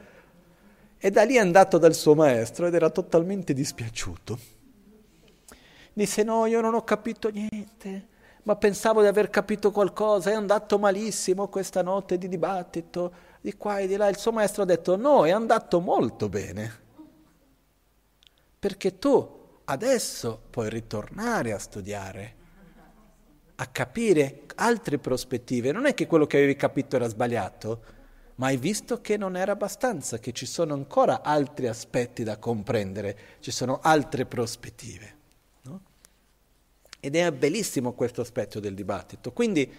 E 0.98 1.10
da 1.10 1.22
lì 1.22 1.36
è 1.36 1.38
andato 1.38 1.78
dal 1.78 1.94
suo 1.94 2.14
maestro 2.14 2.66
ed 2.66 2.74
era 2.74 2.90
totalmente 2.90 3.54
dispiaciuto. 3.54 4.38
Disse 5.94 6.22
no, 6.22 6.44
io 6.44 6.60
non 6.60 6.74
ho 6.74 6.84
capito 6.84 7.30
niente, 7.30 8.08
ma 8.44 8.56
pensavo 8.56 9.00
di 9.00 9.06
aver 9.06 9.30
capito 9.30 9.70
qualcosa, 9.70 10.30
è 10.30 10.34
andato 10.34 10.78
malissimo 10.78 11.48
questa 11.48 11.82
notte 11.82 12.18
di 12.18 12.28
dibattito, 12.28 13.12
di 13.40 13.56
qua 13.56 13.78
e 13.78 13.86
di 13.86 13.96
là. 13.96 14.08
Il 14.08 14.18
suo 14.18 14.32
maestro 14.32 14.62
ha 14.62 14.66
detto 14.66 14.96
no, 14.96 15.24
è 15.24 15.30
andato 15.30 15.80
molto 15.80 16.28
bene 16.28 16.80
perché 18.62 18.96
tu 18.96 19.40
adesso 19.64 20.40
puoi 20.48 20.70
ritornare 20.70 21.52
a 21.52 21.58
studiare, 21.58 22.34
a 23.56 23.66
capire 23.66 24.42
altre 24.54 24.98
prospettive. 24.98 25.72
Non 25.72 25.86
è 25.86 25.94
che 25.94 26.06
quello 26.06 26.28
che 26.28 26.36
avevi 26.36 26.54
capito 26.54 26.94
era 26.94 27.08
sbagliato, 27.08 27.82
ma 28.36 28.46
hai 28.46 28.56
visto 28.58 29.00
che 29.00 29.16
non 29.16 29.36
era 29.36 29.50
abbastanza, 29.50 30.20
che 30.20 30.30
ci 30.30 30.46
sono 30.46 30.74
ancora 30.74 31.22
altri 31.22 31.66
aspetti 31.66 32.22
da 32.22 32.38
comprendere, 32.38 33.18
ci 33.40 33.50
sono 33.50 33.80
altre 33.82 34.26
prospettive. 34.26 35.11
Ed 37.04 37.16
è 37.16 37.32
bellissimo 37.32 37.94
questo 37.94 38.20
aspetto 38.20 38.60
del 38.60 38.74
dibattito. 38.74 39.32
Quindi, 39.32 39.70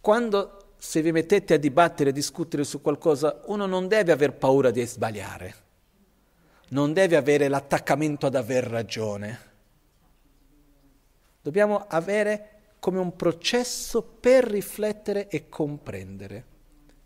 quando 0.00 0.74
se 0.78 1.02
vi 1.02 1.10
mettete 1.10 1.54
a 1.54 1.58
dibattere, 1.58 2.10
a 2.10 2.12
discutere 2.12 2.62
su 2.62 2.80
qualcosa, 2.80 3.42
uno 3.46 3.66
non 3.66 3.88
deve 3.88 4.12
aver 4.12 4.34
paura 4.34 4.70
di 4.70 4.86
sbagliare 4.86 5.62
non 6.74 6.92
deve 6.92 7.16
avere 7.16 7.48
l'attaccamento 7.48 8.26
ad 8.26 8.34
aver 8.34 8.64
ragione. 8.64 9.52
Dobbiamo 11.40 11.84
avere 11.88 12.50
come 12.78 12.98
un 12.98 13.14
processo 13.14 14.02
per 14.02 14.44
riflettere 14.44 15.28
e 15.28 15.48
comprendere. 15.48 16.52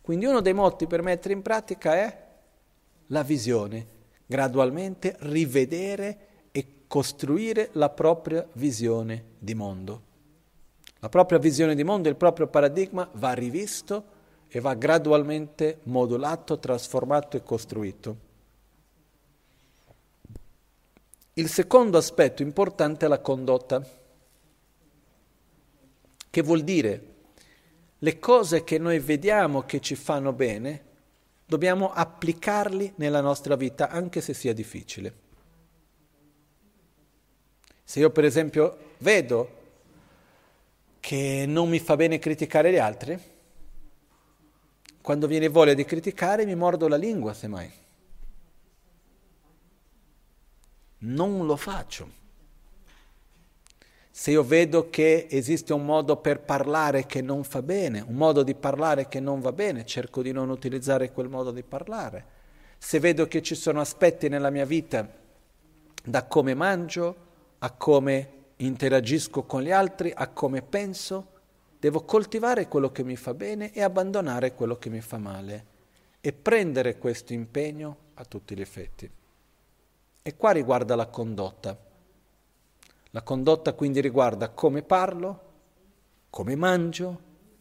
Quindi 0.00 0.26
uno 0.26 0.40
dei 0.40 0.54
moti 0.54 0.86
per 0.86 1.02
mettere 1.02 1.34
in 1.34 1.42
pratica 1.42 1.94
è 1.94 2.26
la 3.08 3.22
visione, 3.22 3.86
gradualmente 4.24 5.16
rivedere 5.20 6.26
costruire 6.88 7.68
la 7.72 7.90
propria 7.90 8.44
visione 8.54 9.24
di 9.38 9.54
mondo. 9.54 10.02
La 11.00 11.08
propria 11.08 11.38
visione 11.38 11.76
di 11.76 11.84
mondo, 11.84 12.08
il 12.08 12.16
proprio 12.16 12.48
paradigma 12.48 13.08
va 13.12 13.32
rivisto 13.34 14.16
e 14.48 14.58
va 14.58 14.74
gradualmente 14.74 15.80
modulato, 15.84 16.58
trasformato 16.58 17.36
e 17.36 17.42
costruito. 17.42 18.26
Il 21.34 21.48
secondo 21.48 21.98
aspetto 21.98 22.42
importante 22.42 23.04
è 23.04 23.08
la 23.08 23.20
condotta, 23.20 23.86
che 26.30 26.42
vuol 26.42 26.62
dire 26.64 27.14
le 27.98 28.18
cose 28.18 28.64
che 28.64 28.78
noi 28.78 28.98
vediamo 28.98 29.62
che 29.62 29.80
ci 29.80 29.94
fanno 29.94 30.32
bene, 30.32 30.84
dobbiamo 31.46 31.92
applicarli 31.92 32.94
nella 32.96 33.20
nostra 33.20 33.54
vita 33.54 33.88
anche 33.88 34.20
se 34.20 34.34
sia 34.34 34.52
difficile. 34.52 35.26
Se 37.88 38.00
io 38.00 38.10
per 38.10 38.24
esempio 38.24 38.76
vedo 38.98 39.56
che 41.00 41.46
non 41.48 41.70
mi 41.70 41.78
fa 41.78 41.96
bene 41.96 42.18
criticare 42.18 42.70
gli 42.70 42.76
altri, 42.76 43.18
quando 45.00 45.26
viene 45.26 45.48
voglia 45.48 45.72
di 45.72 45.86
criticare 45.86 46.44
mi 46.44 46.54
mordo 46.54 46.86
la 46.86 46.96
lingua 46.96 47.32
semmai 47.32 47.86
non 50.98 51.46
lo 51.46 51.56
faccio. 51.56 52.16
Se 54.10 54.32
io 54.32 54.42
vedo 54.42 54.90
che 54.90 55.28
esiste 55.30 55.72
un 55.72 55.84
modo 55.84 56.16
per 56.16 56.40
parlare 56.40 57.06
che 57.06 57.22
non 57.22 57.44
fa 57.44 57.62
bene, 57.62 58.00
un 58.00 58.16
modo 58.16 58.42
di 58.42 58.54
parlare 58.54 59.06
che 59.06 59.20
non 59.20 59.40
va 59.40 59.52
bene, 59.52 59.86
cerco 59.86 60.22
di 60.22 60.32
non 60.32 60.50
utilizzare 60.50 61.12
quel 61.12 61.28
modo 61.28 61.52
di 61.52 61.62
parlare. 61.62 62.36
Se 62.78 62.98
vedo 62.98 63.28
che 63.28 63.42
ci 63.42 63.54
sono 63.54 63.80
aspetti 63.80 64.28
nella 64.28 64.50
mia 64.50 64.64
vita, 64.64 65.08
da 66.02 66.24
come 66.24 66.54
mangio, 66.54 67.26
a 67.60 67.70
come 67.72 68.32
interagisco 68.56 69.44
con 69.44 69.62
gli 69.62 69.70
altri, 69.70 70.12
a 70.14 70.28
come 70.28 70.62
penso, 70.62 71.36
devo 71.78 72.04
coltivare 72.04 72.68
quello 72.68 72.90
che 72.90 73.04
mi 73.04 73.16
fa 73.16 73.34
bene 73.34 73.72
e 73.72 73.82
abbandonare 73.82 74.54
quello 74.54 74.76
che 74.76 74.90
mi 74.90 75.00
fa 75.00 75.18
male 75.18 75.66
e 76.20 76.32
prendere 76.32 76.98
questo 76.98 77.32
impegno 77.32 77.96
a 78.14 78.24
tutti 78.24 78.56
gli 78.56 78.60
effetti. 78.60 79.10
E 80.22 80.36
qua 80.36 80.50
riguarda 80.50 80.94
la 80.96 81.06
condotta. 81.06 81.86
La 83.10 83.22
condotta 83.22 83.72
quindi 83.72 84.00
riguarda 84.00 84.50
come 84.50 84.82
parlo, 84.82 85.42
come 86.30 86.56
mangio, 86.56 87.20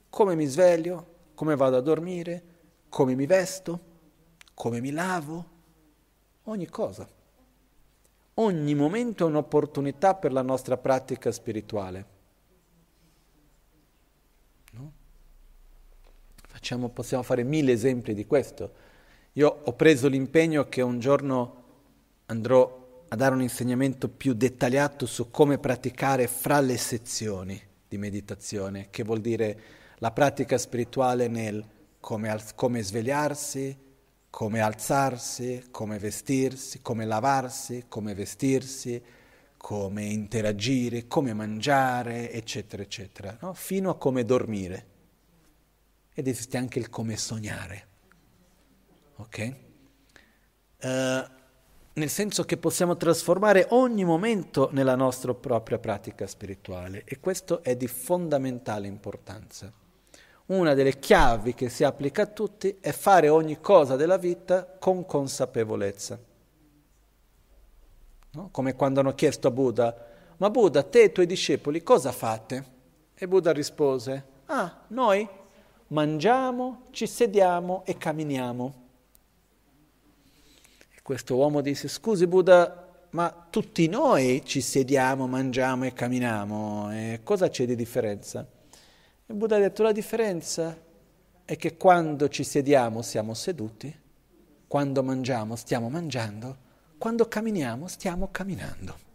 come 0.10 0.36
mi 0.36 0.46
sveglio, 0.46 1.16
come 1.36 1.56
vado 1.56 1.78
a 1.78 1.82
dormire, 1.82 2.44
come 2.90 3.16
mi 3.16 3.26
vesto, 3.26 3.80
come 4.54 4.82
mi 4.82 4.92
lavo, 4.92 5.46
ogni 6.44 6.68
cosa. 6.68 7.08
Ogni 8.40 8.76
momento 8.76 9.26
è 9.26 9.30
un'opportunità 9.30 10.14
per 10.14 10.32
la 10.32 10.44
nostra 10.44 10.78
pratica 10.78 11.32
spirituale. 11.32 12.06
No? 14.74 14.92
Facciamo, 16.48 16.90
possiamo 16.90 17.24
fare 17.24 17.44
mille 17.44 17.72
esempi 17.72 18.14
di 18.14 18.28
questo. 18.28 18.72
Io 19.34 19.62
ho 19.64 19.74
preso 19.74 20.08
l'impegno 20.08 20.70
che 20.70 20.82
un 20.82 21.00
giorno 21.00 21.64
andrò 22.28 23.06
a 23.08 23.16
dare 23.16 23.34
un 23.34 23.42
insegnamento 23.42 24.08
più 24.08 24.34
dettagliato 24.34 25.08
su 25.08 25.32
come 25.32 25.58
praticare 25.58 26.28
fra 26.28 26.60
le 26.60 26.78
sezioni 26.78 27.60
di 27.88 27.98
meditazione, 27.98 28.90
che 28.92 29.04
vuol 29.04 29.22
dire 29.22 29.60
la 29.98 30.12
pratica 30.12 30.60
spirituale 30.60 31.28
nel 31.28 31.66
come, 32.00 32.40
come 32.54 32.84
svegliarsi, 32.84 33.86
come 34.30 34.60
alzarsi, 34.60 35.68
come 35.72 35.98
vestirsi, 35.98 36.82
come 36.82 37.06
lavarsi, 37.06 37.86
come 37.88 38.14
vestirsi, 38.14 39.02
come 39.58 40.06
interagire, 40.06 41.08
come 41.08 41.34
mangiare, 41.34 42.32
eccetera, 42.32 42.84
eccetera, 42.84 43.38
no? 43.42 43.54
fino 43.54 43.90
a 43.90 43.98
come 43.98 44.24
dormire. 44.24 44.86
Ed 46.14 46.28
esiste 46.28 46.58
anche 46.58 46.80
il 46.80 46.90
come 46.90 47.18
sognare. 47.18 47.88
Ok? 49.18 49.56
Uh, 50.80 51.36
nel 51.94 52.10
senso 52.10 52.44
che 52.44 52.58
possiamo 52.58 52.96
trasformare 52.96 53.66
ogni 53.70 54.06
momento 54.06 54.70
nella 54.72 54.96
nostra 54.96 55.34
propria 55.34 55.80
pratica 55.80 56.28
spirituale 56.28 57.02
e 57.06 57.20
questo 57.20 57.64
è 57.64 57.76
di 57.76 57.88
fondamentale 57.88 58.88
importanza. 58.88 59.74
Una 60.48 60.74
delle 60.74 60.98
chiavi 60.98 61.54
che 61.54 61.70
si 61.70 61.84
applica 61.84 62.24
a 62.24 62.28
tutti 62.28 62.78
è 62.80 62.92
fare 62.92 63.30
ogni 63.30 63.60
cosa 63.60 63.96
della 63.96 64.18
vita 64.18 64.66
con 64.66 65.06
consapevolezza. 65.06 66.20
No? 68.32 68.50
Come 68.52 68.76
quando 68.76 69.00
hanno 69.00 69.14
chiesto 69.14 69.48
a 69.48 69.52
Buddha, 69.52 70.06
ma 70.38 70.50
Buddha, 70.50 70.84
te 70.84 71.02
e 71.02 71.06
i 71.06 71.12
tuoi 71.12 71.26
discepoli 71.26 71.84
cosa 71.84 72.12
fate? 72.12 72.76
E 73.14 73.28
Buddha 73.28 73.52
rispose, 73.52 74.26
ah, 74.46 74.84
noi 74.90 75.28
mangiamo, 75.88 76.84
ci 76.92 77.08
sediamo 77.08 77.84
e 77.86 77.98
camminiamo. 77.98 78.74
E 80.96 81.02
questo 81.02 81.36
uomo 81.36 81.62
disse, 81.62 81.88
scusi 81.88 82.26
Buddha, 82.28 82.86
ma 83.10 83.48
tutti 83.50 83.88
noi 83.88 84.44
ci 84.46 84.62
sediamo, 84.62 85.28
mangiamo 85.28 85.86
e 85.86 85.94
camminiamo, 85.94 86.92
e 86.94 87.20
cosa 87.24 87.50
c'è 87.50 87.66
di 87.66 87.76
differenza? 87.76 88.48
Il 89.30 89.36
Buddha 89.36 89.58
ha 89.58 89.60
detto 89.60 89.84
la 89.84 89.92
differenza 89.92 90.76
è 91.44 91.56
che 91.58 91.76
quando 91.76 92.30
ci 92.30 92.44
sediamo 92.44 93.02
siamo 93.02 93.34
seduti, 93.34 93.94
quando 94.68 95.04
mangiamo 95.04 95.56
stiamo 95.56 95.90
mangiando, 95.90 96.58
quando 96.98 97.28
camminiamo 97.28 97.88
stiamo 97.88 98.30
camminando. 98.32 99.06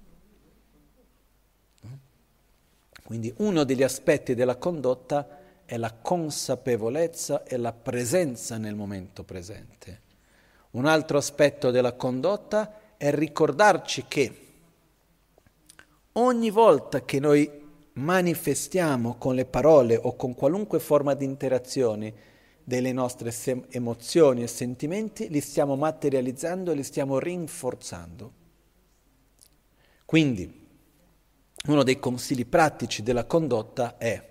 Quindi 3.05 3.33
uno 3.39 3.65
degli 3.65 3.83
aspetti 3.83 4.35
della 4.35 4.57
condotta 4.57 5.41
è 5.65 5.77
la 5.77 5.93
consapevolezza 5.93 7.45
e 7.45 7.57
la 7.57 7.73
presenza 7.73 8.59
nel 8.59 8.75
momento 8.75 9.25
presente. 9.25 10.01
Un 10.73 10.87
altro 10.87 11.19
aspetto 11.19 11.71
della 11.71 11.95
condotta 11.95 12.97
è 12.99 13.11
ricordarci 13.15 14.05
che 14.09 14.47
ogni 16.13 16.51
volta 16.51 17.03
che 17.05 17.19
noi 17.19 17.62
manifestiamo 17.95 19.17
con 19.17 19.35
le 19.35 19.45
parole 19.45 19.97
o 19.97 20.17
con 20.17 20.35
qualunque 20.35 20.79
forma 20.79 21.15
di 21.15 21.25
interazione 21.25 22.31
delle 22.65 22.93
nostre 22.93 23.31
sem- 23.31 23.67
emozioni 23.71 24.43
e 24.43 24.47
sentimenti, 24.47 25.29
li 25.29 25.41
stiamo 25.41 25.77
materializzando 25.77 26.71
e 26.71 26.75
li 26.75 26.83
stiamo 26.85 27.19
rinforzando. 27.19 28.33
Quindi, 30.05 30.61
uno 31.67 31.83
dei 31.83 31.99
consigli 31.99 32.47
pratici 32.47 33.03
della 33.03 33.25
condotta 33.25 33.97
è 33.99 34.31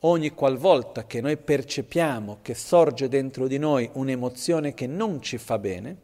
ogni 0.00 0.30
qualvolta 0.30 1.06
che 1.06 1.20
noi 1.20 1.36
percepiamo 1.36 2.38
che 2.42 2.54
sorge 2.54 3.08
dentro 3.08 3.46
di 3.46 3.58
noi 3.58 3.88
un'emozione 3.94 4.74
che 4.74 4.86
non 4.86 5.22
ci 5.22 5.38
fa 5.38 5.58
bene, 5.58 5.96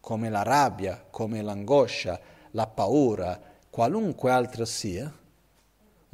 come 0.00 0.28
la 0.28 0.42
rabbia, 0.42 1.04
come 1.10 1.42
l'angoscia, 1.42 2.20
la 2.50 2.66
paura, 2.66 3.40
qualunque 3.70 4.30
altra 4.30 4.64
sia, 4.64 5.12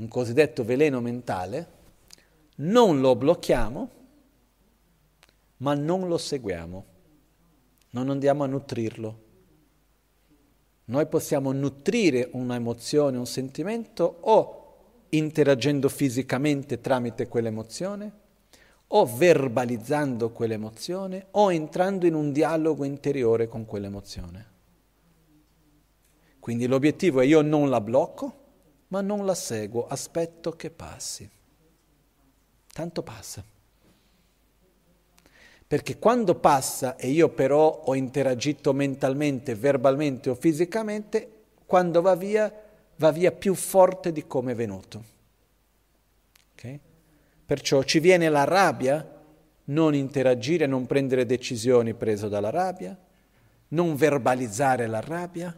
un 0.00 0.08
cosiddetto 0.08 0.64
veleno 0.64 1.00
mentale, 1.02 1.78
non 2.56 3.00
lo 3.00 3.14
blocchiamo, 3.16 3.90
ma 5.58 5.74
non 5.74 6.08
lo 6.08 6.16
seguiamo, 6.16 6.84
non 7.90 8.08
andiamo 8.08 8.44
a 8.44 8.46
nutrirlo. 8.46 9.28
Noi 10.86 11.06
possiamo 11.06 11.52
nutrire 11.52 12.30
una 12.32 12.54
emozione, 12.54 13.18
un 13.18 13.26
sentimento 13.26 14.16
o 14.22 14.56
interagendo 15.10 15.90
fisicamente 15.90 16.80
tramite 16.80 17.28
quell'emozione, 17.28 18.18
o 18.92 19.04
verbalizzando 19.04 20.30
quell'emozione, 20.30 21.26
o 21.32 21.52
entrando 21.52 22.06
in 22.06 22.14
un 22.14 22.32
dialogo 22.32 22.84
interiore 22.84 23.48
con 23.48 23.66
quell'emozione. 23.66 24.48
Quindi 26.40 26.66
l'obiettivo 26.66 27.20
è 27.20 27.26
io 27.26 27.42
non 27.42 27.68
la 27.68 27.82
blocco, 27.82 28.39
ma 28.90 29.00
non 29.00 29.24
la 29.24 29.34
seguo, 29.34 29.86
aspetto 29.86 30.52
che 30.52 30.70
passi. 30.70 31.28
Tanto 32.72 33.02
passa. 33.02 33.44
Perché 35.66 35.98
quando 35.98 36.34
passa 36.34 36.96
e 36.96 37.08
io 37.08 37.28
però 37.28 37.82
ho 37.84 37.94
interagito 37.94 38.72
mentalmente, 38.72 39.54
verbalmente 39.54 40.30
o 40.30 40.34
fisicamente, 40.34 41.30
quando 41.66 42.00
va 42.00 42.16
via, 42.16 42.52
va 42.96 43.12
via 43.12 43.30
più 43.30 43.54
forte 43.54 44.10
di 44.10 44.26
come 44.26 44.52
è 44.52 44.54
venuto. 44.56 45.04
Okay? 46.52 46.80
Perciò 47.46 47.84
ci 47.84 48.00
viene 48.00 48.28
la 48.28 48.42
rabbia, 48.42 49.18
non 49.66 49.94
interagire, 49.94 50.66
non 50.66 50.86
prendere 50.86 51.26
decisioni 51.26 51.94
preso 51.94 52.28
dalla 52.28 52.50
rabbia, 52.50 52.98
non 53.68 53.94
verbalizzare 53.94 54.88
la 54.88 55.00
rabbia, 55.00 55.56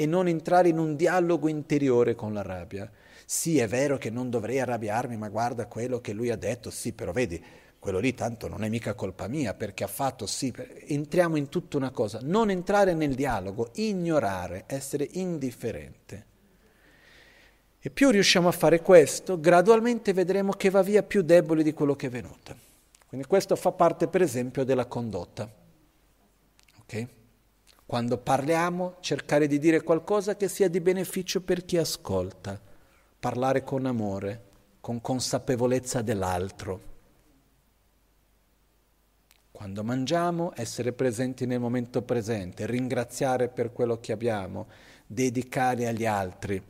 e 0.00 0.06
non 0.06 0.28
entrare 0.28 0.68
in 0.68 0.78
un 0.78 0.94
dialogo 0.94 1.48
interiore 1.48 2.14
con 2.14 2.32
la 2.32 2.42
rabbia. 2.42 2.88
Sì, 3.26 3.58
è 3.58 3.66
vero 3.66 3.98
che 3.98 4.10
non 4.10 4.30
dovrei 4.30 4.60
arrabbiarmi, 4.60 5.16
ma 5.16 5.28
guarda 5.28 5.66
quello 5.66 6.00
che 6.00 6.12
lui 6.12 6.30
ha 6.30 6.36
detto, 6.36 6.70
sì, 6.70 6.92
però 6.92 7.10
vedi, 7.10 7.44
quello 7.80 7.98
lì 7.98 8.14
tanto 8.14 8.46
non 8.46 8.62
è 8.62 8.68
mica 8.68 8.94
colpa 8.94 9.26
mia 9.26 9.54
perché 9.54 9.82
ha 9.82 9.88
fatto 9.88 10.24
sì, 10.24 10.54
entriamo 10.86 11.34
in 11.34 11.48
tutta 11.48 11.76
una 11.76 11.90
cosa, 11.90 12.20
non 12.22 12.48
entrare 12.48 12.94
nel 12.94 13.16
dialogo, 13.16 13.70
ignorare, 13.74 14.66
essere 14.68 15.08
indifferente. 15.14 16.26
E 17.80 17.90
più 17.90 18.10
riusciamo 18.10 18.46
a 18.46 18.52
fare 18.52 18.80
questo, 18.80 19.40
gradualmente 19.40 20.12
vedremo 20.12 20.52
che 20.52 20.70
va 20.70 20.82
via 20.82 21.02
più 21.02 21.22
debole 21.22 21.64
di 21.64 21.72
quello 21.72 21.96
che 21.96 22.06
è 22.06 22.10
venuto. 22.10 22.54
Quindi 23.08 23.26
questo 23.26 23.56
fa 23.56 23.72
parte 23.72 24.06
per 24.06 24.22
esempio 24.22 24.62
della 24.62 24.86
condotta. 24.86 25.50
Okay? 26.82 27.08
Quando 27.88 28.18
parliamo, 28.18 28.96
cercare 29.00 29.46
di 29.46 29.58
dire 29.58 29.82
qualcosa 29.82 30.36
che 30.36 30.46
sia 30.48 30.68
di 30.68 30.78
beneficio 30.78 31.40
per 31.40 31.64
chi 31.64 31.78
ascolta, 31.78 32.60
parlare 33.18 33.64
con 33.64 33.86
amore, 33.86 34.42
con 34.78 35.00
consapevolezza 35.00 36.02
dell'altro. 36.02 36.80
Quando 39.50 39.82
mangiamo, 39.84 40.52
essere 40.54 40.92
presenti 40.92 41.46
nel 41.46 41.60
momento 41.60 42.02
presente, 42.02 42.66
ringraziare 42.66 43.48
per 43.48 43.72
quello 43.72 43.98
che 44.00 44.12
abbiamo, 44.12 44.66
dedicare 45.06 45.86
agli 45.86 46.04
altri, 46.04 46.62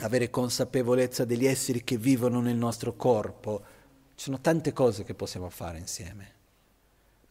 avere 0.00 0.30
consapevolezza 0.30 1.26
degli 1.26 1.44
esseri 1.44 1.84
che 1.84 1.98
vivono 1.98 2.40
nel 2.40 2.56
nostro 2.56 2.96
corpo. 2.96 3.62
Ci 4.14 4.24
sono 4.24 4.40
tante 4.40 4.72
cose 4.72 5.04
che 5.04 5.12
possiamo 5.12 5.50
fare 5.50 5.76
insieme 5.76 6.40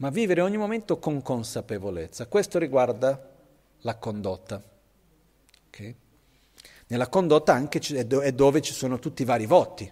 ma 0.01 0.09
vivere 0.09 0.41
ogni 0.41 0.57
momento 0.57 0.97
con 0.97 1.21
consapevolezza. 1.21 2.25
Questo 2.25 2.57
riguarda 2.57 3.29
la 3.81 3.95
condotta. 3.97 4.61
Okay? 5.67 5.95
Nella 6.87 7.07
condotta 7.07 7.53
anche 7.53 7.79
è 7.79 8.31
dove 8.33 8.61
ci 8.61 8.73
sono 8.73 8.97
tutti 8.97 9.21
i 9.21 9.25
vari 9.25 9.45
voti, 9.45 9.89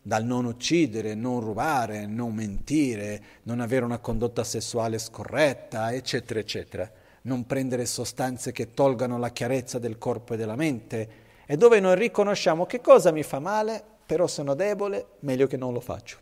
dal 0.00 0.24
non 0.24 0.44
uccidere, 0.44 1.14
non 1.14 1.40
rubare, 1.40 2.06
non 2.06 2.32
mentire, 2.32 3.22
non 3.42 3.58
avere 3.58 3.84
una 3.84 3.98
condotta 3.98 4.44
sessuale 4.44 4.98
scorretta, 4.98 5.92
eccetera, 5.92 6.38
eccetera, 6.38 6.90
non 7.22 7.44
prendere 7.44 7.86
sostanze 7.86 8.52
che 8.52 8.72
tolgano 8.72 9.18
la 9.18 9.30
chiarezza 9.30 9.80
del 9.80 9.98
corpo 9.98 10.34
e 10.34 10.36
della 10.36 10.56
mente, 10.56 11.26
è 11.44 11.56
dove 11.56 11.80
noi 11.80 11.96
riconosciamo 11.96 12.66
che 12.66 12.80
cosa 12.80 13.10
mi 13.10 13.24
fa 13.24 13.40
male, 13.40 13.82
però 14.06 14.28
sono 14.28 14.54
debole, 14.54 15.06
meglio 15.20 15.48
che 15.48 15.56
non 15.56 15.72
lo 15.72 15.80
faccio. 15.80 16.18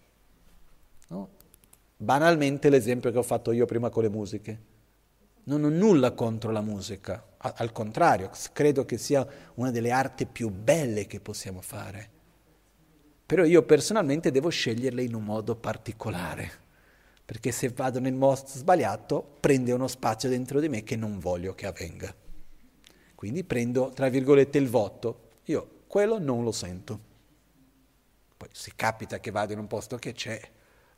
No? 1.09 1.36
Banalmente 1.99 2.69
l'esempio 2.69 3.11
che 3.11 3.19
ho 3.19 3.23
fatto 3.23 3.53
io 3.53 3.65
prima 3.65 3.89
con 3.89 4.03
le 4.03 4.11
musiche. 4.11 4.75
Non 5.45 5.65
ho 5.65 5.69
nulla 5.69 6.13
contro 6.13 6.51
la 6.51 6.61
musica, 6.61 7.25
al 7.39 7.73
contrario, 7.73 8.31
credo 8.53 8.85
che 8.85 8.99
sia 8.99 9.27
una 9.55 9.71
delle 9.71 9.93
arti 9.93 10.27
più 10.27 10.51
belle 10.51 11.07
che 11.07 11.21
possiamo 11.21 11.61
fare. 11.61 12.11
Però 13.25 13.45
io 13.45 13.63
personalmente 13.63 14.31
devo 14.31 14.49
sceglierle 14.49 15.03
in 15.03 15.15
un 15.15 15.25
modo 15.25 15.55
particolare, 15.55 16.51
perché 17.25 17.53
se 17.53 17.69
vado 17.69 18.01
nel 18.01 18.15
modo 18.15 18.43
sbagliato 18.47 19.37
prende 19.41 19.73
uno 19.73 19.87
spazio 19.87 20.29
dentro 20.29 20.59
di 20.61 20.69
me 20.69 20.83
che 20.83 20.97
non 20.97 21.19
voglio 21.19 21.55
che 21.55 21.67
avvenga. 21.67 22.15
Quindi 23.15 23.45
prendo, 23.45 23.91
tra 23.95 24.09
virgolette, 24.09 24.59
il 24.59 24.69
voto. 24.69 25.29
Io 25.45 25.83
quello 25.87 26.19
non 26.19 26.45
lo 26.45 26.53
sento. 26.53 27.01
Poi 28.37 28.49
se 28.53 28.73
capita 28.77 29.19
che 29.19 29.31
vado 29.31 29.53
in 29.53 29.59
un 29.59 29.67
posto 29.67 29.97
che 29.97 30.13
c'è, 30.13 30.41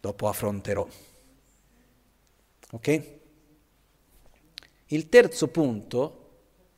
dopo 0.00 0.28
affronterò. 0.28 0.86
Ok? 2.72 3.02
Il 4.86 5.08
terzo 5.08 5.48
punto, 5.48 6.30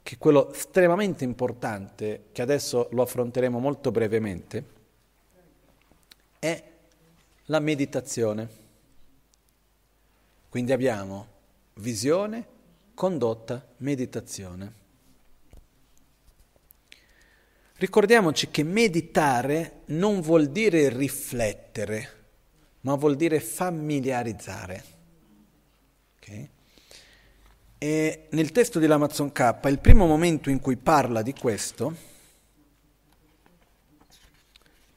che 0.02 0.14
è 0.14 0.18
quello 0.18 0.52
estremamente 0.52 1.24
importante, 1.24 2.24
che 2.32 2.42
adesso 2.42 2.88
lo 2.92 3.02
affronteremo 3.02 3.58
molto 3.58 3.90
brevemente, 3.90 4.64
è 6.38 6.64
la 7.46 7.60
meditazione. 7.60 8.58
Quindi 10.48 10.72
abbiamo 10.72 11.26
visione, 11.74 12.46
condotta, 12.94 13.64
meditazione. 13.78 14.78
Ricordiamoci 17.76 18.50
che 18.50 18.62
meditare 18.62 19.82
non 19.86 20.20
vuol 20.20 20.48
dire 20.48 20.88
riflettere, 20.90 22.19
ma 22.82 22.94
vuol 22.94 23.16
dire 23.16 23.40
familiarizzare. 23.40 24.84
Okay? 26.16 26.48
E 27.78 28.26
nel 28.30 28.52
testo 28.52 28.78
di 28.78 28.86
L'Amazon 28.86 29.32
K, 29.32 29.58
il 29.64 29.78
primo 29.78 30.06
momento 30.06 30.50
in 30.50 30.60
cui 30.60 30.76
parla 30.76 31.22
di 31.22 31.32
questo 31.32 31.94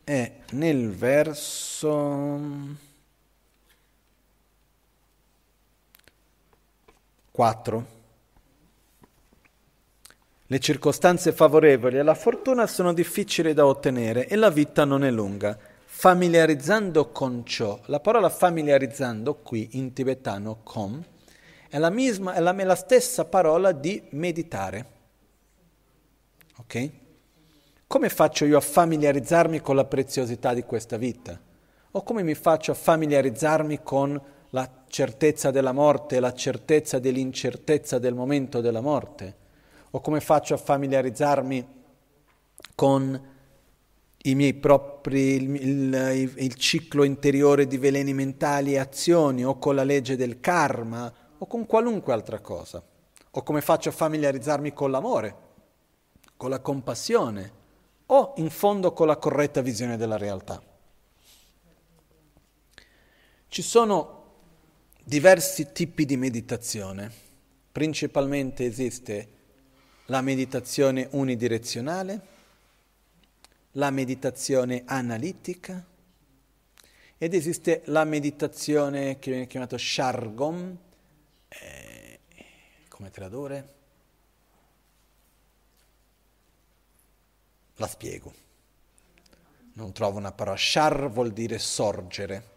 è 0.03 0.31
nel 0.51 0.91
verso 0.91 2.39
4. 7.31 8.01
Le 10.45 10.60
circostanze 10.60 11.31
favorevoli 11.31 11.97
alla 11.97 12.14
fortuna 12.14 12.68
sono 12.68 12.93
difficili 12.93 13.53
da 13.53 13.65
ottenere 13.65 14.27
e 14.27 14.35
la 14.35 14.49
vita 14.49 14.85
non 14.85 15.03
è 15.03 15.10
lunga. 15.10 15.57
Familiarizzando 16.03 17.11
con 17.11 17.45
ciò, 17.45 17.80
la 17.85 18.01
parola 18.01 18.27
familiarizzando 18.27 19.35
qui 19.35 19.69
in 19.77 19.93
tibetano 19.93 20.59
com 20.61 21.01
è 21.69 21.77
la, 21.77 21.89
misma, 21.89 22.34
è 22.34 22.41
la, 22.41 22.53
è 22.53 22.63
la 22.65 22.75
stessa 22.75 23.23
parola 23.23 23.71
di 23.71 24.03
meditare. 24.09 24.85
Ok? 26.57 26.89
Come 27.88 28.09
faccio 28.09 28.43
io 28.43 28.57
a 28.57 28.59
familiarizzarmi 28.59 29.61
con 29.61 29.77
la 29.77 29.85
preziosità 29.85 30.53
di 30.53 30.63
questa 30.63 30.97
vita? 30.97 31.39
O 31.91 32.03
come 32.03 32.21
mi 32.21 32.34
faccio 32.34 32.71
a 32.71 32.75
familiarizzarmi 32.75 33.81
con 33.81 34.21
la 34.49 34.69
certezza 34.89 35.51
della 35.51 35.71
morte, 35.71 36.19
la 36.19 36.34
certezza 36.34 36.99
dell'incertezza 36.99 37.97
del 37.97 38.13
momento 38.13 38.59
della 38.59 38.81
morte? 38.81 39.35
O 39.91 40.01
come 40.01 40.19
faccio 40.19 40.53
a 40.53 40.57
familiarizzarmi 40.57 41.65
con 42.75 43.31
i 44.24 44.36
miei 44.36 44.54
propri, 44.54 45.36
il, 45.36 45.56
il, 45.56 46.34
il 46.38 46.56
ciclo 46.56 47.04
interiore 47.04 47.68
di 47.68 47.78
veleni 47.78 48.14
mentali 48.14 48.74
e 48.74 48.80
azioni, 48.80 49.45
o 49.45 49.58
con 49.58 49.76
la 49.76 49.84
legge 49.84 50.16
del 50.16 50.40
karma, 50.40 51.12
o 51.38 51.45
con 51.48 51.66
qualunque 51.66 52.14
altra 52.14 52.40
cosa? 52.40 52.84
O 53.32 53.44
come 53.44 53.62
faccio 53.62 53.90
a 53.90 53.94
familiarizzarmi 53.94 54.74
con 54.74 54.91
l'amore, 54.91 55.36
con 56.38 56.50
la 56.50 56.60
compassione? 56.60 57.62
o 58.08 58.34
in 58.38 58.50
fondo 58.50 58.94
con 58.94 59.08
la 59.08 59.18
corretta 59.18 59.62
visione 59.62 59.98
della 59.98 60.18
realtà. 60.18 60.62
Ci 63.48 63.62
sono 63.62 64.22
diversi 65.04 65.72
tipi 65.72 66.06
di 66.06 66.18
meditazione, 66.18 67.12
principalmente 67.72 68.66
esiste 68.66 69.30
la 70.08 70.22
meditazione 70.22 71.08
unidirezionale, 71.12 72.32
la 73.74 73.90
meditazione 73.90 74.84
analitica 74.86 75.86
ed 77.18 77.34
esiste 77.34 77.84
la 77.86 78.04
meditazione 78.04 79.18
che 79.18 79.32
viene 79.32 79.48
chiamata 79.48 79.78
Shargom, 79.78 80.78
eh, 81.48 82.20
come 82.90 83.12
tradurre? 83.12 83.74
La 87.76 87.88
spiego. 87.88 88.34
Non 89.76 89.94
trovo 89.94 90.18
una 90.18 90.32
parola. 90.32 90.58
Shar 90.58 91.10
vuol 91.10 91.32
dire 91.32 91.58
sorgere, 91.60 92.50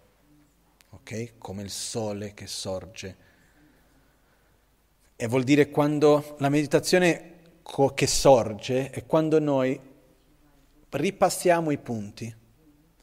ok? 0.91 1.39
Come 1.39 1.63
il 1.63 1.71
sole 1.71 2.35
che 2.35 2.47
sorge. 2.47 3.17
E 5.15 5.27
vuol 5.29 5.45
dire 5.45 5.71
quando 5.71 6.35
la 6.41 6.49
meditazione 6.49 7.35
che 7.95 8.07
sorge 8.07 8.91
è 8.91 9.07
quando 9.07 9.39
noi 9.39 9.81
ripassiamo 10.97 11.71
i 11.71 11.79
punti. 11.79 12.35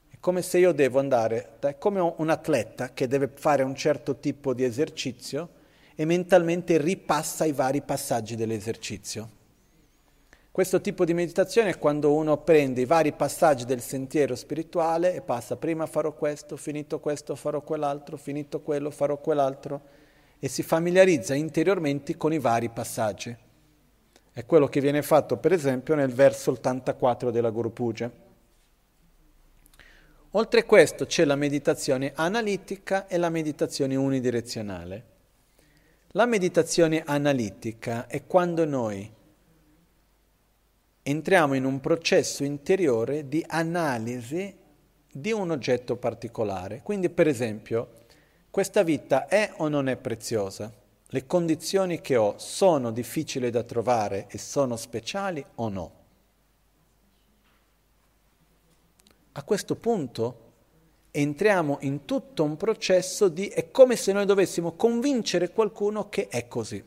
È 0.10 0.18
come 0.20 0.42
se 0.42 0.58
io 0.58 0.72
devo 0.72 1.00
andare, 1.00 1.58
è 1.60 1.78
come 1.78 2.00
un 2.00 2.30
atleta 2.30 2.92
che 2.94 3.08
deve 3.08 3.32
fare 3.34 3.64
un 3.64 3.76
certo 3.76 4.20
tipo 4.20 4.54
di 4.54 4.64
esercizio 4.64 5.62
e 5.96 6.06
mentalmente 6.06 6.78
ripassa 6.78 7.46
i 7.46 7.52
vari 7.52 7.82
passaggi 7.82 8.36
dell'esercizio. 8.36 9.42
Questo 10.52 10.82
tipo 10.82 11.04
di 11.04 11.16
meditazione 11.16 11.72
è 11.72 11.80
quando 11.80 12.14
uno 12.14 12.38
prende 12.38 12.82
i 12.82 12.86
vari 12.86 13.12
passaggi 13.12 13.66
del 13.66 13.82
sentiero 13.82 14.36
spirituale 14.36 15.16
e 15.16 15.22
passa 15.22 15.56
prima 15.56 15.88
farò 15.88 16.14
questo, 16.14 16.58
finito 16.58 17.00
questo 17.00 17.36
farò 17.36 17.62
quell'altro, 17.62 18.18
finito 18.18 18.62
quello 18.62 18.92
farò 18.92 19.18
quell'altro 19.18 19.82
e 20.38 20.48
si 20.48 20.62
familiarizza 20.62 21.34
interiormente 21.34 22.18
con 22.18 22.34
i 22.34 22.40
vari 22.40 22.70
passaggi. 22.70 23.36
È 24.36 24.48
quello 24.48 24.68
che 24.68 24.82
viene 24.82 25.04
fatto 25.04 25.38
per 25.38 25.54
esempio 25.54 25.94
nel 25.94 26.12
verso 26.12 26.50
84 26.52 27.30
della 27.30 27.52
Guru 27.52 27.72
Puja. 27.72 28.12
Oltre 30.32 30.60
a 30.62 30.64
questo 30.64 31.06
c'è 31.06 31.24
la 31.24 31.36
meditazione 31.36 32.14
analitica 32.16 33.06
e 33.06 33.18
la 33.18 33.30
meditazione 33.30 33.96
unidirezionale. 33.96 35.06
La 36.14 36.26
meditazione 36.26 37.04
analitica 37.06 38.08
è 38.08 38.26
quando 38.26 38.66
noi 38.66 39.08
entriamo 41.04 41.54
in 41.54 41.66
un 41.66 41.80
processo 41.80 42.44
interiore 42.44 43.28
di 43.28 43.46
analisi 43.48 44.58
di 45.12 45.32
un 45.32 45.52
oggetto 45.52 45.96
particolare. 45.98 46.82
Quindi, 46.82 47.12
per 47.12 47.28
esempio, 47.28 48.02
questa 48.50 48.82
vita 48.82 49.28
è 49.28 49.54
o 49.58 49.68
non 49.68 49.88
è 49.88 49.96
preziosa? 49.96 50.82
Le 51.14 51.28
condizioni 51.28 52.02
che 52.02 52.16
ho 52.16 52.40
sono 52.40 52.90
difficili 52.90 53.52
da 53.52 53.62
trovare 53.62 54.26
e 54.30 54.40
sono 54.40 54.76
speciali 54.76 55.46
o 55.56 55.70
no? 55.70 55.92
A 59.34 59.44
questo 59.44 59.76
punto 59.76 60.40
entriamo 61.12 61.78
in 61.82 62.06
tutto 62.06 62.44
un 62.44 62.58
processo 62.58 63.28
di... 63.28 63.48
è 63.48 63.70
come 63.70 63.96
se 63.96 64.12
noi 64.12 64.26
dovessimo 64.26 64.72
convincere 64.72 65.52
qualcuno 65.52 66.10
che 66.10 66.30
è 66.30 66.48
così. 66.48 66.84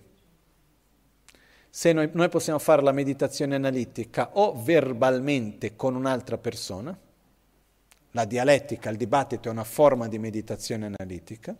Se 1.70 1.92
noi, 1.92 2.10
noi 2.12 2.28
possiamo 2.28 2.58
fare 2.58 2.82
la 2.82 2.90
meditazione 2.90 3.54
analitica 3.54 4.30
o 4.32 4.60
verbalmente 4.60 5.76
con 5.76 5.94
un'altra 5.94 6.36
persona, 6.36 6.98
la 8.10 8.24
dialettica, 8.24 8.90
il 8.90 8.96
dibattito 8.96 9.46
è 9.46 9.52
una 9.52 9.62
forma 9.62 10.08
di 10.08 10.18
meditazione 10.18 10.86
analitica, 10.86 11.56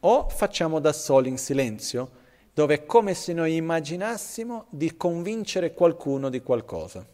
o 0.00 0.28
facciamo 0.28 0.78
da 0.80 0.92
soli 0.92 1.28
in 1.28 1.38
silenzio, 1.38 2.18
dove 2.52 2.74
è 2.74 2.86
come 2.86 3.14
se 3.14 3.32
noi 3.32 3.56
immaginassimo 3.56 4.66
di 4.70 4.96
convincere 4.96 5.72
qualcuno 5.72 6.28
di 6.28 6.40
qualcosa. 6.40 7.06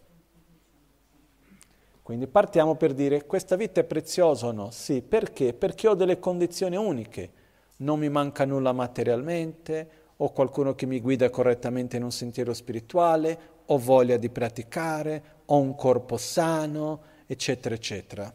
Quindi 2.03 2.29
partiamo 2.29 2.77
per 2.77 2.95
dire 2.95 3.27
questa 3.27 3.57
vita 3.57 3.81
è 3.81 3.85
preziosa 3.85 4.47
o 4.47 4.53
no? 4.53 4.71
Sì, 4.71 5.03
perché? 5.03 5.53
Perché 5.53 5.89
ho 5.89 5.95
delle 5.95 6.21
condizioni 6.21 6.77
uniche, 6.77 7.33
non 7.79 7.99
mi 7.99 8.09
manca 8.09 8.45
nulla 8.45 8.73
materialmente, 8.73 9.89
ho 10.17 10.31
qualcuno 10.31 10.75
che 10.75 10.87
mi 10.87 11.01
guida 11.01 11.29
correttamente 11.31 11.97
in 11.97 12.05
un 12.05 12.13
sentiero 12.13 12.55
spirituale, 12.55 13.39
ho 13.67 13.79
voglia 13.79 14.17
di 14.17 14.31
praticare, 14.31 15.23
ho 15.47 15.59
un 15.59 15.75
corpo 15.75 16.17
sano, 16.17 17.03
eccetera, 17.27 17.75
eccetera. 17.75 18.33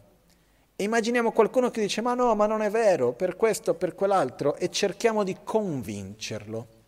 Immaginiamo 0.82 1.32
qualcuno 1.32 1.70
che 1.70 1.80
dice 1.80 2.00
ma 2.00 2.14
no, 2.14 2.34
ma 2.34 2.46
non 2.46 2.60
è 2.60 2.70
vero, 2.70 3.12
per 3.12 3.36
questo, 3.36 3.74
per 3.74 3.94
quell'altro, 3.94 4.56
e 4.56 4.68
cerchiamo 4.68 5.22
di 5.22 5.36
convincerlo. 5.44 6.80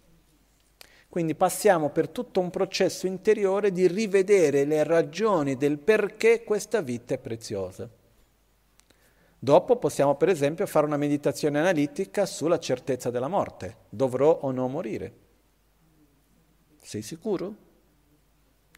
Quindi 1.08 1.36
passiamo 1.36 1.90
per 1.90 2.08
tutto 2.08 2.40
un 2.40 2.50
processo 2.50 3.06
interiore 3.06 3.70
di 3.70 3.86
rivedere 3.86 4.64
le 4.64 4.82
ragioni 4.82 5.56
del 5.56 5.78
perché 5.78 6.42
questa 6.42 6.80
vita 6.80 7.14
è 7.14 7.18
preziosa. 7.18 7.88
Dopo 9.38 9.76
possiamo 9.76 10.16
per 10.16 10.28
esempio 10.28 10.66
fare 10.66 10.86
una 10.86 10.96
meditazione 10.96 11.60
analitica 11.60 12.26
sulla 12.26 12.58
certezza 12.58 13.10
della 13.10 13.28
morte. 13.28 13.76
Dovrò 13.90 14.40
o 14.40 14.50
no 14.50 14.66
morire? 14.66 15.12
Sei 16.82 17.02
sicuro? 17.02 17.54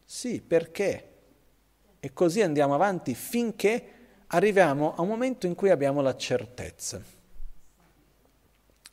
Sì, 0.05 0.39
perché? 0.41 1.13
E 1.99 2.13
così 2.13 2.41
andiamo 2.41 2.75
avanti 2.75 3.15
finché 3.15 3.96
arriviamo 4.27 4.95
a 4.95 5.01
un 5.01 5.07
momento 5.07 5.45
in 5.45 5.55
cui 5.55 5.69
abbiamo 5.69 6.01
la 6.01 6.15
certezza. 6.15 7.01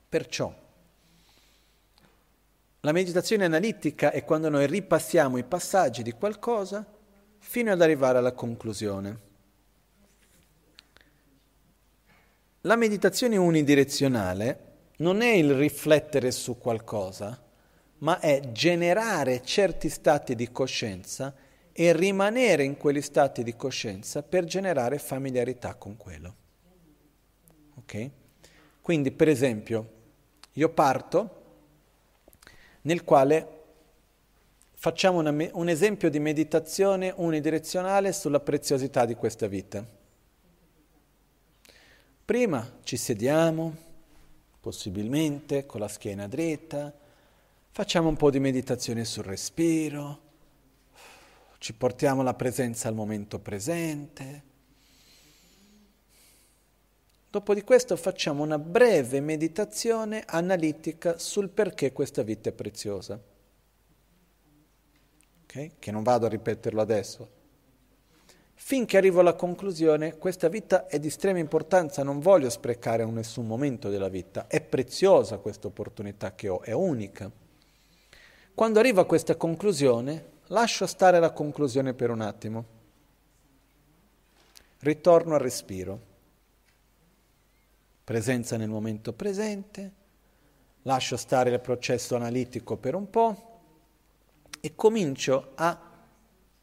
Perciò 0.08 0.62
la 2.84 2.92
meditazione 2.92 3.46
analitica 3.46 4.10
è 4.10 4.24
quando 4.24 4.50
noi 4.50 4.66
ripassiamo 4.66 5.38
i 5.38 5.44
passaggi 5.44 6.02
di 6.02 6.12
qualcosa 6.12 6.84
fino 7.38 7.72
ad 7.72 7.80
arrivare 7.80 8.18
alla 8.18 8.32
conclusione. 8.32 9.18
La 12.60 12.76
meditazione 12.76 13.38
unidirezionale 13.38 14.72
non 14.98 15.22
è 15.22 15.32
il 15.32 15.54
riflettere 15.54 16.30
su 16.30 16.58
qualcosa, 16.58 17.42
ma 17.98 18.20
è 18.20 18.52
generare 18.52 19.42
certi 19.42 19.88
stati 19.88 20.34
di 20.34 20.52
coscienza 20.52 21.34
e 21.76 21.92
rimanere 21.92 22.62
in 22.62 22.76
quegli 22.76 23.02
stati 23.02 23.42
di 23.42 23.56
coscienza 23.56 24.22
per 24.22 24.44
generare 24.44 24.98
familiarità 24.98 25.74
con 25.74 25.96
quello. 25.96 26.34
Ok? 27.74 28.10
Quindi, 28.80 29.10
per 29.10 29.28
esempio, 29.28 29.90
io 30.52 30.68
parto 30.68 31.42
nel 32.82 33.02
quale 33.02 33.62
facciamo 34.74 35.18
una, 35.18 35.34
un 35.52 35.68
esempio 35.68 36.10
di 36.10 36.20
meditazione 36.20 37.12
unidirezionale 37.16 38.12
sulla 38.12 38.38
preziosità 38.38 39.04
di 39.04 39.16
questa 39.16 39.48
vita. 39.48 39.84
Prima 42.24 42.78
ci 42.84 42.96
sediamo, 42.96 43.74
possibilmente 44.60 45.66
con 45.66 45.80
la 45.80 45.88
schiena 45.88 46.28
dritta, 46.28 46.94
facciamo 47.70 48.08
un 48.08 48.16
po' 48.16 48.30
di 48.30 48.38
meditazione 48.38 49.04
sul 49.04 49.24
respiro, 49.24 50.20
ci 51.64 51.72
portiamo 51.72 52.22
la 52.22 52.34
presenza 52.34 52.88
al 52.88 52.94
momento 52.94 53.38
presente. 53.38 54.42
Dopo 57.30 57.54
di 57.54 57.62
questo 57.62 57.96
facciamo 57.96 58.42
una 58.42 58.58
breve 58.58 59.20
meditazione 59.20 60.24
analitica 60.26 61.16
sul 61.16 61.48
perché 61.48 61.90
questa 61.90 62.22
vita 62.22 62.50
è 62.50 62.52
preziosa. 62.52 63.18
Okay? 65.44 65.76
Che 65.78 65.90
non 65.90 66.02
vado 66.02 66.26
a 66.26 66.28
ripeterlo 66.28 66.82
adesso, 66.82 67.30
Finché 68.52 68.98
arrivo 68.98 69.20
alla 69.20 69.34
conclusione, 69.34 70.18
questa 70.18 70.48
vita 70.48 70.86
è 70.86 70.98
di 70.98 71.08
estrema 71.08 71.38
importanza, 71.38 72.02
non 72.02 72.20
voglio 72.20 72.50
sprecare 72.50 73.04
nessun 73.06 73.46
momento 73.46 73.88
della 73.88 74.08
vita, 74.08 74.46
è 74.48 74.60
preziosa 74.60 75.38
questa 75.38 75.66
opportunità 75.66 76.34
che 76.34 76.48
ho, 76.48 76.60
è 76.62 76.72
unica. 76.72 77.30
Quando 78.54 78.78
arrivo 78.78 79.00
a 79.00 79.06
questa 79.06 79.36
conclusione, 79.36 80.32
lascio 80.48 80.86
stare 80.86 81.18
la 81.18 81.30
conclusione 81.30 81.94
per 81.94 82.10
un 82.10 82.20
attimo, 82.20 82.64
ritorno 84.80 85.34
al 85.34 85.40
respiro, 85.40 86.12
presenza 88.04 88.56
nel 88.56 88.68
momento 88.68 89.12
presente, 89.12 89.92
lascio 90.82 91.16
stare 91.16 91.50
il 91.50 91.60
processo 91.60 92.14
analitico 92.16 92.76
per 92.76 92.94
un 92.94 93.08
po' 93.08 93.52
e 94.60 94.74
comincio 94.74 95.52
a 95.54 95.92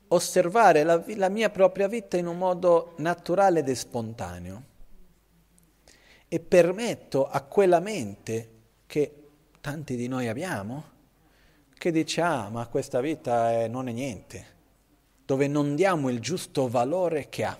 osservare 0.10 0.84
la, 0.84 1.04
la 1.16 1.30
mia 1.30 1.50
propria 1.50 1.88
vita 1.88 2.18
in 2.18 2.28
un 2.28 2.38
modo 2.38 2.94
naturale 2.98 3.60
ed 3.60 3.72
spontaneo. 3.72 4.64
E 6.28 6.40
permetto 6.40 7.28
a 7.28 7.42
quella 7.42 7.80
mente 7.80 8.50
che 8.86 9.30
tanti 9.60 9.96
di 9.96 10.08
noi 10.08 10.28
abbiamo, 10.28 10.84
che 11.82 11.92
dice 11.92 12.22
ah 12.22 12.48
ma 12.50 12.68
questa 12.68 13.02
vita 13.02 13.54
è, 13.54 13.68
non 13.68 13.88
è 13.88 13.92
niente, 13.92 14.46
dove 15.26 15.48
non 15.48 15.74
diamo 15.74 16.10
il 16.10 16.20
giusto 16.20 16.68
valore 16.68 17.28
che 17.28 17.44
ha. 17.44 17.58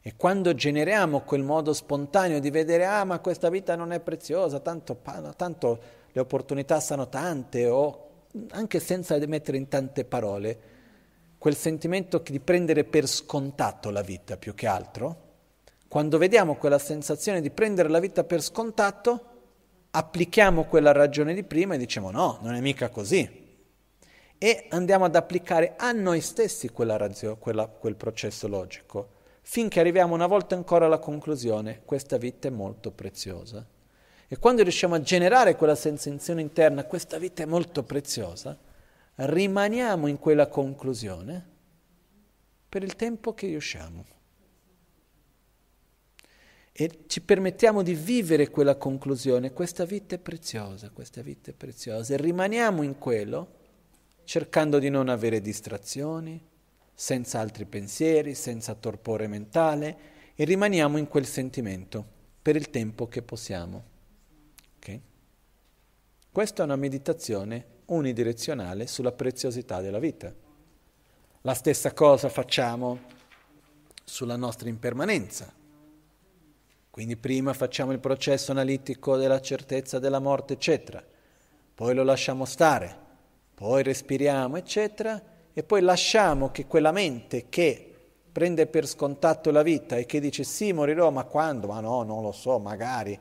E 0.00 0.14
quando 0.14 0.54
generiamo 0.54 1.22
quel 1.22 1.42
modo 1.42 1.72
spontaneo 1.72 2.38
di 2.38 2.50
vedere 2.50 2.86
ah 2.86 3.02
ma 3.02 3.18
questa 3.18 3.50
vita 3.50 3.74
non 3.74 3.90
è 3.90 3.98
preziosa, 3.98 4.60
tanto, 4.60 5.00
tanto 5.34 5.80
le 6.12 6.20
opportunità 6.20 6.78
sono 6.78 7.08
tante 7.08 7.66
o 7.66 8.10
anche 8.50 8.78
senza 8.78 9.18
mettere 9.26 9.56
in 9.56 9.66
tante 9.66 10.04
parole, 10.04 10.60
quel 11.36 11.56
sentimento 11.56 12.22
di 12.24 12.38
prendere 12.38 12.84
per 12.84 13.08
scontato 13.08 13.90
la 13.90 14.02
vita 14.02 14.36
più 14.36 14.54
che 14.54 14.68
altro, 14.68 15.16
quando 15.88 16.16
vediamo 16.16 16.54
quella 16.54 16.78
sensazione 16.78 17.40
di 17.40 17.50
prendere 17.50 17.88
la 17.88 17.98
vita 17.98 18.22
per 18.22 18.40
scontato, 18.40 19.29
applichiamo 19.92 20.64
quella 20.64 20.92
ragione 20.92 21.34
di 21.34 21.42
prima 21.42 21.74
e 21.74 21.78
diciamo 21.78 22.10
no, 22.10 22.38
non 22.42 22.54
è 22.54 22.60
mica 22.60 22.88
così. 22.88 23.38
E 24.38 24.66
andiamo 24.70 25.04
ad 25.04 25.16
applicare 25.16 25.74
a 25.76 25.92
noi 25.92 26.20
stessi 26.20 26.70
quella 26.70 26.96
razio, 26.96 27.36
quella, 27.36 27.66
quel 27.66 27.96
processo 27.96 28.48
logico, 28.48 29.18
finché 29.42 29.80
arriviamo 29.80 30.14
una 30.14 30.26
volta 30.26 30.54
ancora 30.54 30.86
alla 30.86 30.98
conclusione, 30.98 31.82
questa 31.84 32.16
vita 32.16 32.48
è 32.48 32.50
molto 32.50 32.90
preziosa. 32.90 33.66
E 34.26 34.38
quando 34.38 34.62
riusciamo 34.62 34.94
a 34.94 35.00
generare 35.02 35.56
quella 35.56 35.74
sensazione 35.74 36.40
interna, 36.40 36.84
questa 36.84 37.18
vita 37.18 37.42
è 37.42 37.46
molto 37.46 37.82
preziosa, 37.82 38.56
rimaniamo 39.16 40.06
in 40.06 40.18
quella 40.18 40.46
conclusione 40.46 41.46
per 42.68 42.82
il 42.82 42.96
tempo 42.96 43.34
che 43.34 43.48
riusciamo. 43.48 44.04
E 46.80 47.00
ci 47.08 47.20
permettiamo 47.20 47.82
di 47.82 47.92
vivere 47.92 48.48
quella 48.48 48.76
conclusione, 48.76 49.52
questa 49.52 49.84
vita 49.84 50.14
è 50.14 50.18
preziosa, 50.18 50.88
questa 50.88 51.20
vita 51.20 51.50
è 51.50 51.52
preziosa, 51.52 52.14
e 52.14 52.16
rimaniamo 52.16 52.80
in 52.82 52.96
quello 52.96 53.48
cercando 54.24 54.78
di 54.78 54.88
non 54.88 55.10
avere 55.10 55.42
distrazioni, 55.42 56.42
senza 56.94 57.38
altri 57.38 57.66
pensieri, 57.66 58.34
senza 58.34 58.74
torpore 58.74 59.26
mentale, 59.26 59.98
e 60.34 60.42
rimaniamo 60.44 60.96
in 60.96 61.06
quel 61.06 61.26
sentimento 61.26 62.02
per 62.40 62.56
il 62.56 62.70
tempo 62.70 63.08
che 63.08 63.20
possiamo. 63.20 63.84
Questa 66.32 66.62
è 66.62 66.64
una 66.64 66.76
meditazione 66.76 67.66
unidirezionale 67.86 68.86
sulla 68.86 69.12
preziosità 69.12 69.82
della 69.82 69.98
vita. 69.98 70.34
La 71.42 71.52
stessa 71.52 71.92
cosa 71.92 72.30
facciamo 72.30 73.00
sulla 74.02 74.36
nostra 74.36 74.70
impermanenza. 74.70 75.58
Quindi 76.90 77.16
prima 77.16 77.52
facciamo 77.52 77.92
il 77.92 78.00
processo 78.00 78.50
analitico 78.50 79.16
della 79.16 79.40
certezza 79.40 80.00
della 80.00 80.18
morte, 80.18 80.54
eccetera, 80.54 81.02
poi 81.72 81.94
lo 81.94 82.02
lasciamo 82.02 82.44
stare, 82.44 82.94
poi 83.54 83.82
respiriamo, 83.84 84.56
eccetera, 84.56 85.22
e 85.52 85.62
poi 85.62 85.82
lasciamo 85.82 86.50
che 86.50 86.66
quella 86.66 86.90
mente 86.90 87.46
che 87.48 87.86
prende 88.32 88.66
per 88.66 88.86
scontato 88.86 89.50
la 89.50 89.62
vita 89.62 89.96
e 89.96 90.04
che 90.04 90.20
dice 90.20 90.42
sì, 90.42 90.72
morirò, 90.72 91.10
ma 91.10 91.24
quando? 91.24 91.68
Ma 91.68 91.80
no, 91.80 92.02
non 92.02 92.22
lo 92.22 92.32
so, 92.32 92.58
magari. 92.58 93.18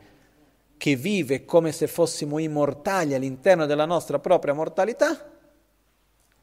Che 0.75 0.95
vive 0.95 1.45
come 1.45 1.71
se 1.71 1.87
fossimo 1.87 2.39
immortali 2.39 3.13
all'interno 3.13 3.65
della 3.65 3.85
nostra 3.85 4.17
propria 4.17 4.53
mortalità 4.53 5.29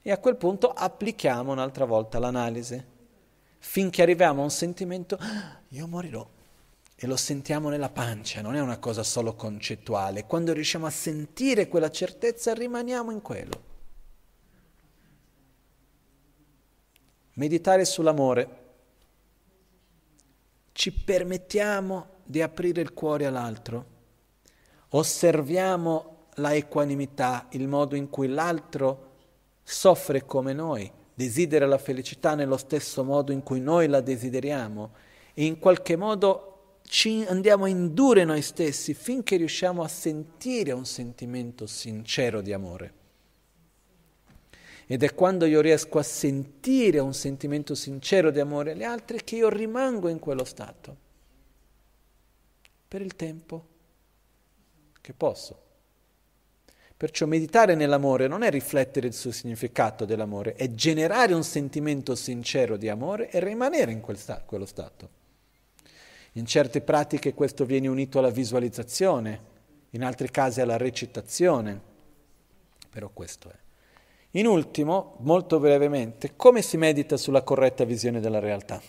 e 0.03 0.13
a 0.13 0.19
quel 0.19 0.37
punto 0.37 0.71
applichiamo 0.71 1.51
un'altra 1.51 1.85
volta 1.85 2.21
l'analisi 2.21 2.81
finché 3.59 4.03
arriviamo 4.03 4.43
a 4.43 4.45
un 4.45 4.51
sentimento 4.51 5.17
ah, 5.19 5.59
io 5.69 5.89
morirò 5.89 6.25
e 6.97 7.07
lo 7.07 7.17
sentiamo 7.17 7.69
nella 7.69 7.91
pancia, 7.91 8.41
non 8.41 8.57
è 8.57 8.61
una 8.61 8.79
cosa 8.79 9.03
solo 9.03 9.35
concettuale. 9.35 10.25
Quando 10.25 10.53
riusciamo 10.53 10.87
a 10.87 10.91
sentire 10.91 11.69
quella 11.69 11.91
certezza 11.91 12.55
rimaniamo 12.55 13.11
in 13.11 13.21
quello. 13.21 13.65
Meditare 17.35 17.85
sull'amore. 17.85 18.65
Ci 20.73 20.93
permettiamo 20.93 22.15
di 22.25 22.41
aprire 22.41 22.81
il 22.81 22.95
cuore 22.95 23.27
all'altro 23.27 23.95
osserviamo 24.91 26.15
la 26.35 26.55
equanimità, 26.55 27.47
il 27.51 27.67
modo 27.67 27.97
in 27.97 28.09
cui 28.09 28.29
l'altro 28.29 29.15
soffre 29.63 30.25
come 30.25 30.53
noi, 30.53 30.91
desidera 31.15 31.67
la 31.67 31.79
felicità 31.79 32.35
nello 32.35 32.57
stesso 32.57 33.03
modo 33.03 33.33
in 33.33 33.43
cui 33.43 33.61
noi 33.61 33.89
la 33.89 34.01
desideriamo 34.01 34.93
e 35.33 35.45
in 35.45 35.59
qualche 35.59 35.97
modo 35.97 36.56
ci 36.87 37.25
andiamo 37.29 37.65
a 37.65 37.69
indurre 37.69 38.25
noi 38.25 38.43
stessi 38.43 38.95
finché 38.95 39.37
riusciamo 39.37 39.83
a 39.83 39.89
sentire 39.89 40.73
un 40.73 40.87
sentimento 40.87 41.67
sincero 41.67 42.41
di 42.41 42.53
amore. 42.53 42.93
Ed 44.87 45.03
è 45.03 45.15
quando 45.15 45.47
io 45.47 45.61
riesco 45.61 45.99
a 45.99 46.03
sentire 46.03 47.01
un 47.01 47.13
sentimento 47.13 47.75
sincero 47.75 48.31
di 48.31 48.39
amore 48.39 48.71
agli 48.71 48.85
altri 48.85 49.25
che 49.25 49.37
io 49.37 49.49
rimango 49.49 50.09
in 50.09 50.21
quello 50.21 50.45
stato 50.45 50.97
per 52.87 53.03
il 53.03 53.17
tempo 53.17 53.67
che 55.01 55.13
posso. 55.13 55.63
Perciò 56.97 57.27
meditare 57.27 57.75
nell'amore 57.75 58.27
non 58.27 58.43
è 58.43 58.49
riflettere 58.49 59.11
suo 59.13 59.33
significato 59.33 60.05
dell'amore, 60.05 60.55
è 60.55 60.73
generare 60.73 61.35
un 61.35 61.45
sentimento 61.45 62.15
sincero 62.15 62.77
di 62.77 62.89
amore 62.89 63.29
e 63.29 63.41
rimanere 63.41 63.93
in 63.93 64.01
quel 64.01 64.17
sta- 64.17 64.41
quello 64.47 64.65
stato. 64.65 65.16
In 66.37 66.45
certe 66.45 66.83
pratiche 66.83 67.33
questo 67.33 67.65
viene 67.65 67.89
unito 67.89 68.19
alla 68.19 68.29
visualizzazione, 68.29 69.55
in 69.91 70.05
altri 70.05 70.31
casi 70.31 70.61
alla 70.61 70.77
recitazione, 70.77 71.81
però 72.91 73.09
questo 73.11 73.49
è. 73.49 73.57
In 74.33 74.47
ultimo, 74.47 75.17
molto 75.21 75.59
brevemente, 75.59 76.37
come 76.37 76.61
si 76.61 76.77
medita 76.77 77.17
sulla 77.17 77.41
corretta 77.41 77.85
visione 77.85 78.21
della 78.21 78.39
realtà? 78.39 78.83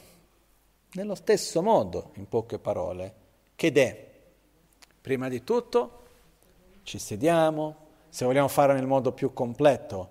Nello 0.91 1.15
stesso 1.15 1.61
modo, 1.61 2.11
in 2.15 2.27
poche 2.27 2.59
parole, 2.59 3.13
che 3.55 3.71
è, 3.71 4.11
prima 4.99 5.29
di 5.29 5.41
tutto, 5.45 6.01
ci 6.83 6.99
sediamo, 6.99 7.75
se 8.09 8.25
vogliamo 8.25 8.49
fare 8.49 8.73
nel 8.73 8.87
modo 8.87 9.13
più 9.13 9.31
completo, 9.31 10.09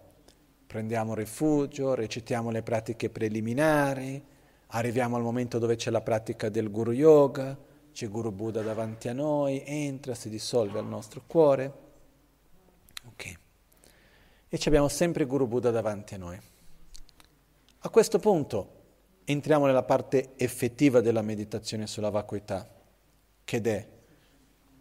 prendiamo 0.67 1.15
rifugio, 1.15 1.95
recitiamo 1.95 2.51
le 2.51 2.63
pratiche 2.63 3.11
preliminari, 3.11 4.25
arriviamo 4.77 5.17
al 5.17 5.23
momento 5.23 5.59
dove 5.59 5.77
c'è 5.77 5.91
la 5.91 6.01
pratica 6.01 6.49
del 6.49 6.71
Guru 6.71 6.93
Yoga, 6.93 7.57
c'è 7.93 8.09
Guru 8.09 8.31
Buddha 8.31 8.63
davanti 8.63 9.09
a 9.09 9.13
noi, 9.13 9.63
entra, 9.65 10.15
si 10.15 10.29
dissolve 10.29 10.79
al 10.79 10.87
nostro 10.87 11.23
cuore. 11.27 11.73
Ok. 13.07 13.35
E 14.49 14.59
abbiamo 14.67 14.89
sempre 14.89 15.25
Guru 15.25 15.47
Buddha 15.47 15.71
davanti 15.71 16.15
a 16.15 16.19
noi. 16.19 16.41
A 17.79 17.89
questo 17.89 18.19
punto 18.19 18.75
entriamo 19.25 19.67
nella 19.67 19.83
parte 19.83 20.35
effettiva 20.37 21.01
della 21.01 21.23
meditazione 21.23 21.87
sulla 21.87 22.11
vacuità, 22.11 22.69
che 23.45 23.61
è 23.61 23.89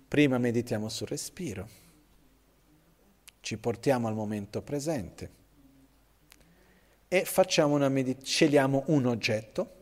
prima 0.07 0.37
meditiamo 0.37 0.89
sul 0.89 1.07
respiro 1.07 1.83
ci 3.45 3.59
portiamo 3.59 4.07
al 4.07 4.15
momento 4.15 4.63
presente 4.63 5.29
e 7.07 7.25
facciamo 7.25 7.75
una 7.75 7.89
medit- 7.89 8.25
scegliamo 8.25 8.85
un 8.87 9.05
oggetto. 9.05 9.74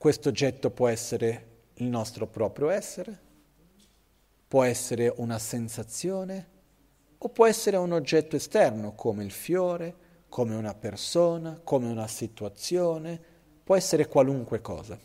Questo 0.00 0.30
oggetto 0.30 0.70
può 0.70 0.88
essere 0.88 1.48
il 1.74 1.84
nostro 1.84 2.26
proprio 2.26 2.70
essere, 2.70 3.18
può 4.48 4.62
essere 4.62 5.12
una 5.18 5.38
sensazione 5.38 6.48
o 7.18 7.28
può 7.28 7.44
essere 7.46 7.76
un 7.76 7.92
oggetto 7.92 8.34
esterno 8.34 8.94
come 8.94 9.24
il 9.24 9.30
fiore, 9.30 9.94
come 10.30 10.54
una 10.54 10.72
persona, 10.72 11.60
come 11.62 11.86
una 11.86 12.06
situazione, 12.06 13.20
può 13.62 13.76
essere 13.76 14.06
qualunque 14.08 14.62
cosa. 14.62 14.98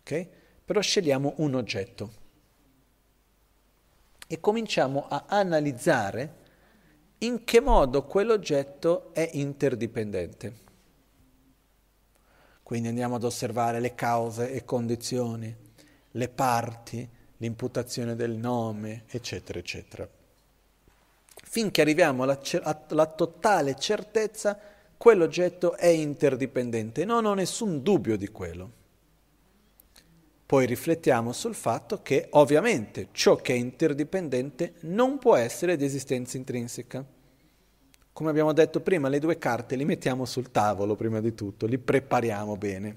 Ok? 0.00 0.28
Però 0.66 0.82
scegliamo 0.82 1.36
un 1.38 1.54
oggetto 1.54 2.12
e 4.26 4.38
cominciamo 4.38 5.06
a 5.08 5.24
analizzare 5.28 6.34
in 7.20 7.42
che 7.44 7.60
modo 7.60 8.04
quell'oggetto 8.04 9.14
è 9.14 9.30
interdipendente. 9.32 10.63
Quindi 12.64 12.88
andiamo 12.88 13.16
ad 13.16 13.24
osservare 13.24 13.78
le 13.78 13.94
cause 13.94 14.50
e 14.50 14.64
condizioni, 14.64 15.54
le 16.12 16.28
parti, 16.28 17.06
l'imputazione 17.36 18.16
del 18.16 18.32
nome, 18.32 19.04
eccetera, 19.06 19.58
eccetera. 19.58 20.08
Finché 21.34 21.82
arriviamo 21.82 22.22
alla, 22.22 22.40
alla 22.62 23.06
totale 23.06 23.76
certezza 23.76 24.58
quell'oggetto 24.96 25.76
è 25.76 25.88
interdipendente, 25.88 27.04
non 27.04 27.26
ho 27.26 27.34
nessun 27.34 27.82
dubbio 27.82 28.16
di 28.16 28.28
quello. 28.28 28.70
Poi 30.46 30.64
riflettiamo 30.64 31.32
sul 31.32 31.54
fatto 31.54 32.00
che 32.00 32.28
ovviamente 32.30 33.08
ciò 33.12 33.36
che 33.36 33.52
è 33.52 33.56
interdipendente 33.56 34.76
non 34.80 35.18
può 35.18 35.36
essere 35.36 35.76
di 35.76 35.84
esistenza 35.84 36.38
intrinseca. 36.38 37.04
Come 38.14 38.30
abbiamo 38.30 38.52
detto 38.52 38.80
prima, 38.80 39.08
le 39.08 39.18
due 39.18 39.38
carte 39.38 39.74
li 39.74 39.84
mettiamo 39.84 40.24
sul 40.24 40.52
tavolo 40.52 40.94
prima 40.94 41.18
di 41.18 41.34
tutto, 41.34 41.66
li 41.66 41.78
prepariamo 41.78 42.56
bene. 42.56 42.96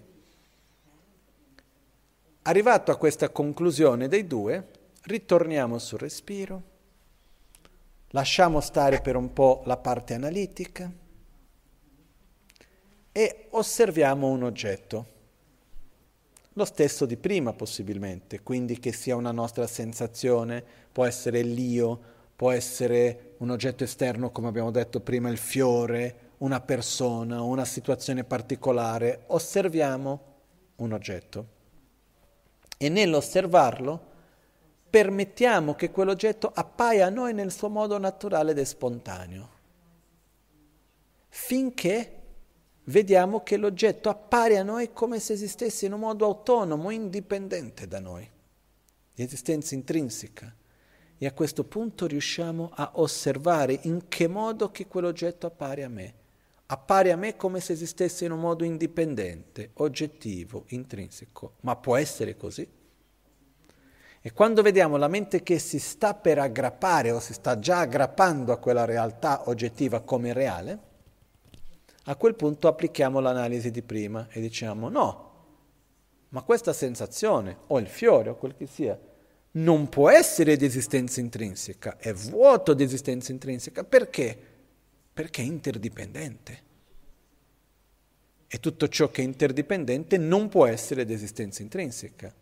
Arrivato 2.43 2.91
a 2.91 2.97
questa 2.97 3.29
conclusione 3.31 4.07
dei 4.07 4.27
due, 4.27 4.67
ritorniamo 5.05 5.79
sul 5.79 5.97
respiro, 5.97 6.61
lasciamo 8.09 8.61
stare 8.61 9.01
per 9.01 9.15
un 9.15 9.33
po' 9.33 9.63
la 9.65 9.77
parte 9.77 10.13
analitica 10.13 10.91
e 13.11 13.47
osserviamo 13.49 14.27
un 14.27 14.43
oggetto. 14.43 15.05
Lo 16.53 16.65
stesso 16.65 17.07
di 17.07 17.17
prima 17.17 17.53
possibilmente, 17.53 18.43
quindi 18.43 18.77
che 18.77 18.91
sia 18.93 19.15
una 19.15 19.31
nostra 19.31 19.65
sensazione, 19.65 20.63
può 20.91 21.05
essere 21.05 21.41
l'io, 21.41 22.16
può 22.37 22.51
essere 22.51 23.33
un 23.39 23.49
oggetto 23.49 23.83
esterno 23.83 24.29
come 24.29 24.47
abbiamo 24.47 24.69
detto 24.69 24.99
prima, 24.99 25.27
il 25.29 25.39
fiore, 25.39 26.35
una 26.37 26.61
persona, 26.61 27.41
una 27.41 27.65
situazione 27.65 28.23
particolare. 28.23 29.23
Osserviamo 29.27 30.21
un 30.75 30.91
oggetto 30.93 31.47
e 32.77 32.89
nell'osservarlo 32.89 34.05
permettiamo 34.87 35.73
che 35.73 35.89
quell'oggetto 35.89 36.51
appaia 36.53 37.07
a 37.07 37.09
noi 37.09 37.33
nel 37.33 37.51
suo 37.51 37.69
modo 37.69 37.97
naturale 37.97 38.51
ed 38.51 38.61
spontaneo, 38.61 39.49
finché 41.29 42.21
vediamo 42.83 43.41
che 43.41 43.57
l'oggetto 43.57 44.09
appare 44.09 44.59
a 44.59 44.63
noi 44.63 44.93
come 44.93 45.19
se 45.19 45.33
esistesse 45.33 45.87
in 45.87 45.93
un 45.93 46.01
modo 46.01 46.25
autonomo, 46.25 46.91
indipendente 46.91 47.87
da 47.87 47.99
noi, 47.99 48.29
di 49.15 49.23
esistenza 49.23 49.73
intrinseca. 49.73 50.53
E 51.19 51.25
a 51.25 51.33
questo 51.33 51.63
punto 51.63 52.05
riusciamo 52.05 52.71
a 52.73 52.91
osservare 52.95 53.79
in 53.83 54.07
che 54.07 54.27
modo 54.27 54.69
che 54.69 54.85
quell'oggetto 54.85 55.47
appare 55.47 55.83
a 55.83 55.89
me. 55.89 56.13
Appare 56.67 57.11
a 57.11 57.15
me 57.15 57.35
come 57.35 57.59
se 57.59 57.73
esistesse 57.73 58.25
in 58.25 58.31
un 58.31 58.39
modo 58.39 58.63
indipendente, 58.63 59.71
oggettivo, 59.75 60.65
intrinseco. 60.67 61.53
Ma 61.61 61.75
può 61.75 61.95
essere 61.95 62.35
così? 62.35 62.67
E 64.21 64.33
quando 64.33 64.61
vediamo 64.61 64.97
la 64.97 65.07
mente 65.07 65.41
che 65.41 65.57
si 65.57 65.79
sta 65.79 66.13
per 66.13 66.37
aggrappare 66.37 67.11
o 67.11 67.19
si 67.19 67.33
sta 67.33 67.57
già 67.57 67.79
aggrappando 67.79 68.51
a 68.51 68.57
quella 68.57 68.83
realtà 68.83 69.49
oggettiva 69.49 70.01
come 70.01 70.33
reale, 70.33 70.79
a 72.03 72.15
quel 72.15 72.35
punto 72.35 72.67
applichiamo 72.67 73.19
l'analisi 73.19 73.71
di 73.71 73.81
prima 73.81 74.27
e 74.29 74.41
diciamo 74.41 74.89
no, 74.89 75.31
ma 76.29 76.41
questa 76.41 76.73
sensazione 76.73 77.57
o 77.67 77.79
il 77.79 77.87
fiore 77.87 78.29
o 78.29 78.35
quel 78.35 78.55
che 78.55 78.67
sia 78.67 78.99
non 79.57 79.89
può 79.89 80.09
essere 80.09 80.55
di 80.55 80.65
esistenza 80.65 81.19
intrinseca, 81.19 81.97
è 81.97 82.13
vuoto 82.13 82.73
di 82.73 82.83
esistenza 82.83 83.31
intrinseca. 83.31 83.83
Perché? 83.83 84.37
Perché 85.13 85.41
è 85.41 85.45
interdipendente. 85.45 86.65
E 88.47 88.59
tutto 88.59 88.87
ciò 88.87 89.09
che 89.09 89.21
è 89.21 89.25
interdipendente 89.25 90.17
non 90.17 90.47
può 90.47 90.65
essere 90.65 91.05
di 91.05 91.13
esistenza 91.13 91.61
intrinseca. 91.61 92.33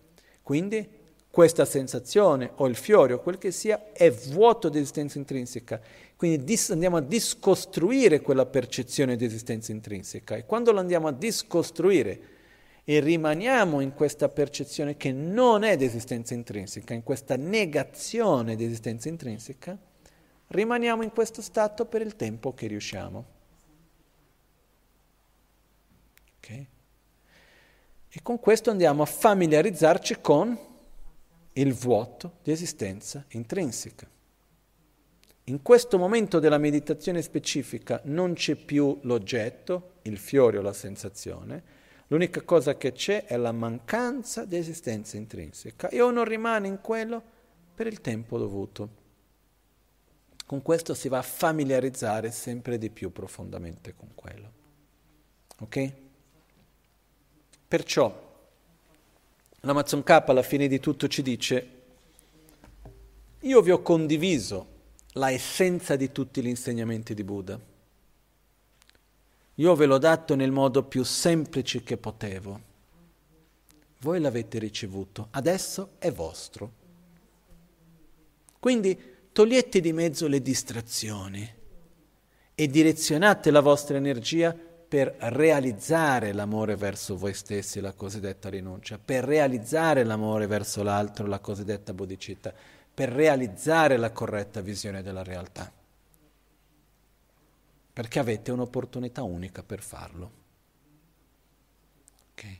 Quindi 0.41 0.87
questa 1.31 1.65
sensazione 1.65 2.51
o 2.55 2.67
il 2.67 2.75
fiore 2.75 3.13
o 3.13 3.19
quel 3.19 3.37
che 3.37 3.51
sia 3.51 3.91
è 3.91 4.11
vuoto 4.11 4.69
di 4.69 4.77
esistenza 4.77 5.17
intrinseca. 5.17 5.81
Quindi 6.15 6.43
dis- 6.43 6.69
andiamo 6.69 6.97
a 6.97 7.01
discostruire 7.01 8.21
quella 8.21 8.45
percezione 8.45 9.15
di 9.15 9.25
esistenza 9.25 9.71
intrinseca 9.71 10.35
e 10.35 10.45
quando 10.45 10.71
lo 10.71 10.79
andiamo 10.79 11.07
a 11.07 11.11
discostruire 11.11 12.34
e 12.87 12.99
rimaniamo 12.99 13.81
in 13.81 13.95
questa 13.95 14.29
percezione 14.29 14.95
che 14.95 15.11
non 15.11 15.63
è 15.63 15.75
di 15.75 15.85
esistenza 15.85 16.35
intrinseca, 16.35 16.93
in 16.93 17.01
questa 17.01 17.35
negazione 17.35 18.55
di 18.55 18.63
esistenza 18.63 19.09
intrinseca, 19.09 19.75
rimaniamo 20.47 21.01
in 21.01 21.09
questo 21.09 21.41
stato 21.41 21.85
per 21.85 22.01
il 22.01 22.15
tempo 22.15 22.53
che 22.53 22.67
riusciamo. 22.67 23.25
Okay? 26.37 26.67
E 28.07 28.19
con 28.21 28.39
questo 28.39 28.69
andiamo 28.69 29.01
a 29.01 29.07
familiarizzarci 29.07 30.21
con 30.21 30.55
il 31.53 31.73
vuoto 31.73 32.33
di 32.43 32.51
esistenza 32.51 33.25
intrinseca. 33.29 34.07
In 35.45 35.63
questo 35.63 35.97
momento 35.97 36.39
della 36.39 36.59
meditazione 36.59 37.23
specifica 37.23 37.99
non 38.05 38.33
c'è 38.33 38.53
più 38.55 38.99
l'oggetto, 39.01 39.93
il 40.03 40.19
fiore 40.19 40.59
o 40.59 40.61
la 40.61 40.73
sensazione, 40.73 41.74
l'unica 42.07 42.41
cosa 42.41 42.76
che 42.77 42.91
c'è 42.91 43.26
è 43.26 43.38
la 43.38 43.52
mancanza 43.52 44.45
di 44.45 44.57
esistenza 44.57 45.18
intrinseca 45.18 45.90
e 45.90 46.02
uno 46.02 46.23
rimane 46.23 46.68
in 46.68 46.82
quello 46.82 47.22
per 47.73 47.88
il 47.88 48.02
tempo 48.02 48.38
dovuto. 48.38 49.03
Con 50.45 50.61
questo 50.61 50.94
si 50.94 51.07
va 51.07 51.18
a 51.18 51.23
familiarizzare 51.23 52.32
sempre 52.32 52.77
di 52.77 52.90
più 52.90 53.11
profondamente 53.11 53.95
con 53.95 54.10
quello. 54.14 54.52
Ok? 55.60 55.91
Perciò 57.68 58.23
L'Amazon 59.65 60.03
K 60.03 60.23
alla 60.27 60.44
fine 60.44 60.68
di 60.68 60.80
tutto 60.80 61.07
ci 61.07 61.23
dice, 61.23 61.69
io 63.40 63.61
vi 63.61 63.72
ho 63.72 63.82
condiviso 63.82 64.68
la 65.14 65.32
essenza 65.32 65.95
di 65.95 66.11
tutti 66.11 66.44
gli 66.44 66.48
insegnamenti 66.48 67.15
di 67.15 67.23
Buddha. 67.23 67.60
Io 69.56 69.76
ve 69.76 69.86
l'ho 69.86 69.98
dato 69.98 70.36
nel 70.36 70.52
modo 70.52 70.84
più 70.84 71.03
semplice 71.03 71.82
che 71.82 71.95
potevo. 71.98 72.73
Voi 73.99 74.19
l'avete 74.19 74.60
ricevuto, 74.60 75.30
adesso 75.32 75.91
è 75.98 76.11
vostro. 76.11 76.84
Quindi 78.60 78.99
togliete 79.32 79.80
di 79.80 79.94
mezzo 79.94 80.27
le 80.27 80.41
distrazioni 80.41 81.53
e 82.53 82.68
direzionate 82.68 83.52
la 83.52 83.61
vostra 83.61 83.95
energia 83.98 84.56
per 84.88 85.15
realizzare 85.19 86.34
l'amore 86.34 86.76
verso 86.76 87.18
voi 87.18 87.34
stessi, 87.34 87.80
la 87.80 87.94
cosiddetta 87.94 88.49
rinuncia, 88.49 88.99
per 89.03 89.23
realizzare 89.23 90.03
l'amore 90.03 90.48
verso 90.48 90.84
l'altro, 90.84 91.26
la 91.27 91.40
cosiddetta 91.40 91.94
bodhicitta, 91.94 92.53
per 92.94 93.10
realizzare 93.10 93.98
la 93.98 94.11
corretta 94.11 94.61
visione 94.61 95.02
della 95.02 95.23
realtà. 95.23 95.72
Perché 97.95 98.19
avete 98.19 98.51
un'opportunità 98.51 99.23
unica 99.23 99.63
per 99.63 99.81
farlo. 99.81 100.31
Okay. 102.34 102.59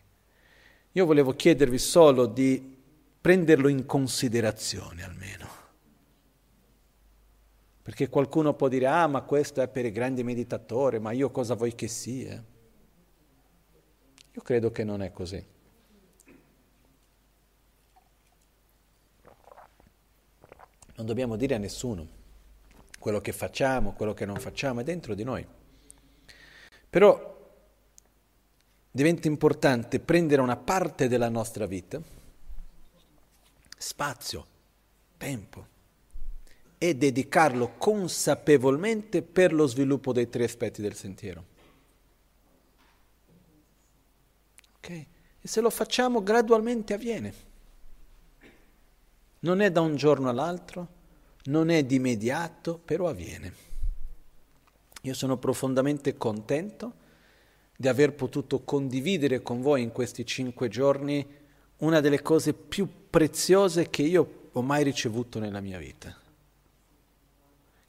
Io 0.94 1.06
volevo 1.06 1.34
chiedervi 1.36 1.78
solo 1.78 2.26
di 2.26 2.74
prenderlo 3.20 3.68
in 3.68 3.86
considerazione 3.86 5.03
almeno. 5.03 5.49
Perché 7.82 8.07
qualcuno 8.07 8.53
può 8.53 8.70
dire, 8.70 8.88
ah, 8.88 9.07
ma 9.07 9.24
questo 9.24 9.62
è 9.62 9.68
per 9.68 9.84
i 9.84 9.91
grandi 9.91 10.24
meditatori, 10.24 10.99
ma 10.99 11.12
io 11.12 11.30
cosa 11.32 11.53
vuoi 11.56 11.76
che 11.76 11.90
sia? 11.90 12.41
Io 14.32 14.41
credo 14.41 14.72
che 14.72 14.86
non 14.86 15.02
è 15.02 15.12
così. 15.12 15.45
Non 20.95 21.06
dobbiamo 21.06 21.36
dire 21.36 21.56
a 21.56 21.57
nessuno 21.57 22.24
quello 23.06 23.22
che 23.22 23.34
facciamo, 23.34 23.94
quello 23.94 24.15
che 24.15 24.26
non 24.26 24.38
facciamo, 24.38 24.80
è 24.80 24.84
dentro 24.84 25.14
di 25.14 25.23
noi. 25.23 25.45
Però 26.90 27.53
diventa 28.90 29.27
importante 29.27 29.99
prendere 29.99 30.41
una 30.41 30.57
parte 30.57 31.07
della 31.07 31.30
nostra 31.30 31.68
vita, 31.68 32.02
spazio, 33.77 34.48
tempo, 35.18 35.68
e 36.80 36.95
dedicarlo 36.95 37.73
consapevolmente 37.77 39.22
per 39.22 39.53
lo 39.53 39.68
sviluppo 39.68 40.11
dei 40.11 40.27
tre 40.27 40.45
aspetti 40.45 40.82
del 40.82 40.95
sentiero. 40.95 41.45
Ok? 44.77 44.90
E 44.90 45.07
se 45.48 45.61
lo 45.61 45.69
facciamo 45.69 46.23
gradualmente 46.23 46.95
avviene. 46.95 47.34
Non 49.41 49.61
è 49.61 49.72
da 49.72 49.82
un 49.82 49.95
giorno 49.95 50.27
all'altro, 50.27 50.95
non 51.46 51.70
è 51.70 51.84
di 51.84 51.96
immediato, 51.96 52.78
però 52.78 53.08
avviene. 53.08 53.54
Io 55.02 55.14
sono 55.14 55.38
profondamente 55.38 56.18
contento 56.18 57.04
di 57.78 57.88
aver 57.88 58.14
potuto 58.14 58.64
condividere 58.64 59.42
con 59.42 59.62
voi 59.62 59.82
in 59.82 59.92
questi 59.92 60.26
cinque 60.26 60.70
giorni 60.70 61.26
una 61.78 62.00
delle 62.00 62.22
cose 62.22 62.54
più 62.54 62.88
preziose 63.10 63.90
che 63.90 64.02
io 64.02 64.50
ho 64.52 64.62
mai 64.62 64.84
ricevuto 64.84 65.40
nella 65.40 65.60
mia 65.60 65.78
vita, 65.78 66.18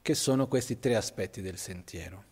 che 0.01 0.13
sono 0.13 0.47
questi 0.47 0.77
tre 0.79 0.95
aspetti 0.95 1.41
del 1.41 1.57
sentiero. 1.57 2.25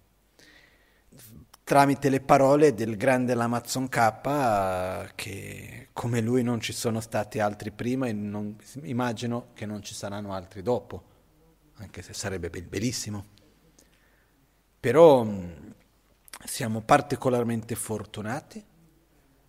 Tramite 1.63 2.09
le 2.09 2.19
parole 2.19 2.75
del 2.75 2.97
grande 2.97 3.33
Lamazon 3.33 3.87
K, 3.89 5.15
che 5.15 5.87
come 5.93 6.21
lui 6.21 6.43
non 6.43 6.59
ci 6.59 6.73
sono 6.73 6.99
stati 6.99 7.39
altri 7.39 7.71
prima 7.71 8.05
e 8.07 8.13
non, 8.13 8.55
immagino 8.83 9.47
che 9.53 9.65
non 9.65 9.81
ci 9.81 9.95
saranno 9.95 10.33
altri 10.33 10.61
dopo, 10.61 11.13
anche 11.75 12.01
se 12.01 12.13
sarebbe 12.13 12.49
bellissimo. 12.49 13.25
Però 14.79 15.27
siamo 16.43 16.81
particolarmente 16.81 17.75
fortunati. 17.75 18.63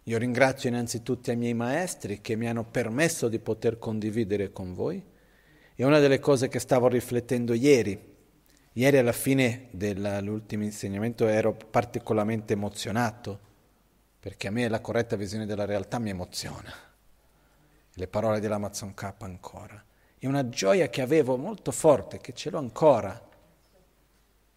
Io 0.05 0.19
ringrazio 0.19 0.69
innanzitutto 0.69 1.31
i 1.31 1.37
miei 1.37 1.55
maestri 1.55 2.21
che 2.21 2.37
mi 2.37 2.49
hanno 2.49 2.65
permesso 2.65 3.29
di 3.29 3.39
poter 3.39 3.79
condividere 3.79 4.53
con 4.53 4.73
voi. 4.73 5.05
E 5.75 5.85
una 5.85 5.99
delle 5.99 6.21
cose 6.21 6.49
che 6.49 6.59
stavo 6.59 6.89
riflettendo 6.89 7.53
ieri, 7.53 8.15
ieri 8.73 8.97
alla 8.97 9.13
fine 9.13 9.69
dell'ultimo 9.73 10.65
insegnamento 10.65 11.27
ero 11.27 11.55
particolarmente 11.55 12.55
emozionato, 12.55 13.41
perché 14.19 14.49
a 14.49 14.51
me 14.51 14.69
la 14.69 14.81
corretta 14.81 15.17
visione 15.17 15.45
della 15.45 15.67
realtà 15.67 15.99
mi 15.99 16.11
emoziona. 16.11 16.73
Le 17.93 18.09
parole 18.09 18.41
dell'Amazon 18.41 18.95
K 18.95 19.15
ancora. 19.19 19.85
E 20.19 20.27
una 20.27 20.49
gioia 20.49 20.89
che 20.89 21.03
avevo 21.03 21.37
molto 21.37 21.71
forte, 21.71 22.21
che 22.21 22.33
ce 22.33 22.51
l'ho 22.51 22.59
ancora, 22.59 23.29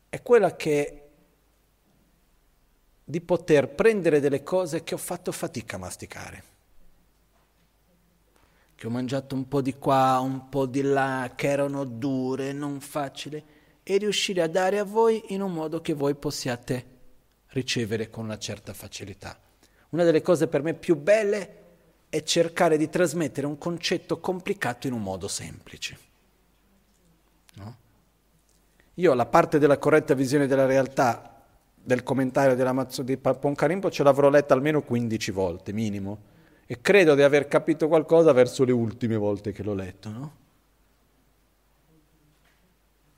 è 0.10 0.22
quella 0.22 0.56
che 0.56 1.10
di 3.04 3.22
poter 3.22 3.70
prendere 3.70 4.20
delle 4.20 4.44
cose 4.44 4.84
che 4.84 4.94
ho 4.94 4.98
fatto 4.98 5.32
fatica 5.32 5.76
a 5.76 5.80
masticare, 5.80 6.44
che 8.76 8.88
ho 8.88 8.90
mangiato 8.90 9.36
un 9.36 9.48
po' 9.48 9.62
di 9.62 9.76
qua, 9.76 10.20
un 10.20 10.48
po' 10.48 10.66
di 10.66 10.82
là, 10.82 11.34
che 11.36 11.48
erano 11.48 11.84
dure, 11.86 12.54
non 12.54 12.80
facili, 12.80 13.44
e 13.82 13.98
riuscire 13.98 14.42
a 14.42 14.48
dare 14.48 14.78
a 14.78 14.84
voi 14.84 15.34
in 15.34 15.42
un 15.42 15.52
modo 15.52 15.82
che 15.82 15.94
voi 15.94 16.16
possiate 16.16 16.98
ricevere 17.48 18.10
con 18.10 18.26
una 18.26 18.38
certa 18.38 18.74
facilità. 18.74 19.38
Una 19.90 20.04
delle 20.04 20.22
cose 20.22 20.48
per 20.48 20.62
me 20.62 20.76
più 20.76 20.96
belle 20.96 21.69
è 22.10 22.24
cercare 22.24 22.78
di 22.78 22.90
trasmettere 22.90 23.46
un 23.46 23.58
concetto 23.58 24.20
complicato 24.20 24.88
in 24.88 24.94
un 24.94 25.04
modo 25.04 25.28
semplice. 25.28 25.98
No? 27.56 27.76
Io 28.96 29.14
la 29.14 29.28
parte 29.28 29.60
della 29.60 29.78
corretta 29.78 30.14
visione 30.16 30.48
della 30.48 30.66
realtà 30.66 31.44
del 31.82 32.04
commentario 32.04 32.74
Mazzo 32.74 33.04
di 33.04 33.18
Poncarimpo 33.18 33.90
ce 33.90 34.04
l'avrò 34.04 34.30
letta 34.30 34.54
almeno 34.54 34.82
15 34.82 35.32
volte, 35.32 35.72
minimo, 35.72 36.18
e 36.66 36.82
credo 36.82 37.16
di 37.16 37.22
aver 37.22 37.48
capito 37.48 37.88
qualcosa 37.88 38.32
verso 38.34 38.64
le 38.64 38.72
ultime 38.72 39.16
volte 39.16 39.52
che 39.52 39.64
l'ho 39.64 39.74
letto, 39.74 40.10
no? 40.10 40.38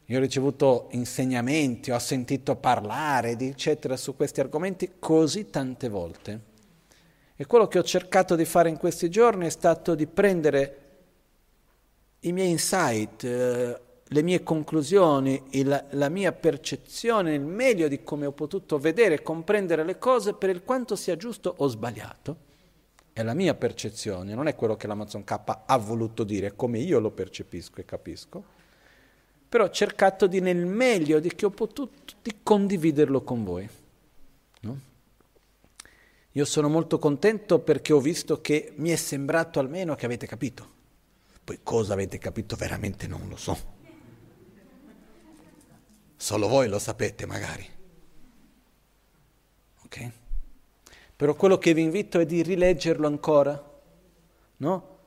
Io 0.06 0.18
ho 0.18 0.22
ricevuto 0.22 0.90
insegnamenti, 0.92 1.90
ho 1.92 2.00
sentito 2.00 2.58
parlare, 2.58 3.38
eccetera, 3.38 3.96
su 3.96 4.16
questi 4.16 4.42
argomenti 4.42 4.94
così 5.00 5.50
tante 5.50 5.88
volte. 5.88 6.51
E 7.36 7.46
quello 7.46 7.68
che 7.68 7.80
ho 7.80 7.84
cercato 7.84 8.36
di 8.36 8.46
fare 8.46 8.70
in 8.70 8.78
questi 8.78 9.10
giorni 9.10 9.46
è 9.46 9.50
stato 9.50 9.96
di 9.96 10.06
prendere 10.06 10.78
i 12.22 12.32
miei 12.32 12.52
insight, 12.52 13.24
eh, 13.24 13.80
le 14.04 14.22
mie 14.22 14.44
conclusioni, 14.44 15.42
il, 15.52 15.86
la 15.92 16.10
mia 16.10 16.34
percezione, 16.34 17.34
il 17.34 17.42
meglio 17.42 17.88
di 17.88 18.04
come 18.04 18.26
ho 18.26 18.32
potuto 18.32 18.78
vedere 18.78 19.16
e 19.16 19.22
comprendere 19.22 19.84
le 19.86 19.98
cose 19.98 20.34
per 20.34 20.50
il 20.50 20.64
quanto 20.64 20.96
sia 20.96 21.16
giusto 21.16 21.54
o 21.58 21.68
sbagliato. 21.68 22.50
È 23.14 23.24
la 23.24 23.34
mia 23.34 23.54
percezione, 23.54 24.34
non 24.34 24.48
è 24.48 24.56
quello 24.56 24.76
che 24.76 24.88
l'Amazon 24.88 25.24
K 25.24 25.40
ha 25.66 25.78
voluto 25.78 26.24
dire, 26.24 26.48
è 26.48 26.56
come 26.56 26.80
io 26.80 27.00
lo 27.00 27.12
percepisco 27.12 27.80
e 27.80 27.86
capisco. 27.86 28.44
Però 29.48 29.66
ho 29.66 29.70
cercato 29.70 30.28
di, 30.28 30.40
nel 30.42 30.66
meglio 30.66 31.20
di 31.20 31.34
che 31.34 31.46
ho 31.46 31.50
potuto, 31.50 32.02
di 32.22 32.40
condividerlo 32.44 33.22
con 33.22 33.44
voi. 33.44 33.70
Io 36.34 36.46
sono 36.46 36.70
molto 36.70 36.98
contento 36.98 37.60
perché 37.60 37.92
ho 37.92 38.00
visto 38.00 38.40
che 38.40 38.72
mi 38.78 38.90
è 38.90 38.96
sembrato 38.96 39.60
almeno 39.60 39.96
che 39.96 40.06
avete 40.06 40.26
capito. 40.28 40.80
Poi 41.44 41.60
cosa 41.62 41.94
avete 41.94 42.18
capito 42.18 42.56
veramente 42.56 43.08
non 43.08 43.28
lo 43.28 43.36
so. 43.36 43.58
Solo 46.16 46.48
voi 46.48 46.70
lo 46.70 46.80
sapete 46.80 47.26
magari. 47.26 47.68
Ok? 49.84 50.12
Però 51.16 51.34
quello 51.36 51.58
che 51.58 51.74
vi 51.74 51.82
invito 51.82 52.20
è 52.20 52.26
di 52.26 52.42
rileggerlo 52.42 53.08
ancora, 53.08 53.62
no? 54.58 54.98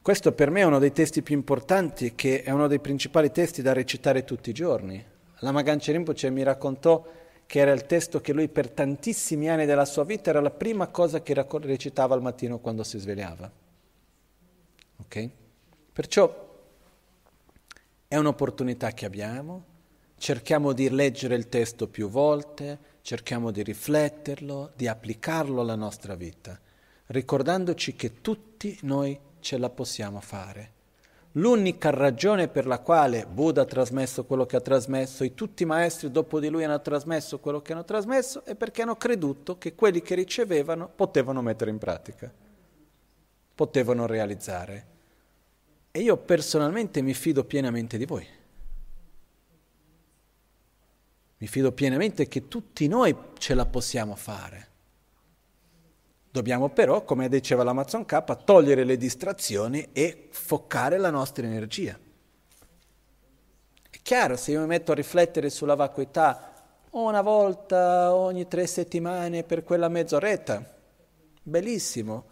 Questo 0.00 0.32
per 0.32 0.50
me 0.50 0.60
è 0.60 0.64
uno 0.64 0.78
dei 0.78 0.92
testi 0.92 1.22
più 1.22 1.36
importanti, 1.36 2.14
che 2.14 2.42
è 2.42 2.50
uno 2.50 2.66
dei 2.66 2.80
principali 2.80 3.30
testi 3.30 3.62
da 3.62 3.72
recitare 3.72 4.24
tutti 4.24 4.50
i 4.50 4.54
giorni. 4.54 5.04
La 5.40 5.52
Maganche 5.52 5.92
Rinpoche 5.92 6.30
mi 6.30 6.42
raccontò 6.42 7.04
che 7.46 7.58
era 7.58 7.72
il 7.72 7.86
testo 7.86 8.20
che 8.20 8.32
lui 8.32 8.48
per 8.48 8.70
tantissimi 8.70 9.48
anni 9.50 9.66
della 9.66 9.84
sua 9.84 10.04
vita 10.04 10.30
era 10.30 10.40
la 10.40 10.50
prima 10.50 10.88
cosa 10.88 11.22
che 11.22 11.34
recitava 11.34 12.14
al 12.14 12.22
mattino 12.22 12.58
quando 12.58 12.82
si 12.82 12.98
svegliava. 12.98 13.50
Ok? 14.98 15.28
Perciò 15.92 16.50
è 18.08 18.16
un'opportunità 18.16 18.92
che 18.92 19.04
abbiamo, 19.04 19.64
cerchiamo 20.16 20.72
di 20.72 20.88
leggere 20.88 21.34
il 21.34 21.48
testo 21.48 21.88
più 21.88 22.08
volte, 22.08 22.78
cerchiamo 23.02 23.50
di 23.50 23.62
rifletterlo, 23.62 24.72
di 24.74 24.86
applicarlo 24.86 25.60
alla 25.60 25.74
nostra 25.74 26.14
vita, 26.14 26.58
ricordandoci 27.06 27.94
che 27.94 28.20
tutti 28.20 28.78
noi 28.82 29.18
ce 29.40 29.58
la 29.58 29.68
possiamo 29.68 30.20
fare. 30.20 30.71
L'unica 31.36 31.88
ragione 31.88 32.48
per 32.48 32.66
la 32.66 32.80
quale 32.80 33.26
Buddha 33.26 33.62
ha 33.62 33.66
trasmesso 33.66 34.24
quello 34.24 34.44
che 34.44 34.56
ha 34.56 34.60
trasmesso 34.60 35.24
e 35.24 35.32
tutti 35.32 35.62
i 35.62 35.66
maestri 35.66 36.10
dopo 36.10 36.38
di 36.38 36.48
lui 36.48 36.64
hanno 36.64 36.80
trasmesso 36.82 37.38
quello 37.38 37.62
che 37.62 37.72
hanno 37.72 37.84
trasmesso 37.84 38.44
è 38.44 38.54
perché 38.54 38.82
hanno 38.82 38.96
creduto 38.96 39.56
che 39.56 39.74
quelli 39.74 40.02
che 40.02 40.14
ricevevano 40.14 40.90
potevano 40.94 41.40
mettere 41.40 41.70
in 41.70 41.78
pratica, 41.78 42.30
potevano 43.54 44.04
realizzare. 44.06 44.86
E 45.90 46.00
io 46.00 46.18
personalmente 46.18 47.00
mi 47.00 47.14
fido 47.14 47.44
pienamente 47.44 47.96
di 47.96 48.04
voi. 48.04 48.26
Mi 51.38 51.46
fido 51.46 51.72
pienamente 51.72 52.28
che 52.28 52.46
tutti 52.46 52.86
noi 52.88 53.16
ce 53.38 53.54
la 53.54 53.64
possiamo 53.64 54.16
fare. 54.16 54.71
Dobbiamo 56.32 56.70
però, 56.70 57.04
come 57.04 57.28
diceva 57.28 57.62
l'Amazon 57.62 58.06
K, 58.06 58.44
togliere 58.44 58.84
le 58.84 58.96
distrazioni 58.96 59.90
e 59.92 60.28
foccare 60.30 60.96
la 60.96 61.10
nostra 61.10 61.44
energia. 61.44 61.98
È 63.90 63.98
chiaro, 64.00 64.38
se 64.38 64.52
io 64.52 64.60
mi 64.60 64.66
metto 64.66 64.92
a 64.92 64.94
riflettere 64.94 65.50
sulla 65.50 65.74
vacuità 65.74 66.54
una 66.92 67.20
volta 67.20 68.14
ogni 68.14 68.48
tre 68.48 68.66
settimane 68.66 69.44
per 69.44 69.62
quella 69.62 69.90
mezz'oretta, 69.90 70.74
bellissimo, 71.42 72.24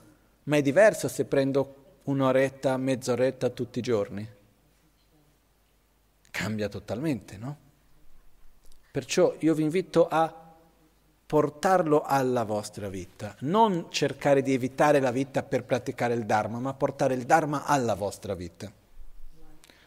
ma 0.45 0.57
è 0.57 0.63
diverso 0.63 1.07
se 1.07 1.27
prendo 1.27 1.99
un'oretta, 2.05 2.79
mezz'oretta 2.79 3.51
tutti 3.51 3.81
i 3.81 3.83
giorni. 3.83 4.27
Cambia 6.31 6.71
totalmente, 6.71 7.37
no? 7.37 7.57
Perciò 8.91 9.35
io 9.41 9.53
vi 9.53 9.63
invito 9.63 10.09
a 10.09 10.40
portarlo 11.31 12.03
alla 12.05 12.43
vostra 12.43 12.89
vita, 12.89 13.37
non 13.43 13.87
cercare 13.91 14.43
di 14.43 14.53
evitare 14.53 14.99
la 14.99 15.13
vita 15.13 15.45
per 15.45 15.63
praticare 15.63 16.13
il 16.15 16.27
Dharma, 16.27 16.59
ma 16.59 16.75
portare 16.75 17.15
il 17.15 17.23
Dharma 17.23 17.67
alla 17.67 17.95
vostra 17.95 18.35
vita. 18.35 18.69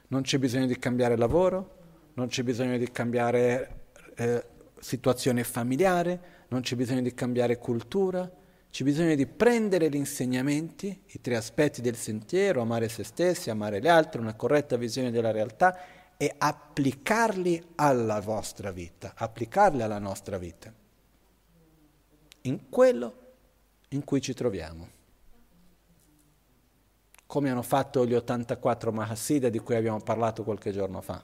Non 0.08 0.22
c'è 0.22 0.38
bisogno 0.38 0.68
di 0.68 0.80
cambiare 0.80 1.18
lavoro, 1.18 2.12
non 2.14 2.30
c'è 2.30 2.44
bisogno 2.44 2.78
di 2.78 2.90
cambiare 2.90 3.88
eh, 4.16 4.46
situazione 4.80 5.44
familiare, 5.44 6.46
non 6.48 6.62
c'è 6.62 6.78
bisogno 6.78 7.02
di 7.02 7.14
cambiare 7.14 7.58
cultura, 7.58 8.32
c'è 8.72 8.86
bisogno 8.86 9.14
di 9.14 9.28
prendere 9.28 9.90
gli 9.90 9.98
insegnamenti, 9.98 10.98
i 11.08 11.20
tre 11.20 11.36
aspetti 11.36 11.82
del 11.82 11.98
sentiero, 11.98 12.62
amare 12.62 12.88
se 12.88 13.04
stessi, 13.04 13.50
amare 13.50 13.82
gli 13.82 13.90
altri, 13.90 14.22
una 14.22 14.36
corretta 14.36 14.78
visione 14.78 15.12
della 15.12 15.32
realtà 15.32 15.78
e 16.16 16.34
applicarli 16.38 17.62
alla 17.76 18.22
vostra 18.22 18.72
vita, 18.72 19.12
applicarli 19.14 19.82
alla 19.82 20.00
nostra 20.00 20.38
vita, 20.38 20.74
in 22.44 22.70
quello 22.70 23.22
in 23.90 24.04
cui 24.04 24.22
ci 24.22 24.34
troviamo. 24.34 24.90
Come 27.26 27.50
hanno 27.50 27.62
fatto 27.62 28.06
gli 28.06 28.14
84 28.14 28.92
Mahasiddha 28.92 29.50
di 29.50 29.60
cui 29.60 29.76
abbiamo 29.76 30.00
parlato 30.02 30.44
qualche 30.44 30.72
giorno 30.72 31.02
fa, 31.02 31.24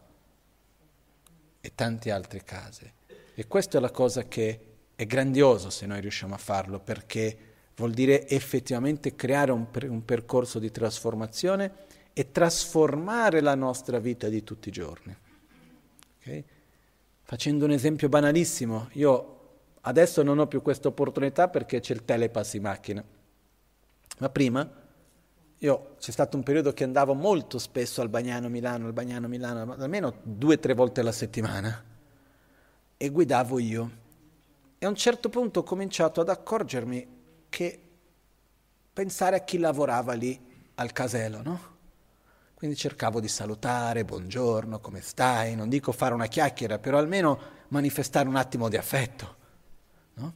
e 1.61 1.71
tanti 1.75 2.09
altri 2.09 2.43
casi. 2.43 2.91
E 3.33 3.47
questa 3.47 3.77
è 3.77 3.81
la 3.81 3.91
cosa 3.91 4.23
che 4.27 4.65
è 4.95 5.05
grandioso 5.05 5.69
se 5.69 5.85
noi 5.85 6.01
riusciamo 6.01 6.33
a 6.33 6.37
farlo, 6.37 6.79
perché 6.79 7.37
vuol 7.75 7.91
dire 7.91 8.27
effettivamente 8.27 9.15
creare 9.15 9.51
un, 9.51 9.69
per, 9.69 9.89
un 9.89 10.03
percorso 10.03 10.59
di 10.59 10.71
trasformazione 10.71 11.71
e 12.13 12.31
trasformare 12.31 13.39
la 13.39 13.55
nostra 13.55 13.99
vita 13.99 14.27
di 14.27 14.43
tutti 14.43 14.69
i 14.69 14.71
giorni. 14.71 15.15
Okay? 16.19 16.43
Facendo 17.23 17.65
un 17.65 17.71
esempio 17.71 18.09
banalissimo, 18.09 18.89
io 18.93 19.38
adesso 19.89 20.23
non 20.23 20.39
ho 20.39 20.47
più 20.47 20.61
questa 20.61 20.87
opportunità 20.87 21.49
perché 21.49 21.79
c'è 21.79 21.93
il 21.93 22.05
telepass 22.05 22.53
in 22.53 22.61
macchina, 22.61 23.03
ma 24.19 24.29
prima 24.29 24.69
io 25.61 25.95
c'è 25.99 26.11
stato 26.11 26.37
un 26.37 26.43
periodo 26.43 26.71
che 26.71 26.85
andavo 26.85 27.13
molto 27.13 27.59
spesso 27.59 28.01
al 28.01 28.07
Bagnano 28.07 28.47
Milano, 28.47 28.85
al 28.85 28.93
Bagnano 28.93 29.27
Milano, 29.27 29.73
almeno 29.73 30.13
due 30.23 30.55
o 30.55 30.59
tre 30.59 30.73
volte 30.73 31.01
alla 31.01 31.11
settimana, 31.11 31.83
e 32.95 33.09
guidavo 33.09 33.59
io. 33.59 33.91
E 34.77 34.85
a 34.85 34.89
un 34.89 34.95
certo 34.95 35.27
punto 35.27 35.59
ho 35.59 35.63
cominciato 35.63 36.21
ad 36.21 36.29
accorgermi 36.29 37.07
che 37.49 37.81
pensare 38.93 39.35
a 39.35 39.43
chi 39.43 39.57
lavorava 39.57 40.13
lì 40.13 40.39
al 40.75 40.93
casello, 40.93 41.41
no? 41.41 41.77
Quindi 42.53 42.77
cercavo 42.77 43.19
di 43.19 43.27
salutare, 43.27 44.05
buongiorno, 44.05 44.79
come 44.79 45.01
stai? 45.01 45.55
Non 45.55 45.67
dico 45.67 45.91
fare 45.91 46.13
una 46.13 46.27
chiacchiera, 46.27 46.77
però 46.77 46.97
almeno 46.97 47.39
manifestare 47.69 48.27
un 48.27 48.35
attimo 48.35 48.69
di 48.69 48.77
affetto. 48.77 49.37
No? 50.19 50.33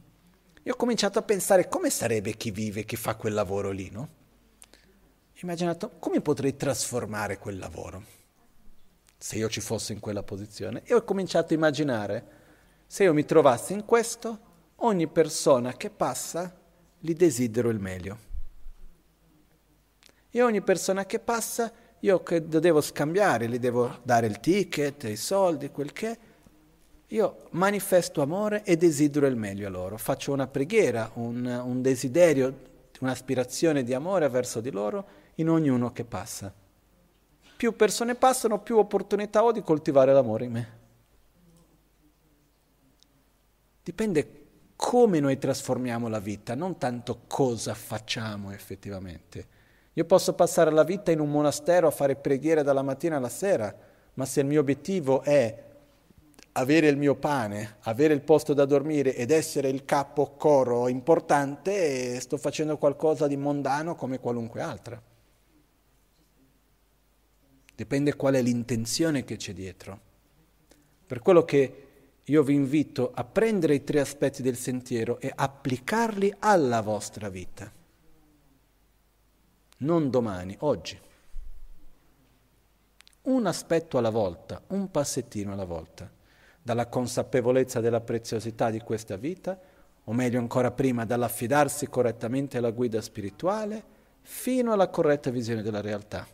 E 0.62 0.70
ho 0.70 0.76
cominciato 0.76 1.18
a 1.18 1.22
pensare 1.22 1.68
come 1.68 1.90
sarebbe 1.90 2.36
chi 2.36 2.50
vive, 2.50 2.84
chi 2.84 2.96
fa 2.96 3.16
quel 3.16 3.34
lavoro 3.34 3.70
lì, 3.70 3.90
no? 3.90 4.00
Ho 4.00 5.38
immaginato 5.42 5.90
come 5.98 6.20
potrei 6.20 6.56
trasformare 6.56 7.38
quel 7.38 7.58
lavoro 7.58 8.14
se 9.24 9.36
io 9.36 9.48
ci 9.48 9.60
fossi 9.60 9.92
in 9.92 10.00
quella 10.00 10.22
posizione. 10.22 10.82
E 10.84 10.92
ho 10.92 11.02
cominciato 11.02 11.52
a 11.52 11.56
immaginare 11.56 12.26
se 12.86 13.04
io 13.04 13.14
mi 13.14 13.24
trovassi 13.24 13.72
in 13.72 13.84
questo, 13.84 14.38
ogni 14.76 15.06
persona 15.06 15.72
che 15.72 15.88
passa 15.88 16.54
gli 16.98 17.14
desidero 17.14 17.70
il 17.70 17.78
meglio. 17.78 18.18
E 20.30 20.42
ogni 20.42 20.60
persona 20.62 21.06
che 21.06 21.20
passa 21.20 21.72
io 22.00 22.22
che 22.22 22.46
devo 22.46 22.82
scambiare, 22.82 23.48
gli 23.48 23.58
devo 23.58 24.00
dare 24.02 24.26
il 24.26 24.40
ticket, 24.40 25.04
i 25.04 25.16
soldi, 25.16 25.70
quel 25.70 25.92
che 25.92 26.18
io 27.14 27.46
manifesto 27.50 28.22
amore 28.22 28.64
e 28.64 28.76
desidero 28.76 29.26
il 29.26 29.36
meglio 29.36 29.68
a 29.68 29.70
loro, 29.70 29.96
faccio 29.98 30.32
una 30.32 30.48
preghiera, 30.48 31.12
un, 31.14 31.46
un 31.46 31.80
desiderio, 31.80 32.72
un'aspirazione 32.98 33.84
di 33.84 33.94
amore 33.94 34.28
verso 34.28 34.60
di 34.60 34.72
loro 34.72 35.06
in 35.36 35.48
ognuno 35.48 35.92
che 35.92 36.04
passa. 36.04 36.52
Più 37.56 37.76
persone 37.76 38.16
passano, 38.16 38.58
più 38.58 38.78
opportunità 38.78 39.44
ho 39.44 39.52
di 39.52 39.62
coltivare 39.62 40.12
l'amore 40.12 40.44
in 40.44 40.52
me. 40.52 40.78
Dipende 43.84 44.42
come 44.74 45.20
noi 45.20 45.38
trasformiamo 45.38 46.08
la 46.08 46.18
vita, 46.18 46.56
non 46.56 46.78
tanto 46.78 47.20
cosa 47.28 47.74
facciamo 47.74 48.50
effettivamente. 48.50 49.46
Io 49.92 50.04
posso 50.04 50.32
passare 50.32 50.72
la 50.72 50.82
vita 50.82 51.12
in 51.12 51.20
un 51.20 51.30
monastero 51.30 51.86
a 51.86 51.92
fare 51.92 52.16
preghiere 52.16 52.64
dalla 52.64 52.82
mattina 52.82 53.18
alla 53.18 53.28
sera, 53.28 53.72
ma 54.14 54.24
se 54.24 54.40
il 54.40 54.46
mio 54.46 54.60
obiettivo 54.60 55.22
è 55.22 55.72
avere 56.56 56.88
il 56.88 56.96
mio 56.96 57.14
pane, 57.14 57.76
avere 57.82 58.14
il 58.14 58.22
posto 58.22 58.52
da 58.54 58.64
dormire 58.64 59.14
ed 59.14 59.30
essere 59.30 59.68
il 59.68 59.84
capo 59.84 60.34
coro 60.36 60.88
importante, 60.88 62.18
sto 62.20 62.36
facendo 62.36 62.76
qualcosa 62.76 63.26
di 63.26 63.36
mondano 63.36 63.94
come 63.94 64.18
qualunque 64.18 64.60
altra. 64.60 65.00
Dipende 67.74 68.14
qual 68.16 68.34
è 68.34 68.42
l'intenzione 68.42 69.24
che 69.24 69.36
c'è 69.36 69.52
dietro. 69.52 70.00
Per 71.06 71.20
quello 71.20 71.44
che 71.44 71.78
io 72.22 72.42
vi 72.42 72.54
invito 72.54 73.10
a 73.14 73.24
prendere 73.24 73.74
i 73.74 73.84
tre 73.84 74.00
aspetti 74.00 74.42
del 74.42 74.56
sentiero 74.56 75.20
e 75.20 75.32
applicarli 75.34 76.34
alla 76.38 76.80
vostra 76.80 77.28
vita 77.28 77.70
non 79.84 80.10
domani, 80.10 80.56
oggi. 80.60 80.98
Un 83.22 83.46
aspetto 83.46 83.98
alla 83.98 84.10
volta, 84.10 84.62
un 84.68 84.90
passettino 84.90 85.52
alla 85.52 85.64
volta, 85.64 86.10
dalla 86.64 86.86
consapevolezza 86.86 87.80
della 87.80 88.00
preziosità 88.00 88.70
di 88.70 88.80
questa 88.80 89.16
vita, 89.16 89.60
o 90.04 90.12
meglio 90.14 90.38
ancora 90.38 90.70
prima 90.70 91.04
dall'affidarsi 91.04 91.88
correttamente 91.88 92.56
alla 92.56 92.70
guida 92.70 93.02
spirituale, 93.02 93.84
fino 94.22 94.72
alla 94.72 94.88
corretta 94.88 95.30
visione 95.30 95.60
della 95.60 95.82
realtà. 95.82 96.26